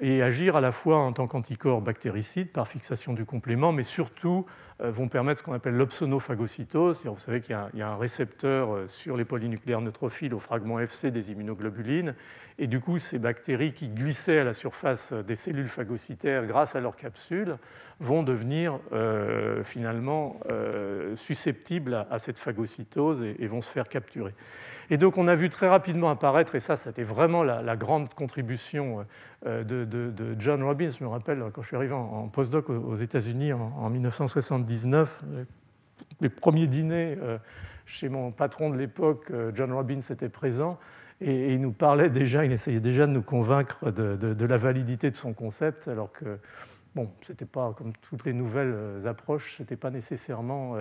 et 0.00 0.22
agir 0.24 0.56
à 0.56 0.60
la 0.60 0.72
fois 0.72 0.98
en 0.98 1.12
tant 1.12 1.28
qu'anticorps 1.28 1.80
bactéricides 1.80 2.50
par 2.50 2.66
fixation 2.66 3.12
du 3.12 3.24
complément, 3.24 3.70
mais 3.70 3.84
surtout 3.84 4.44
vont 4.80 5.08
permettre 5.08 5.40
ce 5.40 5.44
qu'on 5.44 5.54
appelle 5.54 5.74
l'opsonophagocytose. 5.74 7.04
Vous 7.04 7.18
savez 7.18 7.40
qu'il 7.40 7.56
y, 7.74 7.82
a 7.82 7.88
un 7.88 7.96
récepteur 7.96 8.74
euh, 8.74 8.86
sur 8.86 9.16
les 9.16 9.24
polynucléaires 9.24 9.80
neutrophiles 9.80 10.34
au 10.34 10.38
fragment 10.38 10.78
FC 10.78 11.10
des 11.10 11.32
immunoglobulines, 11.32 12.14
et 12.60 12.66
du 12.66 12.80
coup, 12.80 12.98
ces 12.98 13.18
bactéries 13.18 13.72
qui 13.72 13.88
glissaient 13.88 14.38
à 14.38 14.44
la 14.44 14.54
surface 14.54 15.12
des 15.12 15.34
cellules 15.34 15.68
phagocytaires 15.68 16.46
grâce 16.46 16.74
à 16.76 16.80
leur 16.80 16.96
capsule 16.96 17.56
vont 18.00 18.22
devenir 18.22 18.78
euh, 18.92 19.62
finalement 19.64 20.38
susceptibles 21.14 22.06
à, 22.10 22.18
cette 22.18 22.38
phagocytose 22.38 23.22
et, 23.22 23.46
vont 23.46 23.60
se 23.60 23.70
faire 23.70 23.88
capturer. 23.88 24.34
Et 24.90 24.96
donc 24.96 25.18
on 25.18 25.28
a 25.28 25.34
vu 25.34 25.50
très 25.50 25.68
rapidement 25.68 26.10
apparaître, 26.10 26.54
et 26.54 26.60
ça 26.60 26.76
c'était 26.76 27.02
vraiment 27.02 27.44
la, 27.44 27.76
grande 27.76 28.12
contribution 28.14 29.04
de, 29.44 30.34
John 30.38 30.62
Robbins, 30.62 30.90
je 30.90 31.04
me 31.04 31.08
rappelle 31.08 31.44
quand 31.52 31.62
je 31.62 31.68
suis 31.68 31.76
arrivé 31.76 31.92
en, 31.92 32.28
postdoc 32.28 32.70
aux, 32.70 32.96
États-Unis 32.96 33.52
en, 33.52 33.72
en 33.78 33.90
1970, 33.90 34.67
les 36.20 36.28
premiers 36.28 36.66
dîners 36.66 37.16
euh, 37.20 37.38
chez 37.86 38.08
mon 38.08 38.30
patron 38.30 38.70
de 38.70 38.76
l'époque, 38.76 39.30
euh, 39.30 39.50
John 39.54 39.72
Robbins, 39.72 40.00
était 40.00 40.28
présent 40.28 40.78
et, 41.20 41.54
il 41.54 41.60
nous 41.60 41.72
parlait 41.72 42.10
déjà, 42.10 42.44
il 42.44 42.52
essayait 42.52 42.80
déjà 42.80 43.06
de 43.06 43.12
nous 43.12 43.22
convaincre 43.22 43.90
de, 43.90 44.44
la 44.44 44.56
validité 44.56 45.10
de 45.10 45.16
son 45.16 45.32
concept, 45.32 45.88
alors 45.88 46.12
que 46.12 46.38
bon, 46.94 47.10
c'était 47.26 47.44
pas 47.44 47.74
comme 47.76 47.92
toutes 48.02 48.24
les 48.24 48.32
nouvelles 48.32 48.72
euh, 48.72 49.06
approches, 49.06 49.56
c'était 49.58 49.76
pas 49.76 49.90
nécessairement 49.90 50.76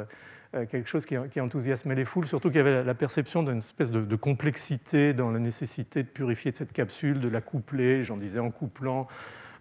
quelque 0.71 0.87
chose 0.87 1.05
qui, 1.05 1.17
enthousiasmait 1.39 1.93
les 1.93 2.05
foules, 2.05 2.25
surtout 2.25 2.47
qu'il 2.47 2.57
y 2.57 2.61
avait 2.61 2.83
la 2.83 2.93
perception 2.93 3.43
d'une 3.43 3.57
espèce 3.57 3.91
de, 3.91 4.15
complexité 4.15 5.13
dans 5.13 5.29
la 5.29 5.39
nécessité 5.39 6.03
de 6.03 6.07
purifier 6.07 6.53
cette 6.53 6.71
capsule, 6.71 7.19
de 7.19 7.27
la 7.27 7.41
coupler, 7.41 8.05
j'en 8.05 8.15
disais 8.15 8.39
en 8.39 8.49
couplant 8.49 9.07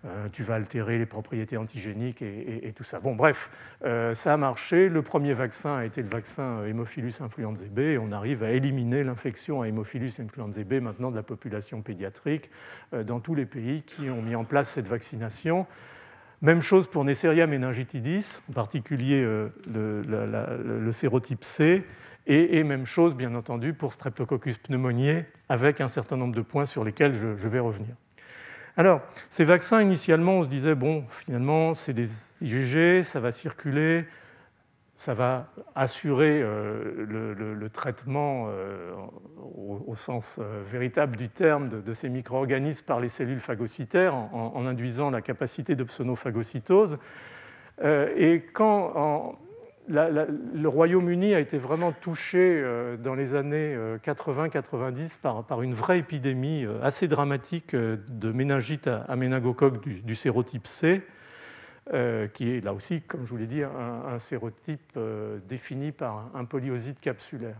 euh, 0.06 0.28
tu 0.30 0.42
vas 0.42 0.54
altérer 0.54 0.98
les 0.98 1.06
propriétés 1.06 1.56
antigéniques 1.56 2.22
et, 2.22 2.72
tout 2.76 2.84
ça. 2.84 3.00
Bon, 3.00 3.16
bref, 3.16 3.50
euh, 3.84 4.14
ça 4.14 4.34
a 4.34 4.36
marché. 4.36 4.88
Le 4.88 5.02
premier 5.02 5.34
vaccin 5.34 5.76
a 5.76 5.84
été 5.84 6.02
le 6.02 6.08
vaccin 6.08 6.64
Haemophilus 6.64 7.14
influenzae 7.20 7.68
B 7.68 7.98
on 8.00 8.12
arrive 8.12 8.42
à 8.42 8.50
éliminer 8.50 9.02
l'infection 9.02 9.62
à 9.62 9.68
Haemophilus 9.68 10.12
influenzae 10.20 10.64
B 10.64 10.74
maintenant 10.74 11.10
de 11.10 11.16
la 11.16 11.22
population 11.22 11.82
pédiatrique 11.82 12.50
euh, 12.92 13.02
dans 13.02 13.20
tous 13.20 13.34
les 13.34 13.46
pays 13.46 13.82
qui 13.82 14.08
ont 14.10 14.22
mis 14.22 14.36
en 14.36 14.44
place 14.44 14.68
cette 14.68 14.88
vaccination. 14.88 15.66
Même 16.42 16.60
chose 16.60 16.86
pour 16.86 17.04
Neisseria 17.04 17.46
meningitidis, 17.46 18.42
en 18.50 18.52
particulier 18.52 19.22
le, 19.72 20.90
sérotype 20.92 21.44
C, 21.44 21.82
et, 22.26 22.62
même 22.62 22.84
chose, 22.84 23.14
bien 23.16 23.34
entendu, 23.34 23.72
pour 23.72 23.94
Streptococcus 23.94 24.58
pneumoniae, 24.58 25.24
avec 25.48 25.80
un 25.80 25.88
certain 25.88 26.18
nombre 26.18 26.34
de 26.34 26.42
points 26.42 26.66
sur 26.66 26.84
lesquels 26.84 27.14
je 27.14 27.48
vais 27.48 27.58
revenir. 27.58 27.96
Alors, 28.78 29.00
ces 29.30 29.44
vaccins, 29.44 29.80
initialement, 29.80 30.38
on 30.38 30.44
se 30.44 30.48
disait, 30.48 30.74
bon, 30.74 31.04
finalement, 31.08 31.72
c'est 31.72 31.94
des 31.94 32.08
IgG, 32.42 33.02
ça 33.04 33.20
va 33.20 33.32
circuler, 33.32 34.04
ça 34.96 35.14
va 35.14 35.48
assurer 35.74 36.42
euh, 36.42 37.06
le, 37.06 37.68
traitement 37.70 38.48
euh, 38.48 38.92
au, 39.86 39.94
sens 39.94 40.38
euh, 40.38 40.62
véritable 40.70 41.16
du 41.16 41.30
terme 41.30 41.68
de, 41.68 41.92
ces 41.94 42.10
micro-organismes 42.10 42.84
par 42.84 43.00
les 43.00 43.08
cellules 43.08 43.40
phagocytaires 43.40 44.14
en, 44.14 44.66
induisant 44.66 45.10
la 45.10 45.22
capacité 45.22 45.74
de 45.74 45.84
pseudo-phagocytose. 45.84 46.98
et 47.82 48.44
quand 48.52 49.38
le 49.88 50.66
Royaume-Uni 50.66 51.34
a 51.34 51.40
été 51.40 51.58
vraiment 51.58 51.92
touché 51.92 52.38
euh, 52.38 52.96
dans 52.96 53.14
les 53.14 53.34
années 53.34 53.76
80-90 54.04 55.18
euh, 55.24 55.42
par, 55.42 55.62
une 55.62 55.74
vraie 55.74 56.00
épidémie 56.00 56.64
euh, 56.64 56.82
assez 56.82 57.08
dramatique 57.08 57.74
de 57.74 58.32
méningite 58.32 58.88
à, 58.88 59.14
méningocoque 59.16 59.86
du, 59.86 60.14
sérotype 60.14 60.66
C, 60.66 61.02
qui 62.34 62.50
est 62.50 62.64
là 62.64 62.74
aussi, 62.74 63.02
comme 63.02 63.24
je 63.24 63.30
vous 63.30 63.36
l'ai 63.36 63.46
dit, 63.46 63.62
un, 63.62 64.18
sérotype 64.18 64.98
défini 65.48 65.92
par 65.92 66.30
un, 66.34 66.44
polyosite 66.44 67.00
capsulaire. 67.00 67.58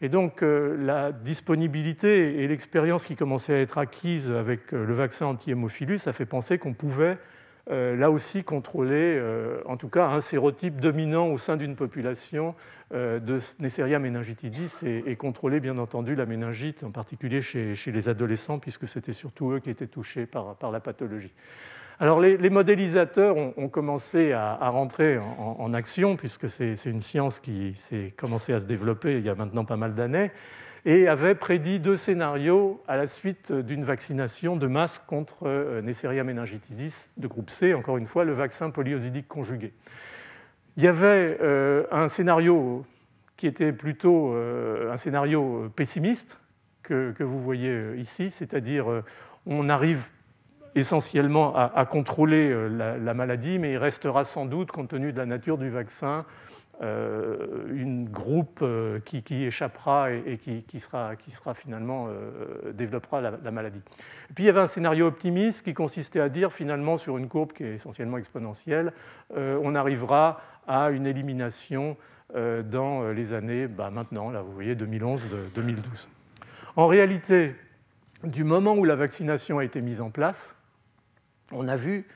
Et 0.00 0.08
donc 0.08 0.42
la 0.42 1.12
disponibilité 1.12 2.42
et 2.42 2.48
l'expérience 2.48 3.04
qui 3.04 3.16
commençait 3.16 3.54
à 3.54 3.60
être 3.60 3.78
acquise 3.78 4.30
avec 4.30 4.72
le 4.72 4.94
vaccin 4.94 5.26
anti-hémophilus 5.26 6.06
a 6.06 6.12
fait 6.12 6.24
penser 6.24 6.56
qu'on 6.56 6.72
pouvait 6.72 7.18
euh, 7.70 7.96
là 7.96 8.10
aussi 8.10 8.44
contrôler, 8.44 9.16
euh, 9.18 9.60
en 9.66 9.76
tout 9.76 9.88
cas, 9.88 10.06
un 10.06 10.22
sérotype 10.22 10.80
dominant 10.80 11.26
au 11.26 11.36
sein 11.36 11.58
d'une 11.58 11.76
population 11.76 12.54
euh, 12.94 13.20
de 13.20 13.40
Neisseria 13.58 13.98
meningitidis 13.98 14.80
et, 14.84 15.16
contrôler, 15.16 15.60
bien 15.60 15.76
entendu, 15.76 16.14
la 16.14 16.24
méningite, 16.24 16.82
en 16.82 16.90
particulier 16.90 17.42
chez, 17.42 17.74
les 17.86 18.08
adolescents, 18.08 18.58
puisque 18.58 18.88
c'était 18.88 19.12
surtout 19.12 19.52
eux 19.52 19.60
qui 19.60 19.68
étaient 19.68 19.86
touchés 19.86 20.24
par, 20.24 20.56
la 20.72 20.80
pathologie. 20.80 21.34
Alors, 22.00 22.20
les, 22.20 22.50
modélisateurs 22.50 23.36
ont, 23.36 23.68
commencé 23.68 24.32
à, 24.32 24.68
rentrer 24.70 25.18
en, 25.18 25.74
action, 25.74 26.16
puisque 26.16 26.48
c'est 26.48 26.74
une 26.86 27.02
science 27.02 27.40
qui 27.40 27.74
s'est 27.74 28.14
commencé 28.16 28.54
à 28.54 28.60
se 28.60 28.66
développer 28.66 29.18
il 29.18 29.24
y 29.24 29.28
a 29.28 29.34
maintenant 29.34 29.64
pas 29.64 29.76
mal 29.76 29.94
d'années 29.94 30.30
et 30.84 31.08
avait 31.08 31.34
prédit 31.34 31.80
deux 31.80 31.96
scénarios 31.96 32.82
à 32.86 32.96
la 32.96 33.06
suite 33.06 33.52
d'une 33.52 33.84
vaccination 33.84 34.56
de 34.56 34.66
masse 34.66 35.00
contre 35.06 35.46
euh, 35.46 35.82
Neisseria 35.82 36.24
meningitidis 36.24 37.08
de 37.16 37.26
groupe 37.26 37.50
C, 37.50 37.74
encore 37.74 37.98
une 37.98 38.06
fois 38.06 38.24
le 38.24 38.32
vaccin 38.32 38.70
polyosidique 38.70 39.28
conjugué. 39.28 39.72
Il 40.76 40.84
y 40.84 40.86
avait 40.86 41.38
euh, 41.40 41.84
un 41.90 42.08
scénario 42.08 42.84
qui 43.36 43.46
était 43.46 43.72
plutôt 43.72 44.34
euh, 44.34 44.92
un 44.92 44.96
scénario 44.96 45.70
pessimiste 45.74 46.38
que, 46.82 47.14
vous 47.22 47.40
voyez 47.42 47.96
ici, 47.98 48.30
c'est-à-dire 48.30 48.86
on 49.44 49.68
arrive 49.68 50.08
essentiellement 50.74 51.54
à, 51.54 51.84
contrôler 51.84 52.50
la, 52.70 53.12
maladie, 53.12 53.58
mais 53.58 53.72
il 53.72 53.76
restera 53.76 54.24
sans 54.24 54.46
doute, 54.46 54.70
compte 54.70 54.88
tenu 54.88 55.12
de 55.12 55.18
la 55.18 55.26
nature 55.26 55.58
du 55.58 55.68
vaccin, 55.68 56.24
euh, 56.80 57.66
une 57.74 58.08
groupe 58.08 58.60
euh, 58.62 59.00
qui, 59.00 59.22
échappera 59.44 60.12
et, 60.12 60.38
qui, 60.38 60.78
sera, 60.78 61.16
qui, 61.16 61.32
sera, 61.32 61.52
finalement 61.52 62.06
euh, 62.08 62.72
développera 62.72 63.20
la, 63.20 63.50
maladie. 63.50 63.80
Puis 64.32 64.44
il 64.44 64.46
y 64.46 64.48
avait 64.48 64.60
un 64.60 64.68
scénario 64.68 65.08
optimiste 65.08 65.64
qui 65.64 65.74
consistait 65.74 66.20
à 66.20 66.28
dire 66.28 66.52
finalement 66.52 66.96
sur 66.96 67.18
une 67.18 67.26
courbe 67.26 67.52
qui 67.52 67.64
est 67.64 67.74
essentiellement 67.74 68.16
exponentielle, 68.16 68.92
on 69.34 69.74
arrivera 69.74 70.40
à 70.68 70.90
une 70.90 71.06
élimination 71.06 71.96
dans 72.34 73.10
les 73.10 73.32
années 73.32 73.66
bah, 73.66 73.90
maintenant, 73.90 74.30
là 74.30 74.42
vous 74.42 74.52
voyez 74.52 74.76
2011-2012. 74.76 76.06
En 76.76 76.86
réalité, 76.86 77.56
du 78.22 78.44
moment 78.44 78.74
où 78.74 78.84
la 78.84 78.94
vaccination 78.94 79.58
a 79.58 79.64
été 79.64 79.80
mise 79.80 80.00
en 80.00 80.10
place, 80.10 80.54
on 81.52 81.66
a 81.66 81.76
vu 81.76 82.06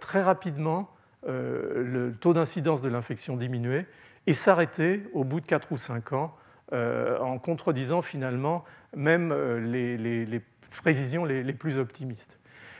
très 0.00 0.22
rapidement 0.22 0.90
le 1.26 2.12
taux 2.20 2.34
d'incidence 2.34 2.80
de 2.80 2.88
l'infection 2.88 3.36
diminuer 3.36 3.86
et 4.26 4.32
s'arrêter 4.32 5.02
au 5.12 5.24
bout 5.24 5.40
de 5.40 5.46
4 5.46 5.72
ou 5.72 5.76
5 5.76 6.12
ans 6.12 6.34
euh, 6.72 7.18
en 7.18 7.38
contredisant 7.38 8.00
finalement 8.00 8.64
même 8.96 9.32
euh, 9.32 9.60
les, 9.60 10.40
prévisions 10.82 11.24
les, 11.24 11.52
plus 11.52 11.78
optimistes. 11.78 12.38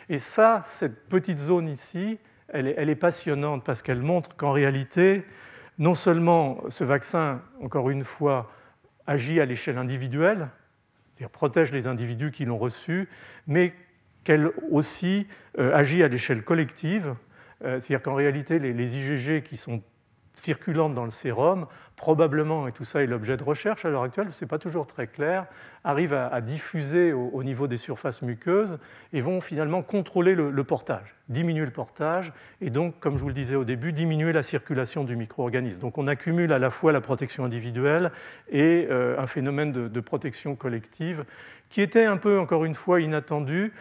Et 0.08 0.18
ça, 0.18 0.62
cette 0.64 1.06
petite 1.08 1.38
zone 1.38 1.68
ici, 1.68 2.18
elle 2.48 2.66
est, 2.66 2.94
passionnante 2.94 3.62
parce 3.62 3.82
qu'elle 3.82 4.02
montre 4.02 4.36
qu'en 4.36 4.52
réalité, 4.52 5.24
non 5.78 5.94
seulement 5.94 6.58
ce 6.68 6.84
vaccin, 6.84 7.42
encore 7.60 7.90
une 7.90 8.04
fois, 8.04 8.50
agit 9.06 9.40
à 9.40 9.44
l'échelle 9.44 9.76
individuelle, 9.76 10.48
c'est-à-dire 11.14 11.30
protège 11.30 11.72
les 11.72 11.86
individus 11.86 12.30
qui 12.30 12.44
l'ont 12.46 12.58
reçu, 12.58 13.08
mais 13.46 13.74
qu'elle 14.24 14.50
aussi 14.70 15.26
euh, 15.58 15.74
agit 15.74 16.02
à 16.02 16.08
l'échelle 16.08 16.42
collective, 16.42 17.14
c'est-à-dire 17.60 18.02
qu'en 18.02 18.14
réalité, 18.14 18.58
les, 18.58 18.74
les, 18.74 18.98
IgG 18.98 19.42
qui 19.42 19.56
sont 19.56 19.82
circulantes 20.34 20.94
dans 20.94 21.04
le 21.04 21.10
sérum, 21.10 21.66
probablement, 21.96 22.66
et 22.66 22.72
tout 22.72 22.84
ça 22.84 23.02
est 23.02 23.06
l'objet 23.06 23.36
de 23.36 23.44
recherche 23.44 23.84
à 23.84 23.90
l'heure 23.90 24.02
actuelle, 24.02 24.28
ce 24.32 24.44
n'est 24.44 24.48
pas 24.48 24.58
toujours 24.58 24.86
très 24.86 25.06
clair, 25.06 25.46
arrivent 25.84 26.14
à, 26.14 26.40
diffuser 26.40 27.12
au, 27.12 27.42
niveau 27.42 27.66
des 27.66 27.76
surfaces 27.76 28.22
muqueuses 28.22 28.78
et 29.12 29.20
vont 29.20 29.40
finalement 29.40 29.82
contrôler 29.82 30.34
le, 30.34 30.64
portage, 30.64 31.14
diminuer 31.28 31.64
le 31.64 31.70
portage 31.70 32.32
et 32.60 32.70
donc, 32.70 32.98
comme 33.00 33.16
je 33.16 33.22
vous 33.22 33.28
le 33.28 33.34
disais 33.34 33.54
au 33.54 33.64
début, 33.64 33.92
diminuer 33.92 34.32
la 34.32 34.42
circulation 34.42 35.04
du 35.04 35.14
micro-organisme. 35.14 35.78
Donc 35.78 35.98
on 35.98 36.06
accumule 36.08 36.52
à 36.52 36.58
la 36.58 36.70
fois 36.70 36.92
la 36.92 37.00
protection 37.00 37.44
individuelle 37.44 38.12
et 38.50 38.88
euh, 38.90 39.20
un 39.20 39.26
phénomène 39.26 39.72
de, 39.72 39.88
de 39.88 40.00
protection 40.00 40.56
collective 40.56 41.24
qui 41.68 41.80
était 41.80 42.04
un 42.04 42.16
peu, 42.16 42.38
encore 42.38 42.64
une 42.64 42.74
fois, 42.74 43.00
inattendu 43.00 43.72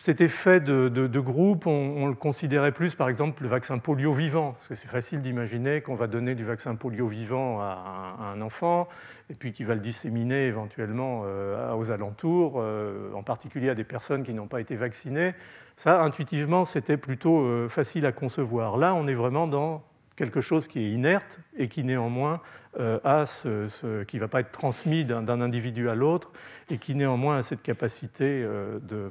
cet 0.00 0.22
effet 0.22 0.60
de, 0.60 1.20
groupe, 1.20 1.66
on, 1.66 2.06
le 2.06 2.14
considérait 2.14 2.72
plus, 2.72 2.94
par 2.94 3.10
exemple, 3.10 3.42
le 3.42 3.50
vaccin 3.50 3.76
polio 3.76 4.14
vivant, 4.14 4.52
parce 4.52 4.66
que 4.66 4.74
c'est 4.74 4.88
facile 4.88 5.20
d'imaginer 5.20 5.82
qu'on 5.82 5.94
va 5.94 6.06
donner 6.06 6.34
du 6.34 6.42
vaccin 6.42 6.74
polio 6.74 7.06
vivant 7.06 7.60
à 7.60 8.16
un, 8.32 8.40
enfant, 8.40 8.88
et 9.28 9.34
puis 9.34 9.52
qu'il 9.52 9.66
va 9.66 9.74
le 9.74 9.82
disséminer 9.82 10.46
éventuellement 10.46 11.24
euh, 11.26 11.74
aux 11.74 11.90
alentours, 11.90 12.54
euh, 12.56 13.12
en 13.12 13.22
particulier 13.22 13.68
à 13.68 13.74
des 13.74 13.84
personnes 13.84 14.22
qui 14.22 14.32
n'ont 14.32 14.46
pas 14.46 14.62
été 14.62 14.74
vaccinées. 14.74 15.34
Ça, 15.76 16.00
intuitivement, 16.00 16.64
c'était 16.64 16.96
plutôt 16.96 17.40
euh, 17.40 17.68
facile 17.68 18.06
à 18.06 18.12
concevoir. 18.12 18.78
Là, 18.78 18.94
on 18.94 19.06
est 19.06 19.14
vraiment 19.14 19.46
dans 19.46 19.82
quelque 20.16 20.40
chose 20.40 20.66
qui 20.66 20.78
est 20.78 20.90
inerte 20.90 21.40
et 21.58 21.68
qui 21.68 21.84
néanmoins 21.84 22.40
a 22.78 23.26
ce, 23.26 24.04
qui 24.04 24.16
ne 24.16 24.20
va 24.20 24.28
pas 24.28 24.40
être 24.40 24.52
transmis 24.52 25.04
d'un 25.04 25.40
individu 25.40 25.88
à 25.90 25.94
l'autre 25.94 26.30
et 26.70 26.78
qui 26.78 26.94
néanmoins 26.94 27.38
a 27.38 27.42
cette 27.42 27.62
capacité 27.62 28.42
de 28.42 29.10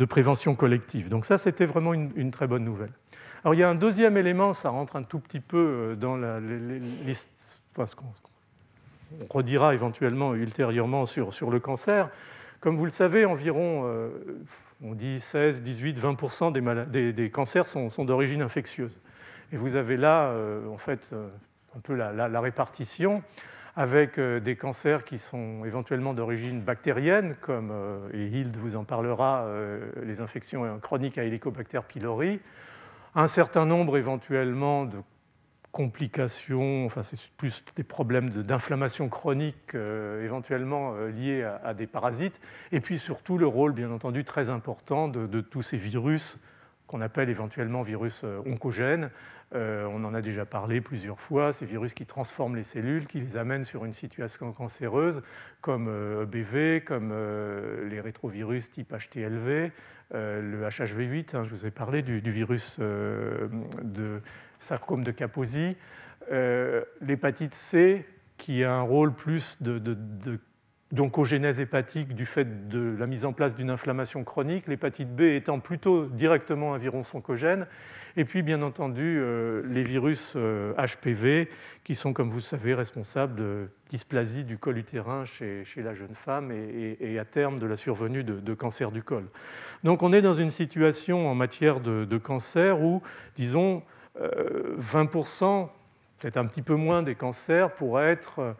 de 0.00 0.06
prévention 0.06 0.54
collective. 0.54 1.10
Donc 1.10 1.26
ça, 1.26 1.36
c'était 1.36 1.66
vraiment 1.66 1.92
une, 1.92 2.30
très 2.30 2.46
bonne 2.46 2.64
nouvelle. 2.64 2.90
Alors 3.44 3.54
il 3.54 3.60
y 3.60 3.62
a 3.62 3.68
un 3.68 3.74
deuxième 3.74 4.16
élément, 4.16 4.54
ça 4.54 4.70
rentre 4.70 4.96
un 4.96 5.02
tout 5.02 5.20
petit 5.20 5.40
peu 5.40 5.58
euh, 5.58 5.94
dans 5.94 6.16
la, 6.16 6.40
liste, 6.40 7.30
ce 7.76 7.94
qu'on 7.94 8.06
redira 9.28 9.74
éventuellement 9.74 10.34
ultérieurement 10.34 11.04
sur, 11.04 11.34
sur, 11.34 11.50
le 11.50 11.60
cancer. 11.60 12.08
Comme 12.60 12.76
vous 12.76 12.86
le 12.86 12.90
savez, 12.90 13.26
environ, 13.26 13.82
euh, 13.84 14.08
on 14.82 14.94
dit 14.94 15.20
16, 15.20 15.62
18, 15.62 15.98
20 15.98 16.88
des, 16.88 17.12
des, 17.12 17.30
cancers 17.30 17.66
sont, 17.66 18.04
d'origine 18.04 18.40
infectieuse. 18.40 18.98
Et 19.52 19.58
vous 19.58 19.76
avez 19.76 19.98
là, 19.98 20.28
euh, 20.28 20.66
en 20.68 20.78
fait, 20.78 21.00
un 21.76 21.80
peu 21.80 21.94
la 21.94 22.40
répartition 22.40 23.22
avec 23.76 24.18
euh, 24.18 24.40
des 24.40 24.56
cancers 24.56 25.04
qui 25.04 25.18
sont 25.18 25.64
éventuellement 25.64 26.14
d'origine 26.14 26.60
bactérienne, 26.60 27.36
comme, 27.40 27.70
euh, 27.72 28.08
et 28.12 28.26
Hild 28.26 28.56
vous 28.56 28.76
en 28.76 28.84
parlera, 28.84 29.44
euh, 29.44 29.90
les 30.04 30.20
infections 30.20 30.78
chroniques 30.80 31.18
à 31.18 31.24
Helicobacter 31.24 31.80
pylori, 31.86 32.40
un 33.14 33.26
certain 33.26 33.66
nombre 33.66 33.96
éventuellement 33.96 34.84
de 34.84 34.98
complications, 35.72 36.84
enfin 36.84 37.02
c'est 37.02 37.30
plus 37.36 37.64
des 37.76 37.84
problèmes 37.84 38.30
d'inflammation 38.30 39.08
chronique 39.08 39.74
éventuellement 39.74 40.94
liés 41.06 41.44
à, 41.44 41.74
des 41.74 41.86
parasites, 41.86 42.40
et 42.72 42.80
puis 42.80 42.98
surtout 42.98 43.38
le 43.38 43.46
rôle 43.46 43.72
bien 43.72 43.92
entendu 43.92 44.24
très 44.24 44.50
important 44.50 45.06
de 45.06 45.40
tous 45.40 45.62
ces 45.62 45.76
virus 45.76 46.38
qu'on 46.90 47.00
appelle 47.00 47.30
éventuellement 47.30 47.82
virus 47.82 48.24
oncogènes, 48.44 49.10
euh, 49.52 49.84
on 49.90 50.04
en 50.04 50.14
a 50.14 50.22
déjà 50.22 50.44
parlé 50.44 50.80
plusieurs 50.80 51.20
fois, 51.20 51.52
ces 51.52 51.66
virus 51.66 51.94
qui 51.94 52.06
transforment 52.06 52.56
les 52.56 52.62
cellules, 52.62 53.06
qui 53.06 53.20
les 53.20 53.36
amènent 53.36 53.64
sur 53.64 53.84
une 53.84 53.92
situation 53.92 54.52
cancéreuse, 54.52 55.22
comme 55.60 55.88
EBV, 56.22 56.56
euh, 56.56 56.80
comme 56.80 57.10
euh, 57.12 57.88
les 57.88 58.00
rétrovirus 58.00 58.70
type 58.70 58.92
HTLV, 58.92 59.72
le 60.12 60.68
HHV8, 60.68 61.36
hein, 61.36 61.44
je 61.44 61.50
vous 61.50 61.66
ai 61.66 61.70
parlé 61.70 62.02
du, 62.02 62.18
virus 62.18 62.80
de 62.80 64.20
sarcome 64.58 65.04
de 65.04 65.12
Kaposi, 65.12 65.76
l'hépatite 67.00 67.54
C, 67.54 68.04
qui 68.36 68.64
a 68.64 68.74
un 68.74 68.82
rôle 68.82 69.14
plus 69.14 69.56
de, 69.62 69.78
d'oncogénèse 70.92 71.60
hépatique 71.60 72.14
du 72.14 72.26
fait 72.26 72.68
de 72.68 72.96
la 72.98 73.06
mise 73.06 73.24
en 73.24 73.32
place 73.32 73.54
d'une 73.54 73.70
inflammation 73.70 74.24
chronique, 74.24 74.66
l'hépatite 74.66 75.14
B 75.14 75.20
étant 75.20 75.60
plutôt 75.60 76.06
directement 76.06 76.74
un 76.74 76.78
virus 76.78 77.14
oncogène, 77.14 77.66
et 78.16 78.24
puis 78.24 78.42
bien 78.42 78.60
entendu 78.62 79.18
euh, 79.20 79.62
les 79.68 79.84
virus 79.84 80.36
HPV 80.36 81.48
qui 81.84 81.94
sont, 81.94 82.12
comme 82.12 82.28
vous 82.28 82.38
le 82.38 82.42
savez, 82.42 82.74
responsables 82.74 83.36
de 83.36 83.68
dysplasie 83.88 84.42
du 84.42 84.58
col 84.58 84.78
utérin 84.78 85.24
chez, 85.24 85.64
la 85.76 85.94
jeune 85.94 86.14
femme 86.14 86.50
et, 86.50 87.18
à 87.20 87.24
terme 87.24 87.60
de 87.60 87.66
la 87.66 87.76
survenue 87.76 88.24
de, 88.24 88.54
cancer 88.54 88.90
du 88.90 89.02
col. 89.02 89.26
Donc 89.84 90.02
on 90.02 90.12
est 90.12 90.22
dans 90.22 90.34
une 90.34 90.50
situation 90.50 91.28
en 91.28 91.36
matière 91.36 91.80
de, 91.80 92.18
cancer 92.18 92.82
où, 92.82 93.00
disons, 93.36 93.82
20%, 94.18 95.68
peut-être 96.18 96.36
un 96.36 96.46
petit 96.46 96.62
peu 96.62 96.74
moins 96.74 97.02
des 97.02 97.14
cancers 97.14 97.72
pourraient 97.74 98.10
être 98.10 98.56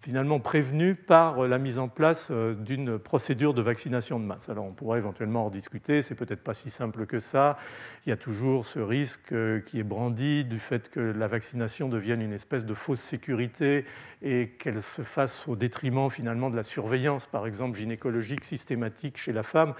finalement 0.00 0.40
prévenu 0.40 0.94
par 0.94 1.46
la 1.46 1.58
mise 1.58 1.78
en 1.78 1.88
place 1.88 2.28
euh, 2.30 2.54
d'une 2.54 2.98
procédure 2.98 3.52
de 3.52 3.60
vaccination 3.60 4.18
de 4.18 4.24
masse. 4.24 4.48
Alors 4.48 4.64
on 4.64 4.72
pourrait 4.72 4.98
éventuellement 4.98 5.46
en 5.46 5.50
discuter, 5.50 6.00
c'est 6.00 6.14
peut-être 6.14 6.42
pas 6.42 6.54
si 6.54 6.70
simple 6.70 7.04
que 7.04 7.18
ça. 7.18 7.58
Il 8.06 8.10
y 8.10 8.12
a 8.12 8.16
toujours 8.16 8.64
ce 8.64 8.78
risque 8.78 9.32
euh, 9.32 9.60
qui 9.60 9.78
est 9.78 9.84
brandi 9.84 10.44
du 10.44 10.58
fait 10.58 10.88
que 10.88 11.00
la 11.00 11.26
vaccination 11.26 11.88
devienne 11.88 12.22
une 12.22 12.32
espèce 12.32 12.64
de 12.64 12.72
fausse 12.72 13.00
sécurité 13.00 13.84
et 14.22 14.48
qu'elle 14.58 14.82
se 14.82 15.02
fasse 15.02 15.46
au 15.48 15.54
détriment 15.54 16.08
finalement 16.08 16.48
de 16.48 16.56
la 16.56 16.62
surveillance, 16.62 17.26
par 17.26 17.46
exemple 17.46 17.76
gynécologique 17.76 18.46
systématique 18.46 19.18
chez 19.18 19.32
la 19.32 19.42
femme. 19.42 19.74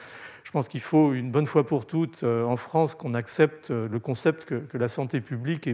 Je 0.45 0.51
pense 0.51 0.68
qu'il 0.68 0.81
faut 0.81 1.14
une 1.14 1.31
bonne 1.31 1.47
fois 1.47 1.64
pour 1.64 1.87
toutes 1.87 2.25
euh, 2.25 2.45
en 2.45 2.57
France 2.57 2.95
qu'on 2.95 3.14
accepte 3.14 3.71
le 3.71 3.99
concept 3.99 4.45
que, 4.45 4.77
la 4.77 4.89
santé 4.89 5.21
publique 5.21 5.68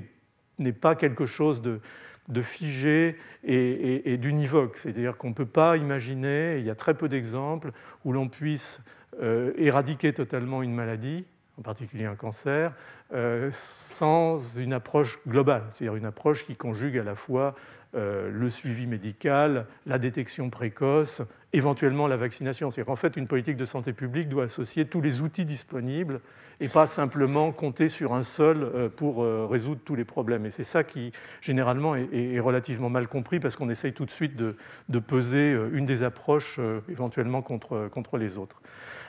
n'est 0.59 0.73
pas 0.73 0.95
quelque 0.95 1.27
chose 1.27 1.63
de 1.63 1.81
de 2.29 2.43
figé 2.43 3.17
et, 3.45 4.17
d'univoque. 4.19 4.79
C'est-à-dire 4.79 5.17
qu'on 5.17 5.31
ne 5.31 5.35
peut 5.35 5.47
pas 5.47 5.77
imaginer, 5.77 6.59
il 6.59 6.65
y 6.65 6.71
a 6.71 6.75
très 6.75 6.95
peu 6.95 7.09
d'exemples, 7.09 7.73
où 8.05 8.13
l'on 8.13 8.29
puisse 8.29 8.81
euh, 9.23 9.53
éradiquer 9.57 10.13
totalement 10.13 10.63
une 10.63 10.75
maladie, 10.75 11.25
en 11.59 11.63
particulier 11.63 12.05
un 12.05 12.17
cancer, 12.17 12.73
euh, 13.15 13.51
sans 13.53 14.59
une 14.59 14.73
approche 14.73 15.19
globale, 15.27 15.65
c'est-à-dire 15.71 15.97
une 15.97 16.07
approche 16.07 16.45
qui 16.45 16.57
conjugue 16.57 16.99
à 16.99 17.05
la 17.05 17.15
fois 17.15 17.55
euh, 17.95 18.31
le 18.31 18.51
suivi 18.51 18.87
médical, 18.87 19.67
la 19.87 19.99
détection 19.99 20.51
précoce, 20.51 21.23
éventuellement 21.53 22.09
la 22.09 22.17
vaccination. 22.17 22.71
C'est-à-dire 22.71 22.87
qu'en 22.87 22.97
fait, 22.97 23.17
une 23.17 23.27
politique 23.27 23.57
de 23.57 23.65
santé 23.65 23.93
publique 23.93 24.29
doit 24.29 24.45
associer 24.45 24.87
tous 24.87 25.01
les 25.01 25.23
outils 25.23 25.45
disponibles 25.45 26.21
et 26.61 26.69
pas 26.69 26.87
simplement 26.87 27.53
compter 27.53 27.89
sur 27.89 28.13
un 28.13 28.23
seul 28.23 28.63
euh, 28.63 28.89
pour 28.89 29.23
euh, 29.23 29.47
résoudre 29.49 29.81
tous 29.85 29.95
les 29.95 30.05
problèmes. 30.05 30.45
Et 30.47 30.51
c'est 30.51 30.65
ça 30.65 30.85
qui, 30.85 31.13
généralement, 31.41 31.95
est, 31.95 32.41
relativement 32.41 32.91
mal 32.91 33.07
compris 33.07 33.41
parce 33.41 33.57
qu'on 33.57 33.71
essaye 33.71 33.93
tout 33.93 34.05
de 34.05 34.11
suite 34.11 34.37
de, 34.37 34.57
peser 34.99 35.57
une 35.73 35.87
des 35.87 36.03
approches 36.03 36.61
éventuellement 36.89 37.41
contre, 37.41 37.89
contre 37.89 38.19
les 38.19 38.37
autres. 38.37 38.61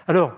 Alors, 0.07 0.33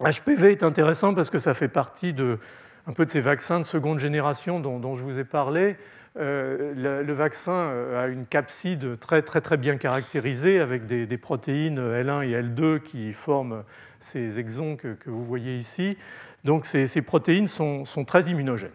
HPV 0.00 0.52
est 0.52 0.62
intéressant 0.62 1.14
parce 1.14 1.30
que 1.30 1.38
ça 1.38 1.54
fait 1.54 1.68
partie 1.68 2.12
de, 2.12 2.38
un 2.86 2.92
peu 2.92 3.04
de 3.04 3.10
ces 3.10 3.20
vaccins 3.20 3.58
de 3.58 3.64
seconde 3.64 3.98
génération 3.98 4.60
dont 4.60 4.96
je 4.96 5.02
vous 5.02 5.18
ai 5.18 5.24
parlé. 5.24 5.76
Euh, 6.16 7.02
le, 7.04 7.12
vaccin 7.12 7.52
euh, 7.52 8.04
a 8.04 8.08
une 8.08 8.26
capside 8.26 8.98
très, 8.98 9.22
très, 9.22 9.40
très 9.40 9.56
bien 9.56 9.76
caractérisée 9.76 10.58
avec 10.58 10.86
des, 10.86 11.18
protéines 11.18 11.78
L1 11.78 12.28
et 12.28 12.42
L2 12.42 12.80
qui 12.80 13.12
forment 13.12 13.62
ces 14.00 14.40
exons 14.40 14.76
que, 14.76 14.96
vous 15.06 15.24
voyez 15.24 15.56
ici. 15.56 15.96
Donc 16.44 16.64
ces, 16.64 17.02
protéines 17.02 17.46
sont, 17.46 17.84
très 18.06 18.24
immunogènes. 18.24 18.70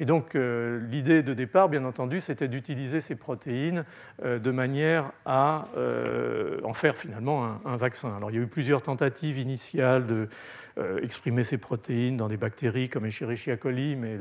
Et 0.00 0.04
donc 0.04 0.34
euh, 0.34 0.80
l'idée 0.90 1.22
de 1.22 1.34
départ, 1.34 1.68
bien 1.68 1.84
entendu, 1.84 2.20
c'était 2.20 2.48
d'utiliser 2.48 3.00
ces 3.00 3.14
protéines 3.14 3.84
de 4.22 4.50
manière 4.50 5.10
à 5.24 5.68
en 6.62 6.72
faire 6.72 6.96
finalement 6.96 7.58
un, 7.64 7.76
vaccin. 7.76 8.14
Alors 8.16 8.30
il 8.30 8.36
y 8.36 8.38
a 8.38 8.42
eu 8.42 8.46
plusieurs 8.46 8.82
tentatives 8.82 9.38
initiales 9.38 10.06
de 10.06 10.28
exprimer 11.02 11.44
ces 11.44 11.58
protéines 11.58 12.16
dans 12.16 12.28
des 12.28 12.36
bactéries 12.36 12.88
comme 12.88 13.06
Escherichia 13.06 13.56
coli, 13.56 13.94
mais 13.94 14.18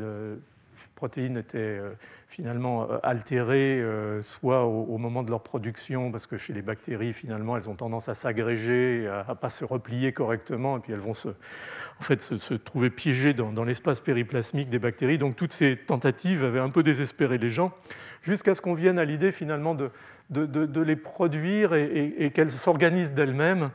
protéines 0.95 1.37
étaient 1.37 1.57
euh, 1.57 1.91
finalement 2.27 2.83
euh, 2.89 2.97
altérées, 3.03 3.79
euh, 3.81 4.21
soit 4.21 4.63
au, 4.65 4.97
moment 4.97 5.23
de 5.23 5.29
leur 5.29 5.41
production, 5.41 6.11
parce 6.11 6.27
que 6.27 6.37
chez 6.37 6.53
les 6.53 6.61
bactéries, 6.61 7.13
finalement, 7.13 7.57
elles 7.57 7.69
ont 7.69 7.75
tendance 7.75 8.09
à 8.09 8.13
s'agréger, 8.13 9.07
à 9.07 9.25
ne 9.29 9.33
pas 9.33 9.49
se 9.49 9.65
replier 9.65 10.13
correctement, 10.13 10.77
et 10.77 10.79
puis 10.79 10.93
elles 10.93 10.99
vont 10.99 11.13
se, 11.13 11.29
en 11.29 12.03
fait, 12.03 12.21
se, 12.21 12.53
trouver 12.53 12.89
piégées 12.89 13.33
dans, 13.33 13.63
l'espace 13.63 13.99
périplasmique 13.99 14.69
des 14.69 14.79
bactéries. 14.79 15.17
Donc 15.17 15.35
toutes 15.35 15.53
ces 15.53 15.77
tentatives 15.77 16.43
avaient 16.43 16.59
un 16.59 16.69
peu 16.69 16.83
désespéré 16.83 17.37
les 17.37 17.49
gens, 17.49 17.73
jusqu'à 18.21 18.55
ce 18.55 18.61
qu'on 18.61 18.73
vienne 18.73 18.99
à 18.99 19.05
l'idée 19.05 19.31
finalement 19.31 19.75
de, 19.75 19.89
de, 20.29 20.81
les 20.81 20.95
produire 20.95 21.73
et, 21.73 22.31
qu'elles 22.33 22.51
s'organisent 22.51 23.13
d'elles-mêmes. 23.13 23.71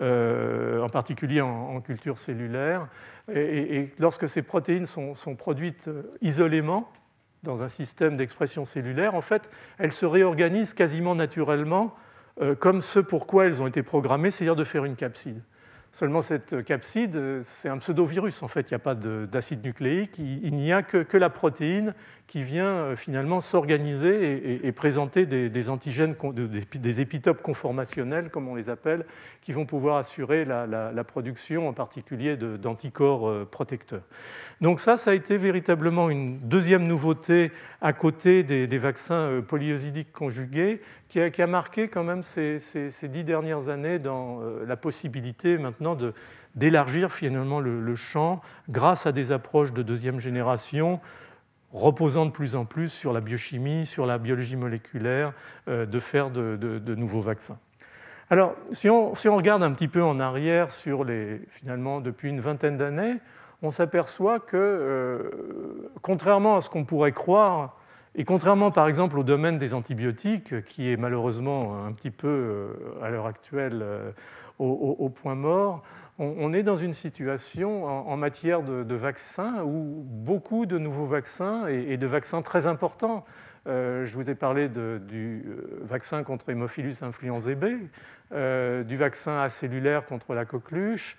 en 0.00 0.88
particulier 0.88 1.40
en, 1.40 1.80
culture 1.80 2.18
cellulaire, 2.18 2.88
et, 3.32 3.90
lorsque 3.98 4.28
ces 4.28 4.42
protéines 4.42 4.86
sont, 4.86 5.14
produites 5.36 5.88
euh, 5.88 6.02
isolément 6.20 6.90
dans 7.42 7.62
un 7.62 7.68
système 7.68 8.16
d'expression 8.16 8.64
cellulaire, 8.64 9.14
en 9.14 9.20
fait, 9.20 9.50
elles 9.78 9.92
se 9.92 10.06
réorganisent 10.06 10.74
quasiment 10.74 11.14
naturellement 11.14 11.94
euh, 12.40 12.54
comme 12.54 12.80
ce 12.80 13.00
pourquoi 13.00 13.46
elles 13.46 13.62
ont 13.62 13.66
été 13.66 13.82
programmées, 13.82 14.30
c'est-à-dire 14.30 14.56
de 14.56 14.64
faire 14.64 14.84
une 14.84 14.96
capside. 14.96 15.42
Seulement, 15.92 16.22
cette 16.22 16.64
capside, 16.64 17.42
c'est 17.42 17.68
un 17.68 17.76
pseudovirus. 17.76 18.42
En 18.42 18.48
fait, 18.48 18.70
il 18.70 18.72
n'y 18.72 18.76
a 18.76 18.78
pas 18.78 18.94
d'acide 18.94 19.62
nucléique, 19.62 20.18
il 20.18 20.54
n'y 20.54 20.72
a 20.72 20.82
que, 20.82 21.16
la 21.18 21.28
protéine 21.28 21.94
qui 22.32 22.44
vient 22.44 22.64
euh, 22.64 22.96
finalement 22.96 23.42
s'organiser 23.42 24.66
et, 24.66 24.72
présenter 24.72 25.26
des, 25.26 25.68
antigènes, 25.68 26.14
des, 26.32 27.00
épitopes 27.02 27.42
conformationnels, 27.42 28.30
comme 28.30 28.48
on 28.48 28.54
les 28.54 28.70
appelle, 28.70 29.04
qui 29.42 29.52
vont 29.52 29.66
pouvoir 29.66 29.98
assurer 29.98 30.46
la, 30.46 31.04
production 31.04 31.68
en 31.68 31.74
particulier 31.74 32.38
d'anticorps 32.38 33.28
euh, 33.28 33.44
protecteurs. 33.44 34.00
Donc 34.62 34.80
ça, 34.80 34.96
ça 34.96 35.10
a 35.10 35.14
été 35.14 35.36
véritablement 35.36 36.08
une 36.08 36.38
deuxième 36.38 36.88
nouveauté 36.88 37.52
à 37.82 37.92
côté 37.92 38.42
des, 38.42 38.78
vaccins 38.78 39.28
euh, 39.28 39.42
polyosidiques 39.42 40.10
conjugués, 40.14 40.80
qui 41.10 41.20
a, 41.20 41.46
marqué 41.46 41.88
quand 41.88 42.02
même 42.02 42.22
ces, 42.22 42.56
dix 43.02 43.24
dernières 43.24 43.68
années 43.68 43.98
dans 43.98 44.40
la 44.66 44.76
possibilité 44.78 45.58
maintenant 45.58 45.98
d'élargir 46.54 47.12
finalement 47.12 47.60
le 47.60 47.94
champ 47.94 48.40
grâce 48.70 49.04
à 49.04 49.12
des 49.12 49.32
approches 49.32 49.74
de 49.74 49.82
deuxième 49.82 50.18
génération 50.18 50.98
reposant 51.72 52.26
de 52.26 52.30
plus 52.30 52.54
en 52.54 52.64
plus 52.64 52.88
sur 52.88 53.12
la 53.12 53.20
biochimie, 53.20 53.86
sur 53.86 54.06
la 54.06 54.18
biologie 54.18 54.56
moléculaire, 54.56 55.32
euh, 55.68 55.86
de 55.86 55.98
faire 55.98 56.30
de, 56.30 56.94
nouveaux 56.94 57.20
vaccins. 57.20 57.58
Alors, 58.30 58.54
si 58.72 58.88
on, 58.88 59.12
regarde 59.12 59.62
un 59.62 59.72
petit 59.72 59.88
peu 59.88 60.02
en 60.02 60.20
arrière 60.20 60.70
sur 60.70 61.04
les, 61.04 61.40
finalement, 61.48 62.00
depuis 62.00 62.30
une 62.30 62.40
vingtaine 62.40 62.76
d'années, 62.76 63.16
on 63.62 63.70
s'aperçoit 63.70 64.40
que, 64.40 64.56
euh, 64.56 65.90
contrairement 66.00 66.56
à 66.56 66.60
ce 66.60 66.70
qu'on 66.70 66.84
pourrait 66.84 67.12
croire, 67.12 67.76
et 68.14 68.24
contrairement 68.24 68.70
par 68.70 68.88
exemple 68.88 69.18
au 69.18 69.22
domaine 69.22 69.58
des 69.58 69.72
antibiotiques, 69.72 70.64
qui 70.64 70.90
est 70.90 70.96
malheureusement 70.96 71.84
un 71.86 71.92
petit 71.92 72.10
peu 72.10 72.28
euh, 72.28 72.68
à 73.02 73.10
l'heure 73.10 73.26
actuelle 73.26 73.84
au, 74.58 75.08
point 75.08 75.34
mort, 75.34 75.82
on, 76.18 76.52
est 76.52 76.62
dans 76.62 76.76
une 76.76 76.92
situation 76.92 77.84
en, 77.84 78.16
matière 78.16 78.62
de, 78.62 78.94
vaccins 78.94 79.62
où 79.64 80.04
beaucoup 80.06 80.66
de 80.66 80.78
nouveaux 80.78 81.06
vaccins 81.06 81.66
et, 81.66 81.96
de 81.96 82.06
vaccins 82.06 82.42
très 82.42 82.66
importants, 82.66 83.24
euh, 83.66 84.04
je 84.04 84.14
vous 84.14 84.28
ai 84.28 84.34
parlé 84.34 84.68
du 84.68 85.44
euh, 85.46 85.80
vaccin 85.82 86.22
contre 86.22 86.50
Hémophilus 86.50 86.96
influenzae 87.02 87.54
B, 87.54 87.64
euh, 88.32 88.82
du 88.82 88.96
vaccin 88.96 89.40
acellulaire 89.40 90.04
contre 90.04 90.34
la 90.34 90.44
coqueluche, 90.44 91.16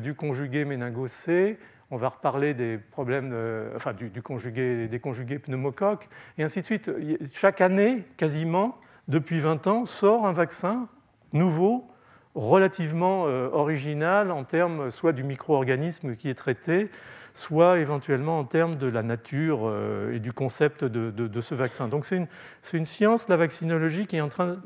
du 0.00 0.14
conjugué 0.14 0.64
méningo-C, 0.64 1.58
on 1.90 1.96
va 1.96 2.08
reparler 2.08 2.54
des 2.54 2.78
problèmes, 2.78 3.34
enfin 3.74 3.92
du, 3.92 4.22
conjugué, 4.22 4.86
des 4.86 5.00
conjugués 5.00 5.40
pneumocoques, 5.40 6.08
et 6.38 6.44
ainsi 6.44 6.60
de 6.60 6.64
suite. 6.64 6.90
Chaque 7.32 7.60
année, 7.60 8.04
quasiment, 8.16 8.78
depuis 9.08 9.40
20 9.40 9.66
ans, 9.66 9.84
sort 9.84 10.26
un 10.26 10.32
vaccin 10.32 10.86
nouveau 11.32 11.90
relativement 12.34 13.26
euh, 13.26 13.48
original 13.52 14.30
en 14.30 14.44
termes 14.44 14.90
soit 14.90 15.12
du 15.12 15.22
micro-organisme 15.22 16.16
qui 16.16 16.28
est 16.28 16.34
traité, 16.34 16.90
soit 17.32 17.78
éventuellement 17.78 18.38
en 18.38 18.44
termes 18.44 18.76
de 18.76 18.86
la 18.86 19.02
nature 19.02 19.62
euh, 19.64 20.14
et 20.14 20.20
du 20.20 20.32
concept 20.32 20.84
de, 20.84 21.40
ce 21.40 21.54
vaccin. 21.54 21.88
Donc 21.88 22.04
c'est 22.04 22.26
une, 22.72 22.86
science, 22.86 23.28
la 23.28 23.36
vaccinologie, 23.36 24.06
qui 24.06 24.16
est 24.16 24.20
en 24.20 24.28
train, 24.28 24.58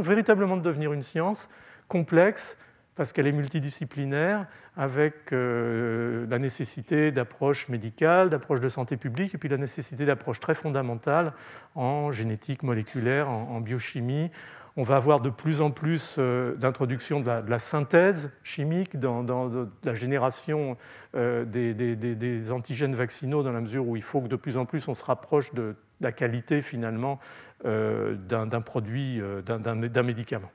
véritablement 0.00 0.56
de 0.56 0.62
devenir 0.62 0.92
une 0.92 1.02
science 1.02 1.48
complexe 1.88 2.56
parce 2.94 3.12
qu'elle 3.12 3.26
est 3.26 3.32
multidisciplinaire, 3.32 4.46
avec 4.76 5.32
euh, 5.32 6.26
la 6.28 6.38
nécessité 6.38 7.10
d'approches 7.10 7.68
médicales, 7.68 8.30
d'approches 8.30 8.60
de 8.60 8.68
santé 8.68 8.96
publique, 8.96 9.34
et 9.34 9.38
puis 9.38 9.48
la 9.48 9.56
nécessité 9.56 10.06
d'approches 10.06 10.38
très 10.38 10.54
fondamentales 10.54 11.32
en 11.74 12.12
génétique 12.12 12.62
moléculaire, 12.62 13.28
en 13.28 13.60
biochimie, 13.60 14.30
on 14.76 14.82
va 14.82 14.96
avoir 14.96 15.20
de 15.20 15.30
plus 15.30 15.60
en 15.60 15.70
plus 15.70 16.16
euh, 16.18 16.54
d'introduction 16.56 17.20
de, 17.20 17.30
la 17.48 17.58
synthèse 17.58 18.30
chimique 18.42 18.98
dans, 18.98 19.48
la 19.84 19.94
génération 19.94 20.76
euh, 21.14 21.44
des, 21.44 22.50
antigènes 22.50 22.94
vaccinaux, 22.94 23.42
dans 23.42 23.52
la 23.52 23.60
mesure 23.60 23.86
où 23.86 23.96
il 23.96 24.02
faut 24.02 24.20
que 24.20 24.28
de 24.28 24.36
plus 24.36 24.56
en 24.56 24.66
plus 24.66 24.88
on 24.88 24.94
se 24.94 25.04
rapproche 25.04 25.52
la 26.00 26.12
qualité 26.12 26.62
finalement 26.62 27.18
d'un 27.64 28.60
produit, 28.60 29.22
d'un 29.46 30.02
médicament. 30.02 30.50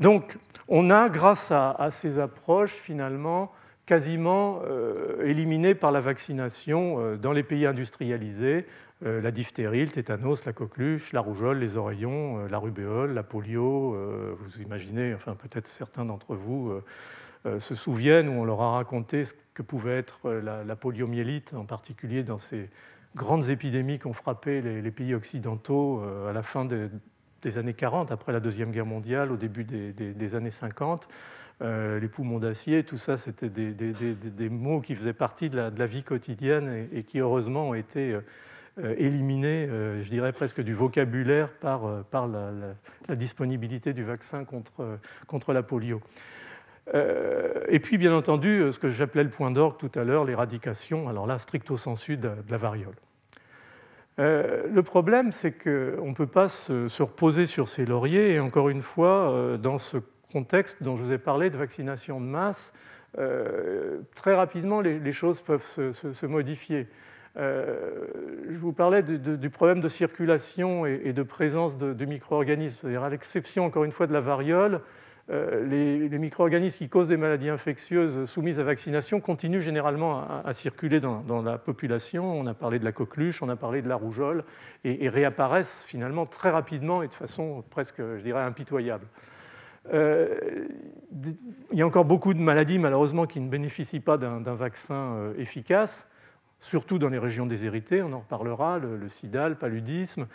Donc, 0.00 0.38
on 0.66 0.90
a, 0.90 1.08
grâce 1.08 1.52
à, 1.52 1.88
ces 1.90 2.18
approches, 2.18 2.72
finalement, 2.72 3.52
quasiment 3.86 4.60
éliminé 5.22 5.76
par 5.76 5.92
la 5.92 6.00
vaccination 6.00 7.16
dans 7.16 7.30
les 7.30 7.44
pays 7.44 7.64
industrialisés 7.64 8.66
euh, 8.66 8.91
la 9.04 9.30
diphtérie, 9.32 9.84
le 9.84 9.90
tétanos, 9.90 10.44
la 10.44 10.52
coqueluche, 10.52 11.12
la 11.12 11.20
rougeole, 11.20 11.58
les 11.58 11.76
oreillons, 11.76 12.38
euh, 12.38 12.48
la 12.48 12.58
rubéole, 12.58 13.12
la 13.12 13.24
polio. 13.24 13.94
Euh, 13.94 14.34
vous 14.38 14.62
imaginez, 14.62 15.12
enfin 15.14 15.34
peut-être 15.34 15.66
certains 15.66 16.04
d'entre 16.04 16.34
vous 16.34 16.72
se 17.58 17.74
souviennent 17.74 18.28
où 18.28 18.34
on 18.34 18.44
leur 18.44 18.62
a 18.62 18.76
raconté 18.76 19.24
ce 19.24 19.34
que 19.54 19.62
pouvait 19.62 19.98
être 19.98 20.30
la, 20.30 20.76
poliomyélite, 20.76 21.54
en 21.54 21.64
particulier 21.64 22.22
dans 22.22 22.38
ces 22.38 22.70
grandes 23.16 23.48
épidémies 23.48 23.98
qui 23.98 24.06
ont 24.06 24.12
frappé 24.12 24.60
les, 24.60 24.90
pays 24.92 25.12
occidentaux 25.12 26.04
à 26.28 26.32
la 26.32 26.44
fin 26.44 26.64
des 26.64 27.58
années 27.58 27.74
40, 27.74 28.12
après 28.12 28.30
la 28.30 28.38
Deuxième 28.38 28.70
Guerre 28.70 28.86
mondiale, 28.86 29.32
au 29.32 29.36
début 29.36 29.64
des, 29.64 30.34
années 30.36 30.52
50. 30.52 31.08
les 31.60 32.08
poumons 32.08 32.38
d'acier, 32.38 32.84
tout 32.84 32.96
ça, 32.96 33.16
c'était 33.16 33.48
des, 33.48 34.48
mots 34.48 34.80
qui 34.80 34.94
faisaient 34.94 35.12
partie 35.12 35.50
de 35.50 35.58
la, 35.76 35.86
vie 35.86 36.04
quotidienne 36.04 36.86
et, 36.92 37.02
qui, 37.02 37.18
heureusement, 37.18 37.70
ont 37.70 37.74
été 37.74 38.12
euh, 38.12 38.20
éliminé, 38.78 39.68
euh, 39.68 40.02
je 40.02 40.08
dirais 40.08 40.32
presque 40.32 40.62
du 40.62 40.72
vocabulaire 40.72 41.48
par, 41.48 41.84
euh, 41.86 42.74
la, 43.08 43.16
disponibilité 43.16 43.92
du 43.92 44.02
vaccin 44.02 44.44
contre, 44.44 45.52
la 45.52 45.62
polio. 45.62 46.00
et 46.94 47.80
puis, 47.80 47.98
bien 47.98 48.14
entendu, 48.14 48.72
ce 48.72 48.78
que 48.78 48.88
j'appelais 48.88 49.24
le 49.24 49.30
point 49.30 49.50
d'orgue 49.50 49.76
tout 49.78 49.90
à 49.94 50.04
l'heure, 50.04 50.24
l'éradication, 50.24 51.08
alors 51.08 51.26
là, 51.26 51.38
stricto 51.38 51.76
sensu 51.76 52.16
de, 52.16 52.30
la 52.48 52.56
variole. 52.56 52.94
le 54.18 54.80
problème, 54.80 55.32
c'est 55.32 55.52
qu'on 55.52 56.08
ne 56.08 56.14
peut 56.14 56.26
pas 56.26 56.48
se, 56.48 57.02
reposer 57.02 57.46
sur 57.46 57.68
ses 57.68 57.84
lauriers, 57.84 58.32
et 58.32 58.40
encore 58.40 58.68
une 58.68 58.82
fois, 58.82 59.58
dans 59.58 59.78
ce 59.78 59.98
contexte 60.32 60.82
dont 60.82 60.96
je 60.96 61.02
vous 61.02 61.12
ai 61.12 61.18
parlé 61.18 61.50
de 61.50 61.58
vaccination 61.58 62.20
de 62.20 62.26
masse, 62.26 62.72
très 64.14 64.34
rapidement, 64.34 64.80
les, 64.80 65.12
choses 65.12 65.40
peuvent 65.40 65.92
se 65.92 66.26
modifier. 66.26 66.88
Euh, 67.38 68.06
je 68.50 68.58
vous 68.58 68.72
parlais 68.72 69.02
du 69.02 69.50
problème 69.50 69.80
de 69.80 69.88
circulation 69.88 70.84
et, 70.86 71.12
de 71.12 71.22
présence 71.22 71.78
de, 71.78 72.04
micro-organismes. 72.04 72.78
C'est-à-dire, 72.80 73.02
à, 73.02 73.10
l'exception, 73.10 73.64
encore 73.64 73.84
une 73.84 73.92
fois, 73.92 74.06
de 74.06 74.12
la 74.12 74.20
variole, 74.20 74.80
euh, 75.30 75.64
les, 75.66 76.18
micro-organismes 76.18 76.76
qui 76.76 76.88
causent 76.88 77.08
des 77.08 77.16
maladies 77.16 77.48
infectieuses 77.48 78.24
soumises 78.26 78.60
à 78.60 78.64
vaccination 78.64 79.20
continuent 79.20 79.60
généralement 79.60 80.24
à, 80.44 80.52
circuler 80.52 81.00
dans, 81.00 81.42
la 81.42 81.56
population. 81.58 82.38
On 82.38 82.46
a 82.46 82.54
parlé 82.54 82.78
de 82.78 82.84
la 82.84 82.92
coqueluche, 82.92 83.42
on 83.42 83.48
a 83.48 83.56
parlé 83.56 83.80
de 83.80 83.88
la 83.88 83.96
rougeole, 83.96 84.44
et, 84.84 85.08
réapparaissent 85.08 85.84
finalement 85.86 86.26
très 86.26 86.50
rapidement 86.50 87.02
et 87.02 87.08
de 87.08 87.14
façon 87.14 87.64
presque, 87.70 87.98
je 87.98 88.22
dirais, 88.22 88.42
impitoyable. 88.42 89.06
Euh, 89.92 90.36
il 91.72 91.78
y 91.78 91.82
a 91.82 91.86
encore 91.86 92.04
beaucoup 92.04 92.34
de 92.34 92.38
maladies, 92.38 92.78
malheureusement, 92.78 93.26
qui 93.26 93.40
ne 93.40 93.48
bénéficient 93.48 94.00
pas 94.00 94.18
d'un 94.18 94.54
vaccin 94.54 95.32
efficace 95.38 96.08
surtout 96.62 96.98
dans 96.98 97.08
les 97.08 97.18
régions 97.18 97.44
déshéritées, 97.44 98.02
on 98.02 98.12
en 98.12 98.20
reparlera, 98.20 98.78
le, 98.78 99.08
sida, 99.08 99.48
le 99.48 99.56
paludisme, 99.56 100.26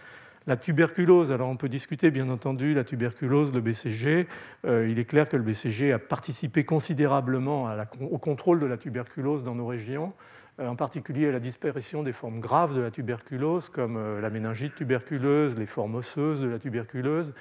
la 0.45 0.57
tuberculose, 0.57 1.31
alors 1.31 1.49
on 1.49 1.55
peut 1.55 1.69
discuter 1.69 2.11
bien 2.11 2.29
entendu 2.29 2.73
la 2.73 2.83
tuberculose, 2.83 3.53
le 3.53 3.61
BCG. 3.61 4.27
Euh, 4.65 4.87
il 4.89 4.99
est 4.99 5.05
clair 5.05 5.27
que 5.27 5.37
le 5.37 5.43
BCG 5.43 5.93
a 5.93 5.99
participé 5.99 6.65
considérablement 6.65 7.69
au 8.11 8.17
contrôle 8.17 8.59
de 8.59 8.65
la 8.65 8.77
tuberculose 8.77 9.43
dans 9.43 9.55
nos 9.55 9.67
régions, 9.67 10.13
euh, 10.59 10.67
en 10.67 10.75
particulier 10.75 11.29
à 11.29 11.31
la 11.31 11.39
disparition 11.39 12.03
des 12.03 12.13
formes 12.13 12.41
graves 12.41 12.75
de 12.75 12.81
la 12.81 12.91
tuberculose, 12.91 13.69
comme 13.69 13.95
euh, 13.95 14.19
la 14.21 14.29
méningite 14.29 14.75
tuberculeuse, 14.75 15.57
les 15.57 15.65
formes 15.65 15.95
osseuses 15.95 16.41
de 16.41 16.47
la 16.47 16.59
tuberculose, 16.59 17.33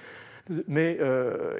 mais 0.68 0.98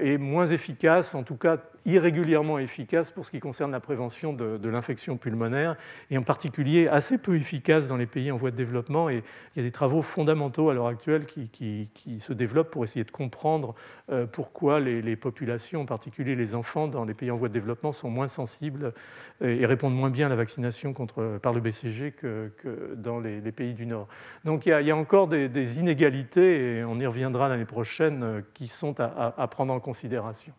est 0.00 0.18
moins 0.18 0.46
efficace, 0.46 1.14
en 1.14 1.22
tout 1.22 1.36
cas 1.36 1.58
irrégulièrement 1.86 2.58
efficace 2.58 3.12
pour 3.12 3.24
ce 3.24 3.30
qui 3.30 3.38
concerne 3.38 3.70
la 3.70 3.80
prévention 3.80 4.32
de, 4.32 4.68
l'infection 4.68 5.16
pulmonaire, 5.16 5.76
et 6.10 6.18
en 6.18 6.22
particulier 6.22 6.88
assez 6.88 7.16
peu 7.16 7.36
efficace 7.36 7.86
dans 7.86 7.96
les 7.96 8.06
pays 8.06 8.32
en 8.32 8.36
voie 8.36 8.50
de 8.50 8.56
développement. 8.56 9.08
Et 9.08 9.22
il 9.54 9.58
y 9.58 9.60
a 9.60 9.62
des 9.62 9.72
travaux 9.72 10.02
fondamentaux 10.02 10.68
à 10.68 10.74
l'heure 10.74 10.88
actuelle 10.88 11.24
qui, 11.26 12.18
se 12.18 12.32
développent 12.32 12.70
pour 12.70 12.82
essayer 12.82 13.04
de 13.04 13.10
comprendre 13.10 13.74
euh, 14.10 14.26
pourquoi 14.26 14.80
les, 14.80 15.16
populations, 15.16 15.82
en 15.82 15.86
particulier 15.86 16.34
les 16.34 16.54
enfants 16.54 16.88
dans 16.88 17.04
les 17.04 17.14
pays 17.14 17.30
en 17.30 17.36
voie 17.36 17.48
de 17.48 17.54
développement, 17.54 17.92
sont 17.92 18.10
moins 18.10 18.28
sensibles 18.28 18.92
et 19.42 19.66
répondent 19.66 19.94
moins 19.94 20.10
bien 20.10 20.26
à 20.26 20.30
la 20.30 20.36
vaccination 20.36 20.94
par 21.42 21.52
le 21.52 21.60
BCG 21.60 22.12
que, 22.12 22.50
dans 22.96 23.20
les, 23.20 23.40
pays 23.52 23.74
du 23.74 23.86
Nord. 23.86 24.08
Donc 24.44 24.66
il 24.66 24.70
y 24.70 24.90
a, 24.90 24.96
encore 24.96 25.28
des, 25.28 25.78
inégalités, 25.78 26.78
et 26.78 26.84
on 26.84 26.98
y 26.98 27.06
reviendra 27.06 27.48
l'année 27.48 27.64
prochaine, 27.64 28.22
euh, 28.22 28.40
qui 28.54 28.66
sont 28.76 29.00
à 29.00 29.48
prendre 29.48 29.72
en 29.72 29.80
considération. 29.80 30.52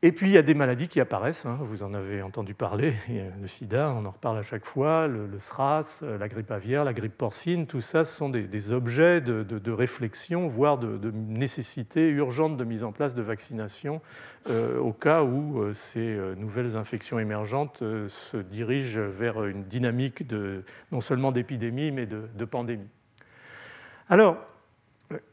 Et 0.00 0.12
puis 0.12 0.28
il 0.28 0.32
y 0.32 0.38
a 0.38 0.42
des 0.42 0.54
maladies 0.54 0.86
qui 0.86 1.00
apparaissent, 1.00 1.44
hein, 1.44 1.58
vous 1.60 1.82
en 1.82 1.92
avez 1.92 2.22
entendu 2.22 2.54
parler, 2.54 2.94
le 3.40 3.46
sida, 3.48 3.92
on 3.96 4.06
en 4.06 4.10
reparle 4.10 4.38
à 4.38 4.42
chaque 4.42 4.64
fois, 4.64 5.08
le, 5.08 5.28
SRAS, 5.40 6.02
euh, 6.04 6.16
la 6.18 6.28
grippe 6.28 6.52
aviaire, 6.52 6.84
la 6.84 6.92
grippe 6.92 7.18
porcine, 7.18 7.66
tout 7.66 7.80
ça 7.80 8.04
ce 8.04 8.16
sont 8.16 8.28
des, 8.28 8.72
objets 8.72 9.20
de, 9.20 9.72
réflexion, 9.72 10.46
voire 10.46 10.78
de, 10.78 11.10
nécessité 11.10 12.08
urgente 12.10 12.56
de 12.56 12.62
mise 12.62 12.84
en 12.84 12.92
place 12.92 13.16
de 13.16 13.22
vaccination 13.22 14.00
euh, 14.50 14.78
au 14.78 14.92
cas 14.92 15.24
où 15.24 15.60
euh, 15.60 15.72
ces 15.72 16.16
nouvelles 16.36 16.76
infections 16.76 17.18
émergentes 17.18 17.78
se 18.06 18.36
dirigent 18.36 19.00
vers 19.00 19.44
une 19.46 19.64
dynamique 19.64 20.28
de, 20.28 20.62
non 20.92 21.00
seulement 21.00 21.32
d'épidémie, 21.32 21.90
mais 21.90 22.06
de, 22.06 22.44
pandémie. 22.44 22.88
Alors, 24.08 24.36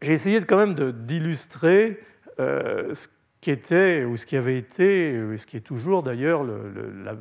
j'ai 0.01 0.13
essayé 0.13 0.41
quand 0.41 0.57
même 0.57 0.91
d'illustrer 0.91 1.99
ce 2.37 3.07
qui 3.41 3.51
était, 3.51 4.03
ou 4.05 4.17
ce 4.17 4.25
qui 4.25 4.37
avait 4.37 4.57
été, 4.57 5.13
et 5.13 5.37
ce 5.37 5.45
qui 5.45 5.57
est 5.57 5.61
toujours 5.61 6.03
d'ailleurs 6.03 6.43
la, 6.43 7.15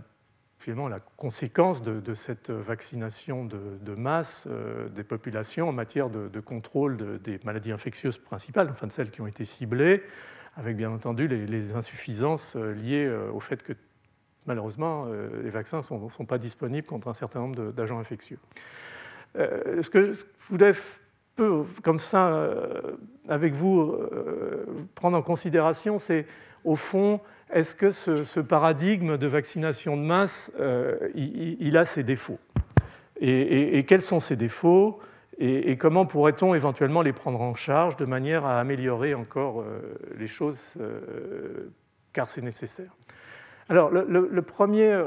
finalement 0.65 0.89
la 0.89 0.99
conséquence 0.99 1.83
de, 1.83 2.15
cette 2.15 2.51
vaccination 2.51 3.45
de, 3.45 3.95
masse 3.95 4.49
euh, 4.51 4.89
des 4.89 5.05
populations 5.05 5.69
en 5.69 5.73
matière 5.73 6.09
de, 6.09 6.41
contrôle 6.41 7.21
des 7.21 7.39
maladies 7.45 7.71
infectieuses 7.71 8.19
principales, 8.19 8.71
enfin 8.71 8.87
de 8.87 8.93
celles 8.93 9.11
qui 9.11 9.21
ont 9.21 9.27
été 9.27 9.45
ciblées, 9.45 10.03
avec 10.57 10.77
bien 10.77 10.91
entendu 10.91 11.29
les, 11.29 11.75
insuffisances 11.77 12.57
euh, 12.57 12.73
liées 12.73 13.05
euh, 13.05 13.31
au 13.31 13.41
fait 13.41 13.63
que 13.63 13.75
malheureusement 14.47 15.07
les 15.43 15.49
vaccins 15.49 15.79
ne 15.79 15.83
sont, 15.83 16.27
pas 16.27 16.37
disponibles 16.37 16.87
contre 16.87 17.09
un 17.09 17.15
certain 17.15 17.41
nombre 17.41 17.73
d'agents 17.73 17.99
infectieux. 17.99 18.39
ce 19.35 19.89
que 19.89 20.13
je 20.13 20.23
voulais 20.51 20.75
peu, 21.37 21.65
comme 21.83 21.99
ça, 21.99 22.29
euh, 22.29 22.97
avec 23.29 23.55
vous, 23.55 23.81
euh, 23.81 24.65
prendre 24.95 25.17
en 25.17 25.23
considération, 25.23 25.99
c'est 25.99 26.27
au 26.65 26.77
fond, 26.77 27.21
est-ce 27.53 27.77
que 27.77 27.91
ce, 27.91 28.41
paradigme 28.41 29.17
de 29.17 29.27
vaccination 29.27 29.97
de 29.97 30.03
masse, 30.03 30.51
euh, 30.61 31.11
il, 31.15 31.77
a 31.77 31.85
ses 31.85 32.03
défauts 32.03 32.39
et, 33.21 33.85
quels 33.87 34.03
sont 34.03 34.19
ces 34.19 34.35
défauts 34.37 34.99
et, 35.39 35.77
comment 35.77 36.07
pourrait-on 36.07 36.55
éventuellement 36.55 37.03
les 37.03 37.13
prendre 37.13 37.41
en 37.41 37.55
charge 37.55 37.97
de 37.97 38.07
manière 38.07 38.45
à 38.45 38.59
améliorer 38.61 39.15
encore 39.15 39.65
les 40.17 40.27
choses, 40.27 40.77
car 42.13 42.29
c'est 42.29 42.43
nécessaire? 42.43 42.97
Alors, 43.69 43.91
le 43.91 44.43
premier 44.43 45.05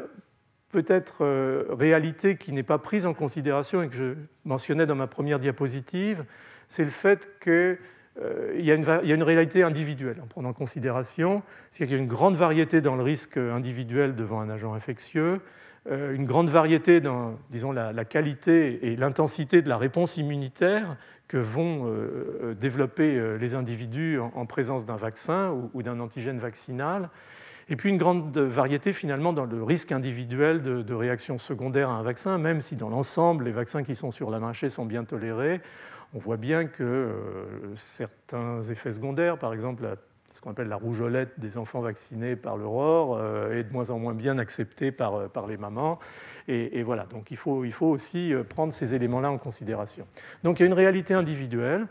peut-être 0.72 1.24
euh, 1.24 1.65
réalité 1.70 2.36
qui 2.38 2.51
n'est 2.51 2.63
pas 2.63 2.78
prise 2.78 3.05
en 3.05 3.13
considération 3.13 3.82
et 3.82 3.88
que 3.88 3.95
je 3.95 4.13
mentionnais 4.45 4.86
dans 4.86 4.95
ma 4.95 5.07
première 5.07 5.39
diapositive, 5.39 6.26
c'est 6.68 6.84
le 6.84 6.89
fait 6.89 7.30
qu'il 7.41 7.78
euh, 8.22 8.59
y, 8.59 8.72
a 8.72 8.76
une 8.76 9.24
réalité 9.24 9.63
individuelle 9.63 10.18
en 10.22 10.28
prenant 10.28 10.49
en 10.49 10.53
considération, 10.53 11.41
c'est-à-dire 11.70 11.88
qu'il 11.88 11.97
y 11.97 11.99
a 11.99 12.03
une 12.03 12.09
grande 12.09 12.36
variété 12.36 12.82
dans 12.82 12.95
le 12.95 13.03
risque 13.03 13.38
individuel 13.38 14.15
devant 14.15 14.41
un 14.41 14.49
agent 14.49 14.74
infectieux, 14.74 15.39
euh, 15.89 16.13
une 16.13 16.26
grande 16.26 16.49
variété 16.49 16.99
dans 16.99 17.38
disons, 17.49 17.72
la, 17.72 18.05
qualité 18.05 18.91
et 18.91 18.95
l'intensité 18.97 19.61
de 19.61 19.70
la 19.70 19.78
réponse 19.78 20.18
immunitaire 20.18 20.97
que 21.30 21.38
vont 21.38 21.93
développer 22.57 23.38
les 23.38 23.53
individus 23.53 24.18
en, 24.18 24.45
présence 24.45 24.86
d'un 24.86 24.95
vaccin 24.95 25.53
ou 25.74 25.84
d'un 25.84 25.99
antigène 25.99 26.39
vaccinal 26.39 27.09
et 27.70 27.76
puis 27.76 27.89
une 27.89 27.97
grande 27.97 28.38
variété 28.38 28.93
finalement 28.93 29.34
dans 29.34 29.45
le 29.45 29.63
risque 29.63 29.91
individuel 29.91 30.61
de, 30.61 30.93
réaction 30.93 31.38
secondaire 31.38 31.89
à 31.89 31.93
un 31.93 32.01
vaccin, 32.01 32.38
même 32.38 32.61
si 32.61 32.76
dans 32.76 32.89
l'ensemble 32.89 33.45
les 33.45 33.51
vaccins 33.51 33.84
qui 33.84 33.93
sont 33.93 34.11
sur 34.11 34.30
la 34.30 34.39
marché 34.39 34.70
sont 34.70 34.86
bien 34.86 35.03
tolérés. 35.03 35.61
On 36.13 36.20
voit 36.20 36.38
bien 36.38 36.65
que 36.65 36.84
euh, 36.84 37.76
certains 37.76 38.61
effets 38.61 38.93
secondaires, 38.93 39.38
par 39.38 39.53
exemple 39.53 39.86
ce 40.32 40.39
qu'on 40.39 40.51
appelle 40.51 40.70
la 40.70 40.78
rougeolette 40.78 41.39
des 41.39 41.57
enfants 41.57 41.82
vaccinés 41.82 42.36
par 42.36 42.57
l'aurore, 42.57 43.18
euh, 43.20 43.59
est 43.59 43.63
de 43.63 43.74
moins 43.74 43.89
en 43.89 43.99
moins 43.99 44.13
bien 44.13 44.38
acceptée 44.38 44.91
par, 44.91 45.15
euh, 45.15 45.28
par 45.28 45.47
les 45.47 45.57
mamans. 45.57 45.99
Et, 46.47 46.82
voilà, 46.84 47.05
donc 47.05 47.32
il 47.32 47.38
faut, 47.38 47.65
il 47.65 47.74
faut 47.74 47.88
aussi 47.88 48.34
prendre 48.47 48.72
ces 48.72 48.95
éléments-là 48.95 49.30
en 49.30 49.38
considération. 49.38 50.07
Donc 50.43 50.59
il 50.59 50.63
y 50.63 50.65
a 50.65 50.68
une 50.68 50.74
réalité 50.74 51.13
individuelle, 51.13 51.88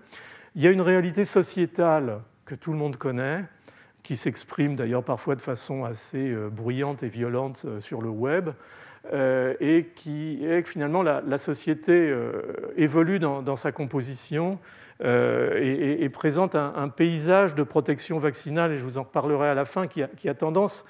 il 0.54 0.62
y 0.62 0.66
a 0.66 0.70
une 0.70 0.80
réalité 0.80 1.26
sociétale 1.26 2.20
que 2.46 2.54
tout 2.54 2.72
le 2.72 2.78
monde 2.78 2.96
connaît, 2.96 3.44
qui 4.06 4.14
s'exprime 4.14 4.76
d'ailleurs 4.76 5.02
parfois 5.02 5.34
de 5.34 5.42
façon 5.42 5.84
assez 5.84 6.30
euh, 6.30 6.48
bruyante 6.48 7.02
et 7.02 7.08
violente 7.08 7.64
euh, 7.66 7.80
sur 7.80 8.00
le 8.00 8.08
web. 8.08 8.50
et 9.12 9.92
qui 9.94 10.44
est 10.44 10.62
finalement 10.62 11.02
la, 11.02 11.38
société 11.38 12.12
évolue 12.76 13.20
dans, 13.20 13.54
sa 13.54 13.70
composition 13.70 14.58
et, 15.00 16.08
présente 16.12 16.56
un, 16.56 16.88
paysage 16.88 17.54
de 17.54 17.62
protection 17.62 18.18
vaccinale, 18.18 18.72
et 18.72 18.78
je 18.78 18.82
vous 18.82 18.98
en 18.98 19.04
reparlerai 19.04 19.48
à 19.48 19.54
la 19.54 19.64
fin, 19.64 19.86
qui 19.86 20.02
a, 20.02 20.34
tendance, 20.34 20.84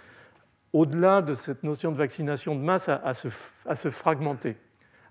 au-delà 0.73 1.21
de 1.21 1.35
cette 1.35 1.62
notion 1.62 1.93
de 1.93 1.99
vaccination 1.99 2.55
de 2.55 2.62
masse, 2.62 2.89
à 2.89 3.12
se 3.12 3.91
fragmenter 3.91 4.57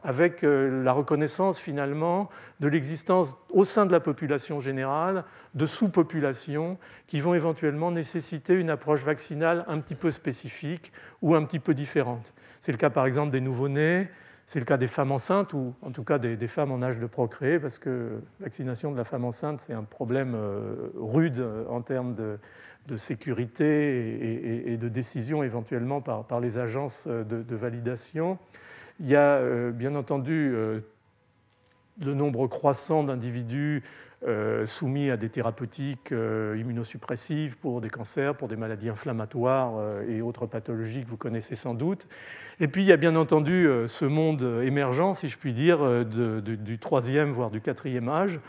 avec 0.06 0.43
euh, 0.43 0.84
la 0.84 0.93
reconnaissance 0.93 1.60
finalement 1.60 2.30
de 2.60 2.68
l'existence 2.68 3.36
au 3.49 3.66
sein 3.66 3.88
de 3.88 3.91
la 3.91 3.99
population 3.99 4.60
générale 4.60 5.26
de 5.56 5.66
sous-populations 5.66 6.78
qui 7.08 7.20
vont 7.20 7.34
éventuellement 7.34 7.89
nécessiter 7.89 8.53
une 8.53 8.70
approche 8.70 9.03
vaccinale 9.03 9.66
un 9.68 9.80
petit 9.80 9.95
peu 9.95 10.12
spécifique 10.12 10.93
ou 11.24 11.34
un 11.34 11.43
petit 11.43 11.60
peu 11.60 11.74
différente. 11.74 12.36
C'est 12.62 12.72
le 12.72 12.78
cas 12.78 12.91
par 12.91 13.08
exemple 13.08 13.32
des 13.32 13.41
nouveau-nés, 13.41 14.08
c'est 14.45 14.60
le 14.60 14.66
cas 14.66 14.78
des 14.78 14.88
femmes 14.88 15.12
enceintes 15.12 15.53
ou 15.53 15.74
en 15.82 15.89
tout 15.89 16.03
cas 16.03 16.20
des, 16.20 16.47
femmes 16.47 16.72
en 16.72 16.84
âge 16.84 16.99
de 16.99 17.08
procréer 17.08 17.58
parce 17.58 17.80
que 17.80 18.22
vaccination 18.39 18.91
de 18.91 18.97
la 18.97 19.06
femme 19.06 19.26
enceinte 19.26 19.62
c'est 19.66 19.74
un 19.74 19.84
problème 19.84 20.36
euh, 20.36 20.91
rude 20.95 21.43
en 21.68 21.82
termes 21.82 22.14
de, 22.14 22.38
sécurité 22.95 24.72
et, 24.72 24.78
de 24.78 24.88
décision 24.88 25.41
éventuellement 25.41 26.01
par, 26.01 26.39
les 26.39 26.60
agences 26.60 27.08
de 27.08 27.56
validation. 27.56 28.38
Il 29.00 29.10
y 29.10 29.16
a 29.16 29.38
euh, 29.38 29.72
bien 29.72 29.96
entendu 29.96 30.52
le 30.52 30.84
euh, 32.08 32.14
nombre 32.14 32.48
croissant 32.48 33.04
d'individus 33.04 33.84
euh, 34.26 34.66
soumis 34.66 35.12
à 35.12 35.18
des 35.18 35.30
thérapeutiques 35.30 36.12
immunosuppressives 36.12 37.58
pour 37.58 37.82
des 37.82 37.89
cancers, 37.89 38.36
pour 38.36 38.48
des 38.48 38.56
maladies 38.56 38.89
inflammatoires 38.89 39.74
et 40.08 40.22
autres 40.22 40.46
pathologies 40.46 41.04
que 41.04 41.10
vous 41.10 41.18
connaissez 41.18 41.56
sans 41.56 41.74
doute. 41.74 42.08
Et 42.60 42.68
puis 42.68 42.84
il 42.84 42.88
y 42.88 42.93
a 42.93 42.98
bien 42.98 43.16
entendu 43.16 43.68
ce 43.88 44.06
monde 44.06 44.62
émergent, 44.64 45.14
si 45.16 45.28
je 45.28 45.38
puis 45.38 45.54
dire, 45.54 46.06
du 46.06 46.80
troisième, 46.80 47.32
voire 47.32 47.52
du 47.52 47.62
quatrième 47.62 48.10
âge. 48.10 48.39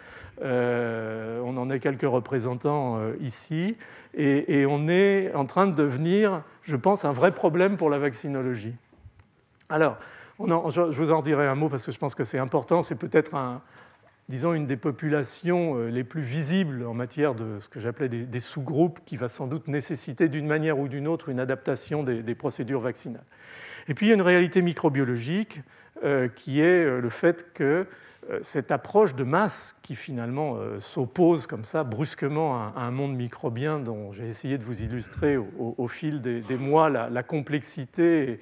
on 0.41 1.57
en 1.57 1.69
a 1.69 1.79
quelques 1.79 2.09
représentants 2.09 3.01
ici. 3.21 3.77
Et, 4.15 4.61
et 4.61 4.67
on 4.67 4.89
est 4.89 5.35
en 5.35 5.45
train 5.45 5.67
de 5.67 5.75
devenir, 5.75 6.43
je 6.63 6.77
pense, 6.77 7.05
un 7.05 7.13
vrai 7.13 7.33
problème 7.33 7.77
pour 7.77 7.91
la 7.91 7.99
vaccinologie. 7.99 8.77
Alors, 9.69 9.99
je 10.39 10.81
vous 10.81 11.11
en 11.13 11.23
dirai 11.23 11.47
un 11.47 11.55
mot 11.55 11.69
parce 11.69 11.85
que 11.85 11.93
je 11.93 11.99
pense 11.99 12.15
que 12.15 12.25
c'est 12.25 12.39
important. 12.39 12.83
C'est 12.83 12.97
peut-être 12.97 13.35
disons, 14.29 14.55
une 14.55 14.67
des 14.67 14.77
populations 14.77 15.77
euh, 15.77 15.89
les 15.89 16.05
plus 16.05 16.23
visibles 16.23 16.85
en 16.85 16.95
matière 16.95 17.35
de 17.35 17.59
ce 17.59 17.69
que 17.69 17.81
j'appelais 17.81 18.09
des, 18.09 18.41
sous-groupes 18.41 19.01
qui 19.05 19.17
va 19.17 19.29
sans 19.29 19.47
doute 19.47 19.69
nécessiter 19.69 20.29
d'une 20.29 20.47
manière 20.47 20.79
ou 20.79 20.89
d'une 20.89 21.07
autre 21.07 21.29
une 21.29 21.41
adaptation 21.41 22.03
des, 22.03 22.35
procédures 22.35 22.81
vaccinales. 22.81 23.25
Et 23.89 23.95
puis 23.95 24.07
il 24.07 24.09
y 24.09 24.13
a 24.13 24.15
une 24.15 24.23
réalité 24.23 24.63
microbiologique 24.63 25.61
euh, 26.03 26.29
qui 26.29 26.61
est 26.61 26.85
euh, 26.85 27.01
le 27.01 27.09
fait 27.09 27.53
que 27.53 27.87
cette 28.43 28.73
approche 28.73 29.15
de 29.15 29.23
masse 29.23 29.77
qui 29.83 29.95
finalement 29.95 30.59
s'oppose 30.81 31.47
comme 31.47 31.63
ça 31.63 31.85
brusquement 31.85 32.57
à, 32.57 32.73
un 32.75 32.91
monde 32.91 33.15
microbien 33.15 33.79
dont 33.79 34.13
j'ai 34.13 34.27
essayé 34.27 34.59
de 34.59 34.65
vous 34.65 34.83
illustrer 34.83 35.37
au, 35.37 35.87
fil 35.87 36.21
des, 36.21 36.57
mois 36.57 36.91
la, 36.91 37.23
complexité 37.23 38.41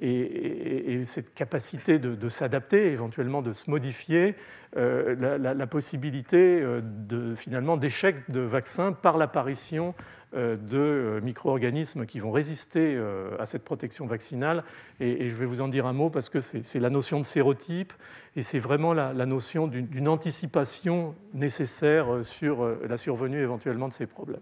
cette 0.00 1.34
capacité 1.34 1.98
de, 1.98 2.28
s'adapter, 2.28 2.92
éventuellement 2.92 3.42
de 3.42 3.52
se 3.52 3.70
modifier, 3.70 4.34
euh, 4.76 5.38
la, 5.38 5.66
possibilité 5.68 6.60
euh, 6.60 6.80
de, 6.82 7.36
finalement 7.36 7.76
d'échec 7.76 8.28
de 8.28 8.40
vaccins 8.40 8.92
par 8.92 9.18
l'apparition 9.18 9.94
euh, 10.34 10.56
de 10.56 11.20
micro-organismes 11.24 12.06
qui 12.06 12.18
vont 12.18 12.32
résister 12.32 13.00
à 13.38 13.46
cette 13.46 13.62
protection 13.62 14.06
vaccinale. 14.06 14.64
Et, 14.98 15.28
je 15.28 15.34
vais 15.36 15.46
vous 15.46 15.62
en 15.62 15.68
dire 15.68 15.86
un 15.86 15.92
mot 15.92 16.10
parce 16.10 16.28
que 16.28 16.40
c'est 16.40 16.80
la 16.80 16.90
notion 16.90 17.20
de 17.20 17.24
sérotype 17.24 17.92
et 18.34 18.42
c'est 18.42 18.58
vraiment 18.58 18.94
la, 18.94 19.12
notion 19.26 19.68
d'une 19.68 20.08
anticipation 20.08 21.14
nécessaire 21.34 22.24
sur 22.24 22.66
la 22.88 22.96
survenue 22.96 23.40
éventuellement 23.40 23.86
de 23.86 23.92
ces 23.92 24.06
problèmes. 24.06 24.40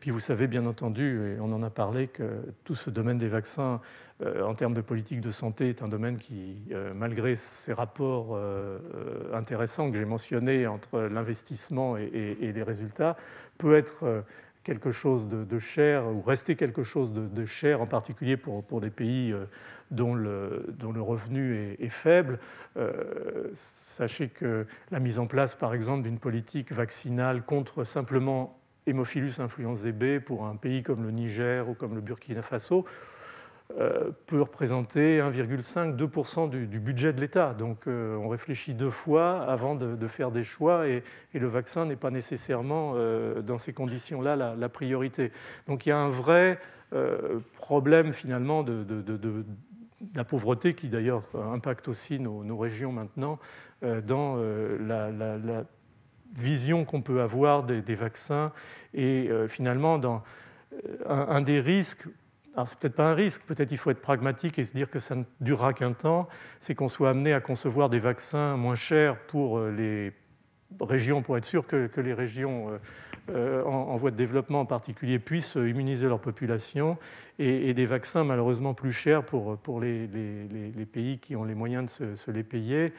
Puis 0.00 0.12
vous 0.12 0.20
savez 0.20 0.46
bien 0.46 0.64
entendu, 0.66 1.34
et 1.34 1.40
on 1.40 1.52
en 1.52 1.62
a 1.62 1.70
parlé, 1.70 2.06
que 2.06 2.42
tout 2.64 2.76
ce 2.76 2.88
domaine 2.88 3.18
des 3.18 3.28
vaccins 3.28 3.80
euh, 4.22 4.42
en 4.42 4.54
termes 4.54 4.74
de 4.74 4.80
politique 4.80 5.20
de 5.20 5.30
santé 5.30 5.68
est 5.68 5.82
un 5.82 5.88
domaine 5.88 6.18
qui, 6.18 6.56
euh, 6.72 6.92
malgré 6.94 7.36
ces 7.36 7.72
rapports 7.72 8.30
euh, 8.32 8.78
intéressants 9.32 9.90
que 9.90 9.96
j'ai 9.96 10.04
mentionnés 10.04 10.66
entre 10.66 11.00
l'investissement 11.00 11.96
et, 11.96 12.36
les 12.40 12.62
résultats, 12.62 13.16
peut 13.58 13.76
être 13.76 14.24
quelque 14.64 14.90
chose 14.90 15.28
de, 15.28 15.58
cher 15.58 16.06
ou 16.06 16.22
rester 16.22 16.56
quelque 16.56 16.82
chose 16.82 17.12
de, 17.12 17.44
cher, 17.44 17.80
en 17.80 17.86
particulier 17.86 18.36
pour, 18.36 18.64
pour 18.64 18.80
des 18.80 18.90
pays 18.90 19.34
dont 19.90 20.14
le, 20.14 20.66
dont 20.78 20.92
le 20.92 21.00
revenu 21.00 21.76
est, 21.78 21.88
faible. 21.88 22.38
sachez 23.54 24.28
que 24.28 24.66
la 24.90 25.00
mise 25.00 25.18
en 25.18 25.26
place, 25.26 25.54
par 25.54 25.74
exemple, 25.74 26.02
d'une 26.02 26.18
politique 26.18 26.72
vaccinale 26.72 27.42
contre 27.44 27.84
simplement 27.84 28.58
Hémophilus 28.88 29.38
influenzae 29.38 29.92
B 29.92 30.18
pour 30.18 30.46
un 30.46 30.56
pays 30.56 30.82
comme 30.82 31.04
le 31.04 31.10
Niger 31.10 31.68
ou 31.68 31.74
comme 31.74 31.94
le 31.94 32.00
Burkina 32.00 32.42
Faso 32.42 32.84
euh, 33.76 34.12
peut 34.24 34.40
représenter 34.40 35.20
1,5-2% 35.20 36.48
du, 36.48 36.80
budget 36.80 37.12
de 37.12 37.20
l'État. 37.20 37.52
Donc 37.52 37.86
euh, 37.86 38.16
on 38.16 38.28
réfléchit 38.28 38.72
deux 38.72 38.88
fois 38.88 39.42
avant 39.42 39.74
de, 39.74 40.06
faire 40.08 40.30
des 40.30 40.42
choix 40.42 40.88
et, 40.88 41.02
le 41.34 41.46
vaccin 41.46 41.84
n'est 41.84 41.96
pas 41.96 42.10
nécessairement 42.10 42.94
euh, 42.96 43.42
dans 43.42 43.58
ces 43.58 43.74
conditions-là 43.74 44.36
la, 44.56 44.68
priorité. 44.70 45.32
Donc 45.66 45.84
il 45.84 45.90
y 45.90 45.92
a 45.92 45.98
un 45.98 46.08
vrai 46.08 46.58
problème 47.58 48.14
finalement 48.14 48.62
de, 48.62 48.86
la 50.14 50.24
pauvreté 50.24 50.72
qui 50.72 50.88
d'ailleurs 50.88 51.24
impacte 51.34 51.88
aussi 51.88 52.18
nos, 52.18 52.56
régions 52.56 52.92
maintenant 52.92 53.38
dans 53.82 54.36
la, 54.80 55.10
vision 56.36 56.84
qu'on 56.84 57.02
peut 57.02 57.20
avoir 57.20 57.64
des, 57.64 57.94
vaccins 57.94 58.52
et 58.94 59.30
finalement 59.48 59.98
dans 59.98 60.22
un 61.06 61.40
des 61.40 61.60
risques 61.60 62.06
alors 62.58 62.66
c'est 62.66 62.78
peut-être 62.80 62.96
pas 62.96 63.10
un 63.10 63.14
risque, 63.14 63.42
peut-être 63.42 63.70
il 63.70 63.78
faut 63.78 63.92
être 63.92 64.00
pragmatique 64.00 64.58
et 64.58 64.64
se 64.64 64.72
dire 64.72 64.90
que 64.90 64.98
ça 64.98 65.14
ne 65.14 65.22
durera 65.40 65.72
qu'un 65.72 65.92
temps, 65.92 66.26
c'est 66.58 66.74
qu'on 66.74 66.88
soit 66.88 67.10
amené 67.10 67.32
à 67.32 67.40
concevoir 67.40 67.88
des 67.88 68.00
vaccins 68.00 68.56
moins 68.56 68.74
chers 68.74 69.16
pour 69.26 69.58
euh, 69.58 69.70
les 69.70 70.12
régions, 70.84 71.22
pour 71.22 71.36
être 71.38 71.44
sûr 71.44 71.68
que, 71.68 71.88
les 72.00 72.14
régions 72.14 72.70
euh, 72.70 72.78
euh, 73.30 73.64
en, 73.64 73.94
voie 73.94 74.10
de 74.10 74.16
développement 74.16 74.62
en 74.62 74.66
particulier 74.66 75.20
puissent 75.20 75.54
immuniser 75.54 76.08
leur 76.08 76.18
population, 76.18 76.98
et, 77.38 77.72
des 77.74 77.86
vaccins 77.86 78.24
malheureusement 78.24 78.74
plus 78.74 78.90
chers 78.90 79.22
pour, 79.22 79.56
pour 79.58 79.80
les, 79.80 80.08
pays 80.92 81.20
qui 81.20 81.36
ont 81.36 81.44
les 81.44 81.54
moyens 81.54 82.00
de 82.00 82.16
se, 82.16 82.30
les 82.32 82.42
payer. 82.42 82.92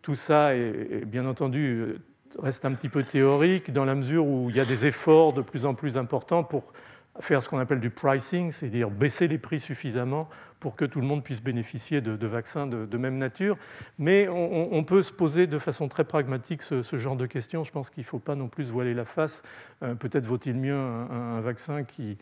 Tout 0.00 0.14
ça, 0.14 0.54
est, 0.56 1.04
bien 1.04 1.26
entendu, 1.26 1.96
reste 2.40 2.64
un 2.64 2.72
petit 2.72 2.88
peu 2.88 3.02
théorique 3.02 3.72
dans 3.72 3.84
la 3.84 3.94
mesure 3.94 4.26
où 4.26 4.50
il 4.50 4.56
y 4.56 4.60
a 4.60 4.64
des 4.64 4.86
efforts 4.86 5.32
de 5.32 5.42
plus 5.42 5.66
en 5.66 5.74
plus 5.74 5.96
importants 5.96 6.44
pour 6.44 6.72
faire 7.20 7.42
ce 7.42 7.48
qu'on 7.48 7.58
appelle 7.58 7.80
du 7.80 7.90
pricing, 7.90 8.50
c'est-à-dire 8.50 8.90
baisser 8.90 9.28
les 9.28 9.38
prix 9.38 9.60
suffisamment 9.60 10.28
pour 10.58 10.76
que 10.76 10.84
tout 10.84 11.00
le 11.00 11.06
monde 11.06 11.22
puisse 11.22 11.42
bénéficier 11.42 12.00
de, 12.00 12.26
vaccins 12.26 12.66
de, 12.66 12.98
même 12.98 13.18
nature. 13.18 13.56
Mais 13.98 14.28
on, 14.28 14.82
peut 14.82 15.02
se 15.02 15.12
poser 15.12 15.46
de 15.46 15.58
façon 15.58 15.88
très 15.88 16.04
pragmatique 16.04 16.62
ce, 16.62 16.98
genre 16.98 17.16
de 17.16 17.26
questions. 17.26 17.64
Je 17.64 17.70
pense 17.70 17.90
qu'il 17.90 18.02
ne 18.02 18.06
faut 18.06 18.18
pas 18.18 18.34
non 18.34 18.48
plus 18.48 18.70
voiler 18.70 18.94
la 18.94 19.04
face. 19.04 19.42
Euh, 19.82 19.94
peut-être 19.94 20.24
vaut-il 20.24 20.54
mieux 20.54 20.74
un 20.74 21.40
vaccin 21.40 21.84
qui 21.84 22.16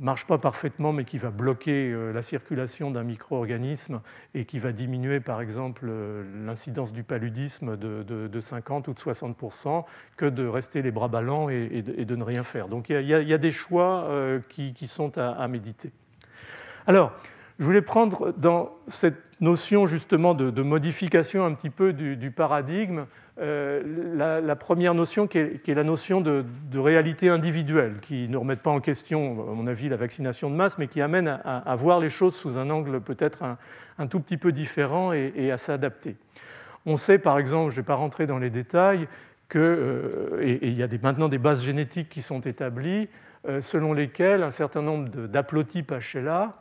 marche 0.00 0.26
pas 0.26 0.38
parfaitement, 0.38 0.92
mais 0.92 1.04
qui 1.04 1.18
va 1.18 1.30
bloquer 1.30 1.92
euh, 1.92 2.12
la 2.12 2.22
circulation 2.22 2.90
d'un 2.90 3.04
micro-organisme 3.04 4.00
et 4.34 4.46
qui 4.46 4.58
va 4.58 4.72
diminuer, 4.72 5.20
par 5.20 5.40
exemple, 5.40 5.86
euh, 5.88 6.24
l'incidence 6.44 6.92
du 6.92 7.04
paludisme 7.04 7.76
de, 7.76 8.40
50 8.40 8.88
ou 8.88 8.94
de 8.94 8.98
60 8.98 9.36
que 10.16 10.26
de 10.26 10.46
rester 10.46 10.82
les 10.82 10.90
bras 10.90 11.08
ballants 11.08 11.48
et, 11.50 11.82
de, 11.82 12.16
ne 12.16 12.24
rien 12.24 12.42
faire. 12.42 12.68
Donc 12.68 12.88
il 12.88 13.02
y, 13.02 13.14
a, 13.14 13.38
des 13.38 13.50
choix 13.50 14.04
euh, 14.04 14.40
qui, 14.48 14.86
sont 14.86 15.18
à, 15.18 15.46
méditer. 15.48 15.92
Alors, 16.86 17.12
je 17.60 17.64
voulais 17.64 17.82
prendre 17.82 18.32
dans 18.36 18.72
cette 18.88 19.30
notion 19.40 19.86
justement 19.86 20.34
de, 20.34 20.62
modification 20.62 21.44
un 21.44 21.54
petit 21.54 21.70
peu 21.70 21.92
du 21.92 22.30
paradigme 22.32 23.04
euh, 23.40 24.40
la, 24.42 24.56
première 24.56 24.92
notion 24.92 25.26
qui 25.26 25.38
est, 25.38 25.66
la 25.68 25.84
notion 25.84 26.20
de, 26.20 26.44
réalité 26.74 27.30
individuelle, 27.30 27.96
qui 28.02 28.28
ne 28.28 28.36
remet 28.36 28.56
pas 28.56 28.70
en 28.70 28.80
question, 28.80 29.48
à 29.50 29.54
mon 29.54 29.66
avis, 29.66 29.88
la 29.88 29.96
vaccination 29.96 30.50
de 30.50 30.56
masse, 30.56 30.76
mais 30.76 30.88
qui 30.88 31.00
amène 31.00 31.40
à, 31.44 31.76
voir 31.76 32.00
les 32.00 32.10
choses 32.10 32.34
sous 32.34 32.58
un 32.58 32.68
angle 32.68 33.00
peut-être 33.00 33.42
un, 33.98 34.06
tout 34.06 34.20
petit 34.20 34.36
peu 34.36 34.52
différent 34.52 35.12
et, 35.12 35.50
à 35.50 35.56
s'adapter. 35.56 36.16
On 36.84 36.96
sait 36.96 37.18
par 37.18 37.38
exemple, 37.38 37.70
je 37.70 37.76
ne 37.76 37.82
vais 37.82 37.86
pas 37.86 37.94
rentrer 37.94 38.26
dans 38.26 38.38
les 38.38 38.50
détails, 38.50 39.08
que, 39.48 39.58
euh, 39.58 40.42
et, 40.42 40.68
il 40.68 40.78
y 40.78 40.82
a 40.82 40.88
maintenant 41.02 41.28
des 41.28 41.38
bases 41.38 41.64
génétiques 41.64 42.10
qui 42.10 42.20
sont 42.20 42.40
établies, 42.40 43.08
euh, 43.48 43.62
selon 43.62 43.94
lesquelles 43.94 44.42
un 44.42 44.50
certain 44.50 44.82
nombre 44.82 45.08
d'haplotypes 45.08 45.92
HLA 45.92 46.59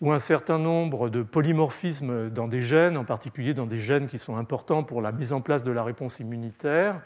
ou 0.00 0.12
un 0.12 0.18
certain 0.18 0.58
nombre 0.58 1.08
de 1.08 1.22
polymorphismes 1.22 2.30
dans 2.30 2.48
des 2.48 2.60
gènes, 2.60 2.96
en 2.96 3.04
particulier 3.04 3.54
dans 3.54 3.66
des 3.66 3.78
gènes 3.78 4.06
qui 4.06 4.18
sont 4.18 4.36
importants 4.36 4.84
pour 4.84 5.02
la 5.02 5.12
mise 5.12 5.32
en 5.32 5.40
place 5.40 5.64
de 5.64 5.72
la 5.72 5.82
réponse 5.82 6.20
immunitaire, 6.20 7.00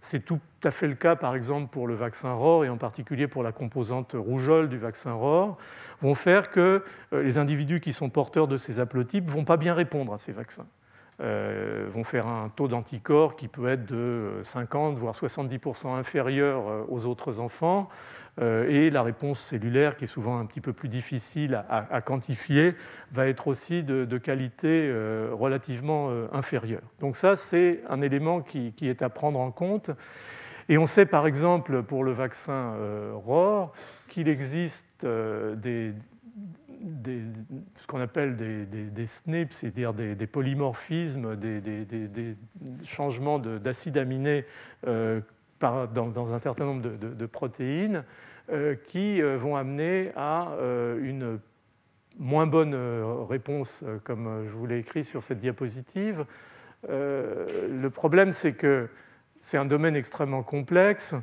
c'est 0.00 0.24
tout 0.24 0.40
à 0.62 0.70
fait 0.70 0.86
le 0.86 0.94
cas 0.94 1.16
par 1.16 1.34
exemple 1.34 1.70
pour 1.70 1.88
le 1.88 1.94
vaccin 1.94 2.32
ROR 2.32 2.64
et 2.64 2.68
en 2.68 2.76
particulier 2.76 3.26
pour 3.26 3.42
la 3.42 3.50
composante 3.50 4.14
rougeole 4.16 4.68
du 4.68 4.78
vaccin 4.78 5.12
ROR, 5.12 5.56
vont 6.00 6.14
faire 6.14 6.50
que 6.50 6.84
les 7.12 7.38
individus 7.38 7.80
qui 7.80 7.92
sont 7.92 8.10
porteurs 8.10 8.46
de 8.46 8.56
ces 8.56 8.78
haplotypes 8.78 9.26
ne 9.26 9.30
vont 9.30 9.44
pas 9.44 9.56
bien 9.56 9.74
répondre 9.74 10.12
à 10.12 10.18
ces 10.18 10.32
vaccins. 10.32 10.66
Euh, 11.22 11.86
vont 11.88 12.04
faire 12.04 12.26
un 12.26 12.50
taux 12.50 12.68
d'anticorps 12.68 13.36
qui 13.36 13.48
peut 13.48 13.68
être 13.68 13.86
de 13.86 14.32
50 14.42 14.98
voire 14.98 15.14
70% 15.14 15.96
inférieur 15.96 16.68
euh, 16.68 16.84
aux 16.90 17.06
autres 17.06 17.40
enfants. 17.40 17.88
Euh, 18.38 18.68
et 18.68 18.90
la 18.90 19.02
réponse 19.02 19.40
cellulaire, 19.40 19.96
qui 19.96 20.04
est 20.04 20.08
souvent 20.08 20.38
un 20.38 20.46
petit 20.46 20.60
peu 20.60 20.72
plus 20.72 20.88
difficile 20.88 21.64
à, 21.68 22.00
quantifier, 22.02 22.74
va 23.12 23.26
être 23.28 23.48
aussi 23.48 23.82
de, 23.82 24.18
qualité 24.18 24.92
relativement 25.32 26.10
inférieure. 26.32 26.82
Donc 27.00 27.16
ça, 27.16 27.36
c'est 27.36 27.82
un 27.88 28.00
élément 28.02 28.40
qui, 28.40 28.74
est 28.82 29.02
à 29.02 29.08
prendre 29.08 29.40
en 29.40 29.50
compte. 29.50 29.90
Et 30.68 30.78
on 30.78 30.86
sait 30.86 31.06
par 31.06 31.26
exemple 31.26 31.82
pour 31.82 32.02
le 32.02 32.12
vaccin 32.12 32.74
ROR 33.24 33.72
qu'il 34.08 34.28
existe 34.28 35.06
ce 37.80 37.86
qu'on 37.86 38.00
appelle 38.00 38.36
des, 38.36 38.64
des, 38.66 39.06
SNPs, 39.06 39.52
c'est-à-dire 39.52 39.94
des, 39.94 40.26
polymorphismes, 40.26 41.36
des, 41.36 42.36
changements 42.84 43.38
d'acide 43.38 43.98
aminé 43.98 44.44
euh, 44.86 45.20
dans, 45.60 46.34
un 46.34 46.38
certain 46.40 46.64
nombre 46.64 46.82
de, 46.82 47.26
protéines 47.26 48.04
euh, 48.50 48.74
qui 48.74 49.20
euh, 49.20 49.36
vont 49.36 49.56
amener 49.56 50.12
à 50.16 50.48
une 51.00 51.38
moins 52.18 52.46
bonne 52.46 52.74
réponse, 53.28 53.84
comme 54.04 54.46
je 54.46 54.52
vous 54.52 54.66
l'ai 54.66 54.78
écrit 54.78 55.04
sur 55.04 55.22
cette 55.22 55.38
diapositive. 55.38 56.24
le 56.88 57.88
problème, 57.88 58.32
c'est 58.32 58.54
que 58.54 58.88
c'est 59.38 59.58
un 59.58 59.66
domaine 59.66 59.96
extrêmement 59.96 60.42
complexe. 60.42 61.14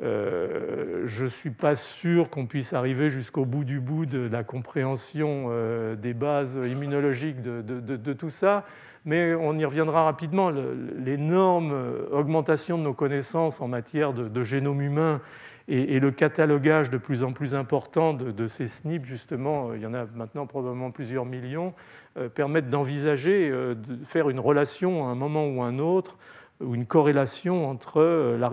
Euh, 0.00 1.02
je 1.04 1.24
ne 1.24 1.28
suis 1.28 1.50
pas 1.50 1.74
sûr 1.74 2.30
qu'on 2.30 2.46
puisse 2.46 2.72
arriver 2.72 3.10
jusqu'au 3.10 3.44
bout 3.44 3.64
du 3.64 3.78
bout 3.78 4.06
de 4.06 4.26
la 4.26 4.42
compréhension 4.42 5.48
euh, 5.50 5.96
des 5.96 6.14
bases 6.14 6.54
immunologiques 6.54 7.42
de, 7.42 8.12
tout 8.14 8.30
ça, 8.30 8.64
mais 9.04 9.34
on 9.34 9.58
y 9.58 9.64
reviendra 9.64 10.04
rapidement. 10.04 10.50
L'énorme 10.50 11.74
augmentation 12.10 12.78
de 12.78 12.82
nos 12.82 12.94
connaissances 12.94 13.60
en 13.60 13.68
matière 13.68 14.12
de, 14.12 14.42
génome 14.42 14.80
humain 14.80 15.20
et, 15.68 16.00
le 16.00 16.10
catalogage 16.10 16.90
de 16.90 16.98
plus 16.98 17.24
en 17.24 17.32
plus 17.32 17.54
important 17.54 18.14
de, 18.14 18.46
ces 18.46 18.66
SNP, 18.66 19.04
justement, 19.04 19.74
il 19.74 19.80
y 19.80 19.86
en 19.86 19.94
a 19.94 20.06
maintenant 20.14 20.46
probablement 20.46 20.90
plusieurs 20.90 21.24
millions, 21.24 21.74
euh, 22.16 22.28
permettent 22.28 22.68
d'envisager 22.70 23.50
de 23.50 24.04
faire 24.04 24.28
une 24.30 24.40
relation 24.40 25.08
à 25.08 25.10
un 25.10 25.14
moment 25.14 25.46
ou 25.48 25.62
à 25.62 25.66
un 25.66 25.78
autre 25.78 26.16
ou 26.62 26.74
une 26.74 26.86
corrélation 26.86 27.68
entre 27.68 28.00
euh, 28.00 28.38
la, 28.38 28.50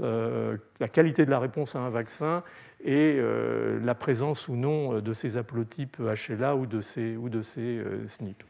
euh, 0.00 0.56
qualité 0.92 1.24
de 1.24 1.30
la 1.30 1.38
réponse 1.38 1.76
à 1.76 1.80
un 1.80 1.90
vaccin 1.90 2.42
et 2.82 3.16
euh, 3.18 3.78
la 3.82 3.94
présence 3.94 4.48
ou 4.48 4.56
non 4.56 5.00
de 5.00 5.12
ces 5.12 5.36
haplotypes 5.36 5.98
HLA 5.98 6.56
ou 6.56 6.66
de 6.66 6.80
ces, 6.80 7.16
ou 7.16 7.28
de 7.28 7.42
ces 7.42 7.82
SNP. 8.06 8.49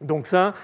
Donc 0.00 0.26
ça, 0.26 0.54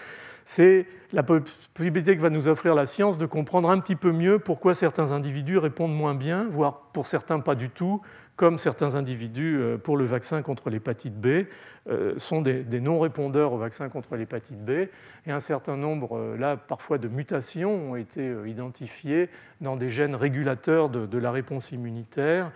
c'est 0.44 0.86
la 1.12 1.22
possibilité 1.22 2.16
que 2.16 2.22
va 2.22 2.30
nous 2.30 2.48
offrir 2.48 2.74
la 2.74 2.86
science 2.86 3.18
de 3.18 3.26
comprendre 3.26 3.70
un 3.70 3.80
petit 3.80 3.96
peu 3.96 4.12
mieux 4.12 4.38
pourquoi 4.38 4.74
certains 4.74 5.12
individus 5.12 5.58
répondent 5.58 5.94
moins 5.94 6.14
bien, 6.14 6.46
voire 6.48 6.90
pour 6.92 7.06
certains 7.06 7.40
pas 7.40 7.54
du 7.54 7.68
tout, 7.70 8.00
comme 8.40 8.56
certains 8.56 8.94
individus 8.94 9.58
euh, 9.58 9.76
pour 9.76 9.98
le 9.98 10.06
vaccin 10.06 10.40
contre 10.40 10.70
l'hépatite 10.70 11.14
B 11.14 11.44
euh, 11.90 12.14
sont 12.16 12.40
des, 12.40 12.64
non-répondeurs 12.80 13.52
au 13.52 13.58
vaccin 13.58 13.90
contre 13.90 14.16
l'hépatite 14.16 14.64
B. 14.64 14.88
Et 15.26 15.30
un 15.30 15.40
certain 15.40 15.76
nombre, 15.76 16.16
euh, 16.16 16.38
là, 16.38 16.56
parfois 16.56 16.96
de 16.96 17.06
mutations 17.06 17.90
ont 17.90 17.96
été 17.96 18.34
identifiées 18.46 19.28
dans 19.60 19.76
des 19.76 19.90
gènes 19.90 20.14
régulateurs 20.14 20.88
de, 20.88 21.18
la 21.18 21.30
réponse 21.30 21.70
immunitaire 21.72 22.50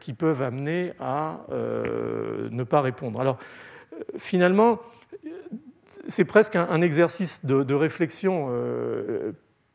qui 0.00 0.12
peuvent 0.12 0.42
amener 0.42 0.92
à 0.98 1.46
ne 1.50 2.64
pas 2.64 2.80
répondre. 2.80 3.20
Alors, 3.20 3.38
finalement, 4.18 4.80
c'est 6.08 6.24
presque 6.24 6.56
un, 6.56 6.80
exercice 6.80 7.44
de, 7.44 7.74
réflexion 7.74 8.48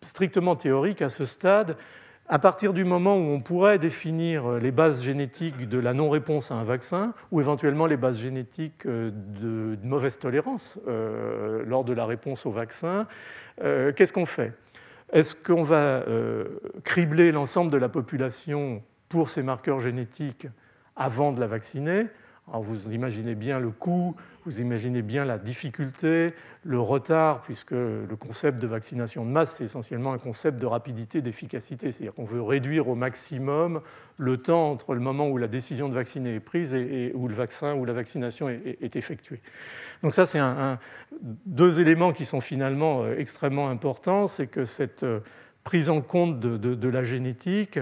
strictement 0.02 0.56
théorique 0.56 1.02
à 1.02 1.10
ce 1.10 1.26
stade. 1.26 1.78
À 2.30 2.40
partir 2.40 2.74
du 2.74 2.84
moment 2.84 3.16
où 3.16 3.22
on 3.22 3.40
pourrait 3.40 3.80
définir 3.80 4.60
les 4.60 4.72
bases 4.72 5.02
génétiques 5.02 5.70
de 5.70 5.80
la 5.80 5.94
non-réponse 5.94 6.52
à 6.52 6.56
un 6.56 6.64
vaccin, 6.64 7.14
ou 7.32 7.40
éventuellement 7.40 7.86
les 7.86 7.96
bases 7.96 8.20
génétiques 8.20 8.86
euh, 8.86 9.12
de, 9.14 9.78
mauvaise 9.88 10.20
tolérance 10.20 10.78
euh, 10.90 11.64
lors 11.66 11.86
de 11.86 11.94
la 11.94 12.06
réponse 12.06 12.46
au 12.46 12.52
vaccin, 12.52 13.08
euh, 13.64 13.94
qu'est-ce 13.94 14.12
qu'on 14.12 14.26
fait? 14.26 14.52
Est-ce 15.14 15.36
qu'on 15.36 15.64
va 15.64 16.04
cribler 16.84 17.32
l'ensemble 17.32 17.72
de 17.72 17.78
la 17.78 17.88
population 17.88 18.84
pour 19.08 19.30
ces 19.30 19.42
marqueurs 19.42 19.80
génétiques 19.80 20.48
avant 20.98 21.32
de 21.32 21.40
la 21.40 21.48
vacciner? 21.48 22.08
Vous 22.54 22.94
imaginez 22.94 23.36
bien 23.36 23.60
le 23.60 23.72
coût, 23.72 24.16
vous 24.46 24.62
imaginez 24.62 25.02
bien 25.02 25.26
la 25.26 25.38
difficulté, 25.38 26.34
le 26.64 26.80
retard, 26.80 27.42
puisque 27.42 27.72
le 27.72 28.16
concept 28.18 28.60
de 28.60 28.68
vaccination 28.68 29.26
de 29.26 29.30
masse, 29.30 29.58
c'est 29.58 29.66
essentiellement 29.66 30.14
un 30.14 30.18
concept 30.18 30.58
de 30.58 30.66
rapidité, 30.66 31.22
d'efficacité. 31.22 31.92
C'est-à-dire 31.92 32.14
qu'on 32.14 32.24
veut 32.24 32.42
réduire 32.42 32.88
au 32.88 32.96
maximum 32.96 33.82
le 34.18 34.38
temps 34.38 34.72
entre 34.72 34.94
le 34.94 35.02
moment 35.02 35.28
où 35.28 35.38
la 35.38 35.50
décision 35.50 35.90
de 35.90 35.94
vacciner 35.94 36.36
est 36.36 36.40
prise 36.40 36.74
et, 36.74 37.12
où 37.16 37.28
le 37.28 37.36
vaccin 37.36 37.76
ou 37.76 37.84
la 37.84 37.92
vaccination 37.92 38.48
est, 38.48 38.96
effectuée. 38.96 39.42
Donc 40.02 40.14
ça, 40.14 40.26
c'est 40.26 40.40
deux 41.46 41.82
éléments 41.82 42.14
qui 42.14 42.24
sont 42.24 42.40
finalement 42.40 43.04
euh, 43.04 43.18
extrêmement 43.18 43.70
importants. 43.70 44.28
C'est 44.28 44.48
que 44.48 44.64
cette 44.64 45.04
euh, 45.04 45.20
prise 45.66 45.90
en 45.90 46.02
compte 46.02 46.40
de 46.40 46.90
la 46.90 47.04
génétique 47.04 47.80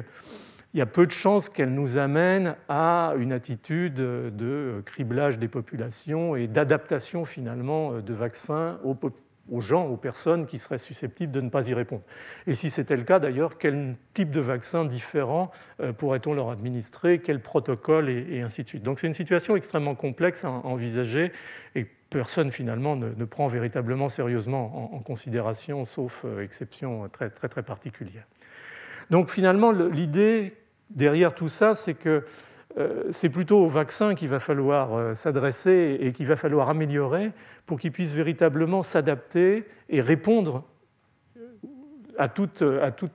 il 0.75 0.79
y 0.79 0.81
a 0.81 0.85
peu 0.85 1.05
de 1.05 1.11
chances 1.11 1.47
qu'elle 1.47 1.73
nous 1.73 1.97
amène 1.97 2.57
à 2.67 3.13
une 3.17 3.31
attitude 3.31 3.93
de 3.93 4.83
criblage 4.85 5.39
des 5.39 5.47
populations 5.47 6.35
et 6.35 6.47
d'adaptation 6.47 7.23
finalement 7.23 8.01
de 8.01 8.13
vaccins 8.13 8.77
aux, 8.83 9.61
gens, 9.61 9.85
aux 9.85 9.95
personnes 9.95 10.45
qui 10.47 10.59
seraient 10.59 10.77
susceptibles 10.77 11.31
de 11.31 11.39
ne 11.39 11.47
pas 11.47 11.69
y 11.69 11.73
répondre. 11.73 12.01
Et 12.45 12.55
si 12.55 12.69
c'était 12.69 12.97
le 12.97 13.03
cas 13.03 13.19
d'ailleurs, 13.19 13.57
quel 13.57 13.95
type 14.13 14.31
de 14.31 14.41
vaccin 14.41 14.83
différent 14.83 15.49
euh, 15.79 15.93
pourrait-on 15.93 16.33
leur 16.33 16.49
administrer, 16.49 17.19
quel 17.19 17.39
protocole 17.39 18.09
et, 18.09 18.41
ainsi 18.41 18.63
de 18.63 18.67
suite. 18.67 18.83
Donc 18.83 18.99
c'est 18.99 19.07
une 19.07 19.13
situation 19.13 19.55
extrêmement 19.55 19.95
complexe 19.95 20.43
à 20.43 20.49
envisager 20.49 21.31
et 21.75 21.85
personne 22.09 22.51
finalement 22.51 22.97
ne, 22.97 23.23
prend 23.23 23.47
véritablement 23.47 24.09
sérieusement 24.09 24.93
en, 24.93 24.99
considération, 24.99 25.85
sauf 25.85 26.23
euh, 26.25 26.43
exception 26.43 27.07
très 27.07 27.29
très 27.29 27.47
très 27.47 27.63
particulière. 27.63 28.25
Donc 29.09 29.29
finalement, 29.29 29.71
l'idée 29.71 30.53
derrière 30.89 31.33
tout 31.33 31.49
ça, 31.49 31.75
c'est 31.75 31.93
que 31.93 32.23
euh, 32.77 33.03
c'est 33.09 33.29
plutôt 33.29 33.59
au 33.59 33.67
vaccin 33.67 34.15
qu'il 34.15 34.27
va 34.27 34.39
falloir 34.39 34.93
euh, 34.93 35.13
s'adresser 35.13 35.97
et 36.01 36.11
qu'il 36.11 36.27
va 36.27 36.35
falloir 36.35 36.69
améliorer 36.69 37.31
pour 37.65 37.79
qu'il 37.79 37.91
puisse 37.91 38.13
véritablement 38.13 38.81
s'adapter 38.81 39.65
et 39.89 40.01
répondre 40.01 40.63
à 42.17 42.27
toutes, 42.29 42.63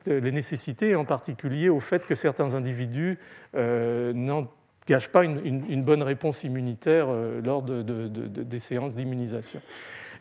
les 0.06 0.32
nécessités, 0.32 0.94
en 0.94 1.06
particulier 1.06 1.70
au 1.70 1.80
fait 1.80 2.06
que 2.06 2.14
certains 2.14 2.54
individus 2.54 3.18
euh, 3.54 4.12
n'engagent 4.12 5.10
pas 5.10 5.24
une, 5.24 5.82
bonne 5.82 6.02
réponse 6.02 6.44
immunitaire 6.44 7.08
lors 7.42 7.62
des 7.62 8.58
séances 8.58 8.96
d'immunisation. 8.96 9.62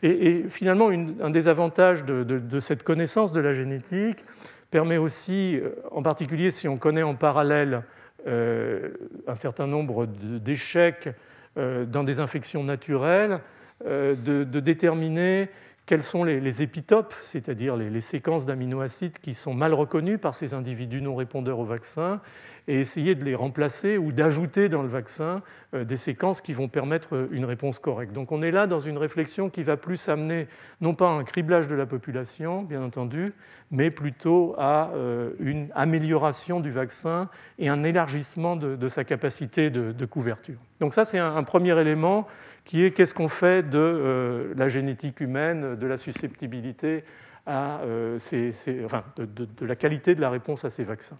Et, 0.02 0.44
finalement, 0.48 0.88
un 0.88 1.30
des 1.30 1.48
avantages 1.48 2.06
de, 2.06 2.60
cette 2.60 2.82
connaissance 2.82 3.32
de 3.32 3.40
la 3.40 3.52
génétique, 3.52 4.24
permet 4.70 4.96
aussi, 4.96 5.56
euh, 5.56 5.70
en 5.90 6.02
particulier 6.02 6.50
si 6.50 6.68
on 6.68 6.76
connaît 6.76 7.02
en 7.02 7.14
parallèle 7.14 7.82
euh, 8.26 8.90
un 9.26 9.34
certain 9.34 9.66
nombre 9.66 10.06
d'échecs 10.06 11.08
euh, 11.56 11.84
dans 11.84 12.04
des 12.04 12.20
infections 12.20 12.64
naturelles, 12.64 13.40
de, 13.82 14.44
déterminer 14.44 15.48
quels 15.90 16.04
sont 16.04 16.22
les, 16.22 16.62
épitopes, 16.62 17.16
c'est-à-dire 17.20 17.74
les, 17.74 18.00
séquences 18.00 18.46
d'aminoacides 18.46 19.18
qui 19.18 19.34
sont 19.34 19.54
mal 19.54 19.74
reconnues 19.74 20.18
par 20.18 20.36
ces 20.36 20.54
individus 20.54 21.02
non 21.02 21.16
répondeurs 21.16 21.58
au 21.58 21.64
vaccin, 21.64 22.20
et 22.68 22.78
essayer 22.78 23.16
de 23.16 23.24
les 23.24 23.34
remplacer 23.34 23.98
ou 23.98 24.12
d'ajouter 24.12 24.68
dans 24.68 24.82
le 24.82 24.88
vaccin 24.88 25.42
euh, 25.74 25.82
des 25.82 25.96
séquences 25.96 26.40
qui 26.40 26.52
vont 26.52 26.68
permettre 26.68 27.16
euh, 27.16 27.28
une 27.32 27.44
réponse 27.44 27.80
correcte. 27.80 28.12
Donc 28.12 28.30
on 28.30 28.40
est 28.40 28.52
là 28.52 28.68
dans 28.68 28.78
une 28.78 28.98
réflexion 28.98 29.50
qui 29.50 29.64
va 29.64 29.76
plus 29.76 30.08
amener 30.08 30.46
non 30.80 30.94
pas 30.94 31.08
un 31.08 31.24
criblage 31.24 31.66
de 31.66 31.74
la 31.74 31.86
population, 31.86 32.62
bien 32.62 32.84
entendu, 32.84 33.32
mais 33.72 33.90
plutôt 33.90 34.54
à 34.58 34.90
euh, 34.94 35.30
une 35.40 35.68
amélioration 35.74 36.60
du 36.60 36.70
vaccin 36.70 37.28
et 37.58 37.68
un 37.68 37.82
élargissement 37.82 38.54
de, 38.54 38.88
sa 38.88 39.02
capacité 39.02 39.70
de, 39.70 40.06
couverture. 40.06 40.58
Donc 40.80 40.94
ça, 40.94 41.04
c'est 41.04 41.18
un, 41.18 41.42
premier 41.42 41.78
élément 41.80 42.26
qui 42.64 42.84
est 42.84 42.90
qu'est-ce 42.90 43.14
qu'on 43.14 43.28
fait 43.28 43.68
de 43.68 44.52
la 44.56 44.68
génétique 44.68 45.20
humaine, 45.20 45.76
de 45.76 45.86
la 45.86 45.96
susceptibilité 45.96 47.04
à 47.46 47.80
ces, 48.18 48.52
enfin, 48.84 49.04
de, 49.16 49.66
la 49.66 49.76
qualité 49.76 50.14
de 50.14 50.20
la 50.20 50.30
réponse 50.30 50.64
à 50.64 50.70
ces 50.70 50.84
vaccins. 50.84 51.18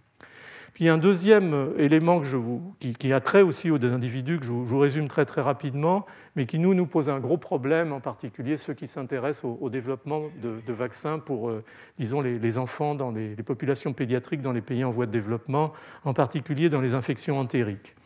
Puis 0.72 0.88
un 0.88 0.98
deuxième 0.98 1.72
élément 1.78 2.20
que 2.20 2.26
je 2.26 2.36
vous, 2.36 2.74
qui, 2.78 3.12
a 3.12 3.20
trait 3.20 3.42
aussi 3.42 3.70
aux 3.70 3.84
individus, 3.84 4.38
que 4.38 4.44
je 4.44 4.52
vous, 4.52 4.78
résume 4.78 5.08
très 5.08 5.24
très 5.24 5.40
rapidement, 5.40 6.06
mais 6.36 6.46
qui 6.46 6.58
nous, 6.58 6.74
nous 6.74 6.86
pose 6.86 7.10
un 7.10 7.18
gros 7.18 7.36
problème, 7.36 7.92
en 7.92 8.00
particulier 8.00 8.56
ceux 8.56 8.74
qui 8.74 8.86
s'intéressent 8.86 9.44
au, 9.60 9.68
développement 9.68 10.22
de, 10.40 10.72
vaccins 10.72 11.18
pour, 11.18 11.50
euh, 11.50 11.64
disons, 11.98 12.20
les, 12.20 12.58
enfants 12.58 12.94
dans 12.94 13.10
les, 13.10 13.34
populations 13.36 13.92
pédiatriques 13.92 14.42
dans 14.42 14.52
les 14.52 14.60
pays 14.60 14.84
en 14.84 14.90
voie 14.90 15.06
de 15.06 15.10
développement, 15.10 15.72
en 16.04 16.14
particulier 16.14 16.68
dans 16.68 16.80
les 16.80 16.94
infections 16.94 17.38
entériques. 17.38 17.96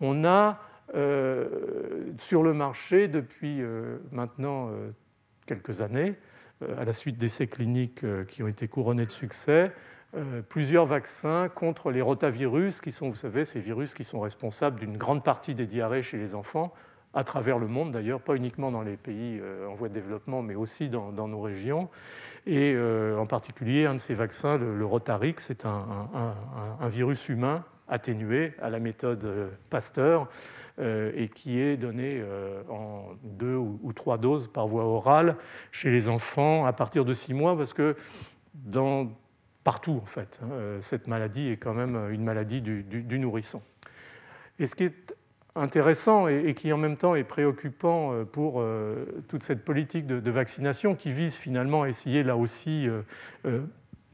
On 0.00 0.24
a 0.24 0.48
euh, 0.50 0.73
sur 0.92 2.42
le 2.42 2.52
marché 2.52 3.08
depuis 3.08 3.62
euh, 3.62 3.98
maintenant 4.12 4.70
quelques 5.46 5.80
années, 5.80 6.14
à 6.78 6.84
la 6.84 6.92
suite 6.92 7.16
d'essais 7.16 7.46
cliniques 7.46 8.04
qui 8.28 8.42
ont 8.42 8.48
été 8.48 8.68
couronnés 8.68 9.06
de 9.06 9.12
succès, 9.12 9.72
euh, 10.16 10.42
plusieurs 10.48 10.86
vaccins 10.86 11.48
contre 11.48 11.90
les 11.90 12.00
rotavirus, 12.00 12.80
qui 12.80 12.92
sont, 12.92 13.08
vous 13.08 13.16
savez, 13.16 13.44
ces 13.44 13.60
virus 13.60 13.94
qui 13.94 14.04
sont 14.04 14.20
responsables 14.20 14.78
d'une 14.78 14.96
grande 14.96 15.24
partie 15.24 15.56
des 15.56 15.66
diarrhées 15.66 16.02
chez 16.02 16.18
les 16.18 16.36
enfants, 16.36 16.72
à 17.14 17.24
travers 17.24 17.58
le 17.58 17.66
monde 17.66 17.90
d'ailleurs, 17.90 18.20
pas 18.20 18.36
uniquement 18.36 18.70
dans 18.70 18.82
les 18.82 18.96
pays 18.96 19.40
euh, 19.40 19.66
en 19.66 19.74
voie 19.74 19.88
de 19.88 19.94
développement, 19.94 20.40
mais 20.40 20.54
aussi 20.54 20.88
dans, 20.88 21.10
nos 21.10 21.40
régions. 21.40 21.88
Et 22.46 22.74
euh, 22.74 23.18
en 23.18 23.26
particulier, 23.26 23.86
un 23.86 23.94
de 23.94 23.98
ces 23.98 24.14
vaccins, 24.14 24.56
le, 24.56 24.86
Rotarix, 24.86 25.34
c'est 25.38 25.64
un, 25.64 26.88
virus 26.88 27.28
humain 27.28 27.64
atténué 27.88 28.54
à 28.60 28.70
la 28.70 28.80
méthode 28.80 29.50
Pasteur 29.70 30.28
et 30.78 31.30
qui 31.32 31.60
est 31.60 31.76
donné 31.76 32.22
en 32.68 33.10
deux 33.22 33.56
ou, 33.56 33.92
trois 33.94 34.18
doses 34.18 34.48
par 34.48 34.66
voie 34.66 34.84
orale 34.84 35.36
chez 35.70 35.90
les 35.90 36.08
enfants 36.08 36.66
à 36.66 36.72
partir 36.72 37.04
de 37.04 37.12
six 37.12 37.34
mois, 37.34 37.56
parce 37.56 37.72
que 37.72 37.94
partout 39.64 39.98
en 40.00 40.06
fait. 40.06 40.40
Hein. 40.42 40.48
Euh, 40.52 40.80
cette 40.80 41.08
maladie 41.08 41.48
est 41.48 41.56
quand 41.56 41.74
même 41.74 42.10
une 42.12 42.22
maladie 42.22 42.60
du, 42.60 43.18
nourrisson. 43.18 43.62
Et 44.60 44.66
ce 44.66 44.76
qui 44.76 44.84
est 44.84 45.16
intéressant 45.56 46.28
et, 46.28 46.54
qui 46.54 46.72
en 46.72 46.76
même 46.76 46.96
temps 46.96 47.14
est 47.14 47.24
préoccupant 47.24 48.12
euh, 48.12 48.24
pour 48.24 48.60
euh, 48.60 49.06
toute 49.28 49.42
cette 49.42 49.64
politique 49.64 50.06
de, 50.06 50.30
vaccination 50.30 50.94
qui 50.94 51.10
vise 51.12 51.34
finalement 51.34 51.82
à 51.82 51.88
essayer 51.88 52.22
là 52.22 52.36
aussi 52.36 52.88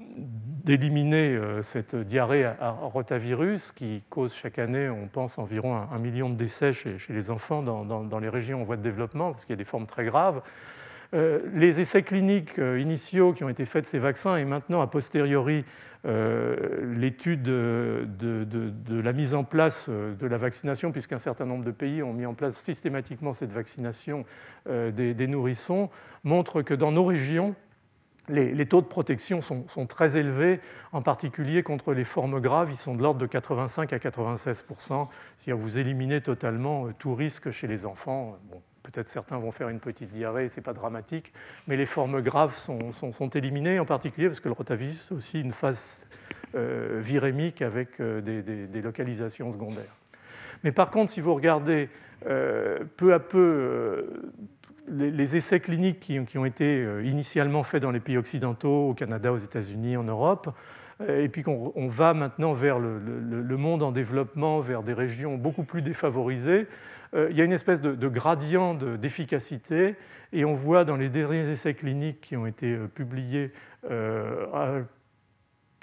d'éliminer 0.01 1.39
cette 1.63 1.97
diarrhée 1.97 2.45
à 2.45 2.71
rotavirus 2.71 3.73
qui 3.73 4.03
cause 4.11 4.35
chaque 4.35 4.59
année, 4.59 4.89
on 4.89 5.09
pense, 5.09 5.39
environ 5.39 5.77
un, 5.77 5.99
million 5.99 6.29
de 6.29 6.35
décès 6.35 6.73
chez, 6.73 6.97
les 7.09 7.31
enfants 7.31 7.63
dans, 7.63 8.19
les 8.19 8.29
régions 8.29 8.61
en 8.61 8.65
voie 8.65 8.77
de 8.77 8.83
développement, 8.83 9.31
parce 9.31 9.45
qu'il 9.45 9.53
y 9.53 9.59
a 9.59 9.63
des 9.63 9.65
formes 9.65 9.87
très 9.87 10.05
graves. 10.05 10.43
Euh, 11.13 11.41
les 11.55 11.81
essais 11.81 12.03
cliniques 12.03 12.59
euh, 12.61 12.79
initiaux 12.79 13.33
qui 13.33 13.43
ont 13.43 13.49
été 13.49 13.65
faits 13.65 13.83
de 13.83 13.89
ces 13.89 13.99
vaccins 13.99 14.37
et 14.37 14.45
maintenant, 14.45 14.81
a 14.81 14.87
posteriori, 14.87 15.65
euh, 16.07 16.95
l'étude 16.97 17.43
de, 17.43 18.07
la 18.89 19.13
mise 19.13 19.35
en 19.35 19.43
place 19.43 19.91
de 19.91 20.27
la 20.27 20.39
vaccination, 20.39 20.93
puisqu'un 20.93 21.19
certain 21.19 21.47
nombre 21.47 21.65
de 21.65 21.73
pays 21.73 22.03
ont 22.03 22.13
mis 22.13 22.27
en 22.27 22.35
place 22.35 22.57
systématiquement 22.57 23.33
cette 23.33 23.53
vaccination 23.53 24.25
des, 24.67 25.27
nourrissons, 25.27 25.91
montrent 26.23 26.63
que 26.63 26.75
dans 26.75 26.93
nos 26.93 27.05
régions, 27.05 27.55
les, 28.31 28.67
taux 28.67 28.81
de 28.81 28.87
protection 28.87 29.41
sont, 29.41 29.87
très 29.87 30.17
élevés, 30.17 30.61
en 30.93 31.03
particulier 31.03 31.63
contre 31.63 31.93
les 31.93 32.05
formes 32.05 32.41
graves, 32.41 32.71
ils 32.71 32.77
sont 32.77 32.95
de 32.95 33.03
l'ordre 33.03 33.21
de 33.21 33.27
85 33.27 33.93
à 33.93 33.99
96% 33.99 35.09
si 35.37 35.53
vous 35.53 35.79
éliminez 35.79 36.21
totalement 36.21 36.91
tout 36.99 37.15
risque 37.15 37.51
chez 37.51 37.67
les 37.67 37.87
enfants. 37.87 38.39
Peut-être 38.83 39.09
certains 39.09 39.39
vont 39.39 39.53
faire 39.53 39.69
une 39.69 39.81
petite 39.81 40.11
diarrhée, 40.11 40.49
ce 40.49 40.57
n'est 40.57 40.63
pas 40.63 40.73
dramatique, 40.73 41.33
mais 41.69 41.77
les 41.77 41.87
formes 41.87 42.23
graves 42.23 42.57
sont, 42.57 43.29
éliminées, 43.35 43.79
en 43.79 43.85
particulier 43.85 44.29
parce 44.29 44.41
que 44.41 44.49
le 44.49 44.55
rotavirus 44.55 45.13
a 45.13 45.15
aussi 45.15 45.41
une 45.41 45.53
phase 45.53 46.07
euh, 46.55 47.01
virémique 47.03 47.63
avec 47.63 48.01
euh, 48.01 48.21
des, 48.21 48.83
localisations 48.83 49.53
secondaires. 49.53 50.00
Mais 50.65 50.73
par 50.73 50.91
contre, 50.91 51.11
si 51.11 51.21
vous 51.21 51.35
regardez 51.35 51.89
euh, 52.27 52.81
peu 52.97 53.15
à 53.15 53.19
peu 53.19 54.07
les, 54.89 55.37
essais 55.37 55.61
cliniques 55.61 56.01
qui, 56.01 56.39
ont 56.39 56.45
été 56.45 56.85
initialement 57.05 57.63
faits 57.63 57.83
dans 57.83 57.91
les 57.91 58.01
pays 58.01 58.19
occidentaux, 58.19 58.91
au 58.91 58.95
Canada, 58.95 59.33
aux 59.33 59.39
États-Unis, 59.39 59.97
en 59.97 60.05
Europe, 60.05 60.55
et 61.09 61.29
puis 61.29 61.43
qu'on 61.43 61.89
va 61.89 62.13
maintenant 62.13 62.53
vers 62.53 62.79
le, 62.79 63.57
monde 63.57 63.83
en 63.83 63.93
développement, 63.93 64.61
vers 64.61 64.83
des 64.83 64.93
régions 64.93 65.37
beaucoup 65.37 65.63
plus 65.65 65.81
défavorisées, 65.81 66.67
euh, 67.15 67.29
il 67.31 67.37
y 67.37 67.41
a 67.41 67.45
une 67.45 67.53
espèce 67.53 67.81
de, 67.81 68.09
gradient 68.09 68.75
d'efficacité, 68.75 69.97
et 70.33 70.45
on 70.45 70.53
voit 70.53 70.85
dans 70.85 70.97
les 70.97 71.09
derniers 71.09 71.49
essais 71.49 71.75
cliniques 71.75 72.21
qui 72.21 72.37
ont 72.37 72.47
été 72.47 72.73
euh, 72.73 72.87
publiés, 72.87 73.53
euh, 73.91 74.83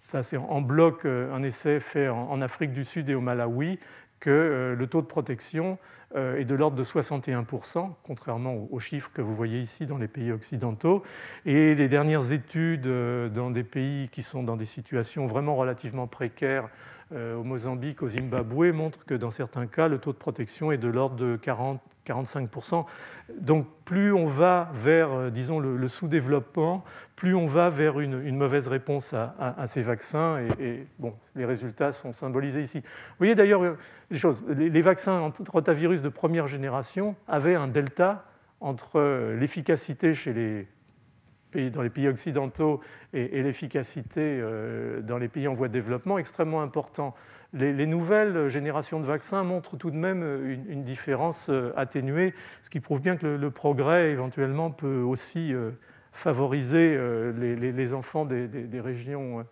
ça 0.04 0.24
c'est 0.24 0.38
en 0.38 0.62
bloc 0.62 1.06
un 1.06 1.44
essai 1.44 1.82
fait 1.82 2.08
en 2.08 2.40
Afrique 2.42 2.72
du 2.72 2.86
Sud 2.86 3.10
et 3.10 3.16
au 3.16 3.20
Malawi, 3.20 3.78
que 4.20 4.76
le 4.78 4.88
taux 4.88 5.02
de 5.02 5.08
protection 5.08 5.78
est 6.16 6.46
de 6.46 6.56
l'ordre 6.56 6.78
de 6.78 6.84
61%, 6.84 7.92
contrairement 8.04 8.68
aux 8.72 8.80
chiffres 8.80 9.12
que 9.14 9.22
vous 9.22 9.36
voyez 9.36 9.60
ici 9.60 9.86
dans 9.86 9.98
les 9.98 10.08
pays 10.08 10.32
occidentaux. 10.32 11.04
Et 11.46 11.76
les 11.76 11.88
dernières 11.88 12.32
études 12.32 12.88
dans 13.34 13.52
des 13.52 13.64
pays 13.64 14.10
qui 14.10 14.22
sont 14.22 14.42
dans 14.42 14.56
des 14.56 14.66
situations 14.66 15.28
vraiment 15.28 15.56
relativement 15.56 16.08
précaires, 16.08 16.70
euh, 17.14 17.36
au 17.36 17.44
Mozambique, 17.44 18.04
au 18.04 18.10
Zimbabwe, 18.10 18.74
montrent 18.74 19.06
que 19.06 19.14
dans 19.14 19.30
certains 19.30 19.68
cas, 19.68 19.88
le 19.88 19.98
taux 19.98 20.12
de 20.12 20.18
protection 20.18 20.72
est 20.74 20.78
de 20.78 20.90
l'ordre 20.90 21.16
de 21.16 21.38
40, 21.38 21.80
45%. 22.08 22.86
Donc 23.40 23.68
plus 23.86 24.14
on 24.14 24.28
va 24.28 24.70
vers, 24.74 25.12
euh, 25.12 25.30
disons, 25.30 25.60
le, 25.60 25.88
sous-développement, 25.88 26.84
plus 27.16 27.36
on 27.36 27.46
va 27.46 27.70
vers 27.70 28.00
une, 28.00 28.36
mauvaise 28.36 28.68
réponse 28.68 29.14
à, 29.14 29.68
ces 29.68 29.82
vaccins. 29.82 30.40
Et, 30.60 30.88
bon, 31.00 31.14
les 31.36 31.46
résultats 31.46 31.92
sont 31.92 32.12
symbolisés 32.12 32.62
ici. 32.62 32.80
Vous 32.80 33.16
voyez 33.20 33.36
d'ailleurs 33.36 33.64
euh, 33.64 33.78
les 34.12 34.18
choses. 34.18 34.44
Les, 34.48 34.82
vaccins 34.82 35.20
anti-rotavirus 35.20 36.02
de 36.02 36.10
première 36.10 36.48
génération 36.48 37.16
avaient 37.28 37.56
un 37.56 37.68
delta 37.68 38.26
entre 38.62 39.34
l'efficacité 39.38 40.14
chez 40.14 40.34
les 40.34 40.68
dans 41.72 41.82
les 41.82 41.90
pays 41.90 42.08
occidentaux 42.08 42.82
et, 43.14 43.42
l'efficacité 43.42 44.22
euh, 44.22 45.02
dans 45.02 45.18
les 45.18 45.28
pays 45.28 45.48
en 45.48 45.54
voie 45.54 45.68
de 45.68 45.74
développement 45.74 46.18
extrêmement 46.18 46.62
important. 46.62 47.16
Les, 47.54 47.86
nouvelles 47.86 48.50
générations 48.50 49.00
de 49.00 49.06
vaccins 49.06 49.44
montrent 49.44 49.78
tout 49.78 49.90
de 49.90 49.96
même 49.96 50.22
une, 50.70 50.84
différence 50.84 51.50
euh, 51.50 51.72
atténuée, 51.78 52.34
ce 52.62 52.70
qui 52.70 52.82
prouve 52.82 53.02
bien 53.02 53.16
que 53.16 53.26
le, 53.26 53.52
progrès 53.52 54.12
éventuellement 54.12 54.70
peut 54.70 55.00
aussi 55.00 55.54
euh, 55.54 55.72
favoriser 56.12 56.98
les, 57.38 57.94
enfants 57.94 58.26
des, 58.26 58.82
régions 58.82 59.46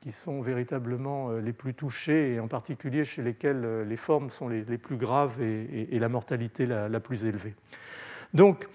qui 0.00 0.12
sont 0.12 0.40
véritablement 0.40 1.30
les 1.32 1.52
plus 1.52 1.74
touchées, 1.74 2.34
et 2.34 2.40
en 2.40 2.48
particulier 2.48 3.04
chez 3.04 3.22
lesquelles 3.22 3.82
les 3.86 3.96
formes 3.96 4.30
sont 4.30 4.48
les, 4.48 4.78
plus 4.78 4.96
graves 4.96 5.40
et, 5.40 5.98
la 5.98 6.08
mortalité 6.08 6.66
la, 6.66 6.88
la, 6.88 7.00
plus 7.00 7.26
élevée. 7.26 7.54
Donc, 8.32 8.66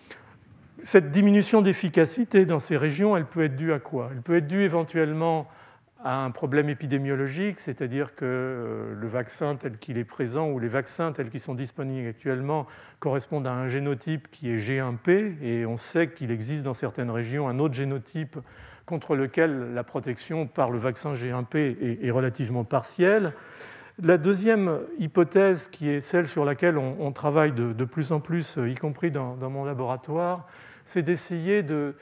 cette 0.81 1.11
diminution 1.11 1.61
d'efficacité 1.61 2.45
dans 2.45 2.59
ces 2.59 2.77
régions, 2.77 3.17
elle 3.17 3.25
peut 3.25 3.43
être 3.43 3.55
due 3.55 3.73
à 3.73 3.79
quoi? 3.79 4.09
Elle 4.11 4.21
peut 4.21 4.37
être 4.37 4.47
due 4.47 4.63
éventuellement 4.63 5.47
à 6.03 6.23
un 6.23 6.31
problème 6.31 6.69
épidémiologique, 6.69 7.59
c'est-à-dire 7.59 8.15
que 8.15 8.23
euh, 8.23 8.93
le 8.95 9.07
vaccin 9.07 9.55
tel 9.55 9.77
qu'il 9.77 9.97
est 9.97 10.05
présent 10.05 10.49
ou 10.49 10.59
les 10.59 10.69
vaccins 10.69 11.11
tels 11.11 11.29
qu'ils 11.29 11.41
sont 11.41 11.55
disponibles 11.55 12.07
actuellement 12.07 12.67
correspondent 12.99 13.47
à 13.47 13.51
un 13.51 13.67
génotype 13.67 14.29
qui 14.29 14.49
est 14.49 14.57
G1P 14.57 15.41
et 15.41 15.65
on 15.65 15.75
sait 15.75 16.09
qu'il 16.09 16.31
existe 16.31 16.63
dans 16.63 16.73
certaines 16.73 17.11
régions 17.11 17.49
un 17.49 17.59
autre 17.59 17.73
génotype 17.73 18.37
contre 18.85 19.15
lequel 19.15 19.73
la 19.73 19.83
protection 19.83 20.47
par 20.47 20.71
le 20.71 20.79
vaccin 20.79 21.13
G1P 21.13 22.01
est, 22.01 22.11
relativement 22.11 22.63
partielle. 22.63 23.33
La 24.01 24.17
deuxième 24.17 24.79
hypothèse, 24.97 25.67
qui 25.67 25.89
est 25.89 25.99
celle 25.99 26.27
sur 26.27 26.43
laquelle 26.43 26.77
on, 26.77 27.11
travaille 27.11 27.51
de, 27.51 27.85
plus 27.85 28.11
en 28.11 28.19
plus, 28.19 28.57
y 28.65 28.73
compris 28.73 29.11
dans 29.11 29.35
mon 29.37 29.63
laboratoire, 29.63 30.47
c'est 30.85 31.03
d'essayer 31.03 31.61
de, 31.61 31.93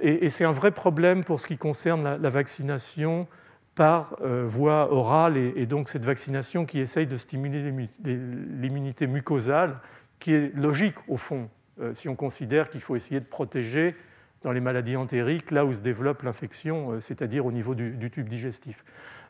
et, 0.00 0.28
c'est 0.28 0.44
un 0.44 0.52
vrai 0.52 0.70
problème 0.70 1.24
pour 1.24 1.40
ce 1.40 1.46
qui 1.46 1.56
concerne 1.56 2.20
la, 2.20 2.30
vaccination 2.30 3.26
par 3.74 4.16
euh, 4.22 4.44
voie 4.46 4.92
orale, 4.92 5.36
et, 5.36 5.66
donc 5.66 5.88
cette 5.88 6.04
vaccination 6.04 6.66
qui 6.66 6.80
essaye 6.80 7.06
de 7.06 7.16
stimuler 7.16 7.88
l'immunité 8.04 9.06
mucosale, 9.06 9.78
qui 10.18 10.32
est 10.32 10.54
logique 10.54 10.96
au 11.06 11.16
fond, 11.16 11.48
euh, 11.80 11.94
si 11.94 12.08
on 12.08 12.16
considère 12.16 12.70
qu'il 12.70 12.80
faut 12.80 12.96
essayer 12.96 13.20
de 13.20 13.26
protéger 13.26 13.94
dans 14.42 14.52
les 14.52 14.60
maladies 14.60 14.96
entériques, 14.96 15.50
là 15.50 15.64
où 15.64 15.72
se 15.72 15.80
développe 15.80 16.22
l'infection, 16.22 16.92
euh, 16.92 17.00
c'est-à-dire 17.00 17.46
au 17.46 17.52
niveau 17.52 17.74
du, 17.74 18.10
tube 18.10 18.28
digestif. 18.28 18.84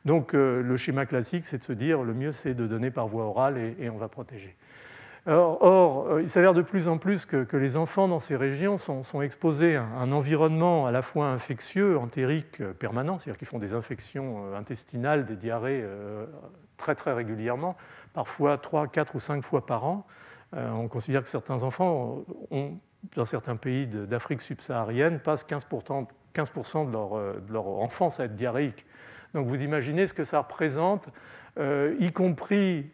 Donc 0.05 0.33
le 0.33 0.77
schéma 0.77 1.07
classique, 1.07 1.45
c'est 1.45 1.59
de 1.59 1.65
se 1.65 1.73
dire 1.73 2.03
le 2.03 2.15
mieux 2.15 2.31
c'est 2.31 2.55
de 2.55 2.67
donner 2.69 2.91
par 2.91 3.09
voie 3.09 3.25
orale 3.25 3.59
et 3.79 3.91
on 3.91 3.99
va 3.99 4.09
protéger. 4.09 4.57
Or, 5.31 6.07
euh, 6.09 6.23
il 6.23 6.31
s'avère 6.31 6.55
de 6.55 6.63
plus 6.63 6.89
en 6.89 6.97
plus 6.97 7.27
que, 7.27 7.57
les 7.57 7.77
enfants 7.77 8.09
dans 8.09 8.19
ces 8.19 8.35
régions 8.35 8.79
sont, 8.79 9.21
exposés 9.21 9.77
à 9.77 9.83
un 9.83 10.11
environnement 10.11 10.87
à 10.87 10.91
la 10.91 11.03
fois 11.03 11.27
infectieux, 11.27 11.99
entérique 11.99 12.63
euh, 12.63 12.73
permanent, 12.73 13.19
c'est-à-dire 13.19 13.39
qu'ils 13.39 13.49
font 13.49 13.59
des 13.59 13.75
infections 13.75 14.47
euh, 14.47 14.57
intestinales, 14.57 15.27
des 15.27 15.37
diarrhées 15.37 15.85
très 16.79 16.95
très 16.95 17.13
régulièrement, 17.13 17.77
parfois 18.15 18.57
3, 18.57 18.89
4 18.89 19.17
ou 19.17 19.21
5 19.21 19.45
fois 19.45 19.67
par 19.67 19.85
an. 19.85 20.07
On 20.55 20.89
considère 20.89 21.23
que 21.23 21.29
certains 21.29 21.63
enfants 21.63 22.25
dans 23.15 23.27
certains 23.27 23.57
pays 23.57 23.87
d'Afrique 23.87 24.41
subsaharienne, 24.41 25.19
passent 25.19 25.45
15%, 25.45 26.07
15 26.33 26.53
de, 26.87 26.93
leur, 26.93 27.11
de, 27.35 27.53
leur, 27.53 27.67
enfance 27.67 28.19
à 28.19 28.25
être 28.25 28.35
diarrhéique. 28.35 28.87
Donc 29.35 29.47
vous 29.47 29.63
imaginez 29.63 30.07
ce 30.07 30.15
que 30.15 30.25
ça 30.25 30.39
représente, 30.39 31.11
y 31.59 32.13
compris, 32.13 32.91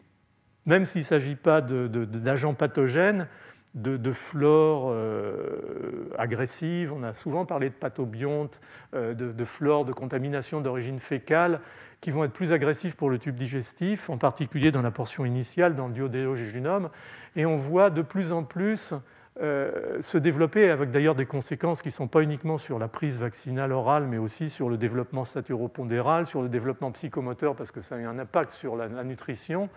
même 0.67 0.87
s'il 0.87 1.01
ne 1.01 1.07
s'agit 1.07 1.37
pas 1.37 1.61
d'agents 1.61 2.55
pathogènes, 2.55 3.29
de, 3.75 4.13
flore 4.13 4.91
euh, 4.91 6.09
agressive. 6.17 6.93
On 6.93 7.03
a 7.03 7.13
souvent 7.13 7.45
parlé 7.45 7.71
de 7.71 7.75
pathobiontes, 7.75 8.61
euh, 8.95 9.15
de, 9.15 9.45
flore 9.45 9.85
de 9.85 9.93
contamination 9.93 10.61
d'origine 10.61 11.01
fécale 11.01 11.61
qui 12.01 12.11
vont 12.11 12.25
être 12.25 12.33
plus 12.33 12.53
agressives 12.53 12.97
pour 12.97 13.11
le 13.11 13.19
tube 13.19 13.35
digestif, 13.35 14.11
en 14.11 14.19
particulier 14.19 14.71
dans 14.71 14.83
la 14.83 14.91
portion 14.91 15.25
initiale, 15.25 15.75
dans 15.75 15.89
le 15.89 15.95
duodéojejunum. 15.95 16.91
Et 17.35 17.47
on 17.47 17.57
voit 17.57 17.91
de 17.91 18.03
plus 18.03 18.31
en 18.31 18.45
plus 18.45 18.95
euh, 19.41 20.01
se 20.01 20.17
développer, 20.17 20.71
avec 20.71 20.91
d'ailleurs 20.91 21.15
des 21.15 21.27
conséquences 21.27 21.83
qui 21.83 21.89
ne 21.89 21.93
sont 21.93 22.09
pas 22.09 22.23
uniquement 22.23 22.57
sur 22.57 22.79
la 22.79 22.89
prise 22.89 23.19
vaccinale 23.19 23.73
orale, 23.73 24.07
mais 24.07 24.19
aussi 24.19 24.49
sur 24.49 24.69
le 24.69 24.77
développement 24.77 25.25
saturopondéral, 25.25 26.27
sur 26.27 26.43
le 26.43 26.49
développement 26.49 26.93
psychomoteur, 26.93 27.57
parce 27.57 27.71
que 27.71 27.81
ça 27.81 27.97
a 27.97 27.99
eu 27.99 28.07
un 28.07 28.19
impact 28.19 28.53
sur 28.53 28.77
la 28.77 28.89
nutrition. 29.05 29.69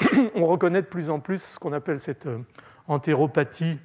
on 0.34 0.44
reconnaît 0.44 0.82
de 0.82 0.86
plus 0.86 1.08
en 1.08 1.20
plus 1.20 1.42
ce 1.42 1.58
qu'on 1.58 1.72
appelle 1.72 2.00
cette 2.00 2.28
entéropathie 2.86 3.78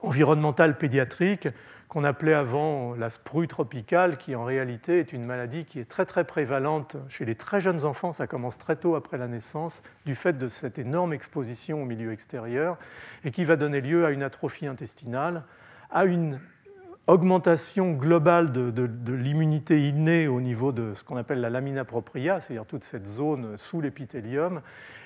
environnementale 0.00 0.76
pédiatrique 0.78 1.48
qu'on 1.88 2.04
appelait 2.04 2.34
avant 2.34 2.94
la 2.94 3.08
sprue 3.08 3.48
tropicale, 3.48 4.18
qui 4.18 4.36
en 4.36 4.44
réalité 4.44 4.98
est 4.98 5.12
une 5.12 5.24
maladie 5.24 5.64
qui 5.64 5.80
est 5.80 5.88
très 5.88 6.04
très 6.04 6.24
prévalente 6.24 6.96
chez 7.08 7.24
les 7.24 7.34
très 7.34 7.60
jeunes 7.60 7.84
enfants, 7.84 8.12
ça 8.12 8.26
commence 8.26 8.58
très 8.58 8.76
tôt 8.76 8.94
après 8.94 9.16
la 9.16 9.26
naissance, 9.26 9.82
du 10.04 10.14
fait 10.14 10.36
de 10.36 10.48
cette 10.48 10.78
énorme 10.78 11.14
exposition 11.14 11.82
au 11.82 11.86
milieu 11.86 12.12
extérieur, 12.12 12.76
et 13.24 13.30
qui 13.30 13.44
va 13.44 13.56
donner 13.56 13.80
lieu 13.80 14.04
à 14.04 14.10
une 14.10 14.22
atrophie 14.22 14.66
intestinale, 14.66 15.44
à 15.90 16.04
une 16.04 16.40
augmentation 17.08 17.92
globale 17.92 18.52
de, 18.52 19.12
l'immunité 19.12 19.88
innée 19.88 20.28
au 20.28 20.42
niveau 20.42 20.72
de 20.72 20.92
ce 20.94 21.02
qu'on 21.02 21.16
appelle 21.16 21.40
la 21.40 21.48
lamina 21.48 21.86
propria, 21.86 22.38
c'est-à-dire 22.40 22.66
toute 22.66 22.84
cette 22.84 23.08
zone 23.08 23.56
sous 23.56 23.80
l'épithélium, 23.80 24.60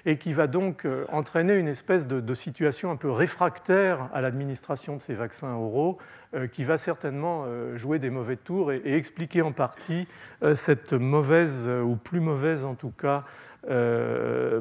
et 0.04 0.18
qui 0.18 0.32
va 0.32 0.48
donc 0.48 0.84
euh, 0.84 1.04
entraîner 1.12 1.54
une 1.54 1.68
espèce 1.68 2.08
de, 2.08 2.34
situation 2.34 2.90
un 2.90 2.96
peu 2.96 3.08
réfractaire 3.08 4.08
à 4.12 4.20
l'administration 4.20 4.96
de 4.96 5.00
ces 5.00 5.14
vaccins 5.14 5.54
oraux, 5.54 5.98
euh, 6.34 6.48
qui 6.48 6.64
va 6.64 6.76
certainement 6.76 7.44
euh, 7.46 7.76
jouer 7.76 8.00
des 8.00 8.10
mauvais 8.10 8.36
tours 8.36 8.72
et, 8.72 8.82
expliquer 8.84 9.42
en 9.42 9.52
partie 9.52 10.08
cette 10.54 10.92
mauvaise, 10.92 11.68
ou 11.68 11.94
plus 11.94 12.20
mauvaise 12.20 12.64
en 12.64 12.74
tout 12.74 12.90
cas, 12.90 13.24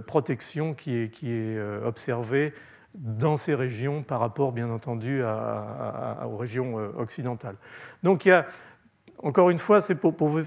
protection 0.06 0.76
qui 0.76 0.96
est, 0.96 1.10
qui 1.10 1.32
est 1.32 1.60
observée 1.84 2.54
dans 2.96 3.38
ces 3.38 3.56
régions 3.56 4.04
par 4.04 4.20
rapport, 4.20 4.52
bien 4.52 4.70
entendu, 4.70 5.24
aux 5.24 6.38
régions 6.38 6.80
euh, 6.80 6.90
occidentales. 6.98 7.56
Donc, 8.04 8.26
il 8.26 8.30
y 8.30 8.32
a, 8.32 8.46
encore 9.20 9.50
une 9.50 9.60
fois, 9.60 9.82
c'est 9.82 9.96
pour, 9.96 10.14
vous 10.28 10.44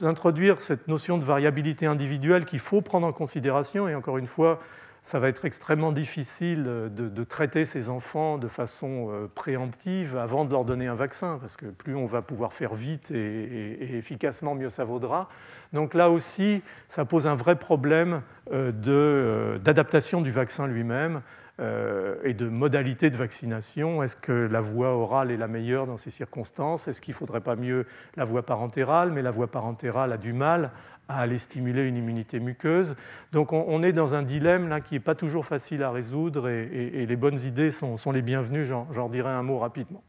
introduire 0.00 0.60
cette 0.60 0.88
notion 0.88 1.18
de 1.18 1.24
variabilité 1.24 1.86
individuelle 1.86 2.44
qu'il 2.44 2.58
faut 2.58 2.80
prendre 2.80 3.06
en 3.06 3.12
considération. 3.12 3.88
Et 3.88 3.94
encore 3.94 4.18
une 4.18 4.26
fois, 4.26 4.60
ça 5.02 5.18
va 5.18 5.28
être 5.28 5.44
extrêmement 5.44 5.90
difficile 5.90 6.64
de, 6.64 7.24
traiter 7.24 7.64
ces 7.64 7.90
enfants 7.90 8.38
de 8.38 8.46
façon 8.46 9.08
euh, 9.10 9.26
préemptive 9.34 10.16
avant 10.16 10.44
de 10.44 10.52
leur 10.52 10.64
donner 10.64 10.86
un 10.86 10.94
vaccin, 10.94 11.38
parce 11.40 11.56
que 11.56 11.66
plus 11.66 11.96
on 11.96 12.06
va 12.06 12.22
pouvoir 12.22 12.52
faire 12.52 12.74
vite 12.74 13.10
et, 13.10 13.96
efficacement, 13.96 14.54
mieux 14.54 14.70
ça 14.70 14.84
vaudra. 14.84 15.28
Donc 15.72 15.94
là 15.94 16.10
aussi, 16.10 16.62
ça 16.88 17.04
pose 17.04 17.26
un 17.26 17.34
vrai 17.34 17.56
problème 17.56 18.22
euh, 18.52 19.58
d'adaptation 19.58 20.20
du 20.20 20.30
vaccin 20.30 20.68
lui-même. 20.68 21.22
Euh, 21.60 22.16
et 22.24 22.32
de 22.32 22.48
modalités 22.48 23.10
de 23.10 23.16
vaccination. 23.18 24.02
Est-ce 24.02 24.16
que 24.16 24.32
la 24.32 24.62
voie 24.62 24.88
orale 24.88 25.30
est 25.30 25.36
la 25.36 25.48
meilleure 25.48 25.86
dans 25.86 25.98
ces 25.98 26.08
circonstances? 26.08 26.88
Est-ce 26.88 27.02
qu'il 27.02 27.12
ne 27.12 27.18
faudrait 27.18 27.42
pas 27.42 27.56
mieux 27.56 27.84
la 28.16 28.24
voie 28.24 28.42
parentérale? 28.42 29.12
Mais 29.12 29.20
la 29.20 29.30
voie 29.30 29.48
parentérale 29.48 30.14
a 30.14 30.16
du 30.16 30.32
mal 30.32 30.70
à 31.10 31.20
aller 31.20 31.36
stimuler 31.36 31.82
une 31.82 31.98
immunité 31.98 32.40
muqueuse. 32.40 32.96
Donc 33.32 33.52
on, 33.52 33.82
est 33.82 33.92
dans 33.92 34.14
un 34.14 34.22
dilemme 34.22 34.70
là, 34.70 34.80
qui 34.80 34.94
n'est 34.94 35.00
pas 35.00 35.14
toujours 35.14 35.44
facile 35.44 35.82
à 35.82 35.90
résoudre 35.90 36.48
et, 36.48 37.04
les 37.06 37.16
bonnes 37.16 37.40
idées 37.40 37.70
sont, 37.70 38.12
les 38.12 38.22
bienvenues, 38.22 38.64
j'en 38.64 39.08
dirai 39.10 39.28
un 39.28 39.42
mot 39.42 39.58
rapidement. 39.58 40.02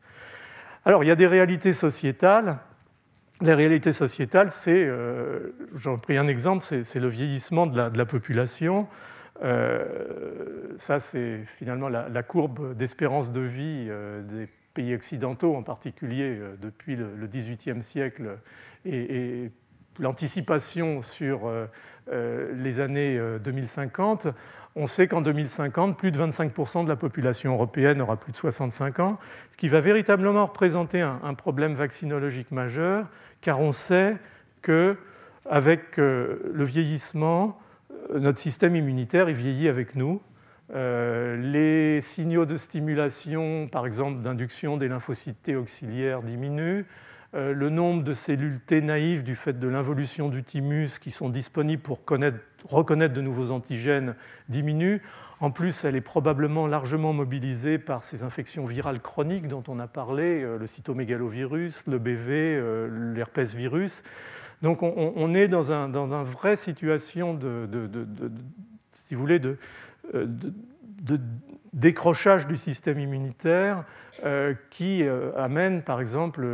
Alors 0.86 1.03
il 1.03 1.07
y 1.07 1.11
a 1.11 1.15
des 1.15 1.28
réalités 1.28 1.74
sociétales. 1.74 2.57
Les 3.41 3.53
réalités 3.53 3.91
sociétales, 3.91 4.52
c'est, 4.52 4.86
euh, 4.86 5.53
j'en 5.76 5.98
pris 5.98 6.18
un 6.18 6.28
exemple, 6.28 6.64
c'est 6.64 6.99
le 6.99 7.10
vieillissement 7.10 7.65
de 7.65 7.98
la 7.98 8.06
population. 8.06 8.88
Euh, 9.41 10.76
ça, 10.77 10.99
c'est 10.99 11.39
finalement 11.57 11.89
la, 11.89 12.23
courbe 12.23 12.76
d'espérance 12.76 13.31
de 13.31 13.41
vie 13.41 13.88
euh, 13.89 14.22
des 14.22 14.47
pays 14.73 14.93
occidentaux, 14.93 15.55
en 15.55 15.64
particulier 15.64 16.38
euh, 16.39 16.55
depuis 16.61 16.95
le 16.95 17.27
XVIIIe 17.27 17.81
siècle, 17.81 18.38
et, 18.85 19.51
l'anticipation 19.99 21.03
sur 21.03 21.41
les 22.11 22.80
années 22.80 23.22
2050. 23.43 24.26
On 24.76 24.88
sait 24.88 25.07
qu'en 25.07 25.22
2050, 25.22 25.95
plus 25.95 26.11
de 26.11 26.19
25% 26.19 26.84
de 26.84 26.89
la 26.89 26.95
population 26.95 27.53
européenne 27.53 28.01
aura 28.01 28.18
plus 28.18 28.31
de 28.31 28.38
65 28.38 28.99
ans, 29.01 29.19
ce 29.51 29.57
qui 29.57 29.68
va 29.68 29.81
véritablement 29.81 30.47
représenter 30.47 30.99
un, 31.01 31.34
problème 31.35 31.76
vaccinologique 31.76 32.49
majeur, 32.49 33.05
car 33.41 33.60
on 33.60 33.72
sait 33.72 34.18
que 34.64 34.97
avec 35.45 35.97
le 35.97 36.64
vieillissement, 36.64 37.60
notre 38.14 38.40
système 38.40 38.76
immunitaire 38.76 39.30
il 39.30 39.36
vieillit 39.36 39.68
avec 39.68 39.95
nous. 39.95 40.22
Euh, 40.74 41.36
les 41.36 42.02
signaux 42.02 42.45
de 42.45 42.57
stimulation, 42.57 43.68
par 43.68 43.86
exemple 43.86 44.22
d'induction 44.22 44.78
des 44.78 44.88
lymphocytes 44.88 45.41
T 45.44 45.56
auxiliaires, 45.56 46.24
diminuent. 46.24 46.86
Euh, 47.36 47.53
le 47.53 47.70
nombre 47.70 48.03
de 48.03 48.14
cellules 48.14 48.60
T 48.60 48.82
naïves 48.82 49.24
du 49.24 49.36
fait 49.36 49.60
de 49.60 49.68
l'involution 49.68 50.30
du 50.30 50.44
thymus 50.44 50.99
qui 50.99 51.11
sont 51.11 51.30
disponibles 51.30 51.82
pour 51.82 51.99
reconnaître 52.06 53.14
de 53.14 53.22
nouveaux 53.22 53.52
antigènes 53.52 54.15
diminue. 54.49 55.02
En 55.40 55.52
plus, 55.52 55.84
elle 55.84 55.95
est 55.95 56.02
probablement 56.02 56.68
largement 56.68 57.11
mobilisée 57.11 57.78
par 57.78 58.03
ces 58.03 58.24
infections 58.24 58.65
virales 58.65 59.02
chroniques 59.02 59.48
dont 59.48 59.64
on 59.68 59.80
a 59.80 59.88
parlé, 59.88 60.44
euh, 60.44 60.57
le 60.57 60.68
cytomégalovirus, 60.68 61.84
le 61.88 61.99
BV, 61.99 62.61
l'herpès 63.15 63.53
virus. 63.53 64.03
Donc 64.62 64.82
on, 64.82 65.34
est 65.34 65.48
dans 65.48 65.72
une 65.72 66.24
vraie 66.24 66.56
situation 66.56 67.34
de, 67.34 67.68
vous 69.16 69.22
voulez, 69.22 69.42
euh, 69.44 70.26
de, 70.26 71.20
décrochage 71.74 72.46
du 72.46 72.56
système 72.56 73.00
immunitaire 73.00 73.84
euh, 74.24 74.54
qui 74.70 75.04
euh, 75.04 75.32
amène 75.36 75.82
par 75.82 76.00
exemple 76.02 76.48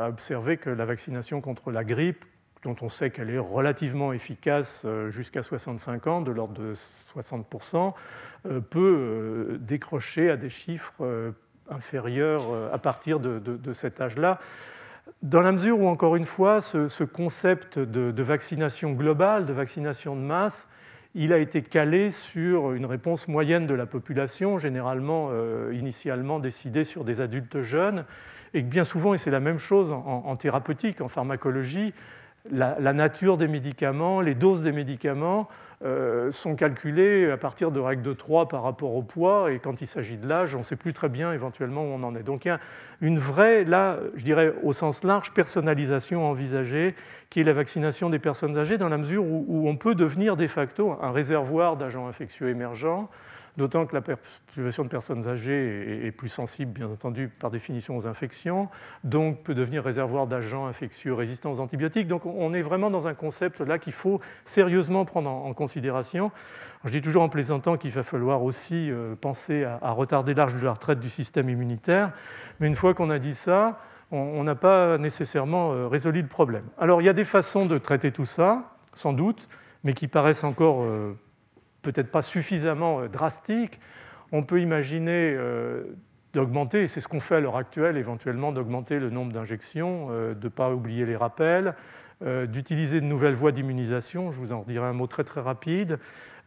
à 0.00 0.08
observer 0.08 0.56
que 0.56 0.68
la 0.68 0.84
vaccination 0.84 1.40
contre 1.40 1.70
la 1.70 1.84
grippe, 1.84 2.24
dont 2.64 2.76
on 2.82 2.88
sait 2.88 3.10
qu'elle 3.10 3.30
est 3.30 3.38
relativement 3.38 4.12
efficace 4.12 4.84
jusqu'à 5.10 5.42
65 5.42 6.06
ans, 6.08 6.20
de 6.20 6.32
l'ordre 6.32 6.54
de 6.54 6.74
60%, 6.74 7.94
peut 8.68 9.56
décrocher 9.60 10.30
à 10.30 10.36
des 10.36 10.48
chiffres 10.48 11.32
inférieurs 11.70 12.72
à 12.72 12.78
partir 12.78 13.20
de 13.20 13.72
cet 13.72 14.00
âge-là 14.00 14.40
dans 15.22 15.40
la 15.40 15.52
mesure 15.52 15.80
où, 15.80 15.88
encore 15.88 16.16
une 16.16 16.24
fois, 16.24 16.60
ce, 16.60 17.04
concept 17.04 17.78
de, 17.78 18.22
vaccination 18.22 18.92
globale, 18.92 19.46
de 19.46 19.52
vaccination 19.52 20.14
de 20.14 20.20
masse, 20.20 20.68
il 21.14 21.32
a 21.32 21.38
été 21.38 21.62
calé 21.62 22.10
sur 22.10 22.72
une 22.72 22.84
réponse 22.84 23.26
moyenne 23.26 23.66
de 23.66 23.74
la 23.74 23.86
population, 23.86 24.58
généralement 24.58 25.28
euh, 25.30 25.72
initialement 25.72 26.38
décidée 26.38 26.84
sur 26.84 27.04
des 27.04 27.20
adultes 27.20 27.62
jeunes, 27.62 28.04
et 28.52 28.62
que 28.62 28.68
bien 28.68 28.84
souvent, 28.84 29.14
et 29.14 29.18
c'est 29.18 29.30
la 29.30 29.40
même 29.40 29.58
chose 29.58 29.92
en, 29.92 30.36
thérapeutique, 30.36 31.00
en 31.00 31.08
pharmacologie, 31.08 31.94
la, 32.50 32.92
nature 32.92 33.36
des 33.36 33.48
médicaments, 33.48 34.20
les 34.20 34.34
doses 34.34 34.62
des 34.62 34.72
médicaments 34.72 35.48
sont 36.30 36.56
calculées 36.56 37.30
à 37.30 37.36
partir 37.36 37.70
de 37.70 37.80
règles 37.80 38.02
de 38.02 38.12
3 38.12 38.48
par 38.48 38.62
rapport 38.62 38.94
au 38.94 39.02
poids, 39.02 39.52
et 39.52 39.58
quand 39.58 39.80
il 39.80 39.86
s'agit 39.86 40.16
de 40.16 40.26
l'âge, 40.26 40.54
on 40.54 40.60
ne 40.60 40.64
sait 40.64 40.76
plus 40.76 40.92
très 40.92 41.08
bien 41.08 41.32
éventuellement 41.32 41.82
où 41.82 41.88
on 41.88 42.02
en 42.02 42.14
est. 42.14 42.22
Donc 42.22 42.44
il 42.44 42.48
y 42.48 42.50
a 42.50 42.60
une 43.00 43.18
vraie, 43.18 43.64
là, 43.64 43.98
je 44.14 44.24
dirais 44.24 44.54
au 44.62 44.72
sens 44.72 45.04
large, 45.04 45.32
personnalisation 45.32 46.28
envisagée, 46.28 46.94
qui 47.28 47.40
est 47.40 47.44
la 47.44 47.52
vaccination 47.52 48.08
des 48.08 48.18
personnes 48.18 48.56
âgées, 48.56 48.78
dans 48.78 48.88
la 48.88 48.98
mesure 48.98 49.24
où 49.24 49.68
on 49.68 49.76
peut 49.76 49.94
devenir 49.94 50.36
de 50.36 50.46
facto 50.46 50.96
un 51.02 51.12
réservoir 51.12 51.76
d'agents 51.76 52.06
infectieux 52.08 52.48
émergents 52.48 53.10
d'autant 53.56 53.86
que 53.86 53.94
la 53.94 54.02
population 54.02 54.84
de 54.84 54.88
personnes 54.88 55.26
âgées 55.28 56.06
est 56.06 56.12
plus 56.12 56.28
sensible, 56.28 56.72
bien 56.72 56.90
entendu, 56.90 57.28
par 57.28 57.50
définition 57.50 57.96
aux 57.96 58.06
infections, 58.06 58.68
donc 59.04 59.42
peut 59.42 59.54
devenir 59.54 59.84
réservoir 59.84 60.26
d'agents 60.26 60.66
infectieux 60.66 61.14
résistants 61.14 61.52
aux 61.52 61.60
antibiotiques. 61.60 62.06
Donc 62.06 62.26
on 62.26 62.52
est 62.54 62.62
vraiment 62.62 62.90
dans 62.90 63.08
un 63.08 63.14
concept 63.14 63.60
là 63.60 63.78
qu'il 63.78 63.92
faut 63.92 64.20
sérieusement 64.44 65.04
prendre 65.04 65.30
en 65.30 65.52
considération. 65.54 66.30
Je 66.84 66.90
dis 66.90 67.00
toujours 67.00 67.22
en 67.22 67.28
plaisantant 67.28 67.76
qu'il 67.76 67.90
va 67.90 68.02
falloir 68.02 68.42
aussi 68.42 68.90
euh, 68.90 69.14
penser 69.16 69.64
à 69.64 69.90
retarder 69.90 70.34
l'âge 70.34 70.54
de 70.54 70.64
la 70.64 70.72
retraite 70.72 71.00
du 71.00 71.10
système 71.10 71.48
immunitaire, 71.48 72.12
mais 72.60 72.66
une 72.66 72.74
fois 72.74 72.94
qu'on 72.94 73.10
a 73.10 73.18
dit 73.18 73.34
ça, 73.34 73.80
on 74.12 74.44
n'a 74.44 74.54
pas 74.54 74.98
nécessairement 74.98 75.72
euh, 75.72 75.88
résolu 75.88 76.22
le 76.22 76.28
problème. 76.28 76.64
Alors 76.78 77.02
il 77.02 77.04
y 77.06 77.08
a 77.08 77.12
des 77.12 77.24
façons 77.24 77.66
de 77.66 77.78
traiter 77.78 78.12
tout 78.12 78.24
ça, 78.24 78.76
sans 78.92 79.12
doute, 79.12 79.48
mais 79.82 79.94
qui 79.94 80.08
paraissent 80.08 80.44
encore 80.44 80.82
euh, 80.82 81.16
peut-être 81.86 82.10
pas 82.10 82.22
suffisamment 82.22 83.00
euh, 83.00 83.08
drastique, 83.08 83.78
on 84.32 84.42
peut 84.42 84.60
imaginer 84.60 85.34
euh, 85.36 85.84
d'augmenter, 86.34 86.82
et 86.82 86.86
c'est 86.88 87.00
ce 87.00 87.06
qu'on 87.06 87.20
fait 87.20 87.36
à 87.36 87.40
l'heure 87.40 87.56
actuelle, 87.56 87.96
éventuellement 87.96 88.50
d'augmenter 88.50 88.98
le 88.98 89.08
nombre 89.08 89.32
d'injections, 89.32 90.08
euh, 90.10 90.34
de 90.34 90.44
ne 90.44 90.48
pas 90.48 90.72
oublier 90.72 91.06
les 91.06 91.16
rappels, 91.16 91.74
d'utiliser 92.48 93.02
de 93.02 93.04
nouvelles 93.04 93.34
voies 93.34 93.52
d'immunisation, 93.52 94.32
je 94.32 94.40
vous 94.40 94.54
en 94.54 94.62
dirai 94.62 94.86
un 94.86 94.94
mot 94.94 95.06
très 95.06 95.22
très 95.22 95.42
rapide, 95.42 95.98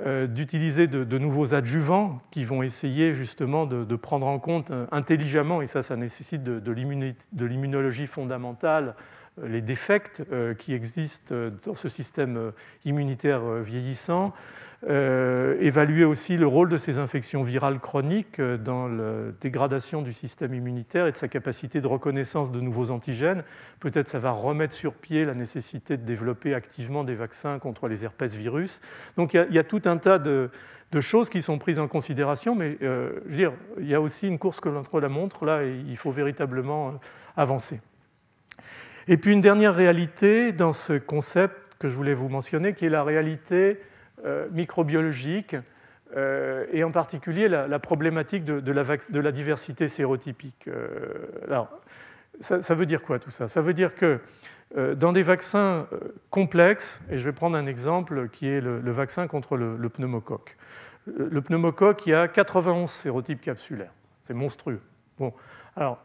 d'utiliser 0.04 0.88
de, 0.88 1.18
nouveaux 1.20 1.54
adjuvants 1.54 2.24
qui 2.32 2.44
vont 2.44 2.64
essayer 2.64 3.14
justement 3.14 3.68
de, 3.68 3.96
prendre 3.96 4.26
en 4.26 4.40
compte 4.40 4.72
intelligemment, 4.92 5.62
et 5.62 5.68
ça 5.68 5.84
ça 5.84 5.96
nécessite 5.96 6.44
de 6.44 7.46
l'immunologie 7.46 8.08
fondamentale, 8.08 8.96
les 9.44 9.62
défects 9.62 10.24
qui 10.58 10.74
existent 10.74 11.36
dans 11.64 11.76
ce 11.76 11.88
système 11.88 12.52
immunitaire 12.84 13.44
vieillissant, 13.62 14.34
euh, 14.88 15.58
évaluer 15.60 16.06
aussi 16.06 16.38
le 16.38 16.48
rôle 16.48 16.70
de 16.70 16.78
ces 16.78 17.00
infections 17.00 17.44
virales 17.44 17.80
chroniques 17.80 18.40
euh, 18.40 18.56
dans 18.56 18.88
la 18.88 19.32
dégradation 19.42 20.02
du 20.02 20.14
système 20.14 20.54
immunitaire 20.54 21.06
et 21.06 21.12
de 21.12 21.18
sa 21.18 21.28
capacité 21.28 21.82
de 21.82 21.88
reconnaissance 21.88 22.50
de 22.50 22.62
nouveaux 22.62 22.90
antigènes. 22.90 23.44
Peut-être 23.82 24.08
ça 24.08 24.20
va 24.20 24.32
remettre 24.32 24.74
sur 24.74 24.94
pied 24.94 25.26
la 25.26 25.34
nécessité 25.34 25.98
de 25.98 26.06
développer 26.06 26.54
activement 26.54 27.04
des 27.04 27.16
vaccins 27.16 27.60
contre 27.60 27.90
les 27.90 28.06
herpès 28.06 28.34
virus. 28.34 28.80
Donc 29.18 29.34
il 29.34 29.48
y, 29.52 29.60
a, 29.60 29.64
tout 29.66 29.82
un 29.84 29.98
tas 29.98 30.18
de, 30.18 30.50
choses 31.02 31.30
qui 31.30 31.42
sont 31.42 31.58
prises 31.58 31.80
en 31.80 31.90
considération, 31.90 32.56
mais 32.56 32.78
euh, 32.82 33.20
je 33.26 33.32
veux 33.32 33.38
dire, 33.38 33.54
il 33.80 33.88
y 33.88 33.96
a 33.96 34.00
aussi 34.00 34.30
une 34.30 34.40
course 34.40 34.62
que 34.62 34.70
l'entre 34.70 35.02
la 35.02 35.10
montre, 35.10 35.44
là, 35.44 35.62
et 35.66 35.76
il 35.90 35.98
faut 35.98 36.12
véritablement 36.12 37.02
avancer. 37.36 37.82
Et 39.10 39.18
puis 39.18 39.34
une 39.34 39.42
dernière 39.42 39.76
réalité 39.76 40.54
dans 40.54 40.72
ce 40.72 40.94
concept 40.94 41.76
que 41.80 41.90
je 41.90 41.96
voulais 41.96 42.14
vous 42.14 42.30
mentionner, 42.30 42.74
qui 42.74 42.86
est 42.86 42.90
la 42.90 43.04
réalité 43.04 43.78
euh, 44.26 44.48
microbiologique 44.52 45.56
euh, 46.18 46.66
et 46.74 46.84
en 46.84 46.92
particulier 46.92 47.48
la, 47.48 47.80
problématique 47.80 48.44
de, 48.44 48.72
la, 48.72 49.32
diversité 49.32 49.88
sérotypique. 49.88 50.68
Euh, 50.68 51.28
alors, 51.48 51.70
ça, 52.42 52.76
veut 52.76 52.86
dire 52.86 53.02
quoi 53.02 53.20
tout 53.20 53.30
ça? 53.30 53.48
Ça 53.48 53.62
veut 53.62 53.74
dire 53.74 53.96
que 53.96 54.20
dans 54.96 55.14
des 55.14 55.24
vaccins 55.24 55.88
complexes, 56.30 57.02
et 57.10 57.18
je 57.18 57.24
vais 57.24 57.32
prendre 57.32 57.58
un 57.58 57.66
exemple 57.66 58.30
qui 58.30 58.48
est 58.48 58.62
le, 58.62 58.92
vaccin 58.92 59.28
contre 59.28 59.58
le, 59.58 59.90
pneumocoque. 59.90 60.58
Le, 61.08 61.42
pneumocoque, 61.42 62.06
il 62.06 62.10
y 62.10 62.14
a 62.14 62.28
91 62.28 62.90
sérotypes 62.90 63.42
capsulaires. 63.42 63.94
C'est 64.24 64.34
monstrueux. 64.34 64.82
Bon, 65.18 65.34
alors, 65.76 66.00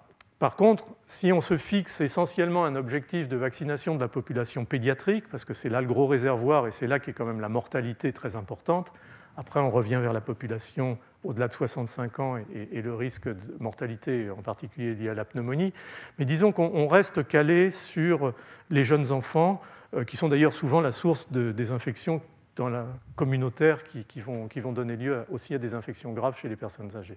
par 0.44 0.56
contre, 0.56 0.84
si 1.06 1.32
on 1.32 1.40
se 1.40 1.56
fixe 1.56 2.02
essentiellement 2.02 2.66
un 2.66 2.76
objectif 2.76 3.30
de 3.30 3.36
vaccination 3.38 3.94
de 3.94 4.00
la 4.02 4.08
population 4.08 4.66
pédiatrique, 4.66 5.26
parce 5.30 5.46
que 5.46 5.54
c'est 5.54 5.70
là 5.70 5.80
le 5.80 5.86
gros 5.86 6.06
réservoir 6.06 6.66
et 6.66 6.70
c'est 6.70 6.86
là 6.86 6.98
qu'est 6.98 7.14
quand 7.14 7.24
même 7.24 7.40
la 7.40 7.48
mortalité 7.48 8.12
très 8.12 8.36
importante, 8.36 8.92
après 9.38 9.60
on 9.60 9.70
revient 9.70 10.00
vers 10.02 10.12
la 10.12 10.20
population 10.20 10.98
au-delà 11.24 11.48
de 11.48 11.54
65 11.54 12.20
ans 12.20 12.36
et, 12.36 12.82
le 12.82 12.94
risque 12.94 13.26
de 13.26 13.56
mortalité 13.58 14.28
en 14.28 14.42
particulier 14.42 14.94
lié 14.94 15.08
à 15.08 15.14
la 15.14 15.24
pneumonie, 15.24 15.72
mais 16.18 16.26
disons 16.26 16.52
qu'on 16.52 16.84
reste 16.84 17.26
calé 17.26 17.70
sur 17.70 18.34
les 18.68 18.84
jeunes 18.84 19.12
enfants, 19.12 19.62
euh, 19.96 20.04
qui 20.04 20.18
sont 20.18 20.28
d'ailleurs 20.28 20.52
souvent 20.52 20.82
la 20.82 20.92
source 20.92 21.32
de, 21.32 21.52
des 21.52 21.70
infections 21.70 22.20
dans 22.56 22.68
la 22.68 22.84
communautaire 23.16 23.82
qui 23.84 24.20
vont 24.20 24.72
donner 24.72 24.96
lieu 24.96 25.24
aussi 25.30 25.54
à 25.54 25.58
des 25.58 25.74
infections 25.74 26.12
graves 26.12 26.38
chez 26.38 26.50
les 26.50 26.56
personnes 26.56 26.94
âgées 26.96 27.16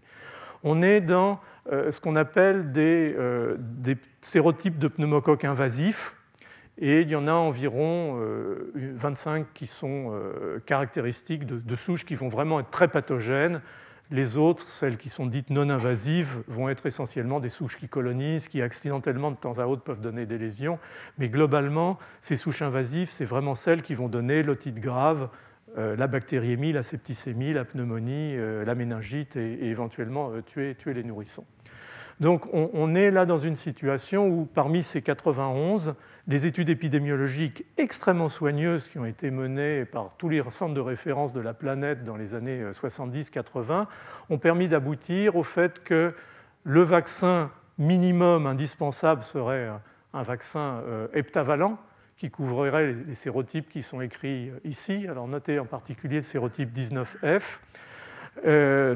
on 0.63 0.81
est 0.81 1.01
dans 1.01 1.39
euh, 1.71 1.91
ce 1.91 1.99
qu'on 1.99 2.15
appelle 2.15 2.71
euh, 2.77 3.55
des, 3.59 3.97
sérotypes 4.21 4.77
de 4.77 4.87
pneumocoques 4.87 5.45
invasifs, 5.45 6.15
et 6.79 7.01
il 7.01 7.09
y 7.09 7.15
en 7.15 7.27
a 7.27 7.33
environ 7.33 8.19
25 8.75 9.41
euh, 9.41 9.43
qui 9.55 9.65
sont 9.65 10.13
caractéristiques 10.67 11.45
de, 11.45 11.75
souches 11.75 12.05
qui 12.05 12.13
vont 12.13 12.29
vraiment 12.29 12.59
être 12.59 12.69
très 12.69 12.87
pathogènes. 12.87 13.61
Les 14.11 14.37
autres, 14.37 14.65
celles 14.67 14.97
qui 14.97 15.09
sont 15.09 15.25
dites 15.25 15.49
non 15.49 15.69
invasives, 15.69 16.43
vont 16.47 16.69
être 16.69 16.85
essentiellement 16.85 17.39
des 17.39 17.49
souches 17.49 17.77
qui 17.77 17.89
colonisent, 17.89 18.47
qui 18.47 18.61
accidentellement 18.61 19.31
de 19.31 19.35
temps 19.35 19.57
à 19.57 19.65
autre 19.65 19.81
peuvent 19.81 19.99
donner 19.99 20.25
des 20.25 20.37
lésions. 20.37 20.79
Mais 21.17 21.29
globalement, 21.29 21.97
ces 22.21 22.35
souches 22.35 22.61
invasives, 22.61 23.09
c'est 23.11 23.25
vraiment 23.25 23.55
celles 23.55 23.81
qui 23.81 23.95
vont 23.95 24.07
donner 24.07 24.43
l'otite 24.43 24.79
grave, 24.79 25.23
euh, 25.23 25.27
la 25.75 26.07
bactériémie, 26.07 26.71
la 26.71 26.83
septicémie, 26.83 27.53
la 27.53 27.65
pneumonie, 27.65 28.35
euh, 28.35 28.65
la 28.65 28.73
méningite 28.73 29.35
et, 29.35 29.65
éventuellement 29.65 30.31
euh, 30.31 30.41
tuer, 30.41 30.75
les 30.85 31.03
nourrissons. 31.03 31.45
Donc 32.19 32.47
on, 32.51 32.95
est 32.95 33.11
là 33.11 33.27
dans 33.27 33.37
une 33.37 33.55
situation 33.55 34.27
où 34.27 34.45
parmi 34.45 34.81
ces 34.81 35.03
91, 35.03 35.93
les 36.27 36.47
études 36.47 36.69
épidémiologiques 36.69 37.63
extrêmement 37.77 38.27
soigneuses 38.27 38.87
qui 38.87 38.97
ont 38.97 39.05
été 39.05 39.29
menées 39.29 39.85
par 39.85 40.15
tous 40.17 40.27
les 40.27 40.41
centres 40.49 40.73
de 40.73 40.81
référence 40.81 41.31
de 41.31 41.41
la 41.41 41.53
planète 41.53 42.03
dans 42.03 42.15
les 42.15 42.33
années 42.33 42.63
70-80 42.71 43.85
ont 44.31 44.37
permis 44.39 44.67
d'aboutir 44.67 45.35
au 45.35 45.43
fait 45.43 45.83
que 45.83 46.15
le 46.63 46.81
vaccin 46.81 47.51
minimum 47.77 48.47
indispensable 48.47 49.21
serait 49.21 49.69
un 50.13 50.23
vaccin 50.23 50.81
heptavalent, 51.13 51.77
qui 52.17 52.31
couvrirait 52.31 52.93
les 52.93 53.13
sérotypes 53.13 53.69
qui 53.69 53.81
sont 53.81 54.01
écrits 54.01 54.51
ici. 54.63 55.07
Alors 55.07 55.27
notez 55.27 55.59
en 55.59 55.65
particulier 55.65 56.17
le 56.17 56.21
sérotype 56.23 56.75
19F. 56.75 57.59
Euh, 58.45 58.95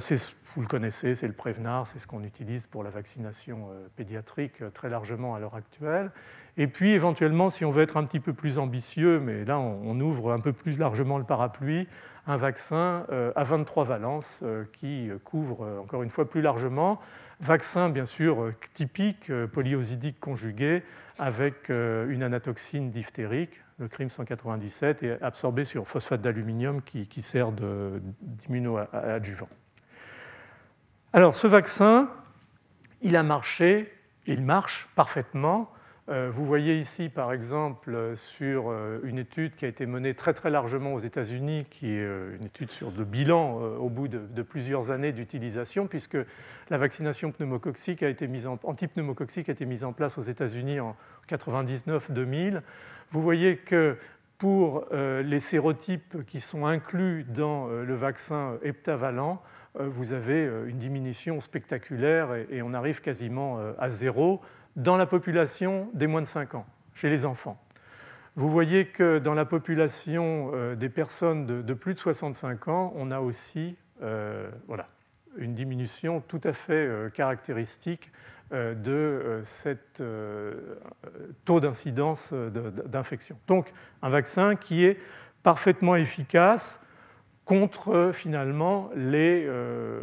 vous 0.55 0.61
le 0.61 0.67
connaissez, 0.67 1.15
c'est 1.15 1.27
le 1.27 1.33
Prévenard, 1.33 1.87
c'est 1.87 1.99
ce 1.99 2.05
qu'on 2.05 2.23
utilise 2.23 2.67
pour 2.67 2.83
la 2.83 2.89
vaccination 2.89 3.69
euh, 3.71 3.87
pédiatrique 3.95 4.61
euh, 4.61 4.69
très 4.69 4.89
largement 4.89 5.33
à 5.33 5.39
l'heure 5.39 5.55
actuelle. 5.55 6.11
Et 6.57 6.67
puis 6.67 6.91
éventuellement, 6.91 7.49
si 7.49 7.63
on 7.63 7.71
veut 7.71 7.83
être 7.83 7.95
un 7.95 8.03
petit 8.03 8.19
peu 8.19 8.33
plus 8.33 8.59
ambitieux, 8.59 9.19
mais 9.19 9.45
là 9.45 9.57
on, 9.57 9.99
ouvre 10.01 10.33
un 10.33 10.39
peu 10.39 10.51
plus 10.51 10.77
largement 10.77 11.17
le 11.17 11.23
parapluie, 11.23 11.87
un 12.27 12.37
vaccin 12.37 13.05
à 13.35 13.43
23 13.43 13.85
valences 13.85 14.43
qui 14.73 15.09
couvre 15.23 15.65
encore 15.81 16.03
une 16.03 16.09
fois 16.09 16.29
plus 16.29 16.41
largement. 16.41 16.99
Vaccin 17.39 17.89
bien 17.89 18.03
sûr 18.03 18.51
typique, 18.73 19.31
polyosidique 19.53 20.19
conjugué, 20.19 20.83
avec 21.21 21.69
euh, 21.69 22.09
une 22.09 22.23
anatoxine 22.23 22.89
diphtérique, 22.89 23.61
le 23.77 23.87
CRIM 23.87 24.09
197, 24.09 25.03
et 25.03 25.21
absorbé 25.21 25.65
sur 25.65 25.87
phosphate 25.87 26.19
d'aluminium 26.19 26.81
qui, 26.81 27.21
sert 27.21 27.51
d'immunoadjuvant. 27.51 29.47
Alors 31.13 31.35
ce 31.35 31.45
vaccin, 31.45 32.09
il 33.03 33.15
a 33.15 33.21
marché, 33.21 33.95
il 34.25 34.41
marche 34.41 34.89
parfaitement 34.95 35.71
vous 36.07 36.45
voyez 36.45 36.77
ici, 36.77 37.09
par 37.09 37.31
exemple, 37.31 38.15
sur 38.15 38.69
euh, 38.69 38.99
une 39.03 39.19
étude 39.19 39.55
qui 39.55 39.65
a 39.65 39.67
été 39.67 39.85
menée 39.85 40.13
très 40.13 40.33
très 40.33 40.49
largement 40.49 40.93
aux 40.93 40.99
États-Unis, 40.99 41.65
qui 41.69 41.91
est 41.91 42.03
euh, 42.03 42.35
une 42.35 42.45
étude 42.45 42.71
sur 42.71 42.91
de 42.91 43.03
bilan 43.03 43.57
au 43.61 43.89
bout 43.89 44.07
de, 44.07 44.41
plusieurs 44.41 44.89
années 44.91 45.11
d'utilisation, 45.11 45.87
puisque 45.87 46.17
la 46.69 46.77
vaccination 46.77 47.31
pneumococcique 47.31 48.01
a 48.03 48.09
été 48.09 48.27
mise 48.27 48.47
en, 48.47 48.59
antipneumococcique 48.63 49.47
a 49.49 49.51
été 49.51 49.65
mise 49.65 49.83
en 49.83 49.93
place 49.93 50.17
aux 50.17 50.23
États-Unis 50.23 50.79
en 50.79 50.95
99-2000. 51.29 52.61
Vous 53.11 53.21
voyez 53.21 53.57
que 53.57 53.97
pour 54.37 54.85
les 54.91 55.39
sérotypes 55.39 56.25
qui 56.25 56.39
sont 56.39 56.65
inclus 56.65 57.25
dans 57.25 57.67
le 57.67 57.93
vaccin 57.93 58.57
heptavalent, 58.63 59.39
vous 59.79 60.13
avez 60.13 60.49
une 60.65 60.79
diminution 60.79 61.39
spectaculaire 61.41 62.33
et 62.49 62.63
on 62.63 62.73
arrive 62.73 63.01
quasiment 63.01 63.59
à 63.77 63.89
zéro 63.89 64.41
dans 64.75 64.97
la 64.97 65.05
population 65.05 65.89
des 65.93 66.07
moins 66.07 66.21
de 66.21 66.27
5 66.27 66.55
ans, 66.55 66.65
chez 66.93 67.09
les 67.09 67.25
enfants. 67.25 67.59
Vous 68.35 68.49
voyez 68.49 68.85
que 68.85 69.19
dans 69.19 69.33
la 69.33 69.43
population 69.43 70.51
euh, 70.53 70.75
des 70.75 70.87
personnes 70.87 71.45
de, 71.45 71.73
plus 71.73 71.93
de 71.93 71.99
65 71.99 72.69
ans, 72.69 72.93
on 72.95 73.11
a 73.11 73.19
aussi 73.19 73.75
euh, 74.01 74.49
voilà, 74.67 74.87
une 75.37 75.53
diminution 75.53 76.21
tout 76.21 76.39
à 76.45 76.53
fait 76.53 76.73
euh, 76.73 77.09
caractéristique 77.09 78.11
de 78.53 79.39
ce 79.45 79.77
taux 81.45 81.61
d'incidence 81.61 82.33
d'infection. 82.33 83.37
Donc 83.47 83.71
un 84.01 84.09
vaccin 84.09 84.57
qui 84.57 84.83
est 84.83 84.99
parfaitement 85.41 85.95
efficace 85.95 86.77
contre 87.45 88.11
finalement 88.13 88.89
les 88.95 89.45
euh, 89.45 90.01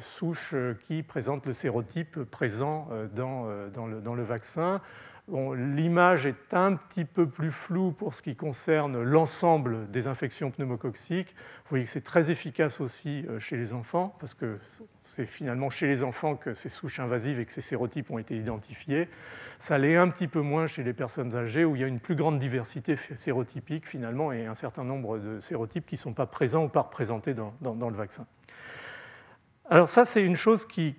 souches 0.00 0.54
qui 0.86 1.02
présentent 1.02 1.46
le 1.46 1.52
sérotype 1.52 2.22
présent 2.24 2.88
euh, 2.92 3.06
euh, 3.18 3.70
dans, 3.70 4.14
le, 4.14 4.22
vaccin. 4.22 4.80
L'image 5.28 6.24
est 6.24 6.54
un 6.54 6.76
petit 6.76 7.04
peu 7.04 7.28
plus 7.28 7.50
floue 7.50 7.90
pour 7.90 8.14
ce 8.14 8.22
qui 8.22 8.36
concerne 8.36 9.02
l'ensemble 9.02 9.90
des 9.90 10.06
infections 10.06 10.52
pneumococciques. 10.52 11.34
Vous 11.64 11.70
voyez 11.70 11.84
que 11.84 11.90
c'est 11.90 12.04
très 12.04 12.30
efficace 12.30 12.80
aussi 12.80 13.24
chez 13.40 13.56
les 13.56 13.72
enfants, 13.72 14.14
parce 14.20 14.34
que 14.34 14.60
c'est 15.02 15.26
finalement 15.26 15.68
chez 15.68 15.88
les 15.88 16.04
enfants 16.04 16.36
que 16.36 16.54
ces 16.54 16.68
souches 16.68 17.00
invasives 17.00 17.40
et 17.40 17.44
que 17.44 17.52
ces 17.52 17.60
sérotypes 17.60 18.08
ont 18.12 18.18
été 18.18 18.36
identifiés. 18.36 19.08
Ça 19.58 19.78
l'est 19.78 19.96
un 19.96 20.08
petit 20.08 20.28
peu 20.28 20.40
moins 20.40 20.66
chez 20.66 20.82
les 20.82 20.92
personnes 20.92 21.34
âgées 21.34 21.64
où 21.64 21.74
il 21.76 21.80
y 21.80 21.84
a 21.84 21.88
une 21.88 22.00
plus 22.00 22.14
grande 22.14 22.38
diversité 22.38 22.96
sérotypique 23.14 23.86
finalement 23.88 24.32
et 24.32 24.46
un 24.46 24.54
certain 24.54 24.84
nombre 24.84 25.18
de 25.18 25.40
sérotypes 25.40 25.86
qui 25.86 25.94
ne 25.94 26.00
sont 26.00 26.12
pas 26.12 26.26
présents 26.26 26.64
ou 26.64 26.68
pas 26.68 26.82
représentés 26.82 27.34
dans, 27.34 27.54
le 27.62 27.96
vaccin. 27.96 28.26
Alors 29.70 29.88
ça, 29.88 30.04
c'est 30.04 30.22
une 30.22 30.36
chose 30.36 30.66
qui, 30.66 30.94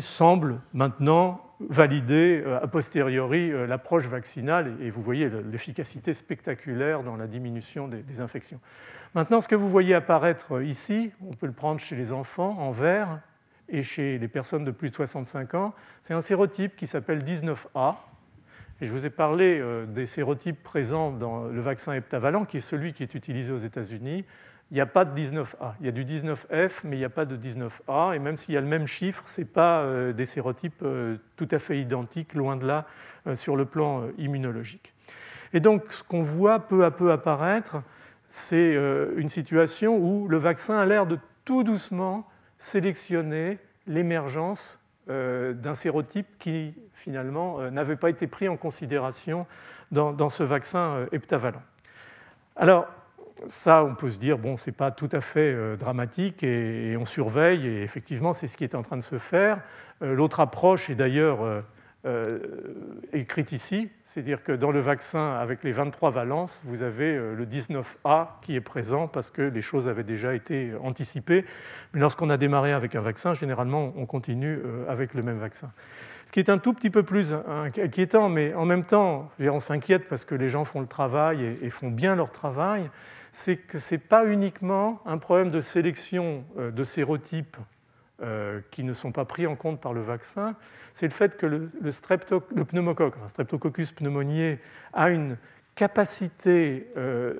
semble 0.00 0.60
maintenant 0.72 1.40
valider 1.68 2.42
euh, 2.44 2.60
a 2.62 2.66
posteriori 2.66 3.50
euh, 3.50 3.66
l'approche 3.66 4.06
vaccinale 4.06 4.76
et 4.80 4.90
vous 4.90 5.02
voyez 5.02 5.30
l'efficacité 5.50 6.12
spectaculaire 6.12 7.02
dans 7.02 7.16
la 7.16 7.26
diminution 7.26 7.88
des, 7.88 8.20
infections. 8.20 8.60
Maintenant, 9.14 9.40
ce 9.40 9.48
que 9.48 9.54
vous 9.54 9.68
voyez 9.68 9.94
apparaître 9.94 10.62
ici, 10.62 11.12
on 11.26 11.34
peut 11.34 11.46
le 11.46 11.52
prendre 11.52 11.80
chez 11.80 11.96
les 11.96 12.12
enfants 12.12 12.56
en 12.58 12.70
vert, 12.70 13.20
et 13.68 13.82
chez 13.82 14.18
les 14.18 14.28
personnes 14.28 14.64
de 14.64 14.70
plus 14.70 14.90
de 14.90 14.94
65 14.94 15.54
ans, 15.54 15.74
c'est 16.02 16.12
un 16.12 16.20
sérotype 16.20 16.76
qui 16.76 16.86
s'appelle 16.86 17.22
19A. 17.22 17.96
Et 18.80 18.86
je 18.86 18.90
vous 18.90 19.06
ai 19.06 19.10
parlé 19.10 19.62
des 19.88 20.04
sérotypes 20.04 20.62
présents 20.62 21.10
dans 21.10 21.44
le 21.44 21.60
vaccin 21.60 21.94
heptavalent, 21.94 22.44
qui 22.44 22.58
est 22.58 22.60
celui 22.60 22.92
qui 22.92 23.02
est 23.02 23.14
utilisé 23.14 23.50
aux 23.50 23.58
États-Unis. 23.58 24.26
Il 24.72 24.74
n'y 24.74 24.80
a 24.80 24.86
pas 24.86 25.04
de 25.04 25.14
19A. 25.14 25.74
Il 25.78 25.86
y 25.86 25.88
a 25.88 25.92
du 25.92 26.04
19F, 26.04 26.80
mais 26.82 26.96
il 26.96 26.98
n'y 26.98 27.04
a 27.04 27.10
pas 27.10 27.24
de 27.24 27.36
19A. 27.36 28.16
Et 28.16 28.18
même 28.18 28.36
s'il 28.36 28.54
y 28.54 28.56
a 28.56 28.60
le 28.60 28.66
même 28.66 28.88
chiffre, 28.88 29.22
ce 29.26 29.42
n'est 29.42 29.46
pas 29.46 29.86
des 30.12 30.24
sérotypes 30.24 30.82
tout 31.36 31.48
à 31.50 31.58
fait 31.58 31.78
identiques, 31.78 32.32
loin 32.32 32.56
de 32.56 32.66
là, 32.66 32.86
sur 33.34 33.54
le 33.54 33.66
plan 33.66 34.08
immunologique. 34.16 34.94
Et 35.52 35.60
donc, 35.60 35.92
ce 35.92 36.02
qu'on 36.02 36.22
voit 36.22 36.58
peu 36.58 36.86
à 36.86 36.90
peu 36.90 37.12
apparaître, 37.12 37.82
c'est 38.30 38.74
une 39.16 39.28
situation 39.28 39.98
où 39.98 40.26
le 40.26 40.38
vaccin 40.38 40.78
a 40.78 40.86
l'air 40.86 41.06
de 41.06 41.18
tout 41.44 41.64
doucement 41.64 42.26
sélectionner 42.56 43.58
l'émergence 43.86 44.80
euh, 45.10 45.52
d'un 45.52 45.74
sérotype 45.74 46.26
qui 46.38 46.74
finalement 46.94 47.58
euh, 47.58 47.70
n'avait 47.70 47.96
pas 47.96 48.08
été 48.08 48.28
pris 48.28 48.48
en 48.48 48.56
considération 48.56 49.46
dans, 49.90 50.28
ce 50.28 50.44
vaccin 50.44 50.94
euh, 50.94 51.06
heptavalent. 51.10 51.62
Alors, 52.54 52.86
ça, 53.46 53.84
on 53.84 53.94
peut 53.94 54.10
se 54.10 54.18
dire, 54.18 54.38
bon, 54.38 54.56
ce 54.56 54.70
n'est 54.70 54.76
pas 54.76 54.90
tout 54.90 55.08
à 55.12 55.20
fait 55.20 55.76
dramatique 55.76 56.42
et, 56.42 56.96
on 56.98 57.04
surveille, 57.04 57.66
et 57.66 57.82
effectivement, 57.82 58.32
c'est 58.32 58.46
ce 58.46 58.56
qui 58.56 58.64
est 58.64 58.74
en 58.74 58.82
train 58.82 58.96
de 58.96 59.02
se 59.02 59.18
faire. 59.18 59.60
L'autre 60.00 60.40
approche 60.40 60.90
est 60.90 60.94
d'ailleurs 60.94 61.62
euh, 62.04 62.40
écrite 63.12 63.52
ici, 63.52 63.88
c'est-à-dire 64.04 64.42
que 64.42 64.50
dans 64.50 64.72
le 64.72 64.80
vaccin 64.80 65.34
avec 65.34 65.62
les 65.62 65.70
23 65.70 66.10
valences, 66.10 66.60
vous 66.64 66.82
avez 66.82 67.14
euh, 67.14 67.36
le 67.36 67.46
19A 67.46 68.26
qui 68.42 68.56
est 68.56 68.60
présent 68.60 69.06
parce 69.06 69.30
que 69.30 69.42
les 69.42 69.62
choses 69.62 69.86
avaient 69.86 70.02
déjà 70.02 70.34
été 70.34 70.72
anticipées. 70.82 71.44
Mais 71.94 72.00
lorsqu'on 72.00 72.28
a 72.28 72.36
démarré 72.36 72.72
avec 72.72 72.96
un 72.96 73.02
vaccin, 73.02 73.34
généralement, 73.34 73.92
on 73.96 74.04
continue 74.04 74.58
euh, 74.64 74.84
avec 74.88 75.14
le 75.14 75.22
même 75.22 75.38
vaccin. 75.38 75.70
Ce 76.26 76.32
qui 76.32 76.40
est 76.40 76.50
un 76.50 76.58
tout 76.58 76.72
petit 76.72 76.90
peu 76.90 77.04
plus 77.04 77.36
inquiétant, 77.78 78.28
mais 78.28 78.52
en 78.54 78.64
même 78.64 78.84
temps, 78.84 79.30
on 79.38 79.60
s'inquiète 79.60 80.08
parce 80.08 80.24
que 80.24 80.34
les 80.34 80.48
gens 80.48 80.64
font 80.64 80.80
le 80.80 80.86
travail 80.88 81.58
et 81.60 81.70
font 81.70 81.90
bien 81.90 82.16
leur 82.16 82.32
travail, 82.32 82.90
c'est 83.32 83.56
que 83.56 83.78
ce 83.78 83.94
n'est 83.94 83.98
pas 83.98 84.26
uniquement 84.26 85.00
un 85.04 85.18
problème 85.18 85.50
de 85.50 85.60
sélection 85.60 86.44
de 86.56 86.84
sérotypes 86.84 87.56
euh, 88.22 88.60
qui 88.70 88.84
ne 88.84 88.92
sont 88.92 89.10
pas 89.10 89.24
pris 89.24 89.48
en 89.48 89.56
compte 89.56 89.80
par 89.80 89.92
le 89.92 90.00
vaccin, 90.00 90.54
c'est 90.94 91.06
le 91.06 91.12
fait 91.12 91.36
que 91.36 91.44
le, 91.44 91.72
le, 91.80 92.64
pneumocoque, 92.64 93.14
Streptococcus 93.26 93.90
pneumoniae, 93.90 94.58
a 94.92 95.08
une 95.10 95.36
capacité, 95.74 96.86
euh, 96.96 97.34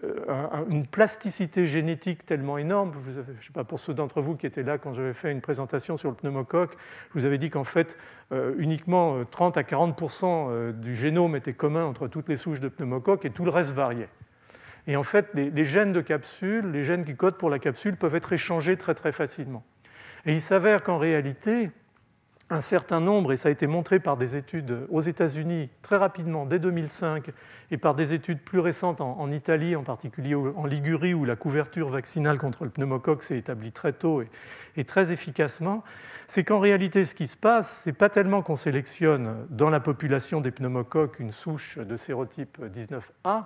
une 0.68 0.88
plasticité 0.88 1.68
génétique 1.68 2.26
tellement 2.26 2.58
énorme. 2.58 2.94
Je 3.04 3.10
ne 3.10 3.24
sais 3.40 3.52
pas 3.52 3.62
pour 3.62 3.78
ceux 3.78 3.94
d'entre 3.94 4.20
vous 4.22 4.34
qui 4.34 4.44
étaient 4.44 4.64
là 4.64 4.76
quand 4.76 4.92
j'avais 4.92 5.12
fait 5.12 5.30
une 5.30 5.40
présentation 5.40 5.96
sur 5.96 6.10
le 6.10 6.16
pneumocoque, 6.16 6.76
je 7.10 7.20
vous 7.20 7.26
avais 7.26 7.38
dit 7.38 7.50
qu'en 7.50 7.62
fait, 7.62 7.96
euh, 8.32 8.52
uniquement 8.58 9.24
30 9.24 9.58
à 9.58 9.62
40 9.62 10.80
du 10.80 10.96
génome 10.96 11.36
était 11.36 11.52
commun 11.52 11.84
entre 11.84 12.08
toutes 12.08 12.28
les 12.28 12.36
souches 12.36 12.60
de 12.60 12.68
pneumocoque 12.68 13.24
et 13.24 13.30
tout 13.30 13.44
le 13.44 13.50
reste 13.50 13.70
variait. 13.70 14.08
Et 14.86 14.96
en 14.96 15.02
fait, 15.04 15.28
les, 15.34 15.64
gènes 15.64 15.92
de 15.92 16.00
capsule, 16.00 16.70
les 16.72 16.82
gènes 16.82 17.04
qui 17.04 17.14
codent 17.14 17.36
pour 17.36 17.50
la 17.50 17.58
capsule 17.58 17.96
peuvent 17.96 18.16
être 18.16 18.32
échangés 18.32 18.76
très 18.76 18.94
très 18.94 19.12
facilement. 19.12 19.64
Et 20.26 20.32
il 20.32 20.40
s'avère 20.40 20.82
qu'en 20.82 20.98
réalité, 20.98 21.70
un 22.50 22.60
certain 22.60 23.00
nombre, 23.00 23.32
et 23.32 23.36
ça 23.36 23.48
a 23.48 23.52
été 23.52 23.66
montré 23.66 23.98
par 23.98 24.16
des 24.16 24.36
études 24.36 24.86
aux 24.90 25.00
États-Unis 25.00 25.70
très 25.80 25.96
rapidement, 25.96 26.44
dès 26.44 26.58
2005, 26.58 27.30
et 27.70 27.78
par 27.78 27.94
des 27.94 28.12
études 28.12 28.40
plus 28.40 28.58
récentes 28.58 29.00
en, 29.00 29.30
Italie, 29.30 29.74
en 29.74 29.84
particulier 29.84 30.34
en 30.34 30.66
Ligurie, 30.66 31.14
où 31.14 31.24
la 31.24 31.36
couverture 31.36 31.88
vaccinale 31.88 32.38
contre 32.38 32.64
le 32.64 32.70
pneumocoque 32.70 33.22
s'est 33.22 33.38
établie 33.38 33.72
très 33.72 33.92
tôt 33.92 34.22
et, 34.76 34.84
très 34.84 35.12
efficacement, 35.12 35.82
c'est 36.26 36.44
qu'en 36.44 36.60
réalité, 36.60 37.04
ce 37.04 37.14
qui 37.14 37.26
se 37.26 37.36
passe, 37.36 37.84
ce 37.84 37.88
n'est 37.88 37.94
pas 37.94 38.08
tellement 38.08 38.42
qu'on 38.42 38.56
sélectionne 38.56 39.46
dans 39.48 39.70
la 39.70 39.80
population 39.80 40.40
des 40.40 40.50
pneumocoques 40.50 41.20
une 41.20 41.32
souche 41.32 41.78
de 41.78 41.96
sérotype 41.96 42.58
19A, 42.60 43.44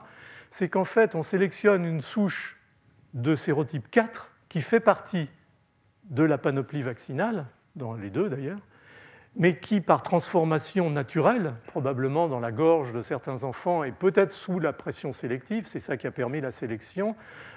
c'est 0.57 0.70
qu'en 0.70 0.87
fait, 0.87 1.15
on 1.15 1.23
sélectionne 1.23 1.85
une 1.85 2.01
souche 2.01 2.57
de 3.12 3.35
sérotype 3.35 3.91
4 3.91 4.33
qui 4.49 4.62
fait 4.62 4.81
partie 4.81 5.28
de 6.05 6.23
la 6.23 6.39
panoplie 6.39 6.81
vaccinale, 6.81 7.45
dans 7.74 7.93
les 7.93 8.09
deux 8.09 8.31
d'ailleurs, 8.31 8.61
mais 9.35 9.59
qui, 9.59 9.83
par 9.83 10.03
transformation 10.03 10.89
naturelle, 10.89 11.53
probablement 11.66 12.27
dans 12.27 12.41
la 12.41 12.53
gorge 12.53 12.95
de 12.95 13.03
certains 13.03 13.45
enfants 13.45 13.85
et 13.85 13.93
peut-être 13.93 14.33
sous 14.33 14.59
la 14.59 14.73
pression 14.73 15.12
sélective, 15.12 15.66
c'est 15.66 15.78
ça 15.78 15.99
qui 15.99 16.07
a 16.07 16.11
permis 16.11 16.41
la 16.41 16.51
sélection, 16.51 17.16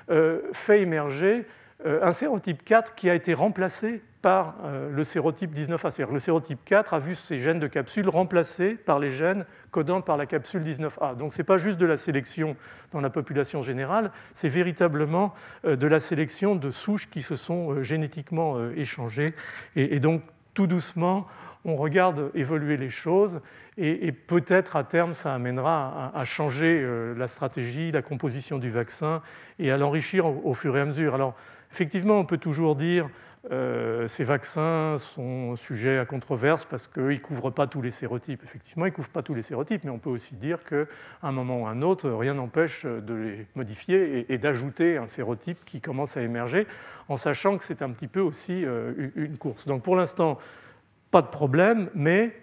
euh, 0.10 0.42
fait 0.52 0.82
émerger 0.82 1.48
euh, 1.86 2.04
un 2.04 2.12
sérotype 2.12 2.66
4 2.66 2.96
qui 2.96 3.10
a 3.10 3.16
été 3.16 3.34
remplacé 3.34 4.04
par 4.22 4.56
euh, 4.64 4.90
le 4.91 5.04
sérotype 5.04 5.54
19A. 5.54 6.12
Le 6.12 6.20
sérotype 6.20 6.60
4 6.66 6.94
a 6.94 7.00
vu 7.00 7.16
ses 7.16 7.40
gènes 7.40 7.60
de 7.60 7.68
capsule 7.68 8.10
remplacés 8.10 8.76
par 8.76 9.00
les 9.00 9.12
gènes 9.12 9.46
codant 9.72 10.02
par 10.02 10.18
la 10.18 10.26
capsule 10.26 10.62
19A. 10.62 11.16
Donc 11.16 11.34
ce 11.34 11.40
n'est 11.40 11.46
pas 11.46 11.58
juste 11.58 11.78
de 11.78 11.86
la 11.86 11.98
sélection 11.98 12.56
dans 12.91 13.02
la 13.02 13.10
population 13.10 13.62
générale, 13.62 14.12
c'est 14.34 14.50
véritablement 14.50 15.34
euh, 15.66 15.76
de 15.76 15.88
la 15.88 16.00
sélection 16.00 16.56
de 16.56 16.72
souches 16.72 17.10
qui 17.10 17.22
se 17.22 17.36
sont 17.36 17.82
génétiquement 17.82 18.58
échangées. 18.72 19.34
Et, 19.76 20.00
donc 20.00 20.22
tout 20.54 20.68
doucement, 20.68 21.28
on 21.64 21.76
regarde 21.76 22.32
évoluer 22.34 22.78
les 22.78 22.90
choses 22.90 23.40
et, 23.78 24.12
peut-être 24.12 24.76
à 24.76 24.84
terme 24.84 25.14
ça 25.14 25.34
amènera 25.34 26.12
à, 26.14 26.26
changer 26.26 26.86
la 27.16 27.28
stratégie, 27.28 27.91
la 27.91 28.02
composition 28.02 28.58
du 28.58 28.70
vaccin 28.70 29.22
et 29.60 29.72
à 29.72 29.78
l'enrichir 29.78 30.26
au, 30.26 30.54
fur 30.54 30.76
et 30.76 30.82
à 30.82 30.86
mesure. 30.86 31.16
Alors 31.16 31.36
Effectivement, 31.72 32.20
on 32.20 32.26
peut 32.26 32.38
toujours 32.38 32.76
dire 32.76 33.10
euh, 33.52 34.07
ces 34.07 34.26
vaccins 34.26 34.98
sont 34.98 35.56
sujets 35.56 35.98
à 35.98 36.06
controverse 36.06 36.66
parce 36.66 36.88
qu'ils 36.88 37.03
ne 37.03 37.18
couvrent 37.18 37.52
pas 37.52 37.68
tous 37.68 37.82
les 37.82 37.91
sérotypes. 37.91 38.44
Effectivement, 38.44 38.86
ils 38.86 38.90
ne 38.90 38.95
couvrent 38.95 39.10
pas 39.10 39.24
tous 39.24 39.34
les 39.34 39.44
sérotypes, 39.44 39.84
mais 39.86 39.90
on 39.90 39.99
peut 39.99 40.10
aussi 40.10 40.36
dire 40.36 40.60
qu'à 40.66 40.86
un 41.24 41.32
moment 41.32 41.61
ou 41.61 41.68
à 41.68 41.70
un 41.70 41.82
autre, 41.82 42.10
rien 42.10 42.34
n'empêche 42.34 42.86
de 42.86 43.14
les 43.14 43.48
modifier 43.56 44.32
et, 44.32 44.38
d'ajouter 44.38 44.98
un 44.98 45.07
sérotype 45.07 45.64
qui 45.64 45.80
commence 45.80 46.18
à 46.18 46.22
émerger, 46.22 46.68
en 47.07 47.16
sachant 47.16 47.57
que 47.57 47.64
c'est 47.64 47.82
un 47.82 47.91
petit 47.91 48.07
peu 48.07 48.20
aussi 48.20 48.66
euh, 48.66 49.10
une 49.16 49.38
course. 49.38 49.68
Donc 49.68 49.84
pour 49.84 49.95
l'instant, 49.95 50.38
pas 51.10 51.22
de 51.22 51.28
problème, 51.28 51.90
mais 51.95 52.36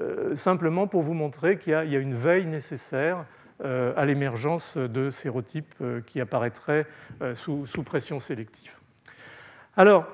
euh, 0.00 0.34
simplement 0.34 0.86
pour 0.86 1.02
vous 1.02 1.14
montrer 1.14 1.58
qu'il 1.58 1.72
y, 1.72 1.76
a 1.76 1.98
une 1.98 2.14
veille 2.14 2.46
nécessaire 2.46 3.24
à 3.62 4.04
l'émergence 4.04 4.76
de 4.76 5.10
sérotypes 5.10 5.74
qui 6.06 6.20
apparaîtraient 6.20 6.86
euh, 7.22 7.34
sous, 7.34 7.82
pression 7.84 8.18
sélective. 8.18 8.72
Alors, 9.76 10.06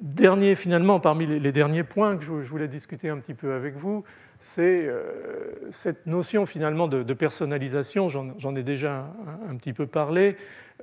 dernier 0.00 0.54
finalement, 0.54 1.00
parmi 1.00 1.26
les, 1.26 1.52
derniers 1.52 1.82
points 1.82 2.16
que 2.16 2.24
je 2.24 2.48
voulais 2.48 2.68
discuter 2.68 3.08
un 3.08 3.18
petit 3.18 3.34
peu 3.34 3.52
avec 3.52 3.76
vous, 3.76 4.04
c'est 4.38 4.88
cette 5.70 6.06
notion 6.06 6.46
finalement 6.46 6.86
de, 6.86 7.12
personnalisation, 7.12 8.08
j'en 8.08 8.56
ai 8.56 8.62
déjà 8.62 9.12
un, 9.48 9.56
petit 9.56 9.72
peu 9.72 9.86
parlé, 9.86 10.36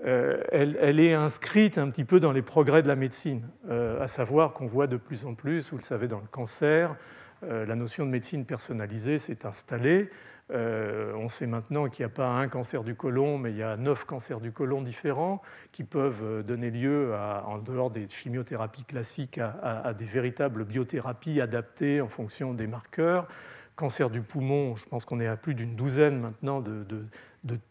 elle, 0.04 1.00
est 1.00 1.14
inscrite 1.14 1.78
un 1.78 1.90
petit 1.90 2.04
peu 2.04 2.20
dans 2.20 2.34
les 2.34 2.42
progrès 2.42 2.84
de 2.84 2.90
la 2.90 2.98
médecine, 2.98 3.48
à 3.70 4.08
savoir 4.08 4.52
qu'on 4.52 4.66
voit 4.66 4.88
de 4.88 4.98
plus 4.98 5.26
en 5.26 5.36
plus, 5.36 5.72
vous 5.72 5.78
le 5.78 5.84
savez, 5.84 6.10
dans 6.10 6.20
le 6.20 6.28
cancer, 6.30 6.96
la 7.42 7.76
notion 7.76 8.06
de 8.06 8.12
médecine 8.12 8.46
personnalisée 8.46 9.20
s'est 9.20 9.46
installée. 9.46 10.10
Euh, 10.52 11.14
on 11.16 11.28
sait 11.28 11.48
maintenant 11.48 11.90
qu'il 11.90 12.06
n'y 12.06 12.12
a 12.12 12.14
pas 12.14 12.28
un 12.28 12.48
cancer 12.48 12.84
du 12.84 12.94
côlon, 12.96 13.40
mais 13.40 13.52
il 13.52 13.58
y 13.58 13.64
a 13.64 13.78
neuf 13.78 14.06
cancers 14.06 14.40
du 14.40 14.52
côlon 14.52 14.84
différents 14.84 15.42
qui 15.72 15.84
peuvent 15.84 16.22
euh, 16.24 16.44
donner 16.44 16.70
lieu, 16.70 17.14
en 17.16 17.58
dehors 17.58 17.90
des 17.90 18.08
chimiothérapies 18.08 18.84
classiques, 18.84 19.40
à, 19.40 19.94
des 19.94 20.06
véritables 20.06 20.64
biothérapies 20.64 21.42
adaptées 21.42 22.00
en 22.02 22.08
fonction 22.08 22.54
des 22.54 22.68
marqueurs. 22.68 23.28
Cancer 23.76 24.10
du 24.10 24.22
poumon, 24.22 24.76
je 24.76 24.86
pense 24.86 25.04
qu'on 25.04 25.20
est 25.20 25.28
à 25.28 25.36
plus 25.36 25.54
d'une 25.54 25.76
douzaine 25.76 26.20
maintenant 26.20 26.62
de, 26.62 26.84
de, 26.84 27.06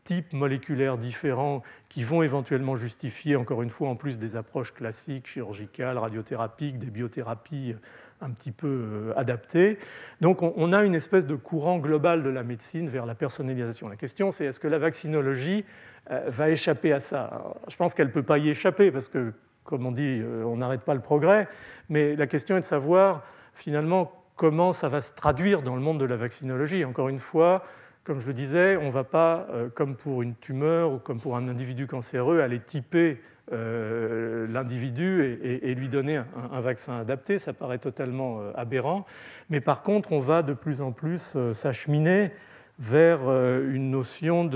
types 0.04 0.32
moléculaires 0.32 0.98
différents 0.98 1.62
qui 1.88 2.04
vont 2.04 2.22
éventuellement 2.22 2.76
justifier, 2.76 3.36
encore 3.36 3.62
une 3.62 3.70
fois, 3.70 3.88
en 3.88 3.96
plus 3.96 4.18
des 4.18 4.36
approches 4.36 4.72
classiques, 4.72 5.26
chirurgicales, 5.26 5.98
radiothérapiques, 5.98 6.78
des 6.78 6.90
biothérapies 6.90 7.74
un 8.24 8.30
petit 8.30 8.52
peu 8.52 8.66
euh, 8.66 9.12
adapté. 9.16 9.78
Donc 10.20 10.42
on 10.42 10.72
a 10.72 10.84
une 10.84 10.94
espèce 10.94 11.26
de 11.26 11.34
courant 11.34 11.78
global 11.78 12.22
de 12.22 12.30
la 12.30 12.42
médecine 12.42 12.88
vers 12.88 13.06
la 13.06 13.14
personnalisation. 13.14 13.88
La 13.88 13.96
question 13.96 14.30
c'est 14.30 14.46
est-ce 14.46 14.60
que 14.60 14.68
la 14.68 14.78
vaccinologie 14.78 15.64
euh, 16.10 16.24
va 16.28 16.50
échapper 16.50 16.92
à 16.92 17.00
ça? 17.00 17.54
Je 17.68 17.76
pense 17.76 17.94
qu'elle 17.94 18.08
ne 18.08 18.12
peut 18.12 18.22
pas 18.22 18.38
y 18.38 18.48
échapper 18.48 18.90
parce 18.90 19.08
que, 19.08 19.32
comme 19.64 19.86
on 19.86 19.92
dit, 19.92 20.20
euh, 20.22 20.44
on 20.44 20.56
n'arrête 20.56 20.82
pas 20.82 20.94
le 20.94 21.00
progrès, 21.00 21.48
mais 21.88 22.16
la 22.16 22.26
question 22.26 22.56
est 22.56 22.60
de 22.60 22.64
savoir 22.64 23.22
finalement 23.54 24.12
comment 24.36 24.72
ça 24.72 24.88
va 24.88 25.00
se 25.00 25.12
traduire 25.12 25.62
dans 25.62 25.76
le 25.76 25.82
monde 25.82 26.00
de 26.00 26.04
la 26.04 26.16
vaccinologie. 26.16 26.84
Encore 26.84 27.08
une 27.08 27.20
fois, 27.20 27.64
comme 28.02 28.20
je 28.20 28.26
le 28.26 28.34
disais, 28.34 28.76
on 28.76 28.86
ne 28.86 28.90
va 28.90 29.04
pas, 29.04 29.46
comme 29.74 29.96
pour 29.96 30.22
une 30.22 30.34
tumeur 30.34 30.92
ou 30.92 30.98
comme 30.98 31.20
pour 31.20 31.36
un 31.36 31.48
individu 31.48 31.86
cancéreux, 31.86 32.40
aller 32.40 32.58
typer 32.58 33.22
euh, 33.52 34.46
l'individu 34.46 35.38
et, 35.42 35.74
lui 35.74 35.90
donner 35.90 36.16
un, 36.16 36.60
vaccin 36.60 36.98
adapté. 36.98 37.38
Ça 37.38 37.52
paraît 37.52 37.78
totalement 37.78 38.40
euh, 38.40 38.52
aberrant. 38.54 39.04
Mais 39.50 39.60
par 39.60 39.82
contre, 39.82 40.12
on 40.12 40.20
va 40.20 40.42
de 40.42 40.54
plus 40.54 40.80
en 40.80 40.92
plus 40.92 41.34
euh, 41.36 41.52
s'acheminer 41.52 42.32
vers 42.78 43.30
une 43.30 43.90
notion 43.90 44.50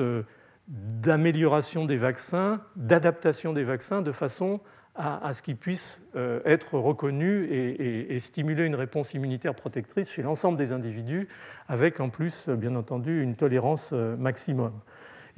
d'amélioration 0.66 1.85
des 1.85 1.98
vaccins, 1.98 2.62
d'adaptation 2.77 3.52
des 3.52 3.62
vaccins, 3.62 4.01
de 4.01 4.10
façon 4.10 4.60
à, 4.97 5.32
ce 5.32 5.43
qu'ils 5.43 5.56
puissent 5.56 6.02
être 6.44 6.77
reconnus 6.78 7.47
et, 7.48 8.19
stimuler 8.19 8.65
une 8.65 8.74
réponse 8.74 9.15
immunitaire 9.15 9.55
protectrice 9.55 10.10
chez 10.10 10.23
l'ensemble 10.23 10.59
des 10.59 10.73
individus, 10.73 11.28
avec 11.69 12.01
en 12.01 12.09
plus, 12.09 12.48
bien 12.48 12.74
entendu, 12.74 13.23
une 13.23 13.36
tolérance 13.36 13.93
maximum. 13.93 14.73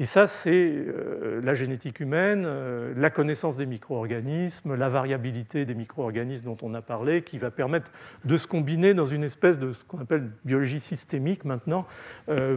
Et 0.00 0.04
ça, 0.04 0.26
c'est 0.26 0.50
euh, 0.50 1.40
la 1.44 1.54
génétique 1.54 2.00
humaine, 2.00 2.48
la 2.96 3.10
connaissance 3.10 3.56
des 3.56 3.66
micro-organismes, 3.66 4.74
la 4.74 4.88
variabilité 4.88 5.64
des 5.64 5.74
micro-organismes 5.74 6.46
dont 6.46 6.56
on 6.62 6.74
a 6.74 6.82
parlé, 6.82 7.22
qui 7.22 7.38
va 7.38 7.52
permettre 7.52 7.92
de 8.24 8.36
se 8.36 8.48
combiner 8.48 8.94
dans 8.94 9.06
une 9.06 9.22
espèce 9.22 9.58
de 9.58 9.70
ce 9.70 9.84
qu'on 9.84 10.00
appelle 10.00 10.30
biologie 10.44 10.80
systémique 10.80 11.44
maintenant, 11.44 11.86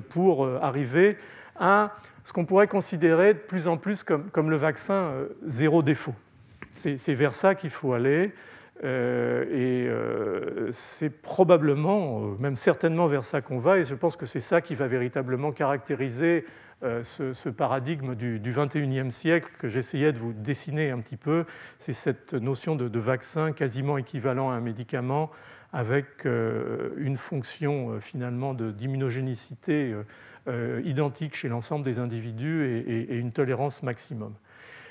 pour 0.10 0.48
arriver 0.48 1.18
à 1.57 1.95
ce 2.24 2.34
qu'on 2.34 2.45
pourrait 2.45 2.68
considérer 2.68 3.36
de 3.36 3.40
plus 3.40 3.68
en 3.68 3.78
plus 3.78 4.03
comme, 4.03 4.30
comme 4.32 4.49
le 4.49 4.57
vaccin 4.57 5.11
zéro 5.45 5.84
défaut. 5.84 6.15
C'est 6.74 7.14
vers 7.14 7.36
ça 7.36 7.53
qu'il 7.53 7.70
faut 7.70 7.94
aller. 7.94 8.34
Euh, 8.84 9.44
et 9.45 9.88
euh, 9.88 10.72
c'est 10.72 11.10
probablement, 11.10 12.20
euh, 12.20 12.36
même 12.40 12.57
certainement 12.57 13.07
vers 13.07 13.24
ça 13.24 13.41
qu'on 13.41 13.57
va, 13.57 13.78
et 13.78 13.84
je 13.84 13.95
pense 13.95 14.18
que 14.18 14.26
c'est 14.26 14.41
ça 14.41 14.60
qui 14.61 14.76
va 14.76 14.88
véritablement 14.88 15.52
caractériser 15.52 16.45
ce, 17.03 17.49
paradigme 17.49 18.15
du, 18.15 18.39
du, 18.39 18.51
21e 18.51 19.10
siècle 19.11 19.49
que 19.57 19.68
j'essayais 19.69 20.11
de 20.11 20.18
vous 20.18 20.34
dessiner 20.34 20.91
un 20.91 20.99
petit 20.99 21.18
peu. 21.18 21.45
C'est 21.77 21.93
cette 21.93 22.34
notion 22.34 22.76
de, 22.76 22.99
vaccin 22.99 23.51
quasiment 23.53 23.97
équivalent 23.97 24.51
à 24.51 24.55
un 24.55 24.61
médicament 24.61 25.31
avec 25.72 26.26
une 26.26 27.18
fonction 27.18 27.99
finalement 27.99 28.53
d'immunogénicité 28.53 29.95
identique 30.84 31.35
chez 31.35 31.49
l'ensemble 31.49 31.85
des 31.85 31.99
individus 31.99 32.84
et, 32.85 33.15
une 33.15 33.31
tolérance 33.31 33.81
maximum. 33.81 34.34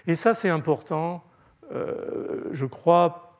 Et 0.06 0.14
ça, 0.14 0.34
c'est 0.34 0.48
important 0.48 1.22
euh, 1.72 2.48
je 2.50 2.66
crois, 2.66 3.38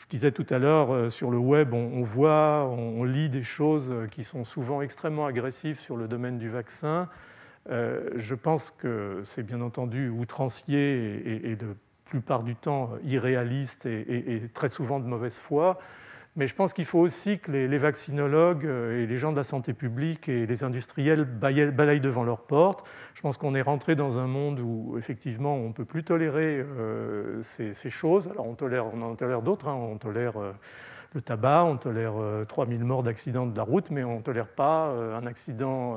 je 0.00 0.06
disais 0.08 0.30
tout 0.30 0.46
à 0.50 0.58
l'heure, 0.58 0.92
euh, 0.92 1.10
sur 1.10 1.30
le 1.30 1.38
web, 1.38 1.74
on, 1.74 2.02
voit, 2.02 2.66
on, 2.68 3.04
lit 3.04 3.28
des 3.28 3.42
choses 3.42 3.92
qui 4.10 4.22
sont 4.22 4.44
souvent 4.44 4.80
extrêmement 4.82 5.26
agressives 5.26 5.80
sur 5.80 5.96
le 5.96 6.06
domaine 6.06 6.38
du 6.38 6.48
vaccin. 6.48 7.08
Euh, 7.70 8.10
je 8.16 8.34
pense 8.34 8.70
que 8.70 9.22
c'est 9.24 9.42
bien 9.42 9.60
entendu 9.60 10.08
outrancier 10.08 11.50
et, 11.50 11.56
de 11.56 11.76
plupart 12.04 12.42
du 12.42 12.54
temps 12.54 12.90
irréaliste 13.04 13.86
et, 13.86 14.42
très 14.52 14.68
souvent 14.68 15.00
de 15.00 15.06
mauvaise 15.06 15.38
foi. 15.38 15.78
Mais 16.36 16.48
je 16.48 16.54
pense 16.54 16.72
qu'il 16.72 16.84
faut 16.84 16.98
aussi 16.98 17.38
que 17.38 17.52
les, 17.52 17.78
vaccinologues 17.78 18.66
euh, 18.66 19.02
et 19.02 19.06
les 19.06 19.16
gens 19.16 19.30
de 19.30 19.36
la 19.36 19.44
santé 19.44 19.72
publique 19.72 20.28
et 20.28 20.46
les 20.46 20.64
industriels 20.64 21.24
balayent 21.24 22.00
devant 22.00 22.24
leurs 22.24 22.42
portes. 22.42 22.88
Je 23.14 23.22
pense 23.22 23.36
qu'on 23.36 23.54
est 23.54 23.62
rentré 23.62 23.94
dans 23.94 24.18
un 24.18 24.26
monde 24.26 24.58
où 24.58 24.96
effectivement 24.98 25.54
on 25.54 25.68
ne 25.68 25.72
peut 25.72 25.84
plus 25.84 26.02
tolérer 26.02 26.58
euh, 26.58 27.40
ces, 27.42 27.90
choses. 27.90 28.28
Alors 28.28 28.48
on, 28.48 28.54
tolère, 28.54 28.86
on 28.92 29.00
en 29.02 29.14
tolère 29.14 29.42
d'autres, 29.42 29.68
hein. 29.68 29.74
on 29.74 29.96
tolère 29.96 30.34
le 31.14 31.22
tabac, 31.22 31.64
on 31.64 31.76
tolère 31.76 32.14
3000 32.48 32.84
morts 32.84 33.02
d'accidents 33.02 33.46
de 33.46 33.56
la 33.56 33.62
route, 33.62 33.90
mais 33.90 34.02
on 34.04 34.16
ne 34.16 34.22
tolère 34.22 34.48
pas 34.48 34.88
un 34.88 35.26
accident 35.26 35.96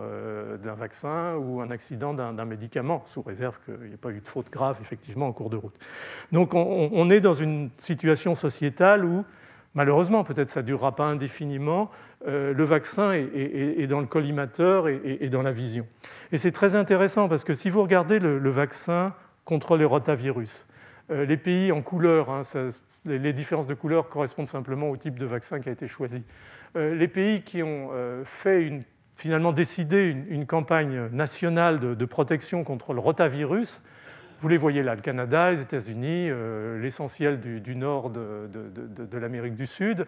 d'un 0.63 0.75
vaccin 0.75 1.35
ou 1.35 1.59
un 1.59 1.71
accident 1.71 2.13
d'un 2.13 2.45
médicament, 2.45 3.01
sous 3.05 3.23
réserve 3.23 3.57
qu'il 3.65 3.87
n'y 3.87 3.93
ait 3.95 3.97
pas 3.97 4.11
eu 4.11 4.21
de 4.21 4.27
faute 4.27 4.51
grave 4.51 4.77
effectivement 4.79 5.27
en 5.27 5.33
cours 5.33 5.49
de 5.49 5.57
route. 5.57 5.75
Donc 6.31 6.53
on 6.53 7.09
est 7.09 7.19
dans 7.19 7.33
une 7.33 7.71
situation 7.77 8.35
sociétale 8.35 9.05
où 9.05 9.25
malheureusement, 9.77 10.23
peut-être 10.23 10.49
ça 10.49 10.61
ne 10.61 10.65
durera 10.65 10.95
pas 10.95 11.05
indéfiniment, 11.05 11.91
euh, 12.27 12.51
le 12.51 12.63
vaccin 12.63 13.13
est, 13.13 13.87
dans 13.87 13.99
le 13.99 14.07
collimateur 14.07 14.87
et, 14.87 15.29
dans 15.29 15.43
la 15.43 15.51
vision. 15.51 15.85
Et 16.31 16.37
c'est 16.37 16.51
très 16.51 16.75
intéressant 16.75 17.29
parce 17.29 17.43
que 17.43 17.53
si 17.53 17.69
vous 17.69 17.83
regardez 17.83 18.19
le, 18.19 18.49
vaccin 18.49 19.13
contre 19.45 19.77
les 19.77 19.85
rotavirus, 19.85 20.65
euh, 21.11 21.25
les 21.25 21.37
pays 21.37 21.71
en 21.71 21.83
couleur, 21.83 22.31
hein, 22.31 22.41
les, 23.07 23.33
différences 23.33 23.67
de 23.67 23.73
couleur 23.73 24.09
correspondent 24.09 24.47
simplement 24.47 24.89
au 24.89 24.97
type 24.97 25.17
de 25.17 25.25
vaccin 25.25 25.59
qui 25.59 25.69
a 25.69 25.71
été 25.71 25.87
choisi. 25.87 26.23
Euh, 26.75 26.93
les 26.93 27.07
pays 27.07 27.41
qui 27.41 27.63
ont 27.63 27.89
fait 28.25 28.85
finalement 29.15 29.51
décidé 29.51 30.15
une, 30.29 30.45
campagne 30.45 31.07
nationale 31.07 31.79
de, 31.79 32.05
protection 32.05 32.63
contre 32.63 32.93
le 32.93 32.99
rotavirus, 32.99 33.81
vous 34.39 34.47
les 34.47 34.57
voyez 34.57 34.83
là, 34.83 34.93
le 34.93 35.01
Canada, 35.01 35.51
les 35.51 35.61
États-Unis, 35.61 36.27
euh, 36.29 36.79
l'essentiel 36.79 37.39
du, 37.39 37.75
nord 37.75 38.11
de, 38.11 39.17
l'Amérique 39.17 39.55
du 39.55 39.65
Sud, 39.65 40.05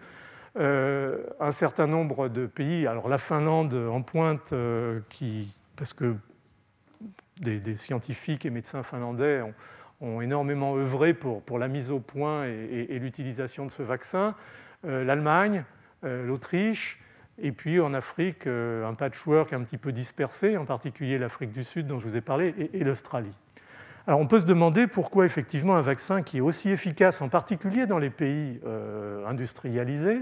euh, 0.58 1.24
un 1.40 1.50
certain 1.50 1.88
nombre 1.88 2.28
de 2.28 2.46
pays, 2.46 2.86
alors 2.86 3.08
la 3.08 3.18
Finlande 3.18 3.74
en 3.74 4.02
pointe, 4.02 4.52
euh, 4.52 5.00
qui, 5.08 5.56
parce 5.76 5.92
que 5.92 6.14
des, 7.40 7.74
scientifiques 7.74 8.46
et 8.46 8.50
médecins 8.50 8.84
finlandais 8.84 9.42
ont, 9.42 9.54
énormément 10.20 10.76
œuvré 10.76 11.14
pour, 11.14 11.42
pour, 11.42 11.58
la 11.58 11.68
mise 11.68 11.90
au 11.90 12.00
point 12.00 12.46
et, 12.46 12.98
l'utilisation 12.98 13.66
de 13.66 13.70
ce 13.70 13.82
vaccin, 13.82 14.34
l'Allemagne, 14.82 15.64
l'Autriche, 16.02 16.98
et 17.38 17.52
puis 17.52 17.80
en 17.80 17.92
Afrique, 17.92 18.46
un 18.46 18.94
patchwork 18.94 19.52
un 19.52 19.62
petit 19.62 19.78
peu 19.78 19.92
dispersé, 19.92 20.56
en 20.56 20.64
particulier 20.64 21.18
l'Afrique 21.18 21.52
du 21.52 21.64
Sud 21.64 21.86
dont 21.86 21.98
je 21.98 22.08
vous 22.08 22.16
ai 22.16 22.22
parlé, 22.22 22.54
et 22.72 22.82
l'Australie. 22.82 23.34
Alors 24.06 24.20
on 24.20 24.26
peut 24.26 24.40
se 24.40 24.46
demander 24.46 24.86
pourquoi 24.86 25.26
effectivement 25.26 25.76
un 25.76 25.82
vaccin 25.82 26.22
qui 26.22 26.38
est 26.38 26.40
aussi 26.40 26.70
efficace, 26.70 27.20
en 27.20 27.28
particulier 27.28 27.86
dans 27.86 27.98
les 27.98 28.10
pays 28.10 28.60
euh, 28.66 29.26
industrialisés, 29.26 30.20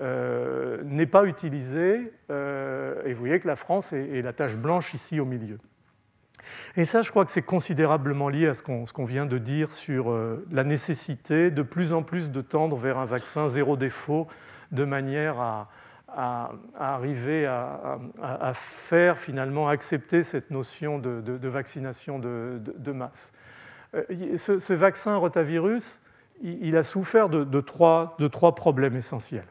euh, 0.00 0.82
n'est 0.84 1.06
pas 1.06 1.24
utilisé. 1.24 2.12
Euh, 2.30 3.02
et 3.04 3.12
vous 3.12 3.20
voyez 3.20 3.38
que 3.38 3.46
la 3.46 3.56
France 3.56 3.92
est, 3.92 4.22
la 4.22 4.32
tache 4.32 4.56
blanche 4.56 4.94
ici 4.94 5.20
au 5.20 5.24
milieu. 5.24 5.58
Et 6.76 6.84
ça, 6.84 7.02
je 7.02 7.10
crois 7.10 7.24
que 7.24 7.30
c'est 7.30 7.42
considérablement 7.42 8.28
lié 8.28 8.48
à 8.48 8.54
ce 8.54 8.62
qu'on 8.62 9.04
vient 9.04 9.26
de 9.26 9.38
dire 9.38 9.70
sur 9.70 10.16
la 10.50 10.64
nécessité 10.64 11.50
de 11.50 11.62
plus 11.62 11.92
en 11.92 12.02
plus 12.02 12.30
de 12.30 12.40
tendre 12.40 12.76
vers 12.76 12.98
un 12.98 13.04
vaccin 13.04 13.48
zéro 13.48 13.76
défaut 13.76 14.26
de 14.72 14.84
manière 14.84 15.40
à, 15.40 15.68
à, 16.16 16.52
arriver 16.78 17.46
à, 17.46 18.52
faire 18.54 19.18
finalement 19.18 19.68
accepter 19.68 20.22
cette 20.22 20.50
notion 20.50 20.98
de, 20.98 21.48
vaccination 21.48 22.18
de, 22.18 22.92
masse. 22.92 23.32
Euh, 23.94 24.36
ce, 24.36 24.72
vaccin 24.72 25.16
rotavirus, 25.16 26.00
il, 26.42 26.76
a 26.76 26.82
souffert 26.82 27.28
de, 27.28 27.60
trois, 27.60 28.16
problèmes 28.54 28.96
essentiels. 28.96 29.46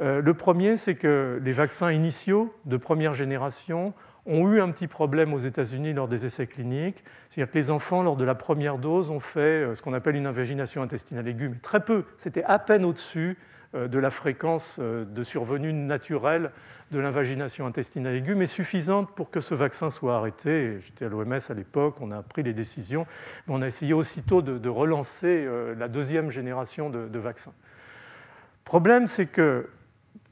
Euh, 0.00 0.20
le 0.20 0.34
premier, 0.34 0.76
c'est 0.76 0.96
que 0.96 1.40
les 1.42 1.52
vaccins 1.52 1.92
initiaux 1.92 2.54
de 2.64 2.76
première 2.76 3.14
génération 3.14 3.94
ont 4.26 4.50
eu 4.50 4.60
un 4.60 4.70
petit 4.70 4.86
problème 4.86 5.34
aux 5.34 5.38
États-Unis 5.38 5.92
lors 5.92 6.08
des 6.08 6.26
essais 6.26 6.46
cliniques. 6.46 7.04
C'est-à-dire 7.28 7.52
que 7.52 7.58
les 7.58 7.70
enfants, 7.70 8.02
lors 8.02 8.16
de 8.16 8.24
la 8.24 8.34
première 8.34 8.78
dose, 8.78 9.10
ont 9.10 9.20
fait 9.20 9.40
euh, 9.40 9.74
ce 9.74 9.82
qu'on 9.82 9.92
appelle 9.92 10.16
une 10.16 10.26
invagination 10.26 10.82
intestinale 10.82 11.28
aiguë, 11.28 11.50
mais 11.50 11.58
très 11.62 11.80
peu. 11.80 12.04
C'était 12.16 12.44
à 12.44 12.58
peine 12.58 12.84
au-dessus 12.84 13.36
euh, 13.74 13.86
de 13.86 13.98
la 13.98 14.10
fréquence 14.10 14.78
euh, 14.78 15.04
de 15.04 15.22
survenue 15.22 15.72
naturelle 15.72 16.52
de 16.90 16.98
l'invagination 17.00 17.66
intestinale 17.66 18.14
aiguë, 18.14 18.34
mais 18.34 18.46
suffisante 18.46 19.14
pour 19.14 19.30
que 19.30 19.40
ce 19.40 19.54
vaccin 19.54 19.90
soit 19.90 20.16
arrêté. 20.16 20.78
J'étais 20.80 21.06
à 21.06 21.08
l'OMS 21.08 21.38
à 21.48 21.54
l'époque, 21.54 21.96
on 22.00 22.10
a 22.10 22.22
pris 22.22 22.42
les 22.42 22.52
décisions, 22.52 23.06
mais 23.46 23.54
on 23.54 23.62
a 23.62 23.66
essayé 23.66 23.94
aussitôt 23.94 24.42
de, 24.42 24.68
relancer 24.68 25.48
la 25.76 25.88
deuxième 25.88 26.30
génération 26.30 26.90
de, 26.90 27.18
vaccins. 27.18 27.52
Le 27.52 28.64
problème, 28.64 29.06
c'est 29.08 29.26
que 29.26 29.66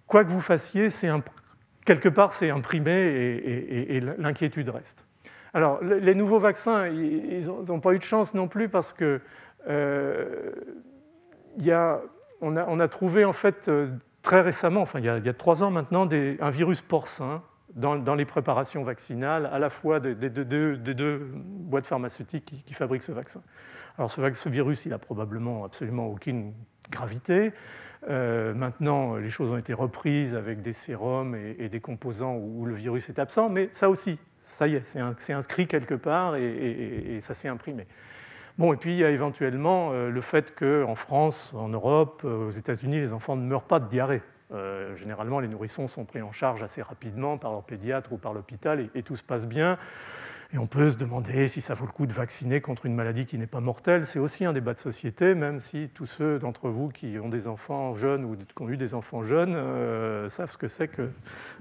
quoi 0.07 0.25
que 0.25 0.31
vous 0.31 0.43
fassiez, 0.43 0.91
quelque 1.85 2.09
part, 2.09 2.33
c'est 2.33 2.51
imprimé 2.51 2.93
et, 2.93 4.01
l'inquiétude 4.01 4.69
reste. 4.69 5.07
Alors, 5.55 5.83
les 5.83 6.15
nouveaux 6.15 6.39
vaccins, 6.39 6.87
ils 6.89 7.47
n'ont 7.47 7.81
pas 7.81 7.93
eu 7.93 7.99
de 7.99 8.05
chance 8.05 8.35
non 8.35 8.49
plus 8.49 8.69
parce 8.69 8.93
que 8.93 9.21
il 9.69 11.67
y 11.67 11.73
a 11.73 12.01
on 12.43 12.81
a, 12.81 12.89
trouvé 12.89 13.25
en 13.25 13.33
fait 13.33 13.69
euh, 13.69 13.89
très 14.21 14.41
récemment, 14.41 14.83
enfin 14.83 14.99
il 14.99 15.05
y 15.05 15.09
a, 15.09 15.33
trois 15.33 15.63
ans 15.65 15.71
maintenant, 15.71 16.09
un 16.11 16.51
virus 16.51 16.83
porcin 16.83 17.43
dans, 17.75 18.15
les 18.15 18.25
préparations 18.27 18.83
vaccinales, 18.83 19.47
à 19.47 19.59
la 19.59 19.71
fois 19.71 19.99
des, 19.99 20.15
deux 20.15 21.31
boîtes 21.35 21.87
pharmaceutiques 21.87 22.63
qui, 22.67 22.75
fabriquent 22.75 23.03
ce 23.03 23.13
vaccin. 23.13 23.43
Alors 23.97 24.11
ce, 24.11 24.49
virus, 24.49 24.85
il 24.85 24.93
a 24.93 24.99
probablement 24.99 25.65
absolument 25.65 26.07
aucune 26.09 26.53
gravité. 26.91 27.53
Euh, 28.09 28.53
maintenant, 28.55 29.17
les 29.17 29.31
choses 29.31 29.53
ont 29.53 29.59
été 29.59 29.75
reprises 29.75 30.35
avec 30.35 30.61
des 30.61 30.73
sérums 30.73 31.37
et, 31.37 31.69
des 31.69 31.81
composants 31.81 32.37
où, 32.37 32.65
le 32.67 32.75
virus 32.75 33.09
est 33.09 33.19
absent, 33.19 33.49
mais 33.49 33.69
ça 33.73 33.89
aussi, 33.89 34.19
ça 34.41 34.67
y 34.67 34.75
est, 34.75 34.99
c'est 35.19 35.33
inscrit 35.33 35.67
quelque 35.67 35.95
part 35.95 36.37
et 36.37 37.19
ça 37.23 37.35
s'est 37.35 37.49
imprimé. 37.49 37.87
Bon, 38.59 38.75
et 38.75 38.77
puis 38.77 38.93
il 38.93 38.99
y 38.99 39.05
a 39.05 39.11
éventuellement 39.11 39.93
euh, 39.93 40.11
le 40.11 40.21
fait 40.21 40.55
qu'en 40.55 40.95
France, 40.95 41.55
en 41.57 41.69
Europe, 41.69 42.23
euh, 42.25 42.49
aux 42.49 42.51
États-Unis, 42.51 43.01
les 43.01 43.15
enfants 43.15 43.35
ne 43.35 43.47
meurent 43.47 43.65
pas 43.65 43.81
de 43.81 43.89
diarrhée. 43.89 44.23
Généralement, 44.97 45.41
les 45.41 45.49
nourrissons 45.49 45.89
sont 45.89 46.05
pris 46.05 46.21
en 46.21 46.31
charge 46.31 46.63
assez 46.63 46.83
rapidement 46.83 47.39
par 47.39 47.53
leur 47.53 47.63
pédiatre 47.63 48.13
ou 48.13 48.19
par 48.19 48.35
l'hôpital 48.35 48.87
et, 48.95 49.03
tout 49.03 49.17
se 49.17 49.23
passe 49.23 49.47
bien. 49.47 49.79
Et 50.55 50.59
on 50.59 50.67
peut 50.67 50.91
se 50.91 50.99
demander 50.99 51.49
si 51.49 51.63
ça 51.63 51.73
vaut 51.73 51.87
le 51.87 51.93
coup 51.93 52.05
de 52.05 52.13
vacciner 52.13 52.61
contre 52.61 52.85
une 52.85 52.95
maladie 52.95 53.25
qui 53.25 53.39
n'est 53.39 53.47
pas 53.47 53.61
mortelle. 53.61 54.05
C'est 54.05 54.19
aussi 54.19 54.45
un 54.45 54.53
débat 54.53 54.75
de 54.75 54.81
société, 54.81 55.35
même 55.35 55.61
si 55.61 55.89
tous 55.95 56.05
ceux 56.05 56.39
d'entre 56.39 56.69
vous 56.69 56.91
qui 56.91 57.19
ont 57.19 57.31
des 57.31 57.49
enfants 57.49 57.95
jeunes 57.95 58.27
ou 58.27 58.37
qui 58.37 58.63
ont 58.63 58.69
eu 58.69 58.77
des 58.77 58.93
enfants 58.93 59.23
jeunes 59.23 59.55
euh, 59.57 60.29
savent 60.29 60.51
ce 60.51 60.59
que 60.59 60.69
c'est 60.69 60.89
que 60.89 61.09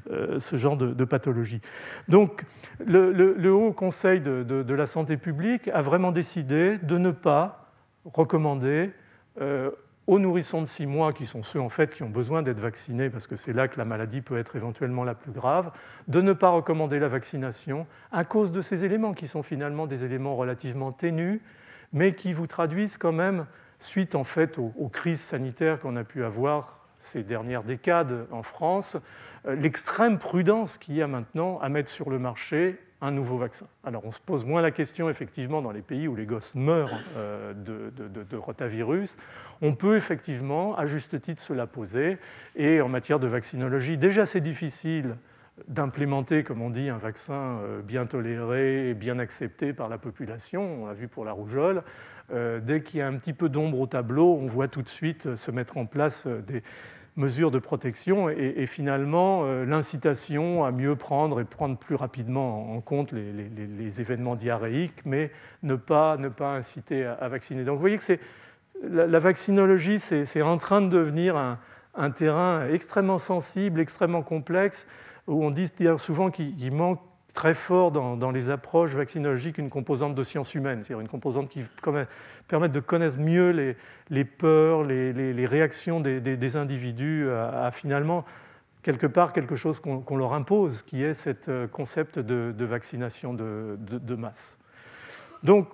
euh, 0.09 0.39
ce 0.39 0.57
genre 0.57 0.75
de, 0.75 1.05
pathologie. 1.05 1.61
Donc, 2.09 2.43
le, 2.85 3.49
Haut 3.49 3.71
Conseil 3.71 4.19
de, 4.19 4.73
la 4.73 4.85
santé 4.85 5.15
publique 5.15 5.69
a 5.69 5.81
vraiment 5.81 6.11
décidé 6.11 6.77
de 6.77 6.97
ne 6.97 7.11
pas 7.11 7.71
recommander 8.03 8.91
aux 10.07 10.19
nourrissons 10.19 10.61
de 10.61 10.65
6 10.65 10.87
mois, 10.87 11.13
qui 11.13 11.25
sont 11.25 11.43
ceux 11.43 11.59
en 11.59 11.69
fait 11.69 11.93
qui 11.93 12.03
ont 12.03 12.09
besoin 12.09 12.41
d'être 12.41 12.59
vaccinés, 12.59 13.09
parce 13.09 13.27
que 13.27 13.35
c'est 13.35 13.53
là 13.53 13.67
que 13.67 13.77
la 13.77 13.85
maladie 13.85 14.21
peut 14.21 14.37
être 14.37 14.55
éventuellement 14.55 15.03
la 15.03 15.15
plus 15.15 15.31
grave, 15.31 15.71
de 16.07 16.21
ne 16.21 16.33
pas 16.33 16.49
recommander 16.49 16.99
la 16.99 17.07
vaccination 17.07 17.85
à 18.11 18.25
cause 18.25 18.51
de 18.51 18.61
ces 18.61 18.83
éléments 18.83 19.13
qui 19.13 19.27
sont 19.27 19.43
finalement 19.43 19.87
des 19.87 20.03
éléments 20.03 20.35
relativement 20.35 20.91
ténus, 20.91 21.39
mais 21.93 22.15
qui 22.15 22.33
vous 22.33 22.47
traduisent 22.47 22.97
quand 22.97 23.11
même, 23.11 23.45
suite 23.79 24.15
en 24.15 24.23
fait 24.23 24.57
aux, 24.57 24.89
crises 24.89 25.21
sanitaires 25.21 25.79
qu'on 25.79 25.95
a 25.95 26.03
pu 26.03 26.23
avoir 26.23 26.79
ces 26.99 27.23
dernières 27.23 27.63
décades 27.63 28.27
en 28.31 28.43
France, 28.43 28.97
euh, 29.47 29.55
l'extrême 29.55 30.19
prudence 30.19 30.77
qu'il 30.77 30.95
y 30.95 31.01
a 31.01 31.07
maintenant 31.07 31.59
à 31.59 31.69
mettre 31.69 31.89
sur 31.89 32.09
le 32.09 32.19
marché 32.19 32.79
un 33.01 33.11
nouveau 33.11 33.37
vaccin. 33.37 33.65
Alors 33.83 34.05
on 34.05 34.11
se 34.11 34.19
pose 34.19 34.45
moins 34.45 34.61
la 34.61 34.71
question 34.71 35.09
effectivement 35.09 35.61
dans 35.61 35.71
les 35.71 35.81
pays 35.81 36.07
où 36.07 36.15
les 36.15 36.27
gosses 36.27 36.53
meurent 36.53 36.99
euh, 37.17 37.53
de, 37.53 38.37
rotavirus. 38.37 39.17
On 39.61 39.73
peut 39.73 39.97
effectivement 39.97 40.77
à 40.77 40.85
juste 40.85 41.19
titre 41.19 41.41
se 41.41 41.53
la 41.53 41.67
poser. 41.67 42.19
Et 42.55 42.79
en 42.79 42.87
matière 42.87 43.19
de 43.19 43.27
vaccinologie, 43.27 43.97
déjà 43.97 44.25
c'est 44.25 44.41
difficile 44.41 45.15
d'implémenter, 45.67 46.43
comme 46.43 46.61
on 46.61 46.69
dit, 46.69 46.89
un 46.89 46.97
vaccin 46.97 47.59
euh, 47.63 47.81
bien 47.81 48.05
toléré 48.05 48.93
bien 48.93 49.19
accepté 49.19 49.73
par 49.73 49.89
la 49.89 49.97
population. 49.97 50.83
On 50.83 50.85
l'a 50.85 50.93
vu 50.93 51.07
pour 51.07 51.25
la 51.25 51.31
rougeole. 51.31 51.83
Euh, 52.31 52.59
dès 52.59 52.81
qu'il 52.81 52.99
y 52.99 53.01
a 53.01 53.07
un 53.07 53.17
petit 53.17 53.33
peu 53.33 53.49
d'ombre 53.49 53.81
au 53.81 53.87
tableau, 53.87 54.37
on 54.39 54.45
voit 54.45 54.67
tout 54.67 54.81
de 54.81 54.89
suite 54.89 55.35
se 55.35 55.51
mettre 55.51 55.77
en 55.77 55.85
place 55.85 56.27
des, 56.27 56.63
mesures 57.17 57.51
de 57.51 57.59
protection 57.59 58.29
et, 58.29 58.65
finalement 58.65 59.43
euh, 59.43 59.65
l'incitation 59.65 60.63
à 60.63 60.71
mieux 60.71 60.95
prendre 60.95 61.41
et 61.41 61.43
prendre 61.43 61.77
plus 61.77 61.95
rapidement 61.95 62.73
en 62.73 62.81
compte 62.81 63.11
les, 63.11 64.01
événements 64.01 64.35
diarrhéiques, 64.35 65.05
mais 65.05 65.31
ne 65.63 65.75
pas, 65.75 66.17
ne 66.17 66.29
pas 66.29 66.55
inciter 66.55 67.05
à, 67.05 67.27
vacciner. 67.27 67.65
Donc 67.65 67.75
vous 67.75 67.81
voyez 67.81 67.97
que 67.97 68.17
la, 68.83 69.05
la, 69.05 69.19
vaccinologie, 69.19 69.99
c'est 69.99 70.41
en 70.41 70.57
train 70.57 70.81
de 70.81 70.87
devenir 70.87 71.35
un, 71.35 71.59
un, 71.95 72.09
terrain 72.09 72.67
extrêmement 72.69 73.17
sensible, 73.17 73.81
extrêmement 73.81 74.23
complexe, 74.23 74.87
où 75.27 75.43
on 75.43 75.51
dit 75.51 75.69
souvent 75.97 76.31
qu'il 76.31 76.71
manque 76.71 76.99
très 77.33 77.53
fort 77.53 77.91
dans, 77.91 78.31
les 78.31 78.49
approches 78.49 78.91
vaccinologiques 78.91 79.57
une 79.57 79.69
composante 79.69 80.15
de 80.15 80.23
sciences 80.23 80.53
humaines, 80.53 80.83
c'est-à-dire 80.83 81.01
une 81.01 81.07
composante 81.07 81.49
qui 81.49 81.63
permet 82.47 82.69
de 82.69 82.79
connaître 82.79 83.17
mieux 83.17 83.75
les, 84.09 84.25
peurs, 84.25 84.83
les, 84.83 85.45
réactions 85.45 85.99
des, 85.99 86.57
individus 86.57 87.29
à, 87.29 87.71
finalement 87.71 88.25
quelque 88.83 89.07
part 89.07 89.31
quelque 89.31 89.55
chose 89.55 89.79
qu'on 89.79 90.17
leur 90.17 90.33
impose, 90.33 90.81
qui 90.81 91.03
est 91.03 91.13
ce 91.13 91.29
euh, 91.49 91.67
concept 91.67 92.17
de, 92.19 92.65
vaccination 92.65 93.33
de, 93.33 94.15
masse. 94.15 94.57
Donc 95.43 95.67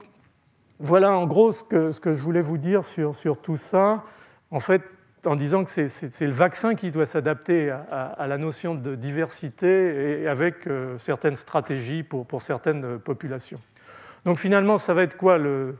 voilà 0.79 1.11
en 1.11 1.25
gros 1.25 1.51
ce 1.51 1.63
que, 1.63 1.91
ce 1.91 1.99
que 1.99 2.11
je 2.11 2.21
voulais 2.21 2.41
vous 2.41 2.57
dire 2.57 2.83
sur, 2.83 3.15
sur 3.15 3.41
tout 3.41 3.57
ça. 3.57 4.03
En 4.51 4.59
fait, 4.59 4.81
en 5.27 5.35
disant 5.35 5.63
que 5.63 5.69
c'est 5.69 6.21
le 6.21 6.31
vaccin 6.31 6.75
qui 6.75 6.91
doit 6.91 7.05
s'adapter 7.05 7.69
à, 7.69 8.25
la 8.27 8.37
notion 8.37 8.75
de 8.75 8.95
diversité 8.95 10.21
et 10.21 10.27
avec 10.27 10.67
euh, 10.67 10.97
certaines 10.97 11.35
stratégies 11.35 12.03
pour, 12.03 12.41
certaines 12.41 12.99
populations. 12.99 13.59
Donc 14.25 14.39
finalement, 14.39 14.77
ça 14.77 14.93
va 14.93 15.03
être 15.03 15.17
quoi 15.17 15.37
le... 15.37 15.75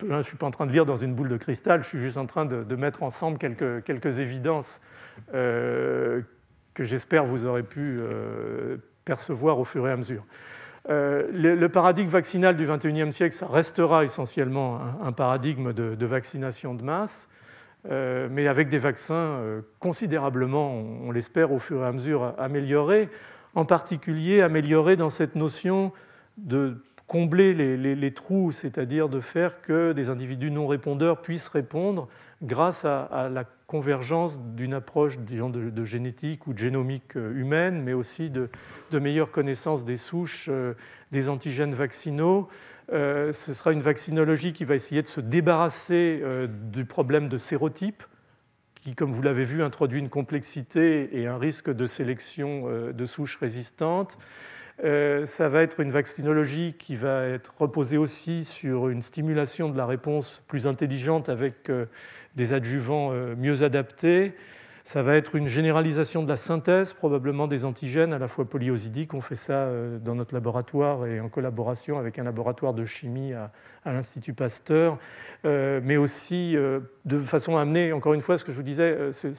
Je 0.00 0.06
ne 0.06 0.22
suis 0.22 0.36
pas 0.36 0.46
en 0.46 0.50
train 0.52 0.66
de 0.66 0.72
lire 0.72 0.86
dans 0.86 0.96
une 0.96 1.14
boule 1.14 1.28
de 1.28 1.36
cristal, 1.36 1.82
je 1.82 1.88
suis 1.88 1.98
juste 1.98 2.16
en 2.16 2.26
train 2.26 2.44
de, 2.44 2.76
mettre 2.76 3.02
ensemble 3.02 3.38
quelques, 3.38 4.18
évidences 4.20 4.80
euh, 5.34 6.20
que 6.74 6.84
j'espère 6.84 7.24
vous 7.24 7.46
aurez 7.46 7.64
pu 7.64 7.98
euh, 7.98 8.76
percevoir 9.04 9.58
au 9.58 9.64
fur 9.64 9.88
et 9.88 9.90
à 9.90 9.96
mesure. 9.96 10.24
le, 10.88 11.66
paradigme 11.66 12.08
vaccinal 12.08 12.56
du 12.56 12.66
XXIe 12.66 13.12
siècle, 13.12 13.34
ça 13.34 13.48
restera 13.48 14.04
essentiellement 14.04 14.80
un, 15.02 15.10
paradigme 15.10 15.72
de, 15.72 16.06
vaccination 16.06 16.74
de 16.74 16.84
masse. 16.84 17.28
Euh, 17.90 18.28
mais 18.30 18.46
avec 18.46 18.68
des 18.68 18.78
vaccins 18.78 19.14
euh, 19.14 19.60
considérablement, 19.80 20.72
on 20.72 21.10
l'espère 21.10 21.52
au 21.52 21.58
fur 21.58 21.82
et 21.82 21.86
à 21.86 21.92
mesure, 21.92 22.34
améliorés, 22.38 23.08
en 23.54 23.64
particulier 23.64 24.40
améliorés 24.40 24.96
dans 24.96 25.10
cette 25.10 25.34
notion 25.34 25.92
de 26.36 26.76
combler 27.08 27.52
les, 27.54 28.14
trous, 28.14 28.52
c'est-à-dire 28.52 29.08
de 29.08 29.20
faire 29.20 29.60
que 29.60 29.92
des 29.92 30.08
individus 30.08 30.50
non 30.50 30.66
répondeurs 30.66 31.20
puissent 31.20 31.48
répondre 31.48 32.08
grâce 32.42 32.84
à, 32.84 33.28
la 33.30 33.44
convergence 33.66 34.38
d'une 34.38 34.74
approche 34.74 35.18
de, 35.18 35.70
de, 35.70 35.84
génétique 35.84 36.46
ou 36.46 36.52
de 36.52 36.58
génomique 36.58 37.16
euh, 37.16 37.34
humaine, 37.34 37.82
mais 37.82 37.92
aussi 37.92 38.30
de, 38.30 38.48
de 38.92 38.98
meilleure 38.98 39.30
connaissance 39.30 39.84
des 39.84 39.96
souches 39.96 40.48
des 41.10 41.28
antigènes 41.28 41.74
vaccinaux, 41.74 42.48
euh, 42.92 43.32
ce 43.32 43.54
sera 43.54 43.72
une 43.72 43.80
vaccinologie 43.80 44.52
qui 44.52 44.64
va 44.64 44.74
essayer 44.74 45.00
de 45.00 45.06
se 45.06 45.20
débarrasser 45.20 46.20
euh, 46.22 46.46
du 46.46 46.84
problème 46.84 47.28
de 47.28 47.38
sérotype, 47.38 48.02
qui, 48.74 48.94
comme 48.94 49.12
vous 49.12 49.22
l'avez 49.22 49.44
vu, 49.44 49.62
introduit 49.62 49.98
une 49.98 50.10
complexité 50.10 51.08
et 51.18 51.26
un 51.26 51.38
risque 51.38 51.70
de 51.70 51.86
sélection 51.86 52.64
euh, 52.66 52.92
de 52.92 53.06
souches 53.06 53.38
résistantes. 53.38 54.18
ça 54.82 55.48
va 55.48 55.62
être 55.62 55.80
une 55.80 55.92
vaccinologie 55.92 56.74
qui 56.78 56.96
va 56.96 57.24
être 57.26 57.54
reposée 57.58 57.98
aussi 57.98 58.44
sur 58.44 58.88
une 58.88 59.00
stimulation 59.00 59.68
de 59.68 59.76
la 59.76 59.86
réponse 59.86 60.42
plus 60.48 60.66
intelligente 60.66 61.28
avec 61.28 61.70
des 62.34 62.52
adjuvants 62.52 63.12
mieux 63.36 63.62
adaptés. 63.62 64.34
Ça 64.84 65.02
va 65.02 65.14
être 65.14 65.36
une 65.36 65.46
généralisation 65.46 66.24
de 66.24 66.28
la 66.28 66.36
synthèse, 66.36 66.92
probablement 66.92 67.46
des 67.46 67.64
antigènes 67.64 68.12
à 68.12 68.18
la 68.18 68.26
fois 68.26 68.44
polyosidiques. 68.44 69.14
On 69.14 69.20
fait 69.20 69.36
ça 69.36 69.52
euh, 69.52 69.98
dans 69.98 70.16
notre 70.16 70.34
laboratoire 70.34 71.06
et 71.06 71.20
en 71.20 71.28
collaboration 71.28 71.98
avec 71.98 72.18
un 72.18 72.24
laboratoire 72.24 72.74
de 72.74 72.84
chimie 72.84 73.32
à, 73.32 73.52
l'Institut 73.84 74.34
Pasteur, 74.34 74.98
euh, 75.44 75.80
mais 75.82 75.96
aussi 75.96 76.56
euh, 76.56 76.80
de 77.04 77.20
façon 77.20 77.56
à 77.56 77.62
amener, 77.62 77.92
encore 77.92 78.14
une 78.14 78.22
fois, 78.22 78.36
ce 78.36 78.44
que 78.44 78.50
je 78.50 78.56
vous 78.56 78.62
disais, 78.64 78.96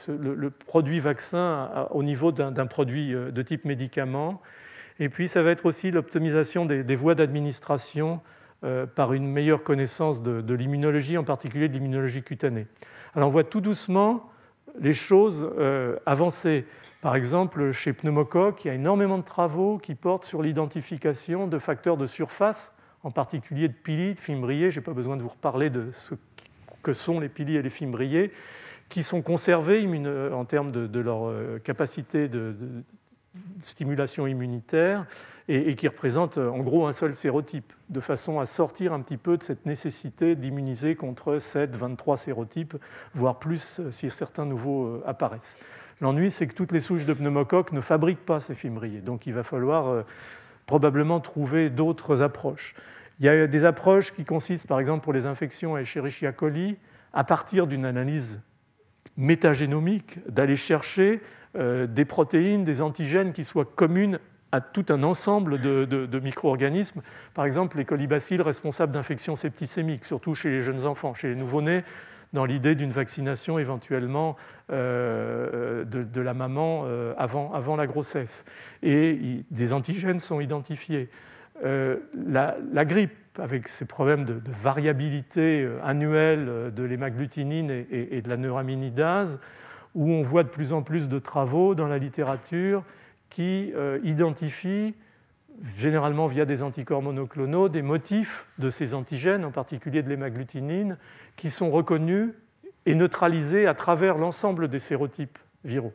le, 0.07 0.49
produit 0.49 1.02
vaccin 1.02 1.88
au 1.91 2.03
niveau 2.03 2.32
d'un 2.32 2.65
produit 2.65 3.11
de 3.14 3.41
type 3.41 3.65
médicament. 3.65 4.41
Et 4.99 5.10
puis, 5.10 5.28
ça 5.28 5.44
va 5.44 5.52
être 5.52 5.65
aussi 5.65 5.91
l'optimisation 5.91 6.65
des, 6.65 6.95
voies 6.95 7.15
d'administration 7.15 8.22
par 8.95 9.14
une 9.14 9.28
meilleure 9.28 9.64
connaissance 9.64 10.22
de, 10.22 10.41
de 10.41 10.53
l'immunologie, 10.53 11.18
en 11.18 11.24
particulier 11.24 11.68
de 11.68 11.74
l'immunologie 11.74 12.24
cutanée. 12.24 12.68
Alors, 13.14 13.28
on 13.28 13.32
voit 13.32 13.44
tout 13.44 13.61
doucement 13.61 14.30
les 14.79 14.93
choses 14.93 15.49
euh, 15.57 15.97
avancées. 16.05 16.65
Par 17.01 17.15
exemple, 17.15 17.71
chez 17.71 17.93
Pneumocoque, 17.93 18.63
il 18.63 18.67
y 18.69 18.71
a 18.71 18.75
énormément 18.75 19.17
de 19.17 19.23
travaux 19.23 19.77
qui 19.77 19.95
portent 19.95 20.23
sur 20.23 20.41
l'identification 20.41 21.47
de 21.47 21.59
facteurs 21.59 21.97
de 21.97 22.05
surface, 22.05 22.73
en 23.03 23.11
particulier 23.11 23.67
de 23.67 23.73
pili, 23.73 24.13
de 24.13 24.19
fimbriers. 24.19 24.71
Je 24.71 24.79
n'ai 24.79 24.83
pas 24.83 24.93
besoin 24.93 25.17
de 25.17 25.21
vous 25.21 25.29
reparler 25.29 25.69
de 25.69 25.91
ce 25.91 26.15
que 26.81 26.93
sont 26.93 27.19
les 27.19 27.29
pili 27.29 27.55
et 27.55 27.61
les 27.61 27.69
fimbriers, 27.69 28.31
qui 28.89 29.03
sont 29.03 29.21
conservés 29.21 29.85
en 30.31 30.45
termes 30.45 30.71
de, 30.71 30.99
leur 30.99 31.27
euh, 31.27 31.59
capacité 31.63 32.27
de, 32.27 32.55
stimulation 33.61 34.27
immunitaire 34.27 35.05
et, 35.47 35.76
qui 35.76 35.88
représente 35.88 36.38
en 36.38 36.60
gros 36.60 36.88
un 36.88 36.93
seul 36.93 37.15
sérotype, 37.15 37.73
de 37.89 37.99
façon 37.99 38.39
à 38.39 38.45
sortir 38.45 38.93
un 38.93 39.01
petit 39.01 39.18
peu 39.18 39.38
de 39.38 39.43
cette 39.43 39.65
nécessité 39.65 40.35
d'immuniser 40.35 40.95
contre 40.95 41.39
7, 41.39 41.76
23 41.76 42.18
sérotypes, 42.18 42.76
voire 43.14 43.39
plus 43.39 43.80
euh, 43.80 43.91
si 43.91 44.10
certains 44.10 44.45
nouveaux 44.45 44.85
euh, 44.85 45.03
apparaissent. 45.05 45.60
L'ennui, 46.01 46.31
c'est 46.31 46.47
que 46.47 46.53
toutes 46.53 46.72
les 46.72 46.80
souches 46.80 47.05
de 47.05 47.14
pneumocoque 47.14 47.72
ne 47.72 47.81
fabriquent 47.81 48.26
pas 48.26 48.39
ces 48.39 48.55
fimbriers, 48.55 49.01
donc 49.01 49.27
il 49.27 49.34
va 49.34 49.43
falloir 49.43 49.88
euh, 49.88 50.03
probablement 50.65 51.19
trouver 51.19 51.69
d'autres 51.69 52.22
approches. 52.22 52.76
Il 53.19 53.26
y 53.26 53.30
a 53.30 53.47
des 53.47 53.65
approches 53.65 54.11
qui 54.11 54.26
consistent, 54.26 54.68
par 54.68 54.80
exemple, 54.80 55.03
pour 55.03 55.14
les 55.14 55.26
infections 55.26 55.76
à 55.76 55.81
Escherichia 55.81 56.31
coli, 56.31 56.77
à 57.14 57.23
partir 57.23 57.68
d'une 57.68 57.85
analyse 57.85 58.41
métagénomique, 59.18 60.19
d'aller 60.30 60.56
chercher 60.56 61.22
euh, 61.56 61.85
des 61.85 62.06
protéines, 62.06 62.64
des 62.64 62.81
antigènes 62.81 63.31
qui 63.31 63.44
soient 63.44 63.65
communes 63.65 64.19
à 64.52 64.61
tout 64.61 64.85
un 64.90 65.02
ensemble 65.03 65.60
de, 65.60 66.19
micro-organismes, 66.19 67.02
par 67.34 67.45
exemple 67.45 67.77
les 67.77 67.85
colibacilles 67.85 68.41
responsables 68.41 68.94
d'infections 68.94 69.35
septicémiques, 69.35 70.06
surtout 70.06 70.35
chez 70.35 70.52
les 70.52 70.61
jeunes 70.61 70.85
enfants, 70.85 71.15
chez 71.15 71.30
les 71.30 71.35
nouveau-nés, 71.35 71.84
dans 72.34 72.45
l'idée 72.45 72.76
d'une 72.76 72.91
vaccination 72.91 73.57
éventuellement 73.57 74.35
euh, 74.72 75.85
de, 75.85 76.22
la 76.22 76.34
maman 76.34 76.84
euh, 76.85 77.14
avant, 77.18 77.76
la 77.76 77.88
grossesse. 77.88 78.45
Et 78.84 79.44
des 79.49 79.73
antigènes 79.73 80.19
sont 80.19 80.40
identifiés. 80.40 81.10
la, 81.64 82.85
grippe, 82.85 83.14
avec 83.39 83.68
ses 83.68 83.85
problèmes 83.85 84.26
de, 84.26 84.39
variabilité 84.45 85.68
annuelle 85.84 86.72
de 86.76 86.84
l'hémagglutinine 86.84 87.85
et, 87.89 88.22
de 88.22 88.30
la 88.30 88.38
neuraminidase, 88.38 89.39
où 89.95 90.10
on 90.11 90.22
voit 90.22 90.43
de 90.43 90.49
plus 90.49 90.73
en 90.73 90.81
plus 90.81 91.07
de 91.07 91.19
travaux 91.19 91.76
dans 91.76 91.88
la 91.88 91.97
littérature 91.97 92.84
qui 93.30 93.72
euh, 93.76 93.99
identifient, 94.03 94.93
généralement 95.77 96.27
via 96.27 96.45
des 96.45 96.61
anticorps 96.61 97.01
monoclonaux, 97.01 97.69
des 97.69 97.81
motifs 97.81 98.47
de 98.60 98.69
ces 98.69 98.93
antigènes, 98.93 99.43
en 99.45 99.51
particulier 99.51 100.03
de 100.03 100.10
l'hémagglutinine, 100.10 100.97
qui 101.35 101.49
sont 101.49 101.69
reconnus 101.69 102.30
et 102.85 102.95
neutralisés 102.95 103.65
à 103.65 103.73
travers 103.73 104.18
l'ensemble 104.18 104.68
des 104.68 104.80
sérotypes 104.80 105.39
viraux. 105.64 105.93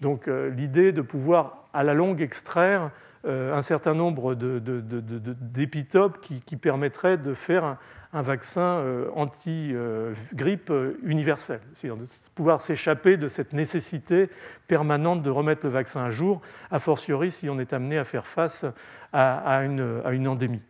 Donc 0.00 0.28
euh, 0.28 0.50
l'idée 0.50 0.92
de 0.92 1.02
pouvoir 1.02 1.68
à 1.72 1.82
la 1.82 1.94
longue 1.94 2.22
extraire 2.22 2.90
un 3.24 3.60
certain 3.60 3.94
nombre 3.94 4.34
d'épitopes 4.34 6.20
qui, 6.20 6.56
permettraient 6.56 7.18
de 7.18 7.34
faire 7.34 7.76
un, 8.12 8.22
vaccin 8.22 8.84
anti-grippe 9.14 10.72
universel, 11.02 11.60
c'est-à-dire 11.72 12.02
de 12.02 12.08
pouvoir 12.34 12.62
s'échapper 12.62 13.16
de 13.16 13.28
cette 13.28 13.52
nécessité 13.52 14.28
permanente 14.66 15.22
de 15.22 15.30
remettre 15.30 15.64
le 15.66 15.72
vaccin 15.72 16.04
à 16.04 16.10
jour, 16.10 16.40
a 16.70 16.78
fortiori 16.78 17.30
si 17.30 17.48
on 17.48 17.58
est 17.58 17.72
amené 17.72 17.96
à 17.96 18.04
faire 18.04 18.26
face 18.26 18.66
à, 19.12 19.62
une, 19.62 20.28
endémie 20.28 20.62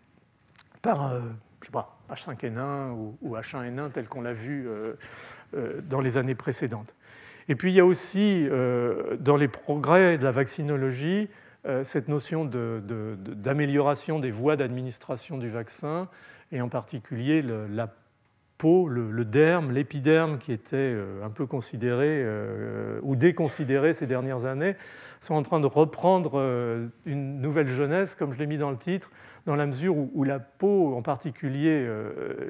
par 0.83 1.13
je 1.61 1.67
sais 1.67 1.73
pas, 1.73 1.97
H5N1 2.11 2.91
ou, 2.91 3.37
H1N1 3.37 3.93
tel 3.93 4.07
qu'on 4.09 4.23
l'a 4.23 4.35
vu 4.35 4.69
dans 5.89 6.01
les 6.01 6.19
années 6.19 6.35
précédentes. 6.35 6.95
Et 7.49 7.55
puis 7.55 7.73
il 7.73 7.75
y 7.75 7.81
a 7.81 7.85
aussi 7.85 8.47
euh, 8.51 9.17
dans 9.19 9.37
les 9.37 9.49
progrès 9.49 10.19
de 10.19 10.25
la 10.25 10.31
vaccinologie 10.31 11.29
euh, 11.29 11.52
cette 11.85 12.09
notion 12.09 12.45
d'amélioration 12.45 14.19
des 14.19 14.31
voies 14.31 14.57
d'administration 14.57 15.39
du 15.39 15.49
vaccin, 15.49 16.09
et 16.51 16.61
en 16.61 16.69
particulier 16.69 17.43
la 17.43 17.89
peau, 18.59 18.89
le, 18.89 19.25
derme, 19.25 19.73
l'épiderme 19.73 20.39
qui 20.39 20.53
était 20.53 20.77
euh, 20.77 21.25
un 21.25 21.31
peu 21.31 21.47
considéré 21.47 22.25
ou 23.03 23.17
déconsidéré 23.17 23.93
ces 23.93 24.07
dernières 24.07 24.45
années, 24.45 24.77
sont 25.21 25.35
en 25.35 25.43
train 25.43 25.61
de 25.61 25.67
reprendre 25.67 26.41
une 27.07 27.41
nouvelle 27.41 27.69
jeunesse, 27.69 28.15
comme 28.15 28.33
je 28.33 28.39
l'ai 28.39 28.47
mis 28.47 28.59
dans 28.59 28.71
le 28.71 28.77
titre, 28.77 29.11
dans 29.47 29.57
la 29.57 29.67
mesure 29.67 29.97
où, 29.97 30.25
la 30.25 30.39
peau, 30.39 30.95
en 30.97 31.03
particulier 31.03 31.89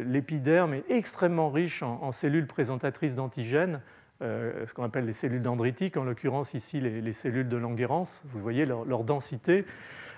l'épiderme, 0.05 0.75
est 0.75 0.85
extrêmement 0.91 1.51
riche 1.51 1.83
en 1.83 2.13
cellules 2.13 2.47
présentatrices 2.47 3.15
d'antigènes 3.15 3.81
euh, 4.23 4.67
ce 4.67 4.75
qu'on 4.75 4.85
appelle 4.85 5.07
les 5.07 5.13
cellules 5.13 5.43
dendritiques, 5.43 5.97
en 5.97 6.05
l'occurrence 6.05 6.55
ici 6.55 6.81
les, 6.81 7.13
cellules 7.13 7.49
de 7.49 7.57
Langerhans, 7.57 8.05
vous 8.33 8.41
voyez 8.41 8.65
leur, 8.67 9.05
densité, 9.05 9.65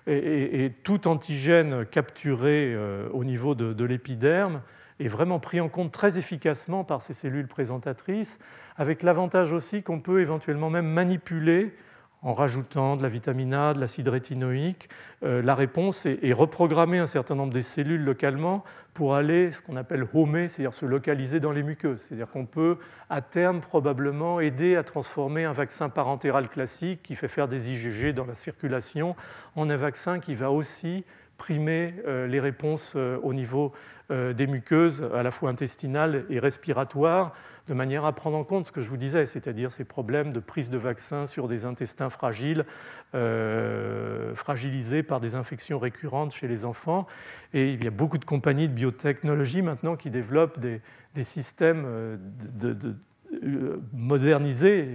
et, 0.06 0.72
tout 0.82 1.08
antigène 1.08 1.86
capturé 1.86 2.74
euh, 2.74 3.08
au 3.12 3.24
niveau 3.24 3.54
de, 3.54 3.84
l'épiderme 3.84 4.60
est 5.00 5.08
vraiment 5.08 5.40
pris 5.40 5.60
en 5.60 5.68
compte 5.68 5.92
très 5.92 6.18
efficacement 6.18 6.84
par 6.84 7.02
ces 7.02 7.14
cellules 7.14 7.48
présentatrices, 7.48 8.38
avec 8.76 9.02
l'avantage 9.02 9.52
aussi 9.52 9.82
qu'on 9.82 10.00
peut 10.00 10.20
éventuellement 10.20 10.70
même 10.70 10.86
manipuler 10.86 11.74
en 12.24 12.32
rajoutant 12.32 12.96
de 12.96 13.02
la 13.02 13.10
vitamine 13.10 13.52
A, 13.52 13.74
de 13.74 13.80
l'acide 13.80 14.08
rétinoïque, 14.08 14.88
euh, 15.22 15.42
la 15.42 15.54
réponse 15.54 16.06
est, 16.06 16.32
reprogrammer 16.32 16.98
un 16.98 17.06
certain 17.06 17.34
nombre 17.34 17.52
des 17.52 17.60
cellules 17.62 18.02
localement 18.02 18.64
pour 18.94 19.14
aller 19.14 19.52
ce 19.52 19.60
qu'on 19.60 19.76
appelle 19.76 20.06
homer, 20.14 20.48
c'est-à-dire 20.48 20.72
se 20.72 20.86
localiser 20.86 21.38
dans 21.38 21.52
les 21.52 21.62
muqueuses. 21.62 22.00
C'est-à-dire 22.00 22.30
qu'on 22.30 22.46
peut 22.46 22.78
à 23.10 23.20
terme 23.20 23.60
probablement 23.60 24.40
aider 24.40 24.74
à 24.74 24.82
transformer 24.82 25.44
un 25.44 25.52
vaccin 25.52 25.90
parentéral 25.90 26.48
classique 26.48 27.02
qui 27.02 27.14
fait 27.14 27.28
faire 27.28 27.46
des 27.46 27.70
IgG 27.70 28.14
dans 28.14 28.24
la 28.24 28.34
circulation 28.34 29.14
en 29.54 29.68
un 29.68 29.76
vaccin 29.76 30.18
qui 30.18 30.34
va 30.34 30.50
aussi 30.50 31.04
primer 31.36 31.94
euh, 32.06 32.26
les 32.26 32.40
réponses 32.40 32.94
euh, 32.96 33.18
au 33.22 33.34
niveau 33.34 33.72
des 34.10 34.46
muqueuses, 34.46 35.02
à 35.14 35.22
la 35.22 35.30
fois 35.30 35.48
intestinales 35.48 36.26
et 36.28 36.38
respiratoires, 36.38 37.32
de 37.66 37.74
manière 37.74 38.04
à 38.04 38.12
prendre 38.12 38.36
en 38.36 38.44
compte 38.44 38.66
ce 38.66 38.72
que 38.72 38.80
je 38.80 38.88
vous 38.88 38.96
disais, 38.96 39.26
c'est-à-dire 39.26 39.72
ces 39.72 39.84
problèmes 39.84 40.32
de 40.32 40.40
prise 40.40 40.68
de 40.68 40.76
vaccin 40.76 41.26
sur 41.26 41.48
des 41.48 41.64
intestins 41.64 42.10
fragiles, 42.10 42.66
euh, 43.14 44.34
fragilisés 44.34 45.02
par 45.02 45.20
des 45.20 45.34
infections 45.34 45.78
récurrentes 45.78 46.34
chez 46.34 46.46
les 46.46 46.64
enfants. 46.64 47.06
Et 47.54 47.72
il 47.72 47.82
y 47.82 47.86
a 47.86 47.90
beaucoup 47.90 48.18
de 48.18 48.24
compagnies 48.24 48.68
de 48.68 48.74
biotechnologie 48.74 49.62
maintenant 49.62 49.96
qui 49.96 50.10
développent 50.10 50.58
des, 50.60 50.80
systèmes 51.22 51.84
euh, 51.86 52.16
de, 52.52 52.96
euh, 53.42 53.80
modernisés 53.92 54.88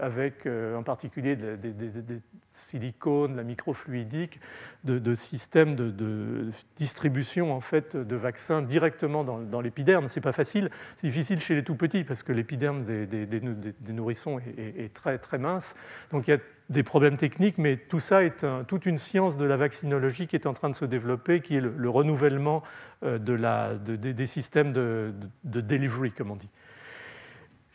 avec 0.00 0.46
en 0.46 0.82
particulier 0.82 1.36
des, 1.36 2.20
silicone, 2.52 3.36
la 3.36 3.42
microfluidique, 3.42 4.40
de, 4.84 5.14
systèmes 5.14 5.74
de, 5.74 6.50
distribution 6.76 7.52
en 7.52 7.60
fait, 7.60 7.96
de 7.96 8.16
vaccins 8.16 8.62
directement 8.62 9.24
dans, 9.24 9.60
l'épiderme. 9.60 10.08
Ce 10.08 10.18
n'est 10.18 10.22
pas 10.22 10.32
facile, 10.32 10.70
c'est 10.96 11.06
difficile 11.06 11.40
chez 11.40 11.54
les 11.54 11.64
tout 11.64 11.74
petits 11.74 12.04
parce 12.04 12.22
que 12.22 12.32
l'épiderme 12.32 12.84
des, 12.84 13.92
nourrissons 13.92 14.40
est, 14.56 14.92
très, 14.94 15.18
très 15.18 15.38
mince. 15.38 15.74
Donc 16.12 16.28
il 16.28 16.30
y 16.30 16.34
a 16.34 16.38
des 16.70 16.82
problèmes 16.82 17.16
techniques, 17.16 17.58
mais 17.58 17.76
tout 17.76 18.00
ça 18.00 18.24
est 18.24 18.46
toute 18.66 18.86
une 18.86 18.98
science 18.98 19.36
de 19.36 19.44
la 19.44 19.56
vaccinologie 19.56 20.26
qui 20.26 20.36
est 20.36 20.46
en 20.46 20.54
train 20.54 20.70
de 20.70 20.74
se 20.74 20.84
développer, 20.84 21.40
qui 21.40 21.56
est 21.56 21.60
le, 21.60 21.90
renouvellement 21.90 22.62
euh, 23.02 23.18
des 23.18 24.26
systèmes 24.26 24.72
de, 24.72 25.12
delivery, 25.44 26.12
comme 26.12 26.30
on 26.30 26.36
dit. 26.36 26.48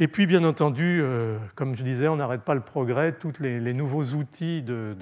Et 0.01 0.07
puis, 0.07 0.27
bien 0.27 0.45
entendu, 0.45 1.01
euh, 1.03 1.37
comme 1.55 1.75
je 1.75 1.83
disais, 1.83 2.07
on 2.07 2.15
n'arrête 2.15 2.43
pas 2.43 2.53
le 2.53 2.61
progrès. 2.61 3.11
Tous 3.11 3.33
les, 3.41 3.73
nouveaux 3.73 4.15
outils 4.15 4.61
de, 4.61 4.95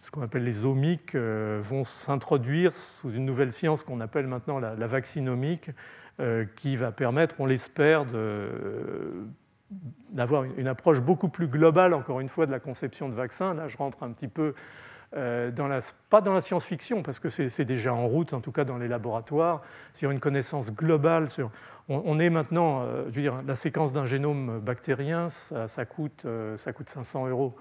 ce 0.00 0.10
qu'on 0.10 0.22
appelle 0.22 0.44
les 0.44 0.64
omiques 0.64 1.14
euh, 1.14 1.60
vont 1.62 1.84
s'introduire 1.84 2.74
sous 2.74 3.10
une 3.10 3.26
nouvelle 3.26 3.52
science 3.52 3.84
qu'on 3.84 4.00
appelle 4.00 4.26
maintenant 4.26 4.58
la, 4.58 4.86
vaccinomique, 4.86 5.70
euh, 6.18 6.46
qui 6.56 6.76
va 6.76 6.92
permettre, 6.92 7.36
on 7.40 7.46
l'espère, 7.46 8.06
d'avoir 10.12 10.44
une 10.44 10.66
approche 10.66 11.02
beaucoup 11.02 11.28
plus 11.28 11.46
globale, 11.46 11.92
encore 11.92 12.20
une 12.20 12.30
fois, 12.30 12.46
de 12.46 12.52
la 12.52 12.60
conception 12.60 13.10
de 13.10 13.14
vaccins. 13.14 13.52
Là, 13.52 13.68
je 13.68 13.76
rentre 13.76 14.02
un 14.02 14.12
petit 14.12 14.28
peu 14.28 14.54
dans 15.14 15.68
la, 15.68 15.80
pas 16.08 16.22
dans 16.22 16.32
la 16.32 16.40
science-fiction, 16.40 17.02
parce 17.02 17.20
que 17.20 17.28
c'est 17.28 17.66
déjà 17.66 17.92
en 17.92 18.06
route, 18.06 18.32
en 18.32 18.40
tout 18.40 18.50
cas 18.50 18.64
dans 18.64 18.78
les 18.78 18.88
laboratoires, 18.88 19.60
sur 19.92 20.10
une 20.10 20.20
connaissance 20.20 20.72
globale 20.72 21.28
sur 21.28 21.50
on, 21.88 22.18
est 22.18 22.30
maintenant, 22.30 22.82
euh, 22.82 23.04
je 23.10 23.16
veux 23.16 23.22
dire, 23.22 23.42
la 23.46 23.54
séquence 23.54 23.92
d'un 23.92 24.06
génome 24.06 24.60
bactérien, 24.60 25.28
ça, 25.28 25.84
coûte, 25.84 26.22
euh, 26.24 26.56
ça 26.56 26.72
coûte 26.72 26.88
500 26.88 27.28
euros. 27.28 27.56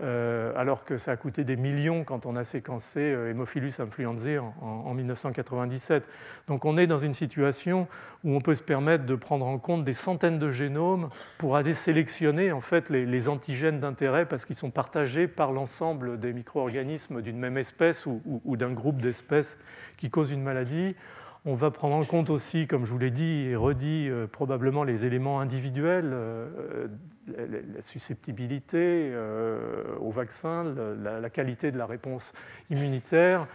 Euh, 0.00 0.54
alors 0.56 0.86
que 0.86 0.96
ça 0.96 1.12
a 1.12 1.16
coûté 1.18 1.44
des 1.44 1.56
millions 1.56 2.02
quand 2.04 2.24
on 2.24 2.34
a 2.34 2.44
séquencé 2.44 3.02
Haemophilus 3.02 3.74
influenzae 3.78 4.38
en, 4.38 4.94
1997. 4.94 6.02
Donc 6.48 6.64
on 6.64 6.78
est 6.78 6.86
dans 6.86 6.96
une 6.96 7.12
situation 7.12 7.86
où 8.24 8.34
on 8.34 8.40
peut 8.40 8.54
se 8.54 8.62
permettre 8.62 9.04
de 9.04 9.14
prendre 9.14 9.46
en 9.46 9.58
compte 9.58 9.84
des 9.84 9.92
centaines 9.92 10.38
de 10.38 10.50
génomes 10.50 11.10
pour 11.36 11.56
aller 11.56 11.74
sélectionner 11.74 12.54
les, 12.88 13.28
antigènes 13.28 13.80
d'intérêt 13.80 14.24
parce 14.24 14.46
qu'ils 14.46 14.56
sont 14.56 14.70
partagés 14.70 15.28
par 15.28 15.52
l'ensemble 15.52 16.18
des 16.18 16.32
micro-organismes 16.32 17.20
d'une 17.20 17.38
même 17.38 17.58
espèce 17.58 18.06
ou 18.06 18.56
d'un 18.56 18.72
groupe 18.72 19.02
d'espèces 19.02 19.58
qui 19.98 20.08
causent 20.08 20.32
une 20.32 20.42
maladie. 20.42 20.96
On 21.44 21.56
va 21.56 21.72
prendre 21.72 21.96
en 21.96 22.04
compte 22.04 22.30
aussi, 22.30 22.68
comme 22.68 22.86
je 22.86 22.92
vous 22.92 22.98
l'ai 22.98 23.10
dit 23.10 23.48
et 23.48 23.56
redit, 23.56 24.08
euh, 24.08 24.28
probablement 24.28 24.84
les 24.84 25.04
éléments 25.06 25.40
individuels, 25.40 26.10
euh, 26.12 26.86
la, 27.26 27.82
susceptibilité 27.82 29.10
euh, 29.12 29.96
au 30.00 30.12
vaccin, 30.12 30.62
la, 30.62 31.30
qualité 31.30 31.72
de 31.72 31.78
la 31.78 31.86
réponse 31.86 32.32
immunitaire. 32.70 33.48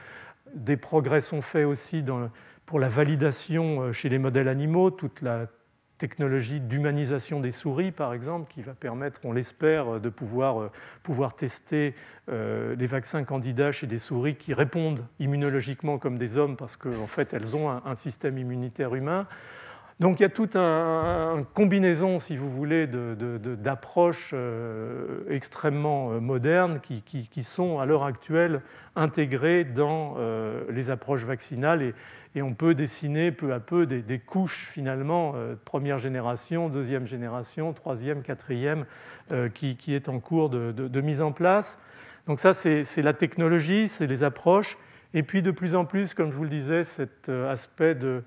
Des 0.53 0.75
progrès 0.75 1.21
sont 1.21 1.41
faits 1.41 1.65
aussi 1.65 2.03
pour 2.65 2.79
la 2.79 2.89
validation 2.89 3.93
chez 3.93 4.09
les 4.09 4.19
modèles 4.19 4.49
animaux, 4.49 4.91
toute 4.91 5.21
la 5.21 5.47
technologie 5.97 6.59
d'humanisation 6.59 7.39
des 7.39 7.51
souris, 7.51 7.91
par 7.91 8.13
exemple, 8.13 8.51
qui 8.51 8.61
va 8.61 8.73
permettre, 8.73 9.21
on 9.23 9.31
l'espère, 9.31 9.99
de 9.99 10.09
pouvoir, 10.09 10.61
euh, 10.61 11.29
tester 11.37 11.95
euh, 12.29 12.75
les 12.75 12.87
vaccins 12.87 13.23
candidats 13.23 13.71
chez 13.71 13.87
des 13.87 13.97
souris 13.97 14.35
qui 14.35 14.53
répondent 14.53 15.05
immunologiquement 15.19 15.97
comme 15.97 16.17
des 16.17 16.37
hommes 16.37 16.57
parce 16.57 16.77
qu'en 16.77 17.07
fait, 17.07 17.33
elles 17.33 17.55
ont 17.55 17.69
un, 17.69 17.95
système 17.95 18.37
immunitaire 18.37 18.93
humain. 18.93 19.27
Donc 19.99 20.19
il 20.19 20.23
y 20.23 20.25
a 20.25 20.29
toute 20.29 20.55
une 20.55 21.45
combinaison, 21.55 22.19
si 22.19 22.37
vous 22.37 22.49
voulez, 22.49 22.85
d'approches 22.87 24.31
euh, 24.33 25.21
extrêmement 25.29 26.21
modernes 26.21 26.79
qui, 26.79 27.43
sont 27.43 27.79
à 27.79 27.85
l'heure 27.85 28.03
actuelle 28.03 28.61
intégrées 28.95 29.63
dans 29.63 30.17
les 30.69 30.91
approches 30.91 31.23
vaccinales. 31.23 31.81
Et, 31.81 31.93
on 32.41 32.53
peut 32.53 32.75
dessiner 32.75 33.31
peu 33.31 33.53
à 33.53 33.59
peu 33.59 33.85
des, 33.85 34.19
couches 34.19 34.67
finalement, 34.71 35.33
euh, 35.35 35.55
première 35.65 35.97
génération, 35.97 36.69
deuxième 36.69 37.07
génération, 37.07 37.73
troisième, 37.73 38.21
quatrième, 38.21 38.85
euh, 39.31 39.49
qui, 39.49 39.75
est 39.93 40.09
en 40.09 40.19
cours 40.19 40.49
de, 40.49 41.01
mise 41.01 41.21
en 41.21 41.31
place. 41.31 41.79
Donc 42.27 42.39
ça, 42.39 42.53
c'est 42.53 43.01
la 43.01 43.13
technologie, 43.13 43.87
c'est 43.87 44.07
les 44.07 44.23
approches, 44.23 44.77
et 45.13 45.23
puis 45.23 45.41
de 45.41 45.51
plus 45.51 45.75
en 45.75 45.85
plus, 45.85 46.13
comme 46.13 46.31
je 46.31 46.35
vous 46.35 46.43
le 46.43 46.49
disais, 46.49 46.83
cet 46.83 47.29
euh, 47.29 47.51
aspect 47.51 47.95
de, 47.95 48.23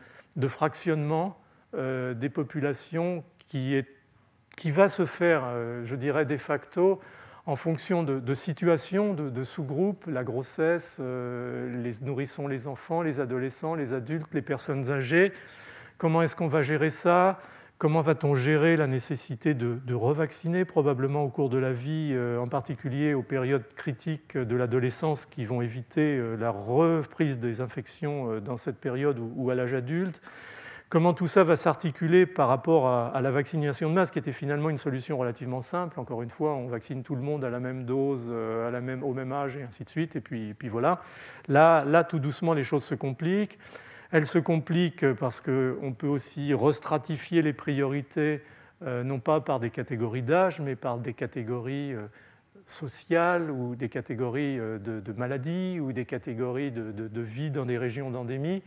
fractionnement 0.49 1.37
des 1.73 2.29
populations 2.29 3.25
qui, 3.49 3.85
va 4.67 4.89
se 4.89 5.07
faire, 5.07 5.45
je 5.85 5.95
dirais, 5.95 6.25
de 6.25 6.37
facto 6.37 7.01
en 7.47 7.57
fonction 7.57 8.03
de, 8.03 8.35
situations, 8.35 9.15
de, 9.15 9.45
sous-groupes, 9.45 10.07
la 10.07 10.25
grossesse, 10.25 10.99
euh, 11.01 11.83
les 11.83 11.93
nourrissons, 12.05 12.47
les 12.47 12.69
enfants, 12.69 13.03
les 13.03 13.19
adolescents, 13.19 13.75
les 13.75 13.93
adultes, 13.93 14.33
les 14.33 14.43
personnes 14.43 14.91
âgées. 14.91 15.33
Comment 15.99 16.23
est-ce 16.23 16.37
qu'on 16.37 16.49
va 16.49 16.63
gérer 16.63 16.91
ça? 16.91 17.41
Comment 17.79 18.03
va-t-on 18.03 18.35
gérer 18.35 18.77
la 18.77 18.87
nécessité 18.87 19.55
de, 19.55 19.95
revacciner 19.95 20.67
probablement 20.67 21.25
au 21.25 21.29
cours 21.29 21.49
de 21.49 21.57
la 21.57 21.73
vie, 21.73 22.11
euh, 22.13 22.39
en 22.39 22.47
particulier 22.47 23.15
aux 23.15 23.23
périodes 23.23 23.67
critiques 23.75 24.37
de 24.37 24.55
l'adolescence 24.55 25.25
qui 25.25 25.47
vont 25.47 25.63
éviter 25.63 26.19
euh, 26.19 26.37
la 26.37 26.51
reprise 26.51 27.39
des 27.39 27.63
infections 27.63 28.39
dans 28.39 28.59
cette 28.59 28.79
période 28.79 29.19
ou 29.19 29.51
à 29.51 29.55
l'âge 29.55 29.75
adulte? 29.75 30.21
Comment 30.91 31.15
tout 31.15 31.29
ça 31.29 31.45
va 31.45 31.55
s'articuler 31.57 32.27
par 32.27 32.49
rapport 32.49 32.89
à, 32.89 33.19
la 33.23 33.31
vaccination 33.31 33.89
de 33.89 33.95
masse, 33.95 34.11
qui 34.11 34.19
était 34.19 34.33
finalement 34.33 34.69
une 34.69 34.77
solution 34.77 35.17
relativement 35.17 35.63
simple. 35.63 35.99
Encore 35.99 36.21
une 36.21 36.31
fois, 36.31 36.55
on 36.55 36.67
vaccine 36.67 37.05
tout 37.05 37.15
le 37.15 37.23
monde 37.23 37.45
à 37.45 37.49
la 37.49 37.61
même 37.61 37.85
dose, 37.85 38.27
euh, 38.29 38.69
à 38.69 38.71
la 38.73 38.81
même, 38.81 39.05
au 39.05 39.15
même 39.15 39.33
âge, 39.33 39.57
et 39.57 39.63
ainsi 39.63 39.85
de 39.85 39.89
suite. 39.89 40.17
Et 40.17 40.21
puis, 40.21 40.53
puis 40.53 40.69
voilà. 40.69 41.01
Là, 41.49 41.85
là, 41.85 42.03
tout 42.03 42.19
doucement, 42.19 42.53
les 42.53 42.65
choses 42.65 42.83
se 42.83 42.97
compliquent. 42.97 43.59
Elles 44.11 44.27
se 44.27 44.41
compliquent 44.41 45.13
parce 45.15 45.41
qu'on 45.41 45.95
peut 45.97 46.09
aussi 46.09 46.53
restratifier 46.53 47.41
les 47.41 47.53
priorités, 47.53 48.43
euh, 48.85 49.05
non 49.05 49.21
pas 49.21 49.41
par 49.41 49.61
des 49.61 49.71
catégories 49.71 50.23
d'âge, 50.23 50.61
mais 50.61 50.75
par 50.75 50.99
des 50.99 51.15
catégories 51.15 51.95
euh, 51.95 52.09
sociales 52.67 53.49
ou 53.53 53.77
des 53.77 53.89
catégories 53.89 54.57
de, 54.57 55.13
maladies 55.17 55.79
ou 55.79 55.93
des 55.93 56.05
catégories 56.05 56.73
de, 56.73 56.91
de 56.91 57.21
vie 57.21 57.53
dans 57.53 57.65
des 57.65 57.79
régions 57.79 58.11
d'endémie 58.11 58.63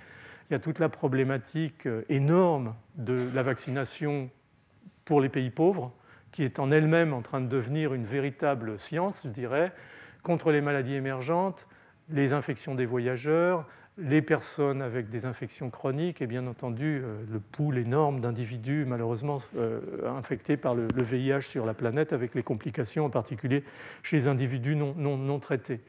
il 0.50 0.54
y 0.54 0.56
a 0.56 0.60
toute 0.60 0.80
la 0.80 0.90
problématique 0.90 1.86
euh, 1.86 2.04
énorme 2.10 2.76
de 2.96 3.30
la 3.34 3.44
vaccination 3.44 4.30
pour 5.06 5.22
les 5.22 5.30
pays 5.30 5.50
pauvres, 5.50 5.92
qui 6.32 6.44
est 6.44 6.60
en 6.60 6.72
elle-même 6.72 7.14
en 7.14 7.22
train 7.22 7.42
de 7.42 7.48
devenir 7.48 7.94
une 7.94 8.06
véritable 8.06 8.80
science, 8.80 9.24
je 9.26 9.30
dirais, 9.30 9.72
contre 10.24 10.52
les 10.52 10.62
maladies 10.62 10.96
émergentes, 10.96 11.68
les 12.10 12.34
infections 12.34 12.76
des 12.76 12.86
voyageurs, 12.86 13.68
les 13.98 14.22
personnes 14.22 14.82
avec 14.82 15.10
des 15.10 15.26
infections 15.26 15.70
chroniques 15.70 16.22
et 16.22 16.28
bien 16.28 16.48
entendu 16.48 17.02
euh, 17.04 17.22
le 17.32 17.40
pool 17.40 17.78
énorme 17.78 18.22
d'individus 18.22 18.86
malheureusement 18.88 19.38
euh, 19.56 19.82
infectés 20.18 20.58
par 20.58 20.74
le 20.74 20.88
VIH 20.96 21.42
sur 21.42 21.66
la 21.66 21.76
planète 21.76 22.12
avec 22.12 22.34
les 22.34 22.42
complications 22.42 23.06
en 23.06 23.10
particulier 23.12 23.64
chez 24.02 24.18
les 24.18 24.28
individus 24.28 24.76
non, 24.76 24.96
non, 24.98 25.18
non 25.18 25.40
traités. 25.40 25.80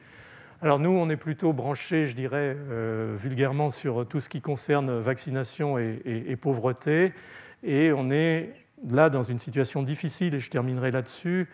Alors 0.65 0.79
nous, 0.79 0.89
on 0.89 1.11
est 1.11 1.15
plutôt 1.15 1.53
branché, 1.53 2.07
je 2.07 2.15
dirais 2.15 2.57
euh, 2.57 3.15
vulgairement, 3.19 3.69
sur 3.69 4.03
tout 4.07 4.19
ce 4.19 4.29
qui 4.29 4.41
concerne 4.41 4.97
vaccination 4.97 5.77
et, 5.77 6.35
pauvreté. 6.41 7.13
Et 7.61 7.93
on 7.93 8.09
est 8.09 8.51
là 8.89 9.11
dans 9.11 9.21
une 9.21 9.37
situation 9.37 9.83
difficile, 9.83 10.33
et 10.33 10.39
je 10.39 10.49
terminerai 10.49 10.89
là-dessus, 10.89 11.49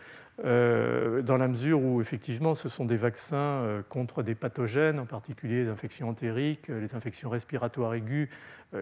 euh, 0.46 1.22
dans 1.24 1.36
la 1.36 1.50
mesure 1.50 1.84
où 1.84 2.00
effectivement 2.00 2.54
ce 2.54 2.70
sont 2.70 2.86
des 2.86 2.96
vaccins 2.96 3.36
euh, 3.36 3.82
contre 3.90 4.24
des 4.24 4.34
pathogènes, 4.34 4.98
en 4.98 5.06
particulier 5.06 5.66
les 5.66 5.70
infections 5.70 6.08
entériques, 6.08 6.70
les 6.70 6.96
infections 6.96 7.30
respiratoires 7.30 7.94
aiguës, 7.94 8.30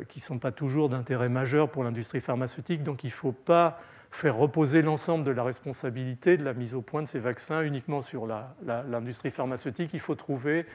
qui 0.10 0.19
ne 0.19 0.23
sont 0.23 0.38
pas 0.38 0.51
toujours 0.51 0.89
d'intérêt 0.89 1.30
majeur 1.30 1.72
pour 1.72 1.84
l'industrie 1.84 2.22
pharmaceutique. 2.22 2.84
Donc 2.84 3.03
il 3.03 3.07
ne 3.07 3.14
faut 3.14 3.31
pas 3.31 3.80
faire 4.11 4.36
reposer 4.36 4.81
l'ensemble 4.81 5.23
de 5.23 5.31
la 5.31 5.44
responsabilité 5.44 6.38
de 6.38 6.44
la 6.44 6.53
mise 6.53 6.73
au 6.73 6.81
point 6.81 7.02
de 7.02 7.07
ces 7.07 7.19
vaccins 7.19 7.61
uniquement 7.61 8.02
sur 8.02 8.27
l'industrie 8.65 9.31
pharmaceutique. 9.31 9.91
Il 9.94 9.99
faut 9.99 10.15
trouver 10.15 10.65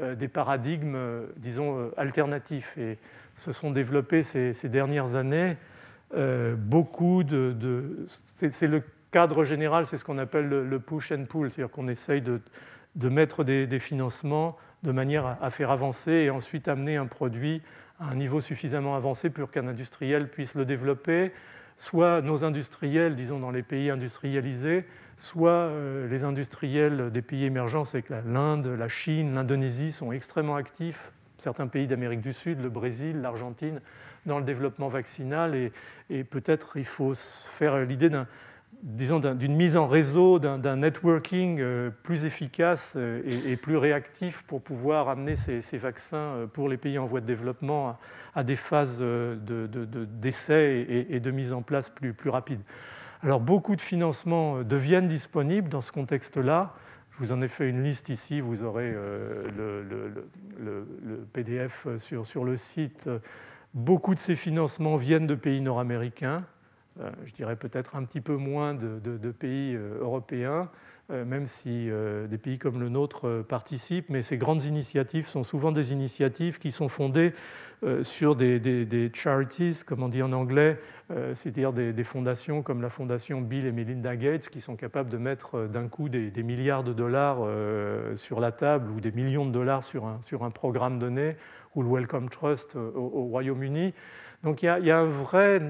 euh, 0.00 0.14
des 0.14 0.28
paradigmes, 0.28 0.96
euh, 0.96 1.26
disons, 1.36 1.78
euh, 1.78 1.90
alternatifs. 1.96 2.76
Et 2.78 2.98
se 3.36 3.52
sont 3.52 3.70
développés 3.70 4.22
ces, 4.22 4.52
dernières 4.68 5.16
années 5.16 5.56
beaucoup 6.56 7.24
de... 7.24 8.06
c'est 8.36 8.68
le 8.68 8.80
cadre 9.10 9.42
général, 9.42 9.86
c'est 9.86 9.96
ce 9.96 10.04
qu'on 10.04 10.18
appelle 10.18 10.48
le, 10.48 10.78
push 10.78 11.10
and 11.10 11.24
pull, 11.24 11.50
c'est-à-dire 11.50 11.72
qu'on 11.72 11.88
essaye 11.88 12.22
de, 12.22 12.40
mettre 13.08 13.42
des, 13.42 13.78
financements 13.80 14.56
de 14.84 14.92
manière 14.92 15.36
à, 15.42 15.50
faire 15.50 15.72
avancer 15.72 16.12
et 16.12 16.30
ensuite 16.30 16.68
amener 16.68 16.96
un 16.96 17.06
produit 17.06 17.60
à 17.98 18.10
un 18.10 18.14
niveau 18.14 18.40
suffisamment 18.40 18.94
avancé 18.94 19.30
pour 19.30 19.50
qu'un 19.50 19.66
industriel 19.66 20.28
puisse 20.28 20.54
le 20.54 20.64
développer 20.64 21.32
soit 21.76 22.22
nos 22.22 22.44
industriels, 22.44 23.14
disons 23.14 23.38
dans 23.38 23.50
les 23.50 23.62
pays 23.62 23.90
industrialisés, 23.90 24.84
soit 25.16 25.50
euh, 25.50 26.08
les 26.08 26.24
industriels 26.24 27.10
des 27.10 27.22
pays 27.22 27.44
émergents, 27.44 27.84
c'est 27.84 28.02
que 28.02 28.14
l'Inde, 28.26 28.66
la 28.66 28.88
Chine, 28.88 29.34
l'Indonésie 29.34 29.92
sont 29.92 30.12
extrêmement 30.12 30.56
actifs, 30.56 31.12
certains 31.38 31.66
pays 31.66 31.86
d'Amérique 31.86 32.20
du 32.20 32.32
Sud, 32.32 32.60
le 32.60 32.68
Brésil, 32.68 33.20
l'Argentine, 33.20 33.80
dans 34.26 34.38
le 34.38 34.44
développement 34.44 34.88
vaccinal. 34.88 35.54
et 36.10 36.24
peut-être 36.24 36.76
il 36.76 36.86
faut 36.86 37.14
faire 37.14 37.84
l'idée 37.84 38.08
d'un 38.08 38.26
disons, 38.82 39.18
d'une 39.18 39.56
mise 39.56 39.76
en 39.76 39.86
réseau, 39.86 40.38
d'un 40.38 40.76
networking 40.76 41.60
euh, 41.60 41.90
plus 42.02 42.24
efficace 42.24 42.94
euh, 42.96 43.22
et, 43.26 43.56
plus 43.56 43.76
réactif 43.76 44.42
pour 44.46 44.62
pouvoir 44.62 45.08
amener 45.08 45.36
ces, 45.36 45.78
vaccins 45.78 46.16
euh, 46.16 46.46
pour 46.46 46.68
les 46.68 46.76
pays 46.76 46.98
en 46.98 47.06
voie 47.06 47.20
de 47.20 47.26
développement 47.26 47.98
à, 48.34 48.44
des 48.44 48.56
phases 48.56 49.02
d'essai 49.02 51.06
et, 51.08 51.20
de 51.20 51.30
mise 51.30 51.52
en 51.52 51.62
place 51.62 51.88
plus, 51.88 52.12
plus 52.12 52.30
rapides. 52.30 52.62
Alors 53.22 53.40
beaucoup 53.40 53.76
de 53.76 53.80
financements 53.80 54.62
deviennent 54.62 55.06
disponibles 55.06 55.68
dans 55.68 55.80
ce 55.80 55.92
contexte-là. 55.92 56.74
Je 57.12 57.24
vous 57.24 57.32
en 57.32 57.40
ai 57.40 57.48
fait 57.48 57.68
une 57.68 57.84
liste 57.84 58.08
ici, 58.08 58.40
vous 58.40 58.64
aurez 58.64 58.92
le, 58.92 60.28
PDF 61.32 61.86
sur 61.96 62.44
le 62.44 62.56
site. 62.56 63.08
Beaucoup 63.72 64.14
de 64.14 64.20
ces 64.20 64.36
financements 64.36 64.96
viennent 64.96 65.28
de 65.28 65.36
pays 65.36 65.60
nord-américains. 65.60 66.44
Euh, 67.00 67.10
je 67.24 67.32
dirais 67.32 67.56
peut-être 67.56 67.96
un 67.96 68.04
petit 68.04 68.20
peu 68.20 68.36
moins 68.36 68.74
de, 68.74 69.30
pays 69.32 69.74
euh, 69.74 69.98
européens, 70.00 70.70
euh, 71.10 71.24
même 71.24 71.46
si 71.46 71.90
des 72.28 72.38
pays 72.38 72.58
comme 72.58 72.80
le 72.80 72.88
nôtre 72.88 73.44
participent, 73.48 74.08
mais 74.08 74.22
ces 74.22 74.38
grandes 74.38 74.64
initiatives 74.64 75.26
sont 75.26 75.42
souvent 75.42 75.72
des 75.72 75.92
initiatives 75.92 76.58
qui 76.58 76.70
sont 76.70 76.88
fondées 76.88 77.32
sur 78.00 78.34
des, 78.34 79.10
charities, 79.12 79.82
comme 79.86 80.02
on 80.02 80.08
dit 80.08 80.22
en 80.22 80.32
anglais, 80.32 80.80
c'est-à-dire 81.34 81.74
des, 81.74 82.04
fondations 82.04 82.62
comme 82.62 82.80
la 82.80 82.88
fondation 82.88 83.42
Bill 83.42 83.66
et 83.66 83.72
Melinda 83.72 84.16
Gates, 84.16 84.48
qui 84.48 84.62
sont 84.62 84.74
capables 84.74 85.10
de 85.10 85.18
mettre 85.18 85.66
d'un 85.66 85.88
coup 85.88 86.08
des, 86.08 86.42
milliards 86.42 86.82
de 86.82 86.94
dollars 86.94 87.46
sur 88.14 88.40
la 88.40 88.52
table 88.52 88.90
ou 88.90 89.02
des 89.02 89.12
millions 89.12 89.44
de 89.44 89.50
dollars 89.50 89.84
sur 89.84 90.06
un, 90.06 90.18
sur 90.22 90.44
un 90.44 90.50
programme 90.50 90.98
donné, 90.98 91.36
ou 91.74 91.82
le 91.82 91.90
Wellcome 91.90 92.30
Trust 92.30 92.76
au 92.76 93.24
Royaume-Uni. 93.24 93.92
Donc 94.44 94.62
il 94.62 94.66
y, 94.66 94.90
a, 94.90 94.98
un 94.98 95.06
vrai 95.06 95.62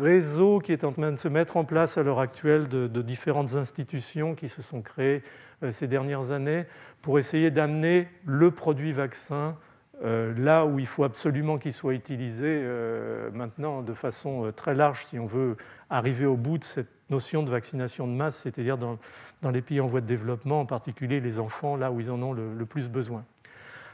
réseau 0.00 0.58
qui 0.58 0.72
est 0.72 0.84
en 0.84 0.92
train 0.92 1.12
de 1.12 1.18
se 1.18 1.28
mettre 1.28 1.58
en 1.58 1.64
place 1.64 1.98
à 1.98 2.02
l'heure 2.02 2.18
actuelle 2.18 2.66
de, 2.66 3.02
différentes 3.02 3.56
institutions 3.56 4.34
qui 4.34 4.48
se 4.48 4.62
sont 4.62 4.80
créées 4.80 5.22
euh, 5.62 5.70
ces 5.70 5.86
dernières 5.86 6.30
années 6.30 6.64
pour 7.02 7.18
essayer 7.18 7.50
d'amener 7.50 8.08
le 8.24 8.50
produit 8.50 8.92
vaccin 8.92 9.54
euh, 10.02 10.32
là 10.38 10.64
où 10.64 10.78
il 10.78 10.86
faut 10.86 11.04
absolument 11.04 11.58
qu'il 11.58 11.74
soit 11.74 11.92
utilisé 11.92 12.46
euh, 12.46 13.30
maintenant 13.32 13.82
de 13.82 13.92
façon 13.92 14.50
très 14.56 14.74
large 14.74 15.04
si 15.04 15.18
on 15.18 15.26
veut 15.26 15.58
arriver 15.90 16.24
au 16.24 16.36
bout 16.36 16.56
de 16.56 16.64
cette 16.64 16.88
notion 17.10 17.42
de 17.42 17.50
vaccination 17.50 18.06
de 18.08 18.12
masse, 18.12 18.36
c'est-à-dire 18.36 18.78
dans, 18.78 18.98
les 19.52 19.60
pays 19.60 19.80
en 19.80 19.86
voie 19.86 20.00
de 20.00 20.06
développement, 20.06 20.62
en 20.62 20.66
particulier 20.66 21.20
les 21.20 21.38
enfants, 21.38 21.76
là 21.76 21.92
où 21.92 22.00
ils 22.00 22.10
en 22.10 22.20
ont 22.22 22.32
le, 22.32 22.64
plus 22.64 22.88
besoin. 22.88 23.24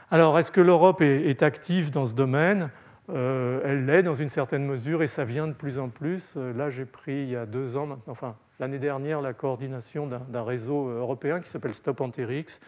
Alors, 0.09 0.39
est-ce 0.39 0.51
que 0.51 0.61
l'Europe 0.61 1.01
est 1.01 1.43
active 1.43 1.91
dans 1.91 2.07
ce 2.07 2.15
domaine? 2.15 2.71
Euh, 3.09 3.59
elle 3.65 3.85
l'est 3.85 4.03
dans 4.03 4.15
une 4.15 4.29
certaine 4.29 4.65
mesure 4.65 5.03
et 5.03 5.07
ça 5.07 5.25
vient 5.25 5.47
de 5.47 5.53
plus 5.53 5.77
en 5.77 5.89
plus. 5.89 6.35
Euh, 6.37 6.53
là, 6.53 6.69
j'ai 6.69 6.85
pris 6.85 7.23
il 7.23 7.29
y 7.29 7.35
a 7.35 7.45
deux 7.45 7.75
ans 7.75 7.85
maintenant, 7.85 8.13
enfin 8.13 8.35
l'année 8.59 8.79
dernière, 8.79 9.21
la 9.21 9.33
coordination 9.33 10.07
d'un 10.07 10.43
réseau 10.43 10.87
euh, 10.87 10.99
européen 10.99 11.41
qui 11.41 11.49
s'appelle 11.49 11.73
Stop 11.73 11.99
Enterix, 11.99 12.59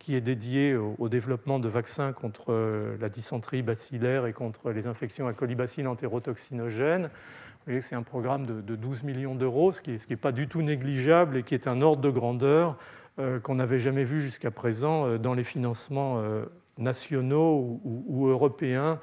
qui 0.00 0.16
est 0.16 0.20
dédié 0.20 0.74
au, 0.74 1.08
développement 1.08 1.60
de 1.60 1.68
vaccins 1.68 2.12
contre 2.12 2.52
la 3.00 3.08
dysenterie 3.08 3.62
bacillaire 3.62 4.26
et 4.26 4.32
contre 4.32 4.72
les 4.72 4.88
infections 4.88 5.28
à 5.28 5.32
colibacilles 5.32 5.86
entérotoxinogènes. 5.86 7.04
Vous 7.04 7.64
voyez, 7.66 7.80
c'est 7.80 7.94
un 7.94 8.02
programme 8.02 8.44
de, 8.44 8.76
12 8.76 9.04
millions 9.04 9.36
d'euros, 9.36 9.72
ce 9.72 9.80
qui 9.80 9.96
n'est 10.10 10.16
pas 10.16 10.32
du 10.32 10.48
tout 10.48 10.62
négligeable 10.62 11.38
et 11.38 11.42
qui 11.44 11.54
est 11.54 11.68
un 11.68 11.80
ordre 11.80 12.02
de 12.02 12.10
grandeur 12.10 12.76
qu'on 13.44 13.54
n'avait 13.54 13.78
jamais 13.78 14.02
vu 14.02 14.20
jusqu'à 14.20 14.50
présent 14.50 15.16
dans 15.16 15.32
les 15.32 15.44
financements 15.44 16.20
nationaux 16.76 17.80
ou 17.84 18.26
européens 18.26 18.98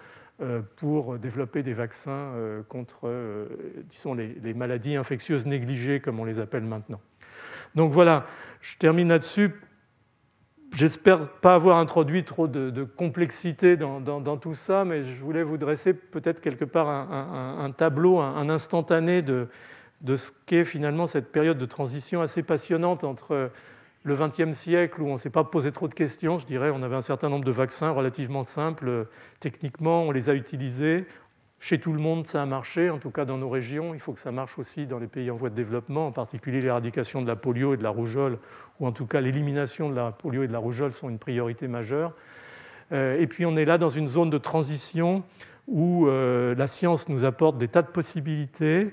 pour 0.76 1.20
développer 1.20 1.62
des 1.62 1.74
vaccins 1.74 2.12
euh, 2.12 2.64
contre 2.64 3.02
euh, 3.06 3.46
disons, 3.90 4.14
les, 4.14 4.54
maladies 4.54 4.96
infectieuses 4.96 5.46
négligées, 5.46 6.00
comme 6.00 6.20
on 6.20 6.26
les 6.26 6.40
appelle 6.40 6.64
maintenant. 6.64 7.00
Donc 7.76 7.92
voilà, 7.92 8.26
je 8.60 8.76
termine 8.78 9.10
là-dessus. 9.10 9.52
J'espère 10.74 11.30
pas 11.30 11.54
avoir 11.54 11.78
introduit 11.78 12.24
trop 12.24 12.48
de, 12.48 12.84
complexité 12.84 13.78
dans, 13.78 14.38
tout 14.38 14.54
ça, 14.54 14.86
mais 14.86 15.04
je 15.04 15.22
voulais 15.22 15.44
vous 15.44 15.58
dresser 15.58 15.94
peut-être 15.94 16.40
quelque 16.40 16.66
part 16.66 16.88
un, 16.88 17.72
tableau, 17.72 18.20
un, 18.20 18.50
instantané 18.50 19.22
de, 19.22 19.50
de 20.00 20.16
ce 20.16 20.32
qu'est 20.46 20.64
finalement 20.64 21.08
cette 21.08 21.32
période 21.32 21.58
de 21.58 21.66
transition 21.66 22.22
assez 22.22 22.42
passionnante 22.42 23.04
entre 23.04 23.52
le 24.04 24.16
XXe 24.16 24.58
siècle 24.58 25.02
où 25.02 25.08
on 25.08 25.14
ne 25.14 25.18
s'est 25.18 25.30
pas 25.30 25.44
posé 25.44 25.72
trop 25.72 25.88
de 25.88 25.94
questions, 25.94 26.40
je 26.40 26.46
dirais, 26.46 26.72
on 26.74 26.82
avait 26.82 26.96
un 26.96 27.02
certain 27.02 27.30
nombre 27.30 27.46
de 27.46 27.52
vaccins 27.52 27.92
relativement 27.92 28.44
simples. 28.44 29.08
Techniquement, 29.40 30.04
on 30.04 30.12
les 30.12 30.30
a 30.30 30.34
utilisés. 30.34 31.06
Chez 31.60 31.80
tout 31.80 31.94
le 31.94 32.00
monde, 32.00 32.26
ça 32.26 32.42
a 32.42 32.46
marché, 32.48 32.90
en 32.90 32.98
tout 32.98 33.12
cas 33.12 33.24
dans 33.24 33.38
nos 33.38 33.50
régions. 33.50 33.94
Il 33.94 34.00
faut 34.00 34.14
que 34.14 34.20
ça 34.20 34.32
marche 34.32 34.58
aussi 34.58 34.88
dans 34.88 34.98
les 34.98 35.06
pays 35.06 35.30
en 35.30 35.36
voie 35.36 35.52
de 35.52 35.56
développement, 35.56 36.08
en 36.08 36.12
particulier 36.12 36.60
l'éradication 36.60 37.22
de 37.22 37.28
la 37.28 37.36
polio 37.36 37.76
et 37.76 37.78
de 37.78 37.84
la 37.84 37.92
rougeole, 37.92 38.40
ou 38.80 38.88
en 38.88 38.92
tout 38.92 39.06
cas 39.06 39.22
l'élimination 39.22 39.88
de 39.88 39.96
la 39.96 40.12
polio 40.12 40.42
et 40.42 40.48
de 40.48 40.54
la 40.54 40.58
rougeole 40.58 40.94
sont 40.94 41.08
une 41.08 41.20
priorité 41.20 41.68
majeure. 41.68 42.14
Euh, 42.92 43.20
et 43.20 43.28
puis 43.28 43.46
on 43.46 43.56
est 43.58 43.66
là 43.66 43.78
dans 43.78 43.92
une 43.92 44.08
zone 44.08 44.32
de 44.32 44.40
transition 44.40 45.24
où 45.68 46.08
euh, 46.08 46.56
la 46.56 46.66
science 46.66 47.08
nous 47.10 47.26
apporte 47.26 47.60
des 47.60 47.68
tas 47.68 47.84
de 47.84 47.90
possibilités, 47.90 48.92